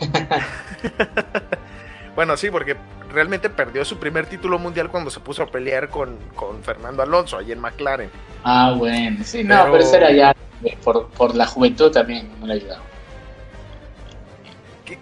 bueno, 2.16 2.36
sí, 2.36 2.50
porque 2.50 2.76
realmente 3.12 3.48
perdió 3.48 3.84
su 3.84 3.98
primer 3.98 4.26
título 4.26 4.58
mundial 4.58 4.90
cuando 4.90 5.08
se 5.08 5.20
puso 5.20 5.44
a 5.44 5.46
pelear 5.46 5.88
con, 5.88 6.18
Fernando 6.64 7.00
Alonso 7.00 7.38
ahí 7.38 7.52
en 7.52 7.60
McLaren. 7.60 8.10
Ah, 8.42 8.74
bueno, 8.76 9.22
sí, 9.22 9.44
no, 9.44 9.66
pero, 9.66 9.76
eso 9.76 9.96
era 9.98 10.10
ya 10.10 10.34
por, 10.82 11.36
la 11.36 11.46
juventud 11.46 11.92
también, 11.92 12.28
no 12.40 12.46
le 12.46 12.54
ayudaba. 12.54 12.82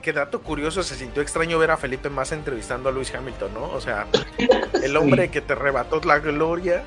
qué, 0.02 0.12
dato 0.12 0.42
curioso, 0.42 0.82
se 0.82 0.96
sintió 0.96 1.22
extraño 1.22 1.58
ver 1.58 1.70
a 1.70 1.78
Felipe 1.78 2.10
Massa 2.10 2.34
entrevistando 2.34 2.90
a 2.90 2.92
Luis 2.92 3.14
Hamilton, 3.14 3.54
¿no? 3.54 3.62
O 3.70 3.80
sea, 3.80 4.06
el 4.82 4.94
hombre 4.94 5.30
que 5.30 5.40
te 5.40 5.54
arrebató 5.54 6.02
la 6.04 6.18
gloria 6.18 6.82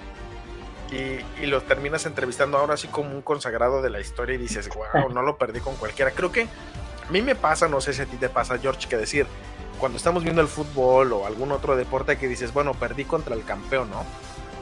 y, 0.94 1.26
y, 1.42 1.46
lo 1.48 1.62
terminas 1.62 2.06
entrevistando 2.06 2.58
ahora 2.58 2.76
así 2.76 2.88
como 2.88 3.12
un 3.12 3.22
consagrado 3.22 3.82
de 3.82 3.90
la 3.90 4.00
historia 4.00 4.36
y 4.36 4.38
dices, 4.38 4.70
wow, 4.70 5.10
no 5.10 5.22
lo 5.22 5.38
perdí 5.38 5.60
con 5.60 5.76
cualquiera. 5.76 6.12
Creo 6.12 6.32
que 6.32 6.44
a 6.44 7.12
mí 7.12 7.22
me 7.22 7.36
pasa, 7.36 7.68
no 7.68 7.82
sé 7.82 7.94
si 7.94 8.02
a 8.02 8.06
ti 8.06 8.18
te 8.18 8.30
pasa, 8.30 8.58
George, 8.60 8.88
que 8.88 8.98
decir, 8.98 9.26
cuando 9.80 9.98
estamos 9.98 10.24
viendo 10.24 10.42
el 10.42 10.48
fútbol 10.48 11.14
o 11.14 11.26
algún 11.26 11.52
otro 11.52 11.76
deporte 11.76 12.18
que 12.18 12.28
dices, 12.28 12.54
bueno, 12.54 12.74
perdí 12.74 13.06
contra 13.06 13.36
el 13.36 13.44
campeón, 13.44 13.90
¿no? 13.90 14.06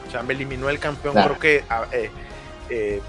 O 0.07 0.11
sea, 0.11 0.23
me 0.23 0.33
eliminó 0.33 0.69
el 0.69 0.79
campeón, 0.79 1.13
creo 1.13 1.39
que... 1.39 1.63
Eh, 1.91 2.09
eh, 2.69 3.01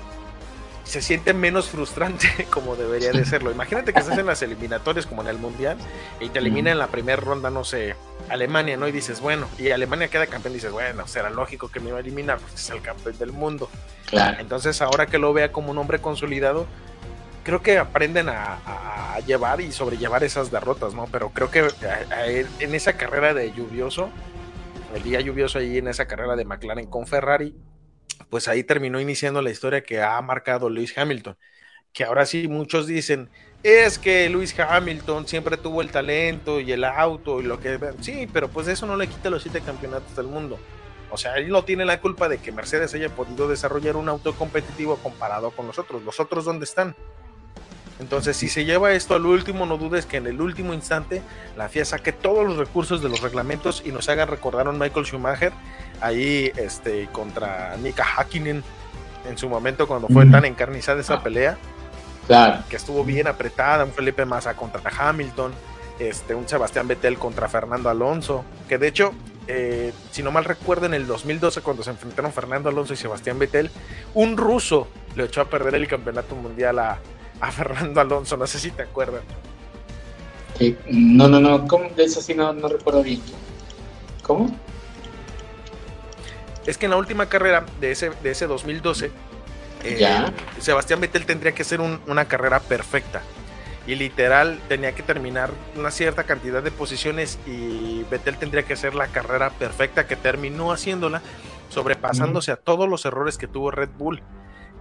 se 0.85 1.01
siente 1.01 1.33
menos 1.35 1.69
frustrante 1.69 2.47
como 2.51 2.77
debería 2.77 3.13
de 3.13 3.25
serlo. 3.25 3.51
Imagínate 3.51 3.93
que 3.93 4.01
estás 4.01 4.19
en 4.19 4.27
las 4.27 4.43
eliminatorias 4.43 5.07
como 5.07 5.23
en 5.23 5.29
el 5.29 5.39
Mundial 5.39 5.77
y 6.21 6.29
te 6.29 6.39
elimina 6.39 6.71
en 6.71 6.79
la 6.79 6.89
primera 6.89 7.21
ronda, 7.21 7.51
no 7.51 7.65
sé, 7.65 7.95
Alemania, 8.29 8.77
¿no? 8.77 8.89
Y 8.89 8.93
dices, 8.93 9.21
bueno, 9.21 9.49
y 9.59 9.71
Alemania 9.71 10.09
queda 10.09 10.27
campeón, 10.27 10.55
dices, 10.55 10.73
bueno, 10.73 11.07
será 11.07 11.31
lógico 11.31 11.69
que 11.69 11.81
me 11.81 11.89
iba 11.89 11.99
a 11.99 12.01
eliminar, 12.01 12.39
porque 12.39 12.57
es 12.57 12.71
el 12.71 12.83
campeón 12.83 13.19
del 13.19 13.33
mundo. 13.33 13.69
Claro. 14.07 14.39
Entonces, 14.41 14.83
ahora 14.83 15.07
que 15.07 15.19
lo 15.19 15.33
vea 15.33 15.53
como 15.53 15.71
un 15.71 15.79
hombre 15.79 16.01
consolidado, 16.01 16.67
creo 17.43 17.63
que 17.63 17.79
aprenden 17.79 18.29
a, 18.29 18.59
llevar 19.27 19.61
y 19.61 19.71
sobrellevar 19.71 20.25
esas 20.25 20.51
derrotas, 20.51 20.95
¿no? 20.95 21.07
Pero 21.13 21.31
creo 21.31 21.51
que 21.51 21.69
en 22.59 22.75
esa 22.75 22.95
carrera 22.95 23.35
de 23.35 23.53
lluvioso, 23.53 24.11
el 24.95 25.03
día 25.03 25.21
lluvioso 25.21 25.59
ahí 25.59 25.79
en 25.79 25.87
esa 25.87 26.07
carrera 26.07 26.35
de 26.35 26.45
McLaren 26.45 26.87
con 26.87 27.07
Ferrari, 27.07 27.55
pues 28.31 28.49
ahí 28.49 28.65
terminó 28.65 29.01
iniciando 29.01 29.43
la 29.43 29.51
historia 29.51 29.83
que 29.83 30.03
ha 30.03 30.21
marcado 30.23 30.71
Lewis 30.71 30.97
Hamilton. 30.97 31.37
Que 31.93 32.05
ahora 32.05 32.27
sí 32.27 32.49
muchos 32.49 32.87
dicen, 32.87 33.31
es 33.63 33.99
que 33.99 34.29
Lewis 34.29 34.59
Hamilton 34.59 35.29
siempre 35.29 35.57
tuvo 35.57 35.83
el 35.83 35.91
talento 35.91 36.61
y 36.61 36.73
el 36.73 36.85
auto 36.85 37.41
y 37.41 37.45
lo 37.45 37.61
que... 37.61 37.79
Sí, 38.01 38.29
pero 38.33 38.51
pues 38.51 38.69
eso 38.69 38.87
no 38.87 38.97
le 38.97 39.09
quita 39.09 39.31
los 39.31 39.43
siete 39.43 39.63
campeonatos 39.63 40.17
del 40.17 40.27
mundo. 40.27 40.59
O 41.09 41.19
sea, 41.19 41.37
él 41.37 41.49
no 41.51 41.65
tiene 41.65 41.85
la 41.85 42.01
culpa 42.01 42.29
de 42.29 42.39
que 42.41 42.53
Mercedes 42.53 42.95
haya 42.95 43.15
podido 43.15 43.49
desarrollar 43.49 43.97
un 43.97 44.09
auto 44.09 44.35
competitivo 44.35 44.97
comparado 44.99 45.51
con 45.53 45.67
los 45.67 45.79
otros. 45.79 46.03
¿Los 46.03 46.21
otros 46.21 46.45
dónde 46.47 46.65
están? 46.65 46.97
Entonces, 48.03 48.37
si 48.37 48.49
se 48.49 48.65
lleva 48.65 48.93
esto 48.93 49.15
al 49.15 49.25
último, 49.25 49.65
no 49.65 49.79
dudes 49.79 50.07
que 50.07 50.17
en 50.17 50.27
el 50.27 50.41
último 50.41 50.75
instante 50.75 51.23
la 51.57 51.69
FIA 51.69 51.85
saque 51.85 52.13
todos 52.13 52.45
los 52.45 52.57
recursos 52.57 53.01
de 53.01 53.09
los 53.09 53.21
reglamentos 53.21 53.81
y 53.87 53.93
nos 53.93 54.09
haga 54.09 54.27
recordar 54.27 54.67
a 54.67 54.71
un 54.71 54.79
Michael 54.79 55.07
Schumacher 55.07 55.53
ahí 56.01 56.51
este, 56.57 57.07
contra 57.13 57.77
Mika 57.81 58.05
Hakkinen 58.05 58.65
en 59.29 59.39
su 59.39 59.49
momento 59.49 59.87
cuando 59.87 60.09
fue 60.09 60.27
tan 60.27 60.45
encarnizada 60.45 61.01
esa 61.01 61.23
pelea. 61.23 61.57
Claro. 62.27 62.65
Que 62.69 62.75
estuvo 62.75 63.05
bien 63.05 63.29
apretada, 63.29 63.85
un 63.85 63.93
Felipe 63.93 64.25
Massa 64.25 64.55
contra 64.55 64.83
Hamilton, 64.99 65.53
este, 66.01 66.35
un 66.35 66.49
Sebastián 66.49 66.89
Vettel 66.89 67.19
contra 67.19 67.49
Fernando 67.49 67.89
Alonso, 67.89 68.45
que 68.69 68.79
de 68.79 68.89
hecho, 68.89 69.13
eh, 69.47 69.93
si 70.11 70.25
no 70.25 70.33
mal 70.33 70.45
recuerdo, 70.45 70.87
en 70.87 70.95
el 70.95 71.07
2012 71.07 71.61
cuando 71.61 71.85
se 71.85 71.91
enfrentaron 71.91 72.33
Fernando 72.33 72.69
Alonso 72.69 72.95
y 72.95 72.97
Sebastián 72.97 73.39
Vettel, 73.39 73.71
un 74.15 74.37
ruso 74.37 74.89
le 75.15 75.25
echó 75.25 75.41
a 75.41 75.45
perder 75.45 75.77
el 75.77 75.87
campeonato 75.87 76.35
mundial 76.35 76.81
a, 76.81 76.99
a 77.43 77.51
Fernando 77.51 78.01
Alonso, 78.01 78.37
no 78.37 78.47
sé 78.47 78.61
si 78.61 78.71
te 78.71 78.83
acuerdas. 78.83 79.23
no, 80.89 81.27
no, 81.27 81.41
no, 81.41 81.67
¿cómo? 81.67 81.89
de 81.91 82.05
eso 82.05 82.23
sí 82.23 82.35
no, 82.35 82.53
no 82.53 82.69
recuerdo 82.69 83.03
bien. 83.03 83.21
¿Cómo? 84.23 84.57
Es 86.65 86.79
que 86.79 86.87
en 86.87 86.91
la 86.91 86.97
última 86.99 87.27
carrera 87.27 87.67
de 87.81 87.91
ese, 87.91 88.11
de 88.23 88.31
ese 88.31 88.47
2012, 88.47 89.11
eh, 89.83 90.33
Sebastián 90.61 91.01
Vettel 91.01 91.27
tendría 91.27 91.53
que 91.53 91.63
hacer 91.63 91.81
una 91.81 92.27
carrera 92.27 92.61
perfecta. 92.61 93.23
Y 93.89 93.97
literal 93.97 94.61
tenía 94.69 94.93
que 94.93 95.03
terminar 95.03 95.51
una 95.77 95.91
cierta 95.91 96.23
cantidad 96.23 96.63
de 96.63 96.71
posiciones 96.71 97.41
y 97.45 98.05
Vettel 98.09 98.37
tendría 98.37 98.63
que 98.63 98.75
hacer 98.75 98.95
la 98.95 99.09
carrera 99.09 99.51
perfecta 99.51 100.07
que 100.07 100.15
terminó 100.15 100.71
haciéndola, 100.71 101.23
sobrepasándose 101.71 102.53
a 102.53 102.57
todos 102.57 102.89
los 102.89 103.05
errores 103.05 103.37
que 103.37 103.49
tuvo 103.49 103.73
Red 103.73 103.91
Bull. 103.99 104.23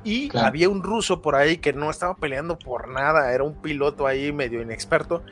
Y 0.03 0.35
había 0.37 0.69
un 0.69 0.83
ruso 0.83 1.21
por 1.21 1.35
ahí 1.35 1.57
que 1.57 1.73
no 1.73 1.89
estaba 1.89 2.15
peleando 2.15 2.57
por 2.57 2.87
nada, 2.89 3.33
era 3.33 3.43
un 3.43 3.61
piloto 3.61 4.07
ahí 4.07 4.31
medio 4.31 4.61
inexperto. 4.61 5.23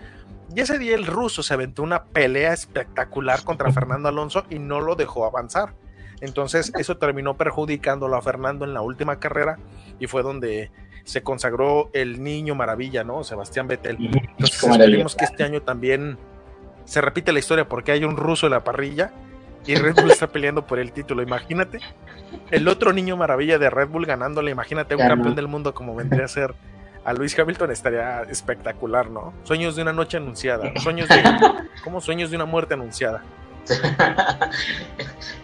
Y 0.55 0.61
ese 0.61 0.77
día 0.77 0.95
el 0.95 1.05
ruso 1.05 1.43
se 1.43 1.53
aventó 1.53 1.83
una 1.83 2.03
pelea 2.05 2.53
espectacular 2.53 3.43
contra 3.43 3.71
Fernando 3.73 4.09
Alonso 4.09 4.45
y 4.49 4.59
no 4.59 4.79
lo 4.81 4.95
dejó 4.95 5.25
avanzar. 5.25 5.73
Entonces 6.21 6.71
eso 6.77 6.97
terminó 6.97 7.37
perjudicándolo 7.37 8.15
a 8.15 8.21
Fernando 8.21 8.65
en 8.65 8.73
la 8.73 8.81
última 8.81 9.19
carrera 9.19 9.57
y 9.99 10.07
fue 10.07 10.21
donde 10.21 10.69
se 11.05 11.23
consagró 11.23 11.89
el 11.93 12.21
niño 12.21 12.55
maravilla, 12.55 13.03
¿no? 13.03 13.23
Sebastián 13.23 13.67
Vettel. 13.67 13.97
Entonces 13.99 14.63
esperemos 14.63 15.15
que 15.15 15.25
este 15.25 15.43
año 15.43 15.61
también 15.61 16.17
se 16.83 17.01
repite 17.01 17.31
la 17.31 17.39
historia 17.39 17.69
porque 17.69 17.91
hay 17.91 18.03
un 18.03 18.17
ruso 18.17 18.47
en 18.47 18.51
la 18.51 18.63
parrilla 18.63 19.11
y 19.69 19.75
Red 19.75 20.01
Bull 20.01 20.09
está 20.09 20.25
peleando 20.25 20.65
por 20.65 20.79
el 20.79 20.91
título. 20.91 21.21
Imagínate 21.21 21.79
el 22.49 22.67
otro 22.67 22.91
niño 22.91 23.15
maravilla 23.15 23.59
de 23.59 23.69
Red 23.69 23.89
Bull 23.89 24.07
ganándole. 24.07 24.49
Imagínate 24.49 24.95
un 24.95 25.07
campeón 25.07 25.35
del 25.35 25.47
mundo 25.47 25.75
como 25.75 25.95
vendría 25.95 26.25
a 26.25 26.27
ser 26.27 26.55
a 27.05 27.13
Luis 27.13 27.37
Hamilton. 27.37 27.69
Estaría 27.69 28.23
espectacular, 28.23 29.11
¿no? 29.11 29.31
Sueños 29.43 29.75
de 29.75 29.83
una 29.83 29.93
noche 29.93 30.17
anunciada. 30.17 30.71
Sueños 30.77 31.07
de. 31.07 31.21
como 31.83 32.01
sueños 32.01 32.31
de 32.31 32.37
una 32.37 32.45
muerte 32.45 32.73
anunciada. 32.73 33.21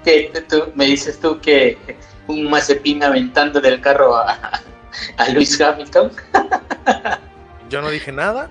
que 0.03 0.31
tú, 0.49 0.71
me 0.73 0.85
dices 0.85 1.19
tú 1.19 1.39
que 1.39 1.77
un 2.25 2.49
Mazepin 2.49 3.03
aventando 3.03 3.61
del 3.61 3.79
carro 3.79 4.15
a, 4.15 4.59
a 5.17 5.29
Luis 5.29 5.61
Hamilton. 5.61 6.11
yo 7.69 7.79
no 7.79 7.91
dije 7.91 8.11
nada. 8.11 8.49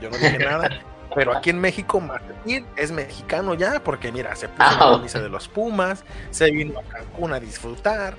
Yo 0.00 0.08
no 0.08 0.16
dije 0.16 0.38
nada. 0.38 0.70
Pero 1.14 1.36
aquí 1.36 1.50
en 1.50 1.60
México, 1.60 2.00
Martín 2.00 2.66
es 2.76 2.92
mexicano 2.92 3.54
ya, 3.54 3.82
porque 3.82 4.12
mira, 4.12 4.34
se 4.36 4.48
puso 4.48 4.70
la 4.70 4.78
camisa 4.78 5.20
de 5.20 5.28
los 5.28 5.48
Pumas, 5.48 6.04
se 6.30 6.50
vino 6.50 6.78
a 6.78 6.82
Cancún 6.82 7.32
a 7.32 7.40
disfrutar, 7.40 8.14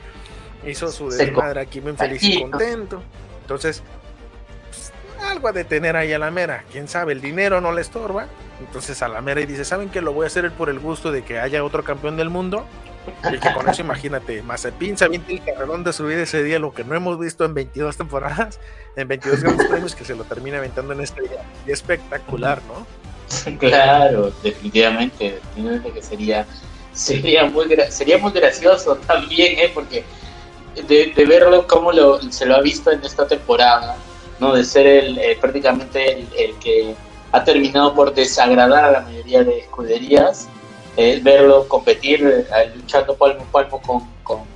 hizo 0.66 0.92
su 0.92 1.10
desmadre 1.10 1.62
aquí 1.62 1.80
bien 1.80 1.98
feliz 1.98 2.22
y 2.24 2.42
contento. 2.42 3.02
Entonces, 3.42 3.82
pues, 4.70 4.92
algo 5.30 5.48
a 5.48 5.52
detener 5.52 5.96
ahí 5.96 6.14
a 6.14 6.20
la 6.20 6.32
mera. 6.32 6.64
Quién 6.72 6.88
sabe, 6.88 7.14
el 7.14 7.22
dinero 7.22 7.62
no 7.62 7.72
le 7.72 7.82
estorba. 7.82 8.28
Entonces 8.60 9.02
a 9.02 9.08
la 9.08 9.22
mera 9.22 9.42
y 9.42 9.46
dice: 9.46 9.66
¿Saben 9.66 9.90
que 9.90 10.02
lo 10.02 10.14
voy 10.14 10.26
a 10.26 10.28
hacer 10.28 10.52
por 10.52 10.70
el 10.70 10.80
gusto 10.80 11.12
de 11.12 11.24
que 11.24 11.40
haya 11.40 11.64
otro 11.64 11.84
campeón 11.84 12.18
del 12.18 12.30
mundo? 12.30 12.66
Y 13.32 13.40
que 13.40 13.54
con 13.54 13.68
eso, 13.68 13.82
imagínate, 13.82 14.44
Mazepin 14.44 14.98
se 14.98 15.06
avienta 15.06 15.32
el 15.32 15.44
carrerón 15.44 15.84
de 15.84 15.94
su 15.94 16.06
vida 16.06 16.24
ese 16.24 16.44
día, 16.44 16.60
lo 16.60 16.74
que 16.74 16.84
no 16.84 16.96
hemos 16.96 17.20
visto 17.20 17.46
en 17.46 17.54
22 17.54 17.98
temporadas, 17.98 18.60
en 18.96 19.08
22 19.08 19.42
grandes 19.42 19.68
premios, 19.70 19.96
que 19.96 20.06
se 20.06 20.16
lo 20.16 20.24
termina 20.24 20.58
aventando 20.58 20.94
en 20.94 21.02
este 21.02 21.22
día. 21.22 21.44
Y 21.66 21.72
espectacular, 21.72 22.62
¿no? 22.68 22.86
Claro, 23.60 24.32
definitivamente, 24.44 25.36
definitivamente 25.36 25.92
que 25.92 26.02
sería, 26.02 26.46
sería, 26.94 27.46
muy, 27.46 27.66
sería 27.90 28.18
muy 28.18 28.32
gracioso 28.34 28.96
también, 29.08 29.58
¿eh? 29.58 29.72
Porque 29.74 30.04
de, 30.88 31.26
verlo 31.26 31.66
como 31.66 31.92
lo, 31.92 32.22
se 32.32 32.46
lo 32.46 32.56
ha 32.56 32.62
visto 32.62 32.92
en 32.92 33.04
esta 33.04 33.28
temporada, 33.28 33.96
¿no? 34.40 34.54
De 34.54 34.64
ser 34.64 34.86
el, 34.86 35.18
eh, 35.18 35.38
prácticamente 35.40 36.28
el 36.38 36.56
que 36.60 36.94
ha 37.32 37.44
terminado 37.44 37.96
por 37.96 38.14
desagradar 38.14 38.84
a 38.84 38.92
la 38.92 39.02
mayoría 39.02 39.44
de 39.44 39.60
escuderías 39.60 40.50
es 40.98 41.24
verlo 41.24 41.68
competir, 41.68 42.22
eh, 42.26 42.72
luchando 42.76 43.16
palmo 43.16 43.44
a 43.44 43.52
palmo 43.52 43.82
con, 43.82 44.04
con, 44.24 44.52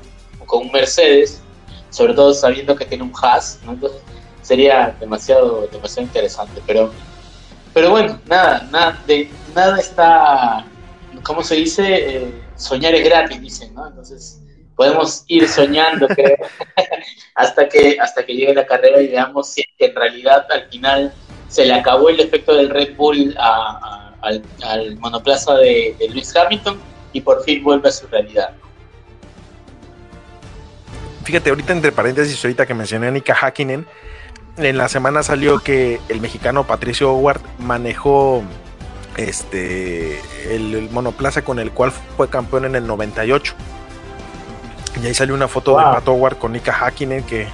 un 0.61 0.71
Mercedes, 0.71 1.41
sobre 1.89 2.13
todo 2.13 2.33
sabiendo 2.33 2.75
que 2.75 2.85
tiene 2.85 3.03
un 3.03 3.13
Haas, 3.21 3.59
sería 4.41 4.95
demasiado, 4.99 5.67
demasiado 5.67 6.07
interesante, 6.07 6.61
pero, 6.65 6.93
pero 7.73 7.89
bueno, 7.89 8.19
nada, 8.25 8.67
nada, 8.71 9.03
de, 9.07 9.29
nada 9.53 9.79
está, 9.79 10.65
¿cómo 11.23 11.43
se 11.43 11.55
dice? 11.55 11.83
Eh, 12.17 12.41
soñar 12.55 12.93
es 12.95 13.03
gratis, 13.03 13.41
dicen, 13.41 13.73
¿no? 13.73 13.87
Entonces 13.87 14.39
podemos 14.75 15.23
ir 15.27 15.47
soñando 15.47 16.07
hasta 17.35 17.67
que 17.67 17.97
hasta 17.99 18.25
que 18.25 18.33
llegue 18.33 18.53
la 18.53 18.65
carrera 18.65 19.01
y 19.01 19.07
veamos 19.07 19.49
si 19.49 19.63
en 19.79 19.95
realidad 19.95 20.45
al 20.51 20.69
final 20.69 21.13
se 21.47 21.65
le 21.65 21.73
acabó 21.73 22.09
el 22.09 22.19
efecto 22.19 22.53
del 22.55 22.69
Red 22.69 22.95
Bull 22.95 23.35
a 23.39 24.04
al, 24.25 24.97
monoplaza 24.97 25.53
de, 25.55 25.95
de, 25.99 26.09
Lewis 26.09 26.35
Hamilton 26.35 26.79
y 27.13 27.21
por 27.21 27.43
fin 27.43 27.63
vuelve 27.63 27.89
a 27.89 27.91
su 27.91 28.07
realidad. 28.07 28.51
Fíjate, 31.23 31.49
ahorita 31.49 31.73
entre 31.73 31.91
paréntesis, 31.91 32.43
ahorita 32.43 32.65
que 32.65 32.73
mencioné 32.73 33.07
a 33.07 33.11
Nika 33.11 33.33
Hakkinen, 33.33 33.87
en 34.57 34.77
la 34.77 34.87
semana 34.87 35.23
salió 35.23 35.59
que 35.59 35.99
el 36.09 36.21
mexicano 36.21 36.65
Patricio 36.65 37.11
Howard 37.11 37.41
manejó 37.59 38.43
este 39.17 40.19
el, 40.49 40.89
monoplaza 40.91 41.43
con 41.43 41.59
el 41.59 41.71
cual 41.71 41.91
fue 41.91 42.29
campeón 42.29 42.65
en 42.65 42.75
el 42.75 42.87
98. 42.87 43.53
Y 45.01 45.07
ahí 45.07 45.13
salió 45.13 45.35
una 45.35 45.47
foto 45.47 45.77
de 45.77 45.83
Pat 45.83 46.07
Howard 46.07 46.37
con 46.37 46.53
Nika 46.53 46.71
Hakkinen 46.73 47.23
que, 47.23 47.47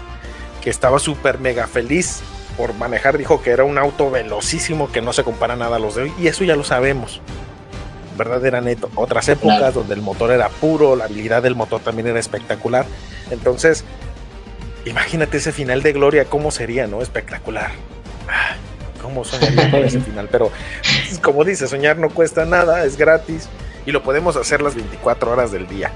que 0.62 0.70
estaba 0.70 1.00
súper 1.00 1.40
mega 1.40 1.66
feliz 1.66 2.22
por 2.58 2.74
manejar 2.74 3.18
dijo 3.18 3.42
que 3.42 3.52
era 3.52 3.64
un 3.64 3.78
auto 3.78 4.12
velocísimo 4.12 4.92
que 4.92 5.02
no 5.02 5.14
se 5.14 5.24
compara 5.24 5.56
nada 5.56 5.78
a 5.78 5.80
los 5.80 5.96
de 5.96 6.04
hoy 6.04 6.14
y 6.20 6.28
eso 6.28 6.44
ya 6.44 6.56
lo 6.56 6.64
sabemos. 6.64 7.22
¿Verdad? 8.18 8.46
Eran 8.46 8.68
otras 8.96 9.30
épocas 9.30 9.74
donde 9.74 9.96
el 9.96 10.02
motor 10.02 10.32
era 10.32 10.50
puro, 10.50 10.96
la 10.96 11.06
habilidad 11.06 11.42
del 11.42 11.56
motor 11.56 11.82
también 11.82 12.08
era 12.08 12.20
espectacular. 12.20 12.86
Entonces, 13.32 13.84
imagínate 14.86 15.38
ese 15.38 15.52
final 15.52 15.82
de 15.82 15.94
gloria, 15.94 16.26
cómo 16.26 16.52
sería, 16.52 16.88
¿no? 16.88 17.02
Espectacular. 17.02 17.72
Ah, 18.28 18.56
cómo 19.02 19.24
soñaría 19.24 19.72
con 19.72 19.84
ese 19.84 20.02
final. 20.02 20.28
Pero 20.32 20.52
como 21.22 21.44
dice, 21.44 21.68
soñar 21.68 21.98
no 21.98 22.10
cuesta 22.10 22.46
nada, 22.46 22.86
es 22.86 22.98
gratis 22.98 23.48
y 23.86 23.92
lo 23.92 24.04
podemos 24.04 24.36
hacer 24.36 24.62
las 24.62 24.76
24 24.76 25.32
horas 25.32 25.52
del 25.52 25.68
día. 25.68 25.92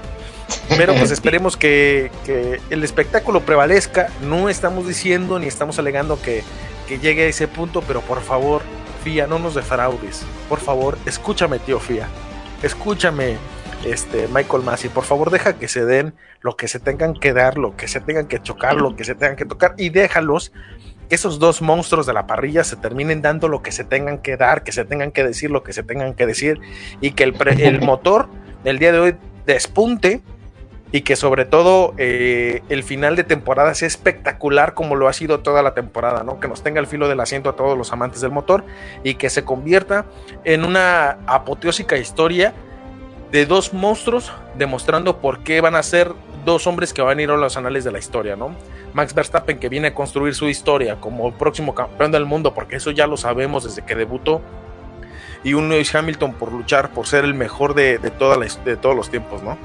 Pero 0.76 0.94
pues 0.94 1.10
esperemos 1.12 1.56
que, 1.56 2.10
que 2.24 2.60
el 2.70 2.84
espectáculo 2.84 3.40
prevalezca. 3.40 4.08
No 4.22 4.48
estamos 4.48 4.86
diciendo 4.86 5.38
ni 5.38 5.46
estamos 5.46 5.78
alegando 5.78 6.20
que, 6.20 6.42
que 6.86 6.98
llegue 6.98 7.24
a 7.24 7.26
ese 7.26 7.48
punto, 7.48 7.82
pero 7.82 8.00
por 8.00 8.22
favor, 8.22 8.62
Fía, 9.02 9.26
no 9.26 9.38
nos 9.38 9.54
defraudes. 9.54 10.24
Por 10.48 10.60
favor, 10.60 10.98
escúchame, 11.06 11.58
tío 11.58 11.78
Fía. 11.78 12.08
Escúchame, 12.62 13.36
este, 13.84 14.28
Michael 14.28 14.62
Massey, 14.62 14.90
por 14.90 15.04
favor 15.04 15.30
deja 15.30 15.58
que 15.58 15.68
se 15.68 15.84
den 15.84 16.14
lo 16.40 16.56
que 16.56 16.68
se 16.68 16.80
tengan 16.80 17.14
que 17.14 17.32
dar, 17.32 17.58
lo 17.58 17.76
que 17.76 17.88
se 17.88 18.00
tengan 18.00 18.26
que 18.26 18.40
chocar, 18.40 18.76
lo 18.76 18.96
que 18.96 19.04
se 19.04 19.14
tengan 19.14 19.36
que 19.36 19.44
tocar 19.44 19.74
y 19.76 19.90
déjalos 19.90 20.52
que 21.08 21.14
esos 21.14 21.38
dos 21.38 21.62
monstruos 21.62 22.06
de 22.06 22.12
la 22.12 22.26
parrilla 22.26 22.64
se 22.64 22.76
terminen 22.76 23.22
dando 23.22 23.48
lo 23.48 23.62
que 23.62 23.70
se 23.70 23.84
tengan 23.84 24.18
que 24.18 24.36
dar, 24.36 24.64
que 24.64 24.72
se 24.72 24.84
tengan 24.84 25.12
que 25.12 25.22
decir 25.24 25.50
lo 25.50 25.62
que 25.62 25.72
se 25.72 25.82
tengan 25.82 26.14
que 26.14 26.26
decir 26.26 26.60
y 27.00 27.12
que 27.12 27.24
el, 27.24 27.36
el 27.60 27.80
motor 27.84 28.28
del 28.64 28.78
día 28.78 28.92
de 28.92 28.98
hoy 28.98 29.16
despunte 29.46 30.22
y 30.92 31.00
que 31.02 31.16
sobre 31.16 31.44
todo 31.44 31.94
eh, 31.98 32.62
el 32.68 32.82
final 32.82 33.16
de 33.16 33.24
temporada 33.24 33.74
sea 33.74 33.88
espectacular 33.88 34.74
como 34.74 34.94
lo 34.94 35.08
ha 35.08 35.12
sido 35.12 35.40
toda 35.40 35.62
la 35.62 35.74
temporada, 35.74 36.22
¿no? 36.22 36.38
Que 36.38 36.48
nos 36.48 36.62
tenga 36.62 36.80
el 36.80 36.86
filo 36.86 37.08
del 37.08 37.20
asiento 37.20 37.50
a 37.50 37.56
todos 37.56 37.76
los 37.76 37.92
amantes 37.92 38.20
del 38.20 38.30
motor 38.30 38.64
y 39.02 39.14
que 39.14 39.28
se 39.30 39.44
convierta 39.44 40.06
en 40.44 40.64
una 40.64 41.18
apoteósica 41.26 41.96
historia 41.96 42.54
de 43.32 43.46
dos 43.46 43.74
monstruos 43.74 44.32
demostrando 44.56 45.18
por 45.18 45.40
qué 45.40 45.60
van 45.60 45.74
a 45.74 45.82
ser 45.82 46.12
dos 46.44 46.66
hombres 46.68 46.92
que 46.92 47.02
van 47.02 47.18
a 47.18 47.22
ir 47.22 47.30
a 47.30 47.36
los 47.36 47.56
anales 47.56 47.82
de 47.84 47.90
la 47.90 47.98
historia, 47.98 48.36
¿no? 48.36 48.54
Max 48.94 49.12
Verstappen 49.12 49.58
que 49.58 49.68
viene 49.68 49.88
a 49.88 49.94
construir 49.94 50.34
su 50.34 50.48
historia 50.48 50.96
como 51.00 51.26
el 51.26 51.34
próximo 51.34 51.74
campeón 51.74 52.12
del 52.12 52.24
mundo, 52.24 52.54
porque 52.54 52.76
eso 52.76 52.92
ya 52.92 53.06
lo 53.06 53.16
sabemos 53.16 53.64
desde 53.64 53.84
que 53.84 53.96
debutó, 53.96 54.40
y 55.42 55.54
un 55.54 55.68
Lewis 55.68 55.94
Hamilton 55.94 56.34
por 56.34 56.50
luchar 56.50 56.90
por 56.90 57.06
ser 57.06 57.24
el 57.24 57.34
mejor 57.34 57.74
de, 57.74 57.98
de, 57.98 58.10
todos 58.10 58.96
los 58.96 59.10
tiempos, 59.10 59.42
¿no? 59.42 59.58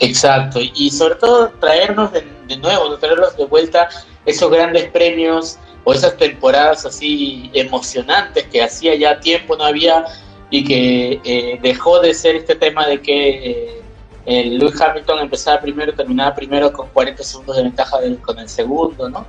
Exacto, 0.00 0.60
y 0.62 0.90
sobre 0.90 1.16
todo 1.16 1.50
traernos 1.60 2.10
de, 2.12 2.56
nuevo, 2.56 2.96
traernos 2.96 3.36
de 3.36 3.44
vuelta 3.44 3.88
esos 4.24 4.50
grandes 4.50 4.88
premios 4.90 5.58
o 5.84 5.92
esas 5.92 6.16
temporadas 6.16 6.86
así 6.86 7.50
emocionantes 7.52 8.46
que 8.46 8.62
hacía 8.62 8.94
ya 8.94 9.20
tiempo 9.20 9.56
no 9.56 9.64
había 9.64 10.06
y 10.48 10.64
que 10.64 11.20
eh, 11.22 11.58
dejó 11.62 12.00
de 12.00 12.14
ser 12.14 12.36
este 12.36 12.54
tema 12.54 12.86
de 12.86 13.00
que 13.02 13.82
eh, 14.24 14.44
Lewis 14.46 14.80
Hamilton 14.80 15.20
empezaba 15.20 15.60
primero, 15.60 15.92
terminaba 15.92 16.34
primero 16.34 16.72
con 16.72 16.88
40 16.88 17.22
segundos 17.22 17.56
de 17.56 17.62
ventaja 17.64 17.98
con 18.22 18.38
el 18.38 18.48
segundo, 18.48 19.08
¿no? 19.08 19.26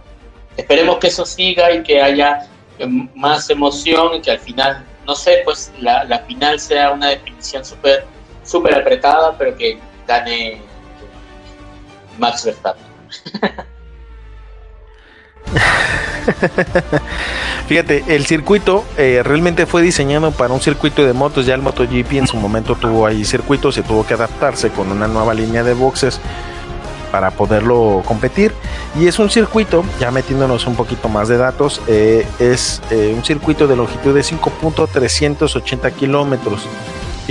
Esperemos 0.56 0.98
que 0.99 1.07
eso 1.07 1.26
siga 1.26 1.73
y 1.73 1.84
que 1.84 2.02
haya 2.02 2.48
eh, 2.80 2.88
más 3.15 3.49
emoción 3.49 4.15
y 4.15 4.22
que 4.22 4.31
al 4.31 4.39
final, 4.39 4.85
no 5.06 5.15
sé, 5.15 5.41
pues 5.43 5.72
la, 5.81 6.06
la 6.06 6.19
final 6.19 6.60
sea 6.61 6.91
una 6.91 7.10
definición 7.10 7.65
súper 7.65 8.06
super 8.43 8.73
apretada, 8.73 9.38
pero 9.38 9.56
que 9.56 9.80
gane 10.11 10.61
Max 12.17 12.45
Verstappen. 12.45 12.85
Fíjate, 17.67 18.03
el 18.09 18.25
circuito 18.25 18.83
eh, 18.97 19.21
realmente 19.23 19.65
fue 19.65 19.81
diseñado 19.81 20.31
para 20.31 20.53
un 20.53 20.59
circuito 20.59 21.05
de 21.05 21.13
motos. 21.13 21.45
Ya 21.45 21.55
el 21.55 21.61
MotoGP 21.61 22.13
en 22.13 22.27
su 22.27 22.35
momento 22.35 22.75
tuvo 22.75 23.05
ahí 23.05 23.23
circuitos 23.23 23.77
y 23.77 23.81
tuvo 23.81 24.05
que 24.05 24.15
adaptarse 24.15 24.69
con 24.69 24.91
una 24.91 25.07
nueva 25.07 25.33
línea 25.33 25.63
de 25.63 25.73
boxes 25.73 26.19
para 27.11 27.31
poderlo 27.31 28.03
competir. 28.05 28.51
Y 28.99 29.07
es 29.07 29.19
un 29.19 29.29
circuito, 29.29 29.85
ya 29.99 30.11
metiéndonos 30.11 30.67
un 30.67 30.75
poquito 30.75 31.07
más 31.07 31.29
de 31.29 31.38
datos, 31.38 31.81
eh, 31.88 32.27
es 32.39 32.81
eh, 32.91 33.13
un 33.15 33.23
circuito 33.23 33.67
de 33.67 33.77
longitud 33.77 34.13
de 34.13 34.21
5.380 34.21 35.93
kilómetros 35.93 36.67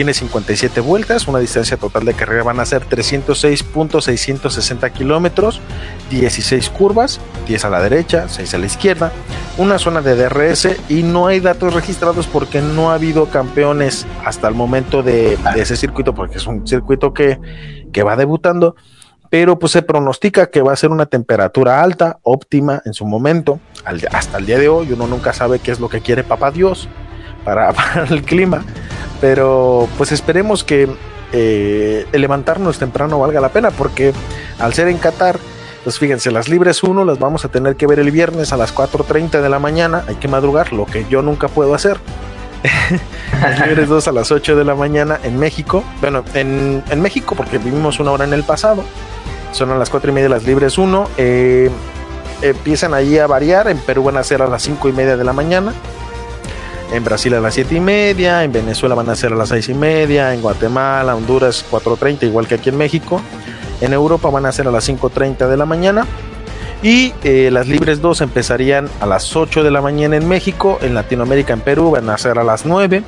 tiene 0.00 0.14
57 0.14 0.80
vueltas, 0.80 1.28
una 1.28 1.40
distancia 1.40 1.76
total 1.76 2.06
de 2.06 2.14
carrera 2.14 2.42
van 2.42 2.58
a 2.58 2.64
ser 2.64 2.88
306.660 2.88 4.90
kilómetros, 4.92 5.60
16 6.08 6.70
curvas, 6.70 7.20
10 7.46 7.66
a 7.66 7.68
la 7.68 7.82
derecha, 7.82 8.26
6 8.26 8.54
a 8.54 8.58
la 8.58 8.64
izquierda, 8.64 9.12
una 9.58 9.78
zona 9.78 10.00
de 10.00 10.16
DRS 10.16 10.68
y 10.88 11.02
no 11.02 11.26
hay 11.26 11.40
datos 11.40 11.74
registrados 11.74 12.26
porque 12.26 12.62
no 12.62 12.90
ha 12.90 12.94
habido 12.94 13.26
campeones 13.26 14.06
hasta 14.24 14.48
el 14.48 14.54
momento 14.54 15.02
de, 15.02 15.36
ese 15.56 15.76
circuito, 15.76 16.14
porque 16.14 16.38
es 16.38 16.46
un 16.46 16.66
circuito 16.66 17.12
que, 17.12 17.38
que 17.92 18.02
va 18.02 18.16
debutando 18.16 18.76
pero 19.28 19.58
pues 19.58 19.72
se 19.72 19.82
pronostica 19.82 20.50
que 20.50 20.62
va 20.62 20.72
a 20.72 20.76
ser 20.76 20.92
una 20.92 21.04
temperatura 21.04 21.82
alta, 21.82 22.20
óptima 22.22 22.80
en 22.86 22.94
su 22.94 23.04
momento, 23.04 23.60
hasta 23.84 24.38
el 24.38 24.46
día 24.46 24.58
de 24.58 24.70
hoy 24.70 24.92
uno 24.92 25.06
nunca 25.06 25.34
sabe 25.34 25.58
qué 25.58 25.72
es 25.72 25.78
lo 25.78 25.90
que 25.90 26.00
quiere 26.00 26.24
papá 26.24 26.50
Dios 26.50 26.88
para 27.44 27.72
el 28.10 28.22
clima, 28.22 28.64
pero 29.20 29.88
pues 29.96 30.12
esperemos 30.12 30.64
que 30.64 30.88
eh, 31.32 32.06
levantarnos 32.12 32.78
temprano 32.78 33.18
valga 33.18 33.40
la 33.40 33.50
pena, 33.50 33.70
porque 33.70 34.12
al 34.58 34.74
ser 34.74 34.88
en 34.88 34.98
Qatar, 34.98 35.38
pues 35.84 35.98
fíjense, 35.98 36.30
las 36.30 36.48
libres 36.48 36.82
1 36.82 37.04
las 37.04 37.18
vamos 37.18 37.44
a 37.44 37.48
tener 37.48 37.76
que 37.76 37.86
ver 37.86 38.00
el 38.00 38.10
viernes 38.10 38.52
a 38.52 38.56
las 38.56 38.74
4.30 38.74 39.40
de 39.40 39.48
la 39.48 39.58
mañana, 39.58 40.04
hay 40.08 40.16
que 40.16 40.28
madrugar, 40.28 40.72
lo 40.72 40.86
que 40.86 41.06
yo 41.08 41.22
nunca 41.22 41.48
puedo 41.48 41.74
hacer. 41.74 41.98
las 43.40 43.66
libres 43.66 43.88
2 43.88 44.08
a 44.08 44.12
las 44.12 44.30
8 44.30 44.54
de 44.54 44.64
la 44.64 44.74
mañana 44.74 45.18
en 45.22 45.38
México, 45.38 45.82
bueno, 46.00 46.24
en, 46.34 46.82
en, 46.90 47.00
México 47.00 47.34
porque 47.34 47.56
vivimos 47.56 48.00
una 48.00 48.10
hora 48.10 48.24
en 48.24 48.34
el 48.34 48.44
pasado, 48.44 48.84
son 49.52 49.70
a 49.70 49.78
las 49.78 49.88
4 49.88 50.10
y 50.10 50.14
media 50.14 50.28
las 50.28 50.44
libres 50.44 50.76
1, 50.76 51.08
eh, 51.16 51.70
empiezan 52.42 52.92
allí 52.92 53.18
a 53.18 53.26
variar, 53.26 53.68
en 53.68 53.78
Perú 53.78 54.04
van 54.04 54.18
a 54.18 54.24
ser 54.24 54.42
a 54.42 54.46
las 54.46 54.62
5 54.62 54.88
y 54.88 54.92
media 54.92 55.16
de 55.16 55.24
la 55.24 55.32
mañana, 55.32 55.72
en 56.92 57.04
Brasil 57.04 57.34
a 57.34 57.40
las 57.40 57.54
7 57.54 57.74
y 57.74 57.80
media, 57.80 58.42
en 58.44 58.52
Venezuela 58.52 58.94
van 58.94 59.08
a 59.08 59.16
ser 59.16 59.32
a 59.32 59.36
las 59.36 59.50
6 59.50 59.68
y 59.68 59.74
media, 59.74 60.34
en 60.34 60.42
Guatemala, 60.42 61.14
Honduras 61.14 61.64
4.30, 61.70 62.24
igual 62.24 62.46
que 62.46 62.56
aquí 62.56 62.68
en 62.70 62.76
México. 62.76 63.20
En 63.80 63.92
Europa 63.92 64.28
van 64.30 64.46
a 64.46 64.52
ser 64.52 64.68
a 64.68 64.70
las 64.70 64.88
5.30 64.88 65.48
de 65.48 65.56
la 65.56 65.66
mañana. 65.66 66.06
Y 66.82 67.12
eh, 67.24 67.50
las 67.52 67.68
libres 67.68 68.00
2 68.00 68.22
empezarían 68.22 68.88
a 69.00 69.06
las 69.06 69.36
8 69.36 69.62
de 69.62 69.70
la 69.70 69.82
mañana 69.82 70.16
en 70.16 70.26
México, 70.26 70.78
en 70.80 70.94
Latinoamérica, 70.94 71.52
en 71.52 71.60
Perú 71.60 71.90
van 71.90 72.08
a 72.08 72.16
ser 72.16 72.38
a 72.38 72.44
las 72.44 72.64
9. 72.64 73.02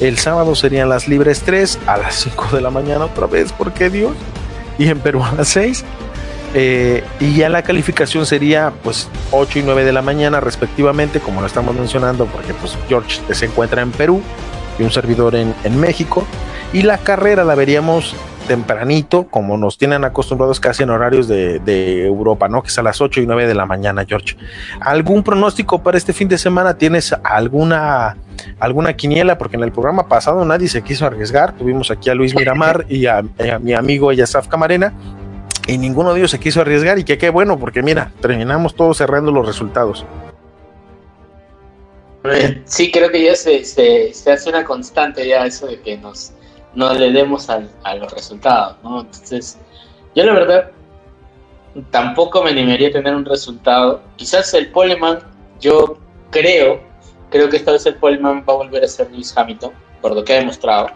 El 0.00 0.18
sábado 0.18 0.54
serían 0.54 0.90
las 0.90 1.08
libres 1.08 1.42
3 1.42 1.78
a 1.86 1.96
las 1.96 2.14
5 2.16 2.48
de 2.52 2.60
la 2.60 2.70
mañana 2.70 3.06
otra 3.06 3.26
vez, 3.26 3.52
¿por 3.52 3.72
qué 3.72 3.88
Dios? 3.88 4.12
Y 4.78 4.88
en 4.88 5.00
Perú 5.00 5.24
a 5.24 5.32
las 5.34 5.48
6. 5.48 5.84
Eh, 6.58 7.04
y 7.20 7.34
ya 7.34 7.50
la 7.50 7.60
calificación 7.60 8.24
sería 8.24 8.72
pues 8.82 9.10
8 9.30 9.58
y 9.58 9.62
9 9.62 9.84
de 9.84 9.92
la 9.92 10.00
mañana 10.00 10.40
respectivamente, 10.40 11.20
como 11.20 11.42
lo 11.42 11.46
estamos 11.46 11.76
mencionando, 11.76 12.24
porque 12.24 12.54
pues 12.54 12.78
George 12.88 13.20
se 13.34 13.44
encuentra 13.44 13.82
en 13.82 13.90
Perú 13.90 14.22
y 14.78 14.82
un 14.82 14.90
servidor 14.90 15.34
en, 15.34 15.54
en 15.64 15.78
México. 15.78 16.26
Y 16.72 16.80
la 16.80 16.96
carrera 16.96 17.44
la 17.44 17.54
veríamos 17.54 18.16
tempranito, 18.48 19.24
como 19.24 19.58
nos 19.58 19.76
tienen 19.76 20.04
acostumbrados 20.04 20.58
casi 20.58 20.82
en 20.82 20.88
horarios 20.88 21.28
de, 21.28 21.58
de, 21.58 22.06
Europa, 22.06 22.48
¿no? 22.48 22.62
Que 22.62 22.68
es 22.68 22.78
a 22.78 22.82
las 22.82 23.02
8 23.02 23.20
y 23.20 23.26
9 23.26 23.46
de 23.46 23.54
la 23.54 23.66
mañana, 23.66 24.06
George. 24.08 24.36
¿Algún 24.80 25.22
pronóstico 25.22 25.82
para 25.82 25.98
este 25.98 26.14
fin 26.14 26.28
de 26.28 26.38
semana? 26.38 26.78
¿Tienes 26.78 27.14
alguna, 27.22 28.16
alguna 28.58 28.94
quiniela? 28.94 29.36
Porque 29.36 29.56
en 29.56 29.62
el 29.62 29.72
programa 29.72 30.08
pasado 30.08 30.42
nadie 30.46 30.68
se 30.68 30.80
quiso 30.80 31.04
arriesgar. 31.04 31.52
Tuvimos 31.52 31.90
aquí 31.90 32.08
a 32.08 32.14
Luis 32.14 32.34
Miramar 32.34 32.86
y 32.88 33.04
a, 33.04 33.18
a 33.18 33.58
mi 33.58 33.74
amigo 33.74 34.10
Yasaf 34.10 34.48
Camarena 34.48 34.94
y 35.66 35.78
ninguno 35.78 36.12
de 36.12 36.20
ellos 36.20 36.30
se 36.30 36.38
quiso 36.38 36.60
arriesgar 36.60 36.98
y 36.98 37.04
que 37.04 37.18
qué 37.18 37.30
bueno, 37.30 37.58
porque 37.58 37.82
mira, 37.82 38.12
terminamos 38.20 38.74
todos 38.74 38.98
cerrando 38.98 39.32
los 39.32 39.46
resultados. 39.46 40.04
Sí, 42.64 42.90
creo 42.90 43.10
que 43.10 43.22
ya 43.22 43.36
se, 43.36 43.64
se, 43.64 44.12
se 44.12 44.32
hace 44.32 44.48
una 44.48 44.64
constante 44.64 45.26
ya 45.26 45.46
eso 45.46 45.66
de 45.66 45.80
que 45.80 45.96
nos, 45.96 46.32
no 46.74 46.92
le 46.92 47.12
demos 47.12 47.48
a 47.48 47.94
los 47.94 48.12
resultados, 48.12 48.76
¿no? 48.82 49.00
Entonces, 49.00 49.58
yo 50.14 50.24
la 50.24 50.32
verdad 50.32 50.70
tampoco 51.90 52.42
me 52.42 52.50
animaría 52.50 52.88
a 52.88 52.92
tener 52.92 53.14
un 53.14 53.24
resultado. 53.24 54.00
Quizás 54.16 54.52
el 54.54 54.70
Poleman, 54.70 55.18
yo 55.60 55.98
creo, 56.30 56.80
creo 57.30 57.48
que 57.48 57.56
esta 57.56 57.72
vez 57.72 57.86
el 57.86 57.96
Poleman 57.96 58.44
va 58.48 58.54
a 58.54 58.56
volver 58.56 58.84
a 58.84 58.88
ser 58.88 59.10
Luis 59.10 59.36
Hamilton, 59.36 59.72
por 60.00 60.14
lo 60.14 60.24
que 60.24 60.34
ha 60.34 60.38
demostrado. 60.38 60.88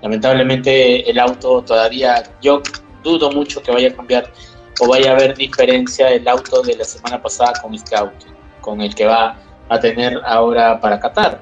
Lamentablemente 0.00 1.08
el 1.08 1.18
auto 1.18 1.62
todavía, 1.62 2.22
yo 2.40 2.62
dudo 3.02 3.30
mucho 3.30 3.62
que 3.62 3.70
vaya 3.70 3.88
a 3.88 3.94
cambiar 3.94 4.32
o 4.80 4.88
vaya 4.88 5.10
a 5.10 5.14
haber 5.14 5.36
diferencia 5.36 6.10
el 6.10 6.26
auto 6.26 6.62
de 6.62 6.76
la 6.76 6.84
semana 6.84 7.20
pasada 7.20 7.52
con 7.60 7.74
este 7.74 7.94
auto, 7.94 8.26
con 8.60 8.80
el 8.80 8.94
que 8.94 9.06
va 9.06 9.36
a 9.68 9.80
tener 9.80 10.20
ahora 10.24 10.80
para 10.80 10.98
Qatar. 10.98 11.40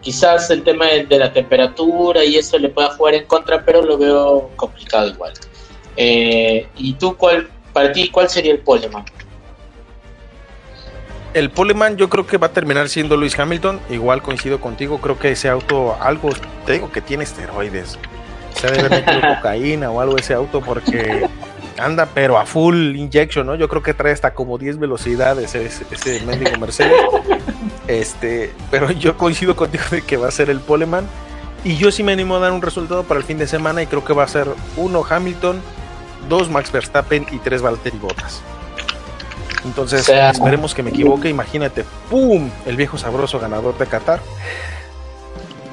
Quizás 0.00 0.50
el 0.50 0.64
tema 0.64 0.86
de, 0.86 1.04
de 1.06 1.18
la 1.18 1.32
temperatura 1.32 2.24
y 2.24 2.36
eso 2.36 2.58
le 2.58 2.68
pueda 2.68 2.90
jugar 2.90 3.14
en 3.14 3.24
contra, 3.26 3.64
pero 3.64 3.82
lo 3.82 3.96
veo 3.98 4.50
complicado 4.56 5.08
igual. 5.08 5.32
Eh, 5.96 6.66
¿Y 6.76 6.94
tú, 6.94 7.16
cuál, 7.16 7.48
para 7.72 7.92
ti, 7.92 8.08
cuál 8.08 8.28
sería 8.28 8.52
el 8.52 8.58
poleman? 8.60 9.04
El 11.34 11.50
poleman 11.50 11.96
yo 11.96 12.10
creo 12.10 12.26
que 12.26 12.36
va 12.36 12.48
a 12.48 12.52
terminar 12.52 12.88
siendo 12.88 13.16
Luis 13.16 13.38
Hamilton. 13.38 13.80
Igual 13.90 14.22
coincido 14.22 14.60
contigo, 14.60 14.98
creo 14.98 15.18
que 15.18 15.30
ese 15.30 15.48
auto, 15.48 15.96
algo, 16.00 16.30
te 16.66 16.72
digo 16.72 16.90
que 16.90 17.00
tiene 17.00 17.24
esteroides 17.24 17.98
se 18.54 18.70
debe 18.70 18.88
meter 18.88 19.36
cocaína 19.36 19.90
o 19.90 20.00
algo 20.00 20.16
ese 20.16 20.34
auto 20.34 20.60
porque 20.60 21.28
anda 21.78 22.06
pero 22.14 22.38
a 22.38 22.46
full 22.46 22.96
injection, 22.96 23.46
¿no? 23.46 23.54
Yo 23.54 23.68
creo 23.68 23.82
que 23.82 23.94
trae 23.94 24.12
hasta 24.12 24.34
como 24.34 24.58
10 24.58 24.78
velocidades 24.78 25.54
ese, 25.54 25.86
ese 25.90 26.24
mendigo 26.24 26.58
Mercedes. 26.58 27.00
Este, 27.88 28.52
pero 28.70 28.90
yo 28.90 29.16
coincido 29.16 29.56
contigo 29.56 29.84
de 29.90 30.02
que 30.02 30.16
va 30.16 30.28
a 30.28 30.30
ser 30.30 30.50
el 30.50 30.60
Poleman. 30.60 31.06
Y 31.64 31.76
yo 31.76 31.92
sí 31.92 32.02
me 32.02 32.12
animo 32.12 32.36
a 32.36 32.40
dar 32.40 32.52
un 32.52 32.62
resultado 32.62 33.04
para 33.04 33.20
el 33.20 33.24
fin 33.24 33.38
de 33.38 33.46
semana 33.46 33.82
y 33.82 33.86
creo 33.86 34.04
que 34.04 34.12
va 34.12 34.24
a 34.24 34.28
ser 34.28 34.48
uno 34.76 35.04
Hamilton, 35.08 35.60
dos 36.28 36.50
Max 36.50 36.72
Verstappen 36.72 37.26
y 37.30 37.38
tres 37.38 37.62
Valtteri 37.62 37.98
Bottas. 37.98 38.42
Entonces, 39.64 40.08
esperemos 40.08 40.74
que 40.74 40.82
me 40.82 40.90
equivoque. 40.90 41.28
Imagínate, 41.28 41.84
¡pum! 42.10 42.50
El 42.66 42.76
viejo 42.76 42.98
sabroso 42.98 43.38
ganador 43.38 43.78
de 43.78 43.86
Qatar. 43.86 44.20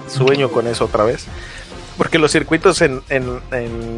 Sueño 0.07 0.51
con 0.51 0.67
eso 0.67 0.85
otra 0.85 1.03
vez. 1.05 1.25
Porque 1.99 2.17
los 2.17 2.31
circuitos 2.31 2.81
en, 2.81 3.01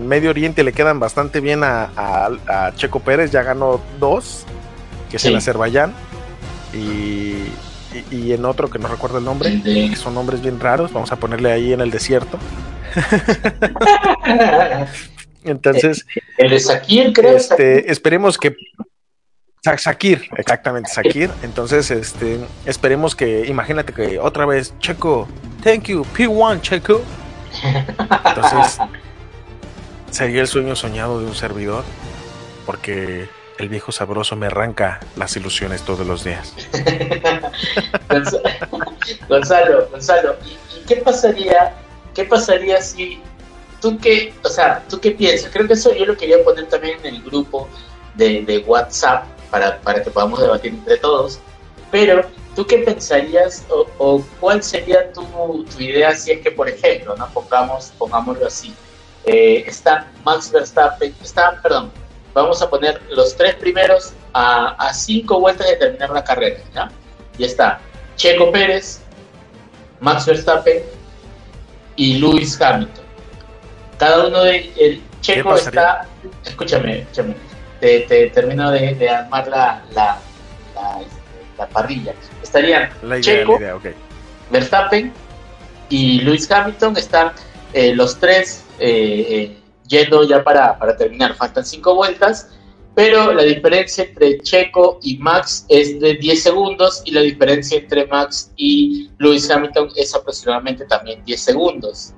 Medio 0.07 0.31
Oriente 0.31 0.63
le 0.63 0.73
quedan 0.73 0.99
bastante 0.99 1.39
bien 1.39 1.61
a, 1.63 2.71
Checo 2.75 2.99
Pérez. 2.99 3.29
Ya 3.29 3.43
ganó 3.43 3.79
dos, 3.99 4.43
que 5.11 5.17
es 5.17 5.25
en 5.25 5.35
Azerbaiyán. 5.35 5.93
Y, 6.73 7.35
y, 8.09 8.33
en 8.33 8.43
otro 8.45 8.71
que 8.71 8.79
no 8.79 8.87
recuerdo 8.87 9.19
el 9.19 9.23
nombre, 9.23 9.61
que 9.63 9.95
son 9.95 10.15
nombres 10.15 10.41
bien 10.41 10.59
raros, 10.59 10.91
vamos 10.91 11.11
a 11.11 11.17
ponerle 11.17 11.51
ahí 11.51 11.73
en 11.73 11.81
el 11.81 11.91
desierto. 11.91 12.39
Entonces, 15.43 16.07
el 16.39 16.49
de 16.49 16.59
Sakir, 16.59 17.13
creo. 17.13 17.37
Este, 17.37 17.91
esperemos 17.91 18.39
que 18.39 18.55
Sakir, 19.77 20.27
exactamente, 20.37 20.89
Sakir. 20.89 21.29
Entonces, 21.43 21.91
este, 21.91 22.39
esperemos 22.65 23.15
que, 23.15 23.45
imagínate 23.45 23.93
que 23.93 24.17
otra 24.17 24.47
vez, 24.47 24.73
Checo, 24.79 25.27
thank 25.63 25.83
you, 25.83 26.03
P1, 26.15 26.61
Checo. 26.61 27.03
Entonces, 28.25 28.79
sería 30.09 30.41
el 30.41 30.47
sueño 30.47 30.75
soñado 30.75 31.19
de 31.19 31.25
un 31.25 31.35
servidor, 31.35 31.83
porque 32.65 33.29
el 33.57 33.69
viejo 33.69 33.91
sabroso 33.91 34.35
me 34.35 34.47
arranca 34.47 34.99
las 35.15 35.35
ilusiones 35.35 35.83
todos 35.83 36.05
los 36.05 36.23
días. 36.23 36.53
Gonzalo, 39.29 39.87
Gonzalo, 39.89 40.35
¿y, 40.45 40.85
qué 40.85 40.97
pasaría? 40.97 41.73
¿Qué 42.13 42.25
pasaría 42.25 42.81
si 42.81 43.21
tú 43.81 43.97
qué, 43.99 44.33
o 44.43 44.49
sea, 44.49 44.83
tú 44.89 44.99
qué 44.99 45.11
piensas? 45.11 45.51
Creo 45.51 45.67
que 45.67 45.73
eso 45.73 45.93
yo 45.93 46.05
lo 46.05 46.17
quería 46.17 46.43
poner 46.43 46.67
también 46.67 46.99
en 47.03 47.15
el 47.15 47.23
grupo 47.23 47.69
de, 48.15 48.63
WhatsApp 48.67 49.25
para, 49.49 49.79
para, 49.81 50.03
que 50.03 50.11
podamos 50.11 50.41
debatir 50.41 50.73
entre 50.73 50.97
todos. 50.97 51.39
Pero, 51.91 52.25
¿tú 52.55 52.65
qué 52.65 52.79
pensarías 52.79 53.65
o, 53.69 54.23
cuál 54.39 54.63
sería 54.63 55.11
tu, 55.11 55.65
tu, 55.65 55.79
idea 55.81 56.15
si 56.15 56.31
es 56.31 56.41
que, 56.41 56.51
por 56.51 56.69
ejemplo, 56.69 57.15
no 57.17 57.27
pongamos, 57.29 57.91
pongámoslo 57.97 58.47
así, 58.47 58.73
eh, 59.25 59.63
está 59.67 60.07
Max 60.23 60.51
Verstappen, 60.51 61.13
está, 61.21 61.61
perdón, 61.61 61.91
vamos 62.33 62.61
a 62.61 62.69
poner 62.69 63.01
los 63.09 63.35
tres 63.35 63.55
primeros 63.55 64.13
a, 64.33 64.91
cinco 64.93 65.39
vueltas 65.39 65.67
de 65.67 65.75
terminar 65.75 66.09
la 66.09 66.23
carrera, 66.23 66.59
¿ya? 66.73 66.89
Y 67.37 67.43
está 67.43 67.79
Checo 68.15 68.51
Pérez, 68.51 69.01
Max 69.99 70.25
Verstappen 70.25 70.81
y 71.95 72.17
Lewis 72.19 72.59
Hamilton. 72.59 73.05
Cada 73.97 74.27
uno 74.27 74.43
de 74.43 74.71
el 74.77 75.03
Checo 75.21 75.55
está, 75.55 76.07
escúchame, 76.45 77.01
escúchame, 77.01 77.35
te, 77.79 78.31
termino 78.33 78.71
de, 78.71 79.09
armar 79.09 79.47
la, 79.47 79.83
la, 79.93 80.17
la, 80.73 80.99
parrilla. 81.67 82.13
Estarían 82.41 82.89
Checo, 83.21 83.59
Verstappen 84.49 85.11
y 85.89 86.21
Lewis 86.21 86.49
Hamilton, 86.51 86.97
están 86.97 87.31
eh, 87.73 87.95
los 87.95 88.19
tres 88.19 88.65
eh, 88.79 89.25
eh 89.29 89.57
yendo 89.91 90.23
ya 90.23 90.43
para, 90.43 90.77
terminar, 90.97 91.35
faltan 91.35 91.65
cinco 91.65 91.95
vueltas, 91.95 92.49
pero 92.95 93.33
la 93.33 93.43
diferencia 93.43 94.05
entre 94.05 94.39
Checo 94.39 94.99
y 95.03 95.17
Max 95.17 95.65
es 95.69 95.99
de 95.99 96.15
10 96.15 96.43
segundos 96.43 97.01
y 97.05 97.11
la 97.11 97.21
diferencia 97.21 97.77
entre 97.77 98.07
Max 98.07 98.51
y 98.55 99.09
Lewis 99.19 99.51
Hamilton 99.51 99.89
es 99.95 100.15
aproximadamente 100.15 100.85
también 100.85 101.23
10 101.25 101.41
segundos. 101.41 102.13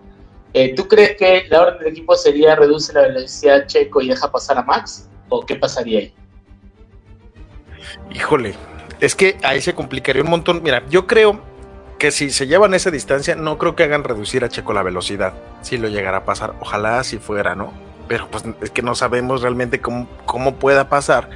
Eh, 0.54 0.76
¿Tú 0.76 0.88
crees 0.88 1.18
que 1.18 1.46
la 1.50 1.64
orden 1.64 1.80
del 1.80 1.88
equipo 1.88 2.16
sería 2.16 2.56
reduce 2.56 2.94
la 2.94 3.02
velocidad 3.02 3.66
Checo 3.66 4.02
y 4.02 4.10
deja 4.10 4.32
pasar 4.32 4.60
a 4.60 4.64
Max? 4.64 5.10
¿O 5.30 5.44
qué 5.44 5.56
pasaría 5.56 6.00
ahí? 6.00 6.14
Híjole, 8.14 8.54
es 9.00 9.16
que 9.16 9.38
ahí 9.44 9.62
se 9.62 9.74
complicaría 9.74 10.24
un 10.24 10.30
montón. 10.30 10.62
Mira, 10.64 10.84
yo 10.90 11.08
creo 11.08 11.42
que 12.00 12.12
si 12.12 12.32
se 12.32 12.48
llevan 12.48 12.74
esa 12.74 12.92
distancia, 12.92 13.36
no 13.36 13.58
creo 13.58 13.76
que 13.76 13.84
hagan 13.84 14.04
reducir 14.04 14.44
a 14.44 14.50
Checo 14.50 14.74
la 14.74 14.84
velocidad. 14.84 15.34
Si 15.62 15.78
lo 15.78 15.88
llegara 15.88 16.18
a 16.18 16.26
pasar, 16.26 16.54
ojalá 16.60 17.04
si 17.04 17.18
fuera, 17.18 17.56
¿no? 17.56 17.74
Pero 18.08 18.28
pues 18.30 18.44
es 18.62 18.72
que 18.72 18.82
no 18.82 18.96
sabemos 18.96 19.42
realmente 19.42 19.80
cómo, 19.80 20.08
cómo 20.26 20.56
pueda 20.56 20.90
pasar 20.90 21.30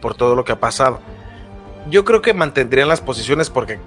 por 0.00 0.14
todo 0.14 0.34
lo 0.34 0.44
que 0.44 0.52
ha 0.52 0.60
pasado. 0.60 1.00
Yo 1.88 2.04
creo 2.04 2.20
que 2.20 2.34
mantendrían 2.34 2.88
las 2.88 3.00
posiciones 3.00 3.48
porque 3.48 3.78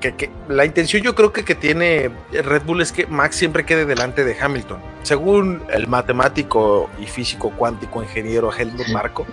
la 0.47 0.63
intención 0.63 1.03
yo 1.03 1.15
creo 1.15 1.33
que, 1.33 1.43
que 1.43 1.55
tiene 1.55 2.11
Red 2.31 2.61
Bull 2.61 2.81
es 2.81 2.91
que 2.93 3.07
Max 3.07 3.35
siempre 3.35 3.65
quede 3.65 3.85
delante 3.85 4.23
de 4.23 4.37
Hamilton. 4.39 4.79
Según 5.03 5.63
el 5.73 5.87
matemático 5.87 6.89
y 6.99 7.07
físico 7.07 7.51
cuántico 7.57 8.01
ingeniero 8.01 8.53
Helmut 8.55 8.87
Marco, 8.89 9.25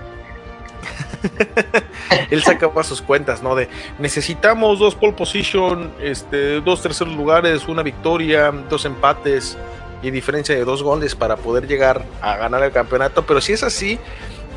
él 2.30 2.42
sacaba 2.42 2.82
sus 2.82 3.02
cuentas, 3.02 3.42
¿no? 3.42 3.54
De 3.54 3.68
necesitamos 3.98 4.78
dos 4.78 4.94
pole 4.94 5.12
position, 5.12 5.92
este, 6.00 6.60
dos 6.60 6.82
terceros 6.82 7.14
lugares, 7.14 7.68
una 7.68 7.82
victoria, 7.82 8.50
dos 8.50 8.84
empates 8.84 9.56
y 10.02 10.10
diferencia 10.10 10.54
de 10.54 10.64
dos 10.64 10.82
goles 10.82 11.14
para 11.14 11.36
poder 11.36 11.66
llegar 11.66 12.04
a 12.20 12.36
ganar 12.36 12.62
el 12.62 12.72
campeonato. 12.72 13.26
Pero 13.26 13.40
si 13.40 13.52
es 13.52 13.62
así, 13.62 13.98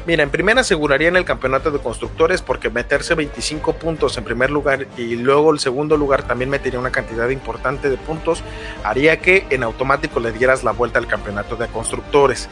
mira, 0.06 0.24
en 0.24 0.30
primera 0.30 0.62
asegurarían 0.62 1.16
el 1.16 1.26
campeonato 1.26 1.72
de 1.72 1.80
constructores 1.80 2.42
porque 2.42 2.70
meterse 2.70 3.16
25 3.16 3.74
puntos 3.74 4.18
en 4.18 4.24
primer 4.24 4.52
lugar 4.52 4.88
y 4.98 5.16
luego 5.16 5.52
el 5.52 5.60
segundo 5.60 5.98
lugar 5.98 6.24
también 6.24 6.50
metería 6.50 6.80
una 6.80 6.92
cantidad 6.92 7.30
importante 7.30 7.90
de 7.90 7.98
puntos, 7.98 8.44
haría 8.84 9.20
que 9.20 9.46
en 9.50 9.64
automático 9.64 10.20
le 10.20 10.32
dieras 10.32 10.64
la 10.64 10.72
vuelta 10.72 11.00
al 11.00 11.08
campeonato 11.08 11.56
de 11.56 11.68
constructores. 11.68 12.50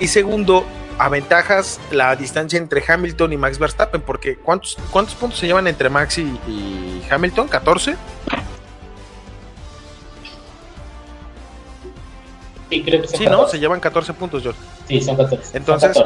Y 0.00 0.08
segundo, 0.08 0.64
aventajas 0.98 1.80
la 1.90 2.14
distancia 2.16 2.58
entre 2.58 2.82
Hamilton 2.86 3.32
y 3.32 3.36
Max 3.36 3.58
Verstappen, 3.58 4.02
porque 4.02 4.36
¿cuántos, 4.36 4.76
cuántos 4.90 5.14
puntos 5.14 5.38
se 5.38 5.46
llevan 5.46 5.66
entre 5.66 5.88
Max 5.88 6.18
y, 6.18 7.02
Hamilton? 7.10 7.48
¿14? 7.48 7.96
Sí, 12.70 12.82
creo 12.82 13.00
que 13.02 13.08
sí, 13.08 13.26
¿no? 13.26 13.48
Se 13.48 13.58
llevan 13.58 13.80
14 13.80 14.12
puntos, 14.12 14.42
George. 14.42 14.60
Sí, 14.86 15.00
son 15.00 15.16
14. 15.16 15.56
Entonces, 15.56 15.96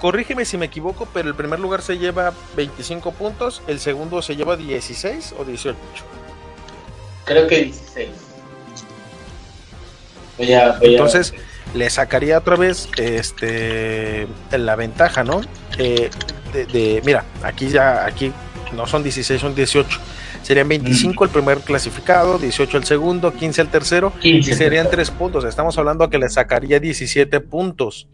corrígeme 0.00 0.44
si 0.44 0.56
me 0.56 0.66
equivoco, 0.66 1.06
pero 1.12 1.28
el 1.28 1.34
primer 1.36 1.60
lugar 1.60 1.82
se 1.82 1.98
lleva 1.98 2.32
25 2.56 3.12
puntos, 3.12 3.62
el 3.68 3.78
segundo 3.78 4.22
se 4.22 4.34
lleva 4.34 4.56
16 4.56 5.34
o 5.38 5.44
18. 5.44 5.76
Creo 7.24 7.46
que 7.46 7.64
16. 7.64 8.08
Entonces, 10.38 11.34
le 11.74 11.88
sacaría 11.90 12.38
otra 12.38 12.56
vez 12.56 12.88
este 12.96 14.28
la 14.50 14.76
ventaja, 14.76 15.24
¿no? 15.24 15.40
Eh, 15.78 16.10
de, 16.52 17.02
mira, 17.04 17.24
aquí 17.42 17.68
ya, 17.68 18.04
aquí 18.04 18.32
no 18.74 18.86
son 18.86 19.02
16, 19.02 19.40
son 19.40 19.54
18. 19.54 20.00
Serían 20.42 20.68
25 20.68 21.24
el 21.24 21.30
primer 21.30 21.58
clasificado, 21.58 22.36
18 22.38 22.78
el 22.78 22.84
segundo, 22.84 23.32
15 23.32 23.62
el 23.62 23.68
tercero, 23.68 24.12
y 24.22 24.42
serían 24.42 24.88
3 24.90 25.10
puntos. 25.12 25.44
Estamos 25.44 25.78
hablando 25.78 26.10
que 26.10 26.18
le 26.18 26.28
sacaría 26.28 26.80
17 26.80 27.40
puntos. 27.40 28.08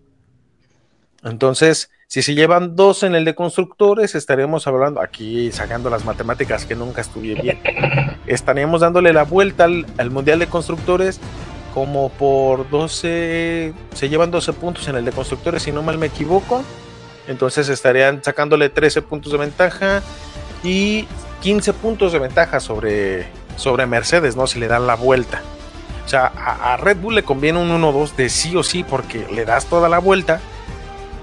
Entonces, 1.24 1.90
si 2.06 2.22
se 2.22 2.34
llevan 2.34 2.76
dos 2.76 3.02
en 3.02 3.14
el 3.14 3.24
de 3.24 3.34
constructores, 3.34 4.14
estaríamos 4.14 4.66
hablando, 4.66 5.00
aquí 5.00 5.50
sacando 5.52 5.90
las 5.90 6.04
matemáticas 6.04 6.64
que 6.64 6.74
nunca 6.74 7.00
estuve 7.00 7.34
bien, 7.34 7.58
estaríamos 8.26 8.82
dándole 8.82 9.12
la 9.12 9.24
vuelta 9.24 9.64
al, 9.64 9.86
al 9.96 10.10
Mundial 10.10 10.38
de 10.38 10.46
Constructores 10.46 11.20
como 11.78 12.08
por 12.08 12.68
12, 12.70 13.72
se 13.94 14.08
llevan 14.08 14.32
12 14.32 14.52
puntos 14.54 14.88
en 14.88 14.96
el 14.96 15.04
de 15.04 15.12
constructores, 15.12 15.62
si 15.62 15.70
no 15.70 15.80
mal 15.80 15.96
me 15.96 16.06
equivoco. 16.06 16.64
Entonces 17.28 17.68
estarían 17.68 18.24
sacándole 18.24 18.68
13 18.68 19.00
puntos 19.02 19.30
de 19.30 19.38
ventaja 19.38 20.02
y 20.64 21.06
15 21.40 21.72
puntos 21.74 22.12
de 22.12 22.18
ventaja 22.18 22.58
sobre, 22.58 23.28
sobre 23.54 23.86
Mercedes, 23.86 24.34
¿no? 24.34 24.48
Si 24.48 24.58
le 24.58 24.66
dan 24.66 24.88
la 24.88 24.96
vuelta. 24.96 25.40
O 26.04 26.08
sea, 26.08 26.26
a, 26.26 26.76
Red 26.78 26.96
Bull 26.96 27.14
le 27.14 27.22
conviene 27.22 27.60
un 27.60 27.70
1-2 27.70 28.16
de 28.16 28.28
sí 28.28 28.56
o 28.56 28.64
sí 28.64 28.82
porque 28.82 29.28
le 29.32 29.44
das 29.44 29.66
toda 29.66 29.88
la 29.88 30.00
vuelta 30.00 30.40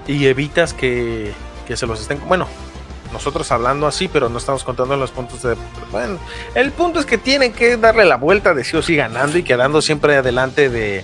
y 0.06 0.24
evitas 0.24 0.72
que, 0.72 1.34
que 1.66 1.76
se 1.76 1.86
los 1.86 2.00
estén... 2.00 2.18
Bueno, 2.26 2.48
nosotros 3.16 3.50
hablando 3.50 3.86
así, 3.86 4.08
pero 4.08 4.28
no 4.28 4.36
estamos 4.36 4.62
contando 4.62 4.94
los 4.94 5.10
puntos 5.10 5.42
de. 5.42 5.56
Bueno, 5.90 6.18
el 6.54 6.70
punto 6.70 7.00
es 7.00 7.06
que 7.06 7.16
tienen 7.16 7.54
que 7.54 7.78
darle 7.78 8.04
la 8.04 8.16
vuelta 8.16 8.52
de 8.52 8.62
sí 8.62 8.76
o 8.76 8.82
sí 8.82 8.94
ganando 8.94 9.38
y 9.38 9.42
quedando 9.42 9.80
siempre 9.80 10.16
adelante 10.16 10.68
de, 10.68 11.02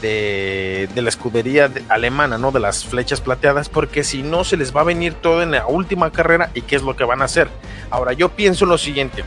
de, 0.00 0.88
la 0.94 1.10
escudería 1.10 1.70
alemana, 1.90 2.38
¿no? 2.38 2.50
De 2.50 2.60
las 2.60 2.86
flechas 2.86 3.20
plateadas, 3.20 3.68
porque 3.68 4.04
si 4.04 4.22
no 4.22 4.42
se 4.42 4.56
les 4.56 4.74
va 4.74 4.80
a 4.80 4.84
venir 4.84 5.12
todo 5.12 5.42
en 5.42 5.50
la 5.50 5.66
última 5.66 6.10
carrera 6.10 6.50
y 6.54 6.62
qué 6.62 6.76
es 6.76 6.82
lo 6.82 6.96
que 6.96 7.04
van 7.04 7.20
a 7.20 7.26
hacer. 7.26 7.50
Ahora, 7.90 8.14
yo 8.14 8.30
pienso 8.30 8.64
lo 8.64 8.78
siguiente. 8.78 9.22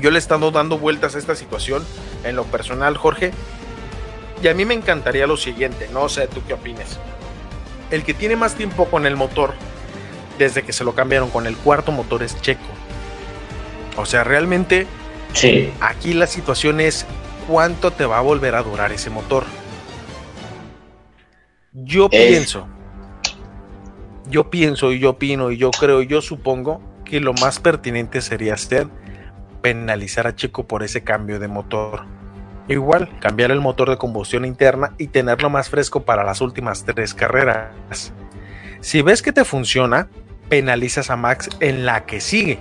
Yo 0.00 0.10
le 0.10 0.16
he 0.16 0.18
estado 0.18 0.50
dando 0.50 0.78
vueltas 0.78 1.14
a 1.14 1.18
esta 1.18 1.34
situación 1.34 1.84
en 2.24 2.36
lo 2.36 2.44
personal, 2.44 2.96
Jorge. 2.96 3.32
Y 4.42 4.48
a 4.48 4.54
mí 4.54 4.64
me 4.64 4.72
encantaría 4.72 5.26
lo 5.26 5.36
siguiente, 5.36 5.90
no 5.92 6.08
sé 6.08 6.26
tú 6.26 6.40
qué 6.46 6.54
opines. 6.54 6.98
El 7.90 8.02
que 8.02 8.14
tiene 8.14 8.34
más 8.34 8.54
tiempo 8.54 8.86
con 8.86 9.04
el 9.04 9.14
motor 9.14 9.52
desde 10.38 10.62
que 10.62 10.72
se 10.72 10.84
lo 10.84 10.94
cambiaron 10.94 11.30
con 11.30 11.46
el 11.46 11.56
cuarto 11.56 11.92
motor 11.92 12.22
es 12.22 12.40
Checo. 12.40 12.60
O 13.96 14.06
sea, 14.06 14.24
realmente 14.24 14.86
Sí. 15.32 15.72
aquí 15.80 16.14
la 16.14 16.26
situación 16.26 16.80
es 16.80 17.06
cuánto 17.46 17.90
te 17.90 18.06
va 18.06 18.18
a 18.18 18.22
volver 18.22 18.54
a 18.54 18.62
durar 18.62 18.92
ese 18.92 19.10
motor. 19.10 19.44
Yo 21.72 22.08
pienso, 22.08 22.66
yo 24.28 24.50
pienso 24.50 24.92
y 24.92 24.98
yo 24.98 25.10
opino 25.10 25.50
y 25.50 25.58
yo 25.58 25.70
creo 25.70 26.02
y 26.02 26.06
yo 26.06 26.20
supongo 26.22 26.80
que 27.04 27.20
lo 27.20 27.32
más 27.34 27.60
pertinente 27.60 28.20
sería 28.20 28.54
hacer 28.54 28.88
penalizar 29.62 30.26
a 30.26 30.34
Checo 30.34 30.66
por 30.66 30.82
ese 30.82 31.02
cambio 31.04 31.38
de 31.38 31.48
motor. 31.48 32.04
Igual, 32.68 33.08
cambiar 33.20 33.50
el 33.50 33.60
motor 33.60 33.88
de 33.88 33.96
combustión 33.96 34.44
interna 34.44 34.94
y 34.98 35.08
tenerlo 35.08 35.48
más 35.50 35.70
fresco 35.70 36.02
para 36.04 36.24
las 36.24 36.40
últimas 36.40 36.84
tres 36.84 37.14
carreras. 37.14 38.12
Si 38.80 39.00
ves 39.02 39.22
que 39.22 39.32
te 39.32 39.44
funciona, 39.44 40.08
penalizas 40.48 41.10
a 41.10 41.16
Max 41.16 41.48
en 41.60 41.84
la 41.86 42.04
que 42.06 42.20
sigue, 42.20 42.60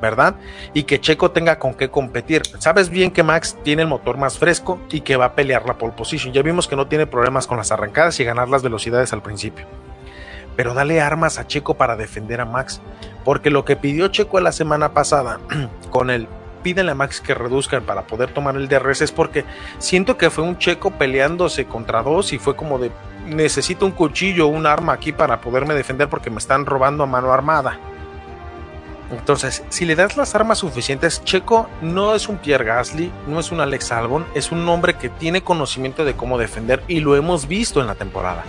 ¿verdad? 0.00 0.36
Y 0.74 0.84
que 0.84 1.00
Checo 1.00 1.30
tenga 1.30 1.58
con 1.58 1.74
qué 1.74 1.90
competir. 1.90 2.42
Sabes 2.58 2.90
bien 2.90 3.10
que 3.10 3.22
Max 3.22 3.56
tiene 3.62 3.82
el 3.82 3.88
motor 3.88 4.16
más 4.16 4.38
fresco 4.38 4.80
y 4.90 5.00
que 5.00 5.16
va 5.16 5.26
a 5.26 5.34
pelear 5.34 5.66
la 5.66 5.78
pole 5.78 5.94
position. 5.96 6.32
Ya 6.32 6.42
vimos 6.42 6.68
que 6.68 6.76
no 6.76 6.86
tiene 6.86 7.06
problemas 7.06 7.46
con 7.46 7.58
las 7.58 7.72
arrancadas 7.72 8.18
y 8.20 8.24
ganar 8.24 8.48
las 8.48 8.62
velocidades 8.62 9.12
al 9.12 9.22
principio. 9.22 9.66
Pero 10.56 10.74
dale 10.74 11.00
armas 11.00 11.38
a 11.38 11.46
Checo 11.46 11.74
para 11.74 11.96
defender 11.96 12.40
a 12.40 12.44
Max. 12.44 12.80
Porque 13.24 13.50
lo 13.50 13.64
que 13.64 13.76
pidió 13.76 14.08
Checo 14.08 14.40
la 14.40 14.52
semana 14.52 14.92
pasada 14.92 15.38
con 15.90 16.10
el 16.10 16.26
pídenle 16.58 16.92
a 16.92 16.94
Max 16.94 17.20
que 17.20 17.34
reduzcan 17.34 17.82
para 17.84 18.06
poder 18.06 18.32
tomar 18.32 18.56
el 18.56 18.68
DRS 18.68 19.02
es 19.02 19.12
porque 19.12 19.44
siento 19.78 20.16
que 20.16 20.30
fue 20.30 20.44
un 20.44 20.58
Checo 20.58 20.90
peleándose 20.90 21.66
contra 21.66 22.02
dos 22.02 22.32
y 22.32 22.38
fue 22.38 22.56
como 22.56 22.78
de 22.78 22.90
necesito 23.26 23.86
un 23.86 23.92
cuchillo, 23.92 24.46
un 24.46 24.66
arma 24.66 24.92
aquí 24.92 25.12
para 25.12 25.40
poderme 25.40 25.74
defender 25.74 26.08
porque 26.08 26.30
me 26.30 26.38
están 26.38 26.66
robando 26.66 27.04
a 27.04 27.06
mano 27.06 27.32
armada. 27.32 27.78
Entonces, 29.10 29.64
si 29.70 29.86
le 29.86 29.96
das 29.96 30.16
las 30.16 30.34
armas 30.34 30.58
suficientes, 30.58 31.24
Checo 31.24 31.68
no 31.80 32.14
es 32.14 32.28
un 32.28 32.36
Pierre 32.36 32.64
Gasly, 32.64 33.10
no 33.26 33.40
es 33.40 33.50
un 33.50 33.60
Alex 33.60 33.90
Albon, 33.90 34.26
es 34.34 34.52
un 34.52 34.68
hombre 34.68 34.94
que 34.94 35.08
tiene 35.08 35.42
conocimiento 35.42 36.04
de 36.04 36.14
cómo 36.14 36.36
defender 36.36 36.82
y 36.88 37.00
lo 37.00 37.16
hemos 37.16 37.48
visto 37.48 37.80
en 37.80 37.86
la 37.86 37.94
temporada. 37.94 38.44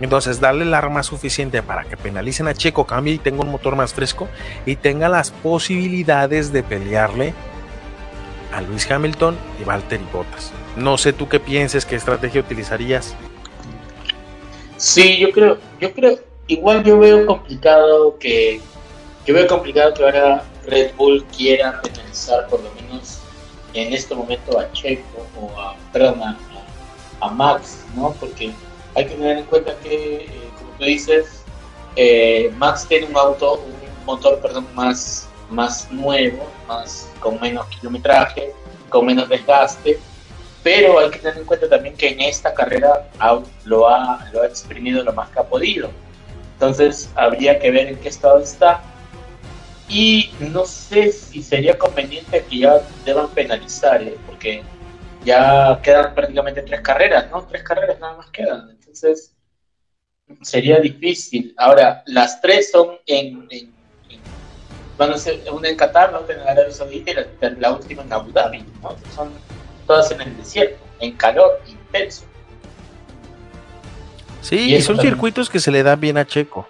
Entonces, 0.00 0.40
darle 0.40 0.64
el 0.64 0.74
arma 0.74 1.02
suficiente 1.02 1.62
para 1.62 1.84
que 1.84 1.96
penalicen 1.96 2.46
a 2.48 2.54
Checo, 2.54 2.86
cambie 2.86 3.14
y 3.14 3.18
tenga 3.18 3.42
un 3.42 3.50
motor 3.50 3.74
más 3.76 3.92
fresco 3.92 4.28
y 4.64 4.76
tenga 4.76 5.08
las 5.08 5.30
posibilidades 5.30 6.52
de 6.52 6.62
pelearle 6.62 7.34
a 8.52 8.60
Luis 8.60 8.90
Hamilton 8.90 9.36
y 9.60 9.64
Valtteri 9.64 10.04
Bottas. 10.12 10.52
No 10.76 10.98
sé 10.98 11.12
tú 11.12 11.28
qué 11.28 11.40
pienses, 11.40 11.84
qué 11.84 11.96
estrategia 11.96 12.40
utilizarías. 12.40 13.14
Sí, 14.76 15.18
yo 15.18 15.32
creo, 15.32 15.58
yo 15.80 15.92
creo, 15.92 16.18
igual 16.46 16.84
yo 16.84 16.98
veo 16.98 17.26
complicado 17.26 18.16
que, 18.18 18.60
yo 19.26 19.34
veo 19.34 19.46
complicado 19.48 19.92
que 19.92 20.04
ahora 20.04 20.44
Red 20.66 20.92
Bull 20.96 21.24
quiera 21.36 21.82
penalizar 21.82 22.46
por 22.48 22.62
lo 22.62 22.70
menos 22.74 23.18
en 23.74 23.92
este 23.92 24.14
momento 24.14 24.58
a 24.58 24.70
Checo 24.72 25.26
o 25.40 25.60
a, 25.60 25.76
perdón, 25.92 26.22
a, 27.20 27.28
Max, 27.30 27.84
¿no? 27.96 28.12
Porque 28.20 28.52
hay 28.98 29.06
que 29.06 29.14
tener 29.14 29.38
en 29.38 29.44
cuenta 29.44 29.74
que, 29.82 30.24
eh, 30.24 30.50
como 30.58 30.72
tú 30.72 30.84
dices, 30.84 31.44
eh, 31.94 32.52
Max 32.56 32.86
tiene 32.88 33.06
un 33.06 33.16
auto, 33.16 33.54
un 33.54 34.04
motor, 34.04 34.40
perdón, 34.40 34.66
más, 34.74 35.28
más 35.50 35.90
nuevo, 35.92 36.44
más 36.66 37.08
con 37.20 37.40
menos 37.40 37.66
kilometraje, 37.68 38.52
con 38.88 39.06
menos 39.06 39.28
desgaste, 39.28 40.00
pero 40.64 40.98
hay 40.98 41.10
que 41.10 41.20
tener 41.20 41.38
en 41.38 41.44
cuenta 41.44 41.68
también 41.68 41.96
que 41.96 42.08
en 42.08 42.20
esta 42.22 42.52
carrera 42.52 43.08
lo 43.64 43.88
ha, 43.88 44.28
lo 44.32 44.42
ha 44.42 44.46
exprimido 44.46 45.04
lo 45.04 45.12
más 45.12 45.30
que 45.30 45.38
ha 45.38 45.44
podido. 45.44 45.90
Entonces 46.54 47.08
habría 47.14 47.60
que 47.60 47.70
ver 47.70 47.86
en 47.86 47.96
qué 47.98 48.08
estado 48.08 48.40
está. 48.40 48.82
Y 49.88 50.32
no 50.40 50.66
sé 50.66 51.12
si 51.12 51.40
sería 51.40 51.78
conveniente 51.78 52.44
que 52.50 52.58
ya 52.58 52.80
deban 53.04 53.28
penalizar, 53.28 54.02
¿eh? 54.02 54.18
porque 54.26 54.62
ya 55.24 55.80
quedan 55.82 56.14
prácticamente 56.14 56.62
tres 56.62 56.80
carreras, 56.80 57.30
¿no? 57.30 57.46
Tres 57.46 57.62
carreras 57.62 57.98
nada 58.00 58.16
más 58.16 58.28
quedan. 58.30 58.77
Entonces 59.02 59.34
sería 60.42 60.78
difícil. 60.80 61.54
Ahora, 61.56 62.02
las 62.06 62.40
tres 62.40 62.70
son 62.70 62.96
en, 63.06 63.46
en- 63.50 63.72
en- 64.10 64.20
van 64.98 65.12
a 65.12 65.18
ser 65.18 65.40
una 65.52 65.68
en 65.68 65.76
Qatar, 65.76 66.12
la 66.12 66.18
otra 66.20 66.34
en 66.34 66.40
Arabia 66.42 66.70
Saudita 66.72 67.10
y 67.10 67.14
la, 67.14 67.26
la 67.58 67.72
última 67.72 68.02
en 68.02 68.12
Abu 68.12 68.30
Dhabi, 68.32 68.64
¿no? 68.82 68.94
Son 69.14 69.30
todas 69.86 70.10
en 70.10 70.20
el 70.20 70.36
desierto, 70.36 70.76
en 71.00 71.12
calor 71.16 71.60
intenso. 71.66 72.24
Sí, 74.42 74.74
Y 74.74 74.80
son 74.82 74.96
también. 74.96 75.14
circuitos 75.14 75.48
que 75.50 75.60
se 75.60 75.70
le 75.70 75.82
dan 75.82 75.98
bien 76.00 76.16
a 76.18 76.26
Checo. 76.26 76.68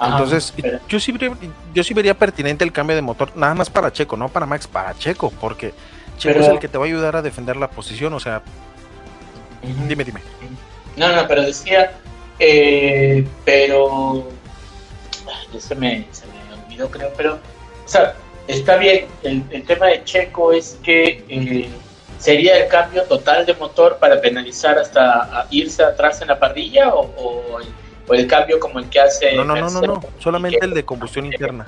Entonces, 0.00 0.52
yo 0.88 0.98
sí, 1.00 1.12
vería, 1.12 1.36
yo 1.72 1.84
sí 1.84 1.94
vería 1.94 2.14
pertinente 2.14 2.64
el 2.64 2.72
cambio 2.72 2.96
de 2.96 3.02
motor, 3.02 3.30
nada 3.36 3.54
más 3.54 3.70
para 3.70 3.92
Checo, 3.92 4.16
no 4.16 4.28
para 4.28 4.44
Max, 4.46 4.66
para 4.66 4.96
Checo, 4.98 5.30
porque 5.40 5.72
Checo 6.18 6.34
Pero- 6.34 6.40
es 6.44 6.48
el 6.50 6.58
que 6.58 6.68
te 6.68 6.78
va 6.78 6.84
a 6.84 6.86
ayudar 6.88 7.16
a 7.16 7.22
defender 7.22 7.56
la 7.56 7.70
posición, 7.70 8.12
o 8.12 8.20
sea. 8.20 8.42
Dime, 9.88 10.04
dime. 10.04 10.20
No, 10.96 11.14
no, 11.14 11.26
pero 11.26 11.42
decía, 11.42 11.92
eh, 12.38 13.26
pero 13.44 14.28
ay, 15.26 15.46
ya 15.52 15.60
se 15.60 15.74
me, 15.74 16.06
se 16.12 16.24
me 16.26 16.62
olvidó, 16.64 16.90
creo, 16.90 17.12
pero, 17.16 17.34
o 17.34 17.88
sea, 17.88 18.14
está 18.48 18.76
bien. 18.76 19.06
El, 19.22 19.42
el 19.50 19.64
tema 19.64 19.86
de 19.86 20.04
Checo 20.04 20.52
es 20.52 20.78
que 20.82 21.24
eh, 21.28 21.68
sería 22.18 22.58
el 22.58 22.68
cambio 22.68 23.02
total 23.04 23.44
de 23.46 23.54
motor 23.54 23.98
para 23.98 24.20
penalizar 24.20 24.78
hasta 24.78 25.46
irse 25.50 25.82
atrás 25.82 26.20
en 26.22 26.28
la 26.28 26.38
parrilla 26.38 26.94
o, 26.94 27.10
o 27.16 27.60
el, 27.60 27.66
o 28.08 28.14
el 28.14 28.26
cambio 28.26 28.60
como 28.60 28.78
el 28.78 28.88
que 28.88 29.00
hace. 29.00 29.34
No, 29.34 29.44
no, 29.44 29.56
no, 29.56 29.68
no, 29.70 29.80
no, 29.80 30.00
solamente 30.18 30.64
el 30.64 30.74
de 30.74 30.84
combustión 30.84 31.26
interna, 31.26 31.66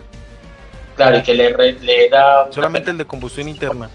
Claro, 0.97 1.19
y 1.19 1.23
que 1.23 1.35
le, 1.35 1.51
le 1.73 2.09
da. 2.09 2.47
solamente 2.51 2.91
el 2.91 2.99
de 2.99 3.05
combustión 3.05 3.49
interna. 3.49 3.91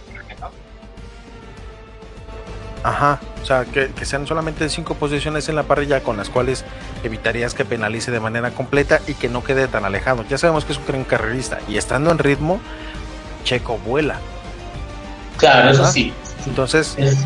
Ajá, 2.84 3.20
o 3.42 3.46
sea, 3.46 3.66
que, 3.66 3.90
que 3.90 4.06
sean 4.06 4.26
solamente 4.26 4.68
cinco 4.70 4.96
posiciones 4.96 5.48
en 5.50 5.56
la 5.56 5.64
parrilla 5.64 6.02
con 6.02 6.18
las 6.18 6.30
cuales 6.30 6.66
evitarías 7.04 7.54
que 7.54 7.64
penalice 7.64 8.10
de 8.10 8.20
manera 8.20 8.52
completa 8.52 9.00
y 9.08 9.14
que 9.14 9.30
no 9.30 9.44
quede 9.44 9.68
tan 9.68 9.86
alejado. 9.86 10.26
Ya 10.28 10.38
sabemos 10.40 10.66
que 10.66 10.72
es 10.74 10.80
un 10.80 10.86
gran 10.88 11.04
carrerista 11.04 11.60
y 11.68 11.78
estando 11.78 12.10
en 12.12 12.18
ritmo, 12.18 12.60
Checo 13.44 13.78
vuela. 13.78 14.16
Claro, 15.38 15.70
eso 15.70 15.84
Ajá. 15.84 15.92
sí. 15.92 16.12
Entonces, 16.48 16.96
Es- 16.98 17.24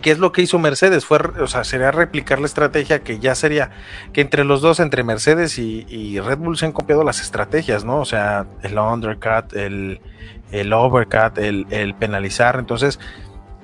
¿qué 0.00 0.10
es 0.12 0.18
lo 0.18 0.32
que 0.32 0.40
hizo 0.42 0.58
Mercedes? 0.58 1.04
Fue, 1.04 1.18
o 1.18 1.46
sea, 1.46 1.64
sería 1.64 1.90
replicar 1.90 2.38
la 2.40 2.46
estrategia 2.46 3.00
que 3.00 3.18
ya 3.18 3.34
sería 3.34 3.70
que 4.14 4.22
entre 4.22 4.44
los 4.44 4.62
dos, 4.62 4.80
entre 4.80 5.04
Mercedes 5.04 5.58
y, 5.58 5.84
y 5.90 6.20
Red 6.20 6.38
Bull 6.38 6.56
se 6.56 6.64
han 6.66 6.72
copiado 6.72 7.04
las 7.04 7.20
estrategias, 7.20 7.84
¿no? 7.84 8.00
O 8.00 8.04
sea, 8.06 8.46
el 8.62 8.78
undercut, 8.78 9.52
el, 9.54 10.00
el 10.52 10.72
overcut, 10.72 11.36
el, 11.36 11.66
el 11.70 11.94
penalizar. 11.94 12.56
Entonces, 12.58 12.98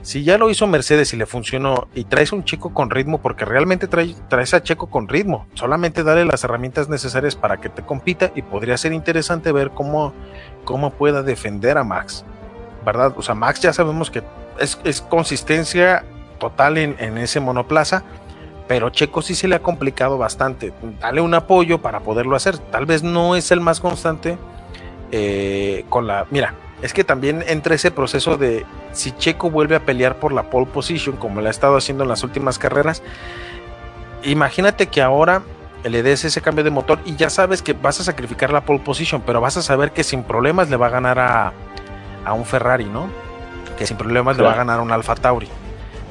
si 0.04 0.22
ya 0.22 0.38
lo 0.38 0.50
hizo 0.50 0.66
Mercedes 0.66 1.12
y 1.12 1.16
le 1.16 1.26
funcionó 1.26 1.88
y 1.94 2.04
traes 2.04 2.32
un 2.32 2.44
chico 2.44 2.72
con 2.72 2.90
ritmo, 2.90 3.20
porque 3.22 3.44
realmente 3.44 3.88
trae- 3.88 4.14
traes 4.28 4.54
a 4.54 4.62
Checo 4.62 4.86
con 4.88 5.08
ritmo, 5.08 5.46
solamente 5.54 6.04
dale 6.04 6.24
las 6.24 6.44
herramientas 6.44 6.88
necesarias 6.88 7.34
para 7.34 7.56
que 7.56 7.70
te 7.70 7.82
compita 7.82 8.30
y 8.34 8.42
podría 8.42 8.76
ser 8.76 8.92
interesante 8.92 9.50
ver 9.50 9.70
cómo, 9.70 10.12
cómo 10.64 10.90
pueda 10.90 11.22
defender 11.22 11.78
a 11.78 11.84
Max, 11.84 12.24
¿verdad? 12.84 13.14
O 13.16 13.22
sea, 13.22 13.34
Max 13.34 13.60
ya 13.60 13.72
sabemos 13.72 14.10
que 14.10 14.22
es, 14.60 14.78
es 14.84 15.00
consistencia 15.00 16.04
total 16.38 16.76
en, 16.78 16.96
en 16.98 17.16
ese 17.18 17.40
monoplaza, 17.40 18.04
pero 18.68 18.90
Checo 18.90 19.22
sí 19.22 19.34
se 19.34 19.48
le 19.48 19.56
ha 19.56 19.60
complicado 19.62 20.18
bastante. 20.18 20.72
Dale 21.00 21.20
un 21.20 21.34
apoyo 21.34 21.80
para 21.82 22.00
poderlo 22.00 22.36
hacer. 22.36 22.58
Tal 22.58 22.86
vez 22.86 23.02
no 23.02 23.36
es 23.36 23.50
el 23.50 23.60
más 23.60 23.80
constante 23.80 24.38
eh, 25.12 25.84
con 25.88 26.06
la... 26.06 26.26
Mira, 26.30 26.54
es 26.84 26.92
que 26.92 27.02
también 27.02 27.42
entre 27.46 27.76
ese 27.76 27.90
proceso 27.90 28.36
de 28.36 28.66
si 28.92 29.12
Checo 29.12 29.50
vuelve 29.50 29.74
a 29.74 29.80
pelear 29.80 30.16
por 30.16 30.34
la 30.34 30.50
pole 30.50 30.66
position, 30.66 31.16
como 31.16 31.40
lo 31.40 31.48
ha 31.48 31.50
estado 31.50 31.78
haciendo 31.78 32.04
en 32.04 32.10
las 32.10 32.22
últimas 32.24 32.58
carreras, 32.58 33.02
imagínate 34.22 34.88
que 34.88 35.00
ahora 35.00 35.40
le 35.82 36.02
des 36.02 36.26
ese 36.26 36.42
cambio 36.42 36.62
de 36.62 36.68
motor 36.68 36.98
y 37.06 37.16
ya 37.16 37.30
sabes 37.30 37.62
que 37.62 37.72
vas 37.72 38.00
a 38.00 38.04
sacrificar 38.04 38.52
la 38.52 38.66
pole 38.66 38.80
position, 38.80 39.22
pero 39.24 39.40
vas 39.40 39.56
a 39.56 39.62
saber 39.62 39.92
que 39.92 40.04
sin 40.04 40.24
problemas 40.24 40.68
le 40.68 40.76
va 40.76 40.88
a 40.88 40.90
ganar 40.90 41.18
a, 41.18 41.54
a 42.22 42.34
un 42.34 42.44
Ferrari, 42.44 42.84
¿no? 42.84 43.08
Que 43.78 43.86
sin 43.86 43.96
problemas 43.96 44.36
le 44.36 44.42
va 44.42 44.52
a 44.52 44.56
ganar 44.56 44.80
a 44.80 44.82
un 44.82 44.92
Alfa 44.92 45.14
Tauri. 45.14 45.48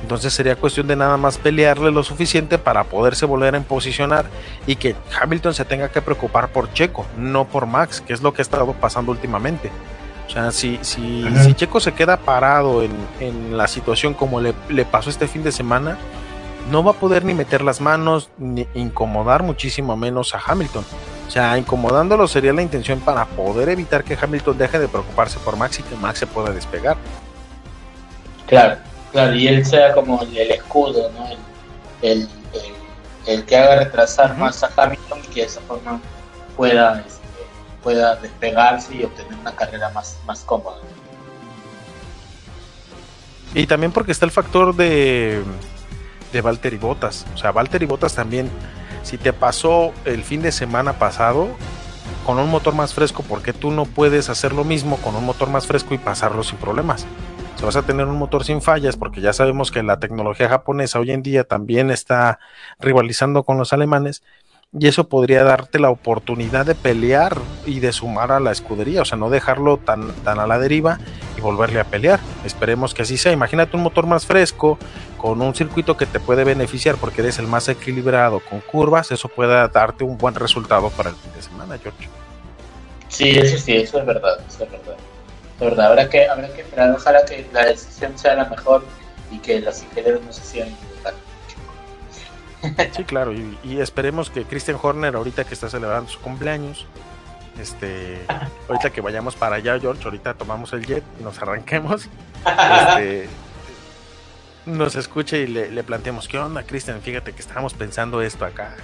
Entonces 0.02 0.34
sería 0.34 0.56
cuestión 0.56 0.88
de 0.88 0.96
nada 0.96 1.18
más 1.18 1.38
pelearle 1.38 1.92
lo 1.92 2.02
suficiente 2.02 2.58
para 2.58 2.84
poderse 2.86 3.28
volver 3.28 3.56
a 3.56 3.62
posicionar 3.62 4.26
y 4.66 4.78
que 4.78 4.96
Hamilton 5.22 5.54
se 5.54 5.66
tenga 5.66 5.90
que 5.90 6.02
preocupar 6.02 6.48
por 6.48 6.74
Checo, 6.74 7.06
no 7.16 7.46
por 7.46 7.68
Max, 7.68 8.02
que 8.02 8.14
es 8.14 8.24
lo 8.24 8.34
que 8.34 8.42
ha 8.42 8.44
estado 8.44 8.74
pasando 8.74 9.12
últimamente. 9.12 9.70
O 10.34 10.36
sea, 10.36 10.52
si, 10.52 10.80
si, 10.82 11.24
si 11.44 11.54
Checo 11.54 11.80
se 11.80 11.94
queda 11.94 12.18
parado 12.18 12.82
en, 12.82 12.92
en 13.20 13.56
la 13.56 13.68
situación 13.68 14.16
como 14.16 14.42
le, 14.42 14.56
le 14.68 14.84
pasó 14.84 15.12
este 15.12 15.28
fin 15.28 15.44
de 15.44 15.52
semana, 15.52 15.96
no 16.72 16.84
va 16.84 16.92
a 16.92 16.96
poder 16.96 17.24
ni 17.24 17.36
meter 17.36 17.62
las 17.62 17.80
manos 17.82 18.30
ni 18.40 18.66
incomodar 18.74 19.44
muchísimo 19.44 19.96
menos 19.96 20.34
a 20.34 20.40
Hamilton. 20.44 20.84
O 21.28 21.30
sea, 21.30 21.56
incomodándolo 21.60 22.28
sería 22.28 22.52
la 22.52 22.64
intención 22.64 23.00
para 23.00 23.26
poder 23.26 23.70
evitar 23.70 24.04
que 24.04 24.18
Hamilton 24.20 24.58
deje 24.58 24.80
de 24.80 24.88
preocuparse 24.88 25.38
por 25.38 25.56
Max 25.56 25.80
y 25.80 25.84
que 25.84 25.96
Max 25.98 26.18
se 26.20 26.26
pueda 26.28 26.52
despegar. 26.52 26.98
Claro, 28.48 28.78
claro, 29.12 29.36
y 29.36 29.48
él 29.48 29.64
sea 29.66 29.94
como 29.94 30.22
el, 30.24 30.36
el 30.36 30.52
escudo, 30.52 31.12
¿no? 31.12 31.28
El, 31.28 31.38
el, 32.02 32.22
el- 32.54 32.74
el 33.26 33.46
que 33.46 33.56
haga 33.56 33.84
retrasar 33.84 34.36
más 34.38 34.64
a 34.64 34.70
Hamilton 34.76 35.20
y 35.24 35.28
que 35.28 35.42
de 35.42 35.46
esa 35.48 35.62
forma 35.62 36.00
pueda 36.58 37.02
este, 37.08 37.23
pueda 37.84 38.16
despegarse 38.16 38.96
y 38.96 39.04
obtener 39.04 39.34
una 39.40 39.56
carrera 39.56 39.90
más, 39.90 40.18
más 40.26 40.44
cómoda. 40.44 40.78
Y 43.54 43.68
también 43.68 43.92
porque 43.92 44.12
está 44.12 44.26
el 44.26 44.32
factor 44.32 44.76
de, 44.76 45.44
de 46.32 46.42
Valtteri 46.42 46.78
Bottas. 46.78 47.26
O 47.36 47.38
sea, 47.38 47.52
Valtteri 47.52 47.86
Bottas 47.86 48.16
también, 48.16 48.50
si 49.04 49.18
te 49.18 49.32
pasó 49.32 49.94
el 50.06 50.24
fin 50.24 50.42
de 50.42 50.52
semana 50.52 50.94
pasado 50.94 51.50
con 52.26 52.40
un 52.40 52.50
motor 52.50 52.74
más 52.74 52.94
fresco, 52.94 53.22
¿por 53.22 53.42
qué 53.44 53.54
tú 53.54 53.70
no 53.70 53.86
puedes 53.86 54.30
hacer 54.30 54.54
lo 54.54 54.64
mismo 54.64 54.98
con 54.98 55.16
un 55.16 55.26
motor 55.26 55.50
más 55.50 55.68
fresco 55.68 55.94
y 55.94 55.98
pasarlo 55.98 56.44
sin 56.44 56.58
problemas? 56.58 57.06
Si 57.56 57.64
vas 57.64 57.76
a 57.76 57.84
tener 57.84 58.08
un 58.08 58.18
motor 58.18 58.44
sin 58.44 58.62
fallas, 58.62 58.98
porque 58.98 59.22
ya 59.22 59.34
sabemos 59.34 59.72
que 59.72 59.84
la 59.84 60.00
tecnología 60.00 60.50
japonesa 60.50 61.00
hoy 61.00 61.12
en 61.12 61.22
día 61.22 61.44
también 61.44 61.92
está 61.92 62.40
rivalizando 62.80 63.44
con 63.44 63.58
los 63.58 63.72
alemanes, 63.72 64.24
y 64.78 64.88
eso 64.88 65.04
podría 65.04 65.44
darte 65.44 65.80
la 65.80 65.90
oportunidad 65.90 66.66
de 66.66 66.74
pelear 66.74 67.38
y 67.66 67.80
de 67.80 67.92
sumar 67.92 68.32
a 68.32 68.40
la 68.40 68.52
escudería, 68.52 69.02
o 69.02 69.06
sea, 69.06 69.18
no 69.18 69.30
dejarlo 69.30 69.78
tan, 69.78 70.12
tan 70.24 70.40
a 70.40 70.48
la 70.48 70.58
deriva 70.58 71.00
y 71.38 71.42
volverle 71.42 71.80
a 71.80 71.84
pelear. 71.84 72.20
Esperemos 72.44 72.94
que 72.94 73.04
así 73.04 73.18
sea. 73.18 73.32
Imagínate 73.32 73.78
un 73.78 73.84
motor 73.84 74.08
más 74.08 74.26
fresco, 74.26 74.80
con 75.18 75.42
un 75.42 75.54
circuito 75.56 75.96
que 75.96 76.06
te 76.06 76.20
puede 76.20 76.44
beneficiar 76.44 76.96
porque 76.96 77.22
eres 77.22 77.40
el 77.40 77.48
más 77.48 77.70
equilibrado 77.70 78.42
con 78.42 78.60
curvas, 78.62 79.12
eso 79.12 79.30
puede 79.30 79.54
darte 79.70 80.04
un 80.04 80.18
buen 80.18 80.36
resultado 80.36 80.90
para 80.90 81.12
el 81.12 81.16
fin 81.16 81.32
de 81.34 81.42
semana, 81.42 81.78
George. 81.78 82.10
Sí, 83.08 83.30
eso 83.30 83.58
sí, 83.58 83.76
eso 83.76 84.00
es 84.00 84.06
verdad, 84.06 84.40
eso 84.48 84.64
es 84.64 84.72
verdad. 84.72 84.96
Verdad, 85.60 85.86
habrá 85.88 86.10
que, 86.10 86.28
habrá 86.28 86.52
que 86.52 86.62
esperar, 86.62 86.92
ojalá 86.92 87.24
que 87.26 87.48
la 87.54 87.66
decisión 87.66 88.18
sea 88.18 88.36
la 88.36 88.46
mejor 88.46 88.84
y 89.32 89.38
que 89.38 89.62
los 89.62 89.84
ingenieros 89.84 90.24
no 90.24 90.34
se 90.34 90.44
sigan 90.44 90.70
Sí, 92.96 93.04
claro, 93.04 93.34
y, 93.34 93.80
esperemos 93.80 94.30
que 94.30 94.44
Christian 94.44 94.78
Horner, 94.82 95.16
ahorita 95.16 95.44
que 95.44 95.54
está 95.54 95.70
celebrando 95.70 96.10
su 96.10 96.20
cumpleaños, 96.20 96.86
este, 97.60 98.22
ahorita 98.68 98.90
que 98.92 99.02
vayamos 99.02 99.36
para 99.36 99.58
allá, 99.58 99.80
George, 99.80 100.04
ahorita 100.04 100.34
tomamos 100.36 100.74
el 100.74 100.86
jet 100.86 101.04
y 101.20 101.24
nos 101.24 101.42
arranquemos, 101.42 102.08
este, 102.46 103.28
nos 104.66 104.96
escuche 104.96 105.40
y 105.40 105.48
le, 105.48 105.72
le 105.72 105.84
planteemos, 105.84 106.28
¿qué 106.28 106.40
onda, 106.40 106.64
Christian? 106.64 107.02
Fíjate 107.02 107.34
que 107.34 107.42
estábamos 107.42 107.74
pensando 107.74 108.22
esto 108.22 108.46
acá. 108.46 108.76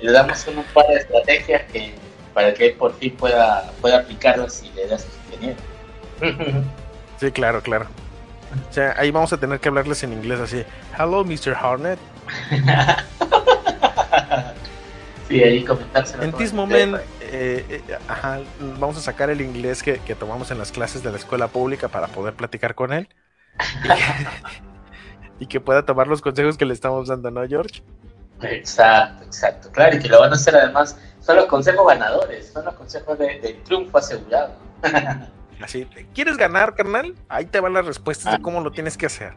le 0.00 0.12
damos 0.12 0.46
un 0.46 0.62
par 0.74 0.86
de 0.88 0.96
estrategias 0.96 1.62
que 1.72 1.94
para 2.34 2.54
que 2.54 2.68
él 2.68 2.74
por 2.74 2.94
fin 2.94 3.16
pueda, 3.16 3.70
pueda 3.80 3.98
aplicarlas 3.98 4.62
y 4.62 4.70
le 4.72 4.86
da 4.86 4.98
sus 4.98 5.10
ingenieros. 5.26 5.62
Sí, 7.18 7.30
claro, 7.32 7.62
claro. 7.62 7.86
O 8.68 8.72
sea, 8.72 8.94
ahí 8.96 9.10
vamos 9.10 9.32
a 9.32 9.36
tener 9.36 9.60
que 9.60 9.68
hablarles 9.68 10.02
en 10.02 10.12
inglés 10.12 10.40
así. 10.40 10.64
Hello, 10.98 11.24
Mr. 11.24 11.56
Hornet. 11.62 11.98
sí, 15.28 15.42
ahí 15.42 15.64
comentárselo. 15.64 16.22
En 16.22 16.32
this 16.32 16.52
moment, 16.52 16.96
eh, 17.20 17.64
eh, 17.68 17.98
ajá, 18.08 18.40
vamos 18.78 18.96
a 18.96 19.00
sacar 19.00 19.30
el 19.30 19.40
inglés 19.40 19.82
que, 19.82 19.98
que, 20.00 20.14
tomamos 20.14 20.50
en 20.50 20.58
las 20.58 20.72
clases 20.72 21.02
de 21.02 21.10
la 21.10 21.16
escuela 21.16 21.48
pública 21.48 21.88
para 21.88 22.08
poder 22.08 22.34
platicar 22.34 22.74
con 22.74 22.92
él. 22.92 23.08
Y 23.84 23.88
que, 23.88 23.94
y 25.40 25.46
que 25.46 25.60
pueda 25.60 25.84
tomar 25.84 26.08
los 26.08 26.20
consejos 26.20 26.56
que 26.56 26.64
le 26.64 26.74
estamos 26.74 27.08
dando, 27.08 27.30
¿no, 27.30 27.46
George? 27.46 27.82
Exacto, 28.42 29.24
exacto. 29.24 29.70
Claro, 29.70 29.96
y 29.96 30.00
que 30.00 30.08
lo 30.08 30.20
van 30.20 30.32
a 30.32 30.36
hacer 30.36 30.56
además. 30.56 30.98
Son 31.20 31.36
los 31.36 31.46
consejos 31.46 31.86
ganadores, 31.86 32.50
son 32.52 32.64
los 32.64 32.74
consejos 32.74 33.18
de, 33.18 33.38
de 33.40 33.52
triunfo 33.64 33.98
asegurado. 33.98 34.54
Así, 35.62 35.86
¿quieres 36.14 36.36
ganar, 36.36 36.74
carnal? 36.74 37.14
Ahí 37.28 37.46
te 37.46 37.60
van 37.60 37.74
las 37.74 37.86
respuestas 37.86 38.32
de 38.32 38.38
ah. 38.38 38.42
cómo 38.42 38.60
lo 38.60 38.72
tienes 38.72 38.96
que 38.96 39.06
hacer. 39.06 39.34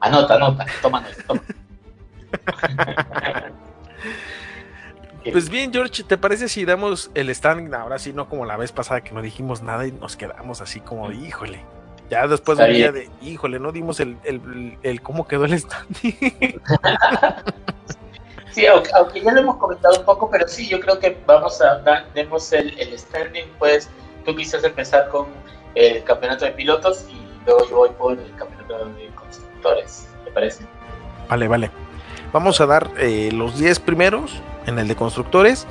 Anota, 0.00 0.34
anota, 0.34 0.66
toma, 0.82 1.04
toma. 1.26 1.42
Pues 5.32 5.48
bien, 5.48 5.72
George, 5.72 6.02
¿te 6.02 6.18
parece 6.18 6.48
si 6.48 6.64
damos 6.64 7.10
el 7.14 7.34
standing? 7.34 7.72
Ahora 7.72 7.98
sí, 7.98 8.12
no 8.12 8.28
como 8.28 8.44
la 8.44 8.56
vez 8.56 8.72
pasada 8.72 9.02
que 9.02 9.12
no 9.12 9.22
dijimos 9.22 9.62
nada 9.62 9.86
y 9.86 9.92
nos 9.92 10.16
quedamos 10.16 10.60
así 10.60 10.80
como, 10.80 11.10
híjole. 11.12 11.64
Ya 12.10 12.26
después 12.26 12.58
de 12.58 12.68
día 12.68 12.92
de, 12.92 13.08
híjole, 13.22 13.58
no 13.58 13.72
dimos 13.72 14.00
el, 14.00 14.18
el, 14.24 14.76
el, 14.82 15.00
cómo 15.00 15.26
quedó 15.26 15.46
el 15.46 15.58
standing. 15.58 16.12
sí, 18.50 18.66
aunque, 18.66 19.22
ya 19.22 19.32
lo 19.32 19.40
hemos 19.40 19.56
comentado 19.56 19.98
un 19.98 20.04
poco, 20.04 20.30
pero 20.30 20.46
sí, 20.46 20.68
yo 20.68 20.78
creo 20.80 20.98
que 20.98 21.16
vamos 21.26 21.60
a 21.62 21.78
dar, 21.78 22.12
demos 22.12 22.52
el, 22.52 22.78
el 22.78 22.98
standing, 22.98 23.46
pues 23.58 23.88
tú 24.24 24.34
quisieras 24.34 24.64
empezar 24.64 25.08
con 25.08 25.26
el 25.74 26.02
campeonato 26.04 26.44
de 26.44 26.52
pilotos 26.52 27.06
y 27.10 27.16
luego 27.46 27.68
yo 27.68 27.76
voy 27.76 27.90
por 27.90 28.12
el 28.18 28.34
campeonato 28.36 28.88
de 28.90 29.08
constructores, 29.14 30.08
¿te 30.24 30.30
parece? 30.30 30.64
Vale, 31.28 31.48
vale. 31.48 31.70
Vamos 32.32 32.60
a 32.60 32.66
dar 32.66 32.90
eh, 32.98 33.30
los 33.32 33.58
10 33.58 33.80
primeros 33.80 34.40
en 34.66 34.78
el 34.78 34.88
de 34.88 34.96
constructores, 34.96 35.66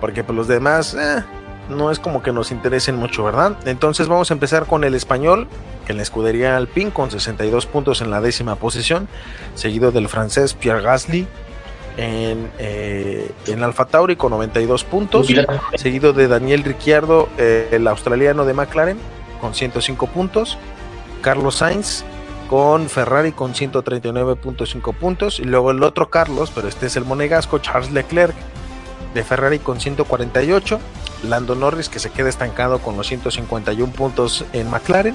porque 0.00 0.22
pues 0.22 0.36
los 0.36 0.48
demás 0.48 0.94
eh, 0.94 1.24
no 1.68 1.90
es 1.90 1.98
como 1.98 2.22
que 2.22 2.32
nos 2.32 2.52
interesen 2.52 2.96
mucho, 2.96 3.24
¿verdad? 3.24 3.56
Entonces 3.66 4.08
vamos 4.08 4.30
a 4.30 4.34
empezar 4.34 4.66
con 4.66 4.84
el 4.84 4.94
español, 4.94 5.48
en 5.88 5.96
la 5.96 6.02
escudería 6.02 6.56
Alpine 6.56 6.92
con 6.92 7.10
62 7.10 7.66
puntos 7.66 8.00
en 8.02 8.10
la 8.10 8.20
décima 8.20 8.56
posición, 8.56 9.08
seguido 9.54 9.90
del 9.90 10.08
francés 10.08 10.54
Pierre 10.54 10.82
Gasly 10.82 11.26
en, 12.00 12.50
eh, 12.58 13.30
en 13.46 13.62
Alfa 13.62 13.84
Tauri 13.84 14.16
con 14.16 14.30
92 14.30 14.84
puntos, 14.84 15.28
seguido 15.74 16.14
de 16.14 16.28
Daniel 16.28 16.64
Ricciardo, 16.64 17.28
eh, 17.36 17.68
el 17.72 17.86
australiano 17.86 18.46
de 18.46 18.54
McLaren 18.54 18.98
con 19.38 19.54
105 19.54 20.06
puntos, 20.06 20.56
Carlos 21.20 21.56
Sainz 21.56 22.02
con 22.48 22.88
Ferrari 22.88 23.32
con 23.32 23.52
139.5 23.52 24.94
puntos 24.94 25.40
y 25.40 25.44
luego 25.44 25.72
el 25.72 25.82
otro 25.82 26.08
Carlos, 26.08 26.50
pero 26.54 26.68
este 26.68 26.86
es 26.86 26.96
el 26.96 27.04
monegasco, 27.04 27.58
Charles 27.58 27.92
Leclerc 27.92 28.34
de 29.12 29.22
Ferrari 29.22 29.58
con 29.58 29.78
148, 29.78 30.80
Lando 31.28 31.54
Norris 31.54 31.90
que 31.90 31.98
se 31.98 32.10
queda 32.10 32.30
estancado 32.30 32.78
con 32.78 32.96
los 32.96 33.08
151 33.08 33.92
puntos 33.92 34.46
en 34.54 34.70
McLaren, 34.70 35.14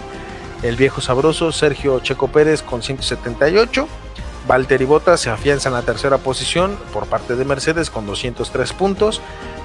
el 0.61 0.75
viejo 0.75 1.01
sabroso 1.01 1.51
Sergio 1.51 1.99
Checo 1.99 2.27
Pérez 2.27 2.61
con 2.61 2.83
178, 2.83 3.87
Valtteri 4.47 4.85
Bottas 4.85 5.21
se 5.21 5.29
afianza 5.29 5.69
en 5.69 5.75
la 5.75 5.81
tercera 5.81 6.19
posición 6.19 6.77
por 6.93 7.07
parte 7.07 7.35
de 7.35 7.45
Mercedes 7.45 7.89
con 7.89 8.05
203 8.05 8.73
puntos, 8.73 9.21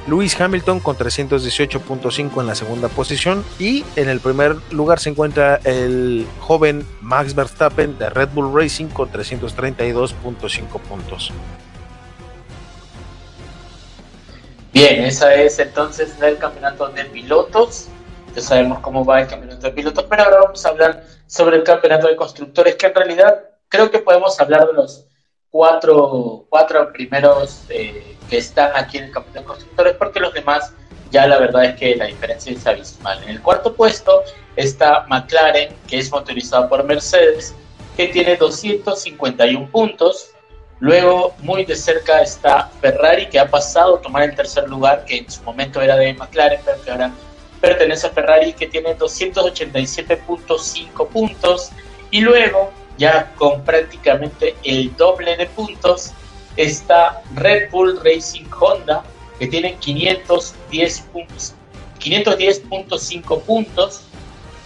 Lewis 0.07 0.41
Hamilton 0.41 0.81
con 0.81 0.97
318.5 0.97 2.41
en 2.41 2.47
la 2.47 2.55
segunda 2.55 2.89
posición 2.89 3.45
y 3.59 3.85
en 3.97 4.09
el 4.09 4.21
primer 4.21 4.57
lugar 4.71 4.99
se 4.99 5.11
encuentra 5.11 5.61
el 5.65 6.27
joven 6.41 6.87
Max 7.03 7.35
Verstappen 7.35 7.99
de 7.99 8.09
Red 8.09 8.31
Bull 8.33 8.55
Racing 8.55 8.87
con 8.87 9.13
332.5 9.13 10.81
puntos. 10.89 11.33
Bien, 14.73 15.05
esa 15.05 15.35
es 15.35 15.59
entonces 15.59 16.15
el 16.23 16.39
campeonato 16.39 16.89
de 16.89 17.05
pilotos. 17.05 17.89
Ya 18.35 18.41
sabemos 18.41 18.79
cómo 18.79 19.05
va 19.05 19.21
el 19.21 19.27
campeonato 19.27 19.67
de 19.67 19.73
pilotos, 19.73 20.07
pero 20.09 20.23
ahora 20.23 20.39
vamos 20.45 20.65
a 20.65 20.69
hablar 20.71 21.05
sobre 21.27 21.57
el 21.57 21.65
campeonato 21.65 22.07
de 22.07 22.17
constructores, 22.17 22.77
que 22.77 22.87
en 22.87 22.95
realidad 22.95 23.50
creo 23.71 23.91
que 23.91 24.01
podemos 24.01 24.39
hablar 24.39 24.67
de 24.67 24.75
los 24.75 25.07
cuatro, 25.51 26.47
primeros 26.93 27.65
eh, 27.71 28.19
que 28.29 28.37
están 28.37 28.73
aquí 28.75 28.99
en 28.99 29.05
el 29.05 29.13
campeonato 29.13 29.41
de 29.41 29.47
constructores, 29.47 29.97
porque 29.97 30.21
los 30.21 30.35
demás 30.35 30.75
ya 31.11 31.27
la 31.27 31.39
verdad 31.39 31.65
es 31.65 31.77
que 31.77 31.97
la 31.97 32.05
diferencia 32.07 32.53
es 32.53 32.67
abismal. 32.67 33.23
En 33.25 33.31
el 33.31 33.41
cuarto 33.41 33.75
puesto 33.75 34.23
está 34.57 35.07
McLaren, 35.09 35.75
que 35.89 35.99
es 35.99 36.11
motorizado 36.11 36.69
por 36.69 36.85
Mercedes, 36.85 37.55
que 37.97 38.09
tiene 38.09 38.37
251 38.37 39.71
puntos. 39.71 40.33
Luego, 40.79 41.35
muy 41.41 41.65
de 41.65 41.77
cerca 41.77 42.23
está 42.23 42.71
Ferrari, 42.81 43.29
que 43.29 43.39
ha 43.39 43.51
pasado 43.51 43.97
a 43.97 44.01
tomar 44.01 44.23
el 44.23 44.35
tercer 44.35 44.67
lugar, 44.69 45.05
que 45.05 45.19
en 45.19 45.31
su 45.31 45.43
momento 45.43 45.83
era 45.83 45.97
de 45.97 46.15
McLaren, 46.15 46.61
pero 46.65 46.83
que 46.83 46.91
ahora 46.91 47.13
pertenece 47.61 48.07
a 48.07 48.11
Ferrari, 48.11 48.53
que 48.53 48.69
tiene 48.69 48.97
287.5 48.97 51.09
puntos. 51.09 51.71
Y 52.13 52.21
luego, 52.21 52.73
ya 52.99 53.33
con 53.37 53.63
prácticamente 53.63 54.57
el 54.65 54.97
doble 54.97 55.37
de 55.37 55.47
puntos, 55.47 56.13
está 56.57 57.23
Red 57.35 57.71
Bull 57.71 58.01
Racing 58.05 58.47
Honda, 58.59 59.05
que 59.39 59.47
tiene 59.47 59.77
510 59.77 61.01
puntos, 61.13 61.55
510.5 61.99 63.43
puntos. 63.43 64.03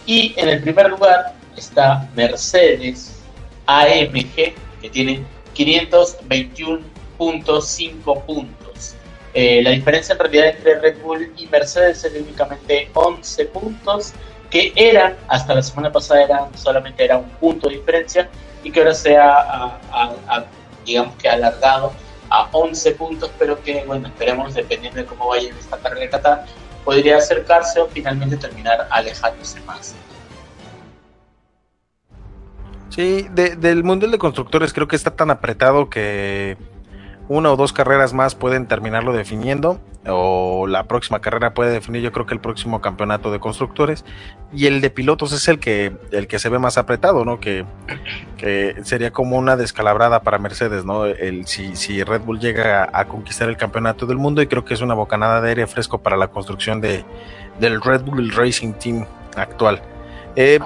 Y 0.06 0.34
en 0.36 0.48
el 0.48 0.60
primer 0.60 0.90
lugar 0.90 1.34
está 1.56 2.10
Mercedes 2.14 3.22
AMG, 3.66 4.54
que 4.82 4.90
tiene 4.90 5.24
521.5 5.54 8.24
puntos. 8.24 8.96
Eh, 9.32 9.62
la 9.62 9.70
diferencia 9.70 10.12
en 10.12 10.18
realidad 10.18 10.48
entre 10.48 10.80
Red 10.80 10.98
Bull 11.02 11.32
y 11.36 11.46
Mercedes 11.46 12.04
es 12.04 12.12
únicamente 12.20 12.90
11 12.94 13.46
puntos, 13.46 14.12
que 14.54 14.72
eran, 14.76 15.16
hasta 15.26 15.52
la 15.52 15.62
semana 15.62 15.90
pasada 15.90 16.22
eran 16.22 16.56
solamente 16.56 17.04
era 17.04 17.18
un 17.18 17.28
punto 17.28 17.68
de 17.68 17.74
diferencia, 17.74 18.30
y 18.62 18.70
que 18.70 18.78
ahora 18.78 18.94
se 18.94 19.16
ha, 19.16 19.80
digamos 20.86 21.16
que 21.16 21.28
alargado 21.28 21.92
a 22.30 22.48
11 22.52 22.92
puntos, 22.92 23.32
pero 23.36 23.60
que, 23.60 23.82
bueno, 23.84 24.06
esperemos, 24.06 24.54
dependiendo 24.54 25.00
de 25.00 25.06
cómo 25.06 25.26
vaya 25.26 25.50
esta 25.58 25.76
carrera 25.78 26.02
de 26.02 26.08
Qatar, 26.08 26.44
podría 26.84 27.16
acercarse 27.16 27.80
o 27.80 27.88
finalmente 27.88 28.36
terminar 28.36 28.86
alejándose 28.90 29.60
más. 29.62 29.96
Sí, 32.90 33.26
del 33.32 33.82
Mundial 33.82 34.12
de 34.12 34.18
Constructores 34.18 34.72
creo 34.72 34.86
que 34.86 34.94
está 34.94 35.10
tan 35.10 35.32
apretado 35.32 35.90
que 35.90 36.56
una 37.28 37.50
o 37.50 37.56
dos 37.56 37.72
carreras 37.72 38.12
más 38.12 38.36
pueden 38.36 38.68
terminarlo 38.68 39.12
definiendo 39.12 39.80
o 40.08 40.66
la 40.66 40.84
próxima 40.84 41.20
carrera 41.20 41.54
puede 41.54 41.72
definir 41.72 42.02
yo 42.02 42.12
creo 42.12 42.26
que 42.26 42.34
el 42.34 42.40
próximo 42.40 42.80
campeonato 42.80 43.30
de 43.30 43.40
constructores 43.40 44.04
y 44.52 44.66
el 44.66 44.80
de 44.80 44.90
pilotos 44.90 45.32
es 45.32 45.48
el 45.48 45.58
que 45.58 45.96
el 46.10 46.26
que 46.26 46.38
se 46.38 46.48
ve 46.48 46.58
más 46.58 46.78
apretado 46.78 47.24
no 47.24 47.40
que, 47.40 47.64
que 48.36 48.76
sería 48.82 49.12
como 49.12 49.36
una 49.38 49.56
descalabrada 49.56 50.22
para 50.22 50.38
Mercedes 50.38 50.84
no 50.84 51.06
el 51.06 51.46
si, 51.46 51.74
si 51.76 52.02
Red 52.02 52.22
Bull 52.22 52.38
llega 52.38 52.88
a, 52.92 53.06
conquistar 53.06 53.48
el 53.48 53.56
campeonato 53.56 54.06
del 54.06 54.18
mundo 54.18 54.42
y 54.42 54.46
creo 54.46 54.64
que 54.64 54.74
es 54.74 54.80
una 54.80 54.94
bocanada 54.94 55.40
de 55.40 55.50
aire 55.50 55.66
fresco 55.66 55.98
para 55.98 56.16
la 56.16 56.28
construcción 56.28 56.80
de 56.80 57.04
del 57.58 57.80
Red 57.80 58.02
Bull 58.02 58.32
Racing 58.32 58.72
Team 58.74 59.06
actual. 59.36 59.80
Eh, 60.36 60.58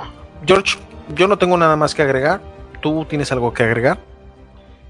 George 0.47 0.79
yo 1.15 1.29
no 1.29 1.39
tengo 1.39 1.57
nada 1.57 1.77
más 1.77 1.95
que 1.95 2.03
agregar. 2.03 2.41
Tú 2.81 3.05
tienes 3.05 3.33
algo 3.33 3.53
que 3.53 3.63
agregar 3.63 3.99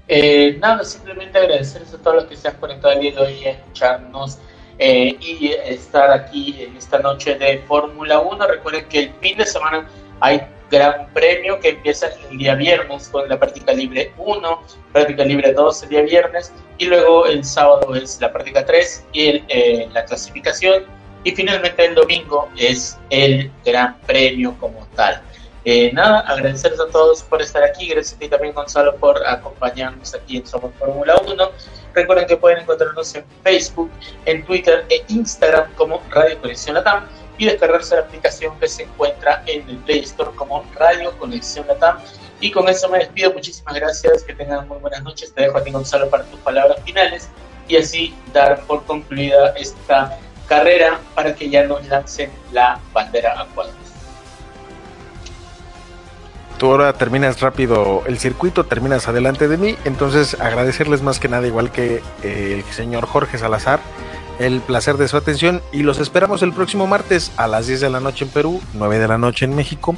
eh, 0.09 0.57
nada, 0.59 0.83
simplemente 0.83 1.37
agradecerles 1.37 1.93
a 1.93 1.97
todos 1.99 2.15
los 2.15 2.25
que 2.25 2.35
se 2.35 2.47
han 2.47 2.55
conectado 2.55 2.93
el 2.95 2.99
día 3.01 3.11
de 3.11 3.19
hoy 3.19 3.45
a 3.45 3.51
escucharnos 3.51 4.39
eh, 4.79 5.15
y 5.19 5.51
estar 5.65 6.09
aquí 6.09 6.55
en 6.59 6.75
esta 6.75 6.97
noche 6.99 7.35
de 7.35 7.59
Fórmula 7.67 8.19
1. 8.19 8.47
Recuerden 8.47 8.85
que 8.89 8.99
el 9.03 9.13
fin 9.21 9.37
de 9.37 9.45
semana 9.45 9.87
hay 10.19 10.41
gran 10.71 11.07
premio 11.13 11.59
que 11.59 11.69
empieza 11.69 12.07
el 12.29 12.37
día 12.37 12.55
viernes 12.55 13.09
con 13.09 13.27
la 13.29 13.37
práctica 13.37 13.71
libre 13.73 14.11
1, 14.17 14.63
práctica 14.93 15.23
libre 15.23 15.53
2 15.53 15.83
el 15.83 15.89
día 15.89 16.01
viernes 16.01 16.53
y 16.77 16.85
luego 16.85 17.25
el 17.25 17.43
sábado 17.43 17.95
es 17.95 18.19
la 18.21 18.31
práctica 18.31 18.65
3 18.65 19.05
y 19.13 19.43
eh, 19.47 19.89
la 19.93 20.05
clasificación 20.05 20.85
y 21.23 21.31
finalmente 21.31 21.85
el 21.85 21.95
domingo 21.95 22.49
es 22.57 22.97
el 23.09 23.51
gran 23.65 23.97
premio 24.01 24.55
como 24.59 24.87
tal. 24.95 25.21
Eh, 25.65 25.91
nada, 25.91 26.21
agradecerles 26.21 26.79
a 26.79 26.87
todos 26.87 27.21
por 27.23 27.41
estar 27.41 27.63
aquí. 27.63 27.89
Gracias 27.89 28.15
a 28.15 28.19
ti 28.19 28.29
también, 28.29 28.53
Gonzalo, 28.53 28.95
por 28.95 29.25
acompañarnos 29.27 30.13
aquí 30.15 30.37
en 30.37 30.47
Somos 30.47 30.71
Fórmula 30.79 31.21
1. 31.27 31.51
Recuerden 31.93 32.27
que 32.27 32.37
pueden 32.37 32.59
encontrarnos 32.59 33.13
en 33.15 33.25
Facebook, 33.43 33.91
en 34.25 34.45
Twitter 34.45 34.85
e 34.89 35.03
Instagram 35.09 35.73
como 35.75 36.01
Radio 36.09 36.39
Conexión 36.39 36.75
Latam 36.75 37.07
y 37.37 37.45
descargarse 37.45 37.95
la 37.95 38.01
aplicación 38.01 38.57
que 38.59 38.67
se 38.67 38.83
encuentra 38.83 39.43
en 39.47 39.67
el 39.69 39.77
Play 39.77 39.99
Store 39.99 40.31
como 40.35 40.63
Radio 40.75 41.11
Conexión 41.17 41.67
Latam. 41.67 41.99
Y 42.39 42.51
con 42.51 42.69
eso 42.69 42.87
me 42.87 42.99
despido. 42.99 43.33
Muchísimas 43.33 43.75
gracias. 43.75 44.23
Que 44.23 44.33
tengan 44.33 44.65
muy 44.67 44.77
buenas 44.77 45.03
noches. 45.03 45.33
Te 45.33 45.41
dejo 45.41 45.57
a 45.57 45.63
ti, 45.63 45.71
Gonzalo, 45.71 46.09
para 46.09 46.23
tus 46.23 46.39
palabras 46.39 46.81
finales 46.85 47.29
y 47.67 47.75
así 47.75 48.15
dar 48.33 48.61
por 48.61 48.83
concluida 48.85 49.53
esta 49.57 50.17
carrera 50.47 50.99
para 51.15 51.35
que 51.35 51.49
ya 51.49 51.63
nos 51.63 51.85
lancen 51.87 52.31
la 52.51 52.79
bandera 52.93 53.39
a 53.39 53.45
cuadros 53.47 53.88
tú 56.59 56.67
ahora 56.67 56.93
terminas 56.93 57.39
rápido 57.39 58.03
el 58.05 58.19
circuito, 58.19 58.65
terminas 58.65 59.07
adelante 59.07 59.47
de 59.47 59.57
mí, 59.57 59.75
entonces 59.85 60.35
agradecerles 60.39 61.01
más 61.01 61.19
que 61.19 61.29
nada, 61.29 61.47
igual 61.47 61.71
que 61.71 62.03
eh, 62.21 62.53
el 62.63 62.73
señor 62.73 63.05
Jorge 63.07 63.37
Salazar, 63.37 63.79
el 64.39 64.59
placer 64.59 64.97
de 64.97 65.07
su 65.07 65.17
atención. 65.17 65.61
Y 65.71 65.83
los 65.83 65.99
esperamos 65.99 66.43
el 66.43 66.53
próximo 66.53 66.85
martes 66.85 67.31
a 67.37 67.47
las 67.47 67.67
10 67.67 67.81
de 67.81 67.89
la 67.89 68.01
noche 68.01 68.25
en 68.25 68.31
Perú, 68.31 68.61
9 68.73 68.99
de 68.99 69.07
la 69.07 69.17
noche 69.17 69.45
en 69.45 69.55
México. 69.55 69.95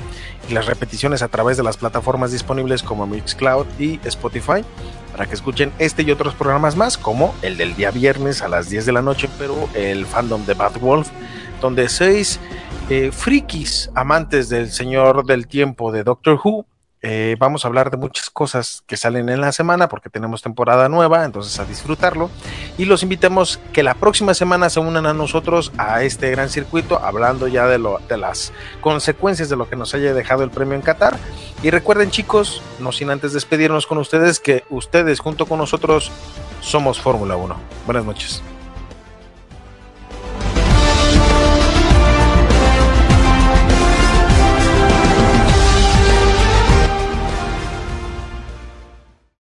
Y 0.49 0.53
las 0.53 0.67
repeticiones 0.67 1.23
a 1.23 1.27
través 1.27 1.57
de 1.57 1.63
las 1.63 1.77
plataformas 1.77 2.31
disponibles 2.31 2.83
como 2.83 3.07
Mixcloud 3.07 3.65
y 3.79 3.99
Spotify 4.05 4.63
para 5.11 5.25
que 5.25 5.35
escuchen 5.35 5.73
este 5.77 6.03
y 6.03 6.11
otros 6.11 6.35
programas 6.35 6.75
más 6.75 6.97
como 6.97 7.35
el 7.41 7.57
del 7.57 7.75
día 7.75 7.91
viernes 7.91 8.41
a 8.41 8.47
las 8.47 8.69
10 8.69 8.85
de 8.85 8.91
la 8.91 9.01
noche 9.01 9.27
en 9.27 9.33
Perú, 9.33 9.69
el 9.73 10.05
fandom 10.05 10.45
de 10.45 10.53
Bad 10.53 10.79
Wolf, 10.79 11.09
donde 11.59 11.89
seis 11.89 12.39
eh, 12.89 13.11
frikis 13.11 13.89
amantes 13.95 14.49
del 14.49 14.71
Señor 14.71 15.25
del 15.25 15.47
Tiempo 15.47 15.91
de 15.91 16.03
Doctor 16.03 16.39
Who. 16.43 16.65
Eh, 17.03 17.35
vamos 17.39 17.65
a 17.65 17.67
hablar 17.67 17.89
de 17.89 17.97
muchas 17.97 18.29
cosas 18.29 18.83
que 18.85 18.95
salen 18.95 19.29
en 19.29 19.41
la 19.41 19.51
semana 19.51 19.89
porque 19.89 20.11
tenemos 20.11 20.43
temporada 20.43 20.87
nueva, 20.87 21.25
entonces 21.25 21.59
a 21.59 21.65
disfrutarlo. 21.65 22.29
Y 22.77 22.85
los 22.85 23.01
invitamos 23.01 23.59
que 23.73 23.81
la 23.81 23.95
próxima 23.95 24.33
semana 24.35 24.69
se 24.69 24.79
unan 24.79 25.07
a 25.07 25.13
nosotros 25.13 25.71
a 25.77 26.03
este 26.03 26.29
gran 26.29 26.49
circuito, 26.49 26.99
hablando 26.99 27.47
ya 27.47 27.65
de, 27.65 27.79
de 28.07 28.17
las 28.17 28.53
consecuencias 28.81 29.49
de 29.49 29.55
lo 29.55 29.67
que 29.67 29.75
nos 29.75 29.95
haya 29.95 30.13
dejado 30.13 30.43
el 30.43 30.51
premio 30.51 30.75
en 30.75 30.81
Qatar. 30.81 31.17
Y 31.63 31.71
recuerden 31.71 32.11
chicos, 32.11 32.61
no 32.79 32.91
sin 32.91 33.09
antes 33.09 33.33
despedirnos 33.33 33.87
con 33.87 33.97
ustedes, 33.97 34.39
que 34.39 34.63
ustedes 34.69 35.19
junto 35.19 35.47
con 35.47 35.57
nosotros 35.57 36.11
somos 36.61 36.99
Fórmula 36.99 37.35
1. 37.35 37.55
Buenas 37.87 38.05
noches. 38.05 38.43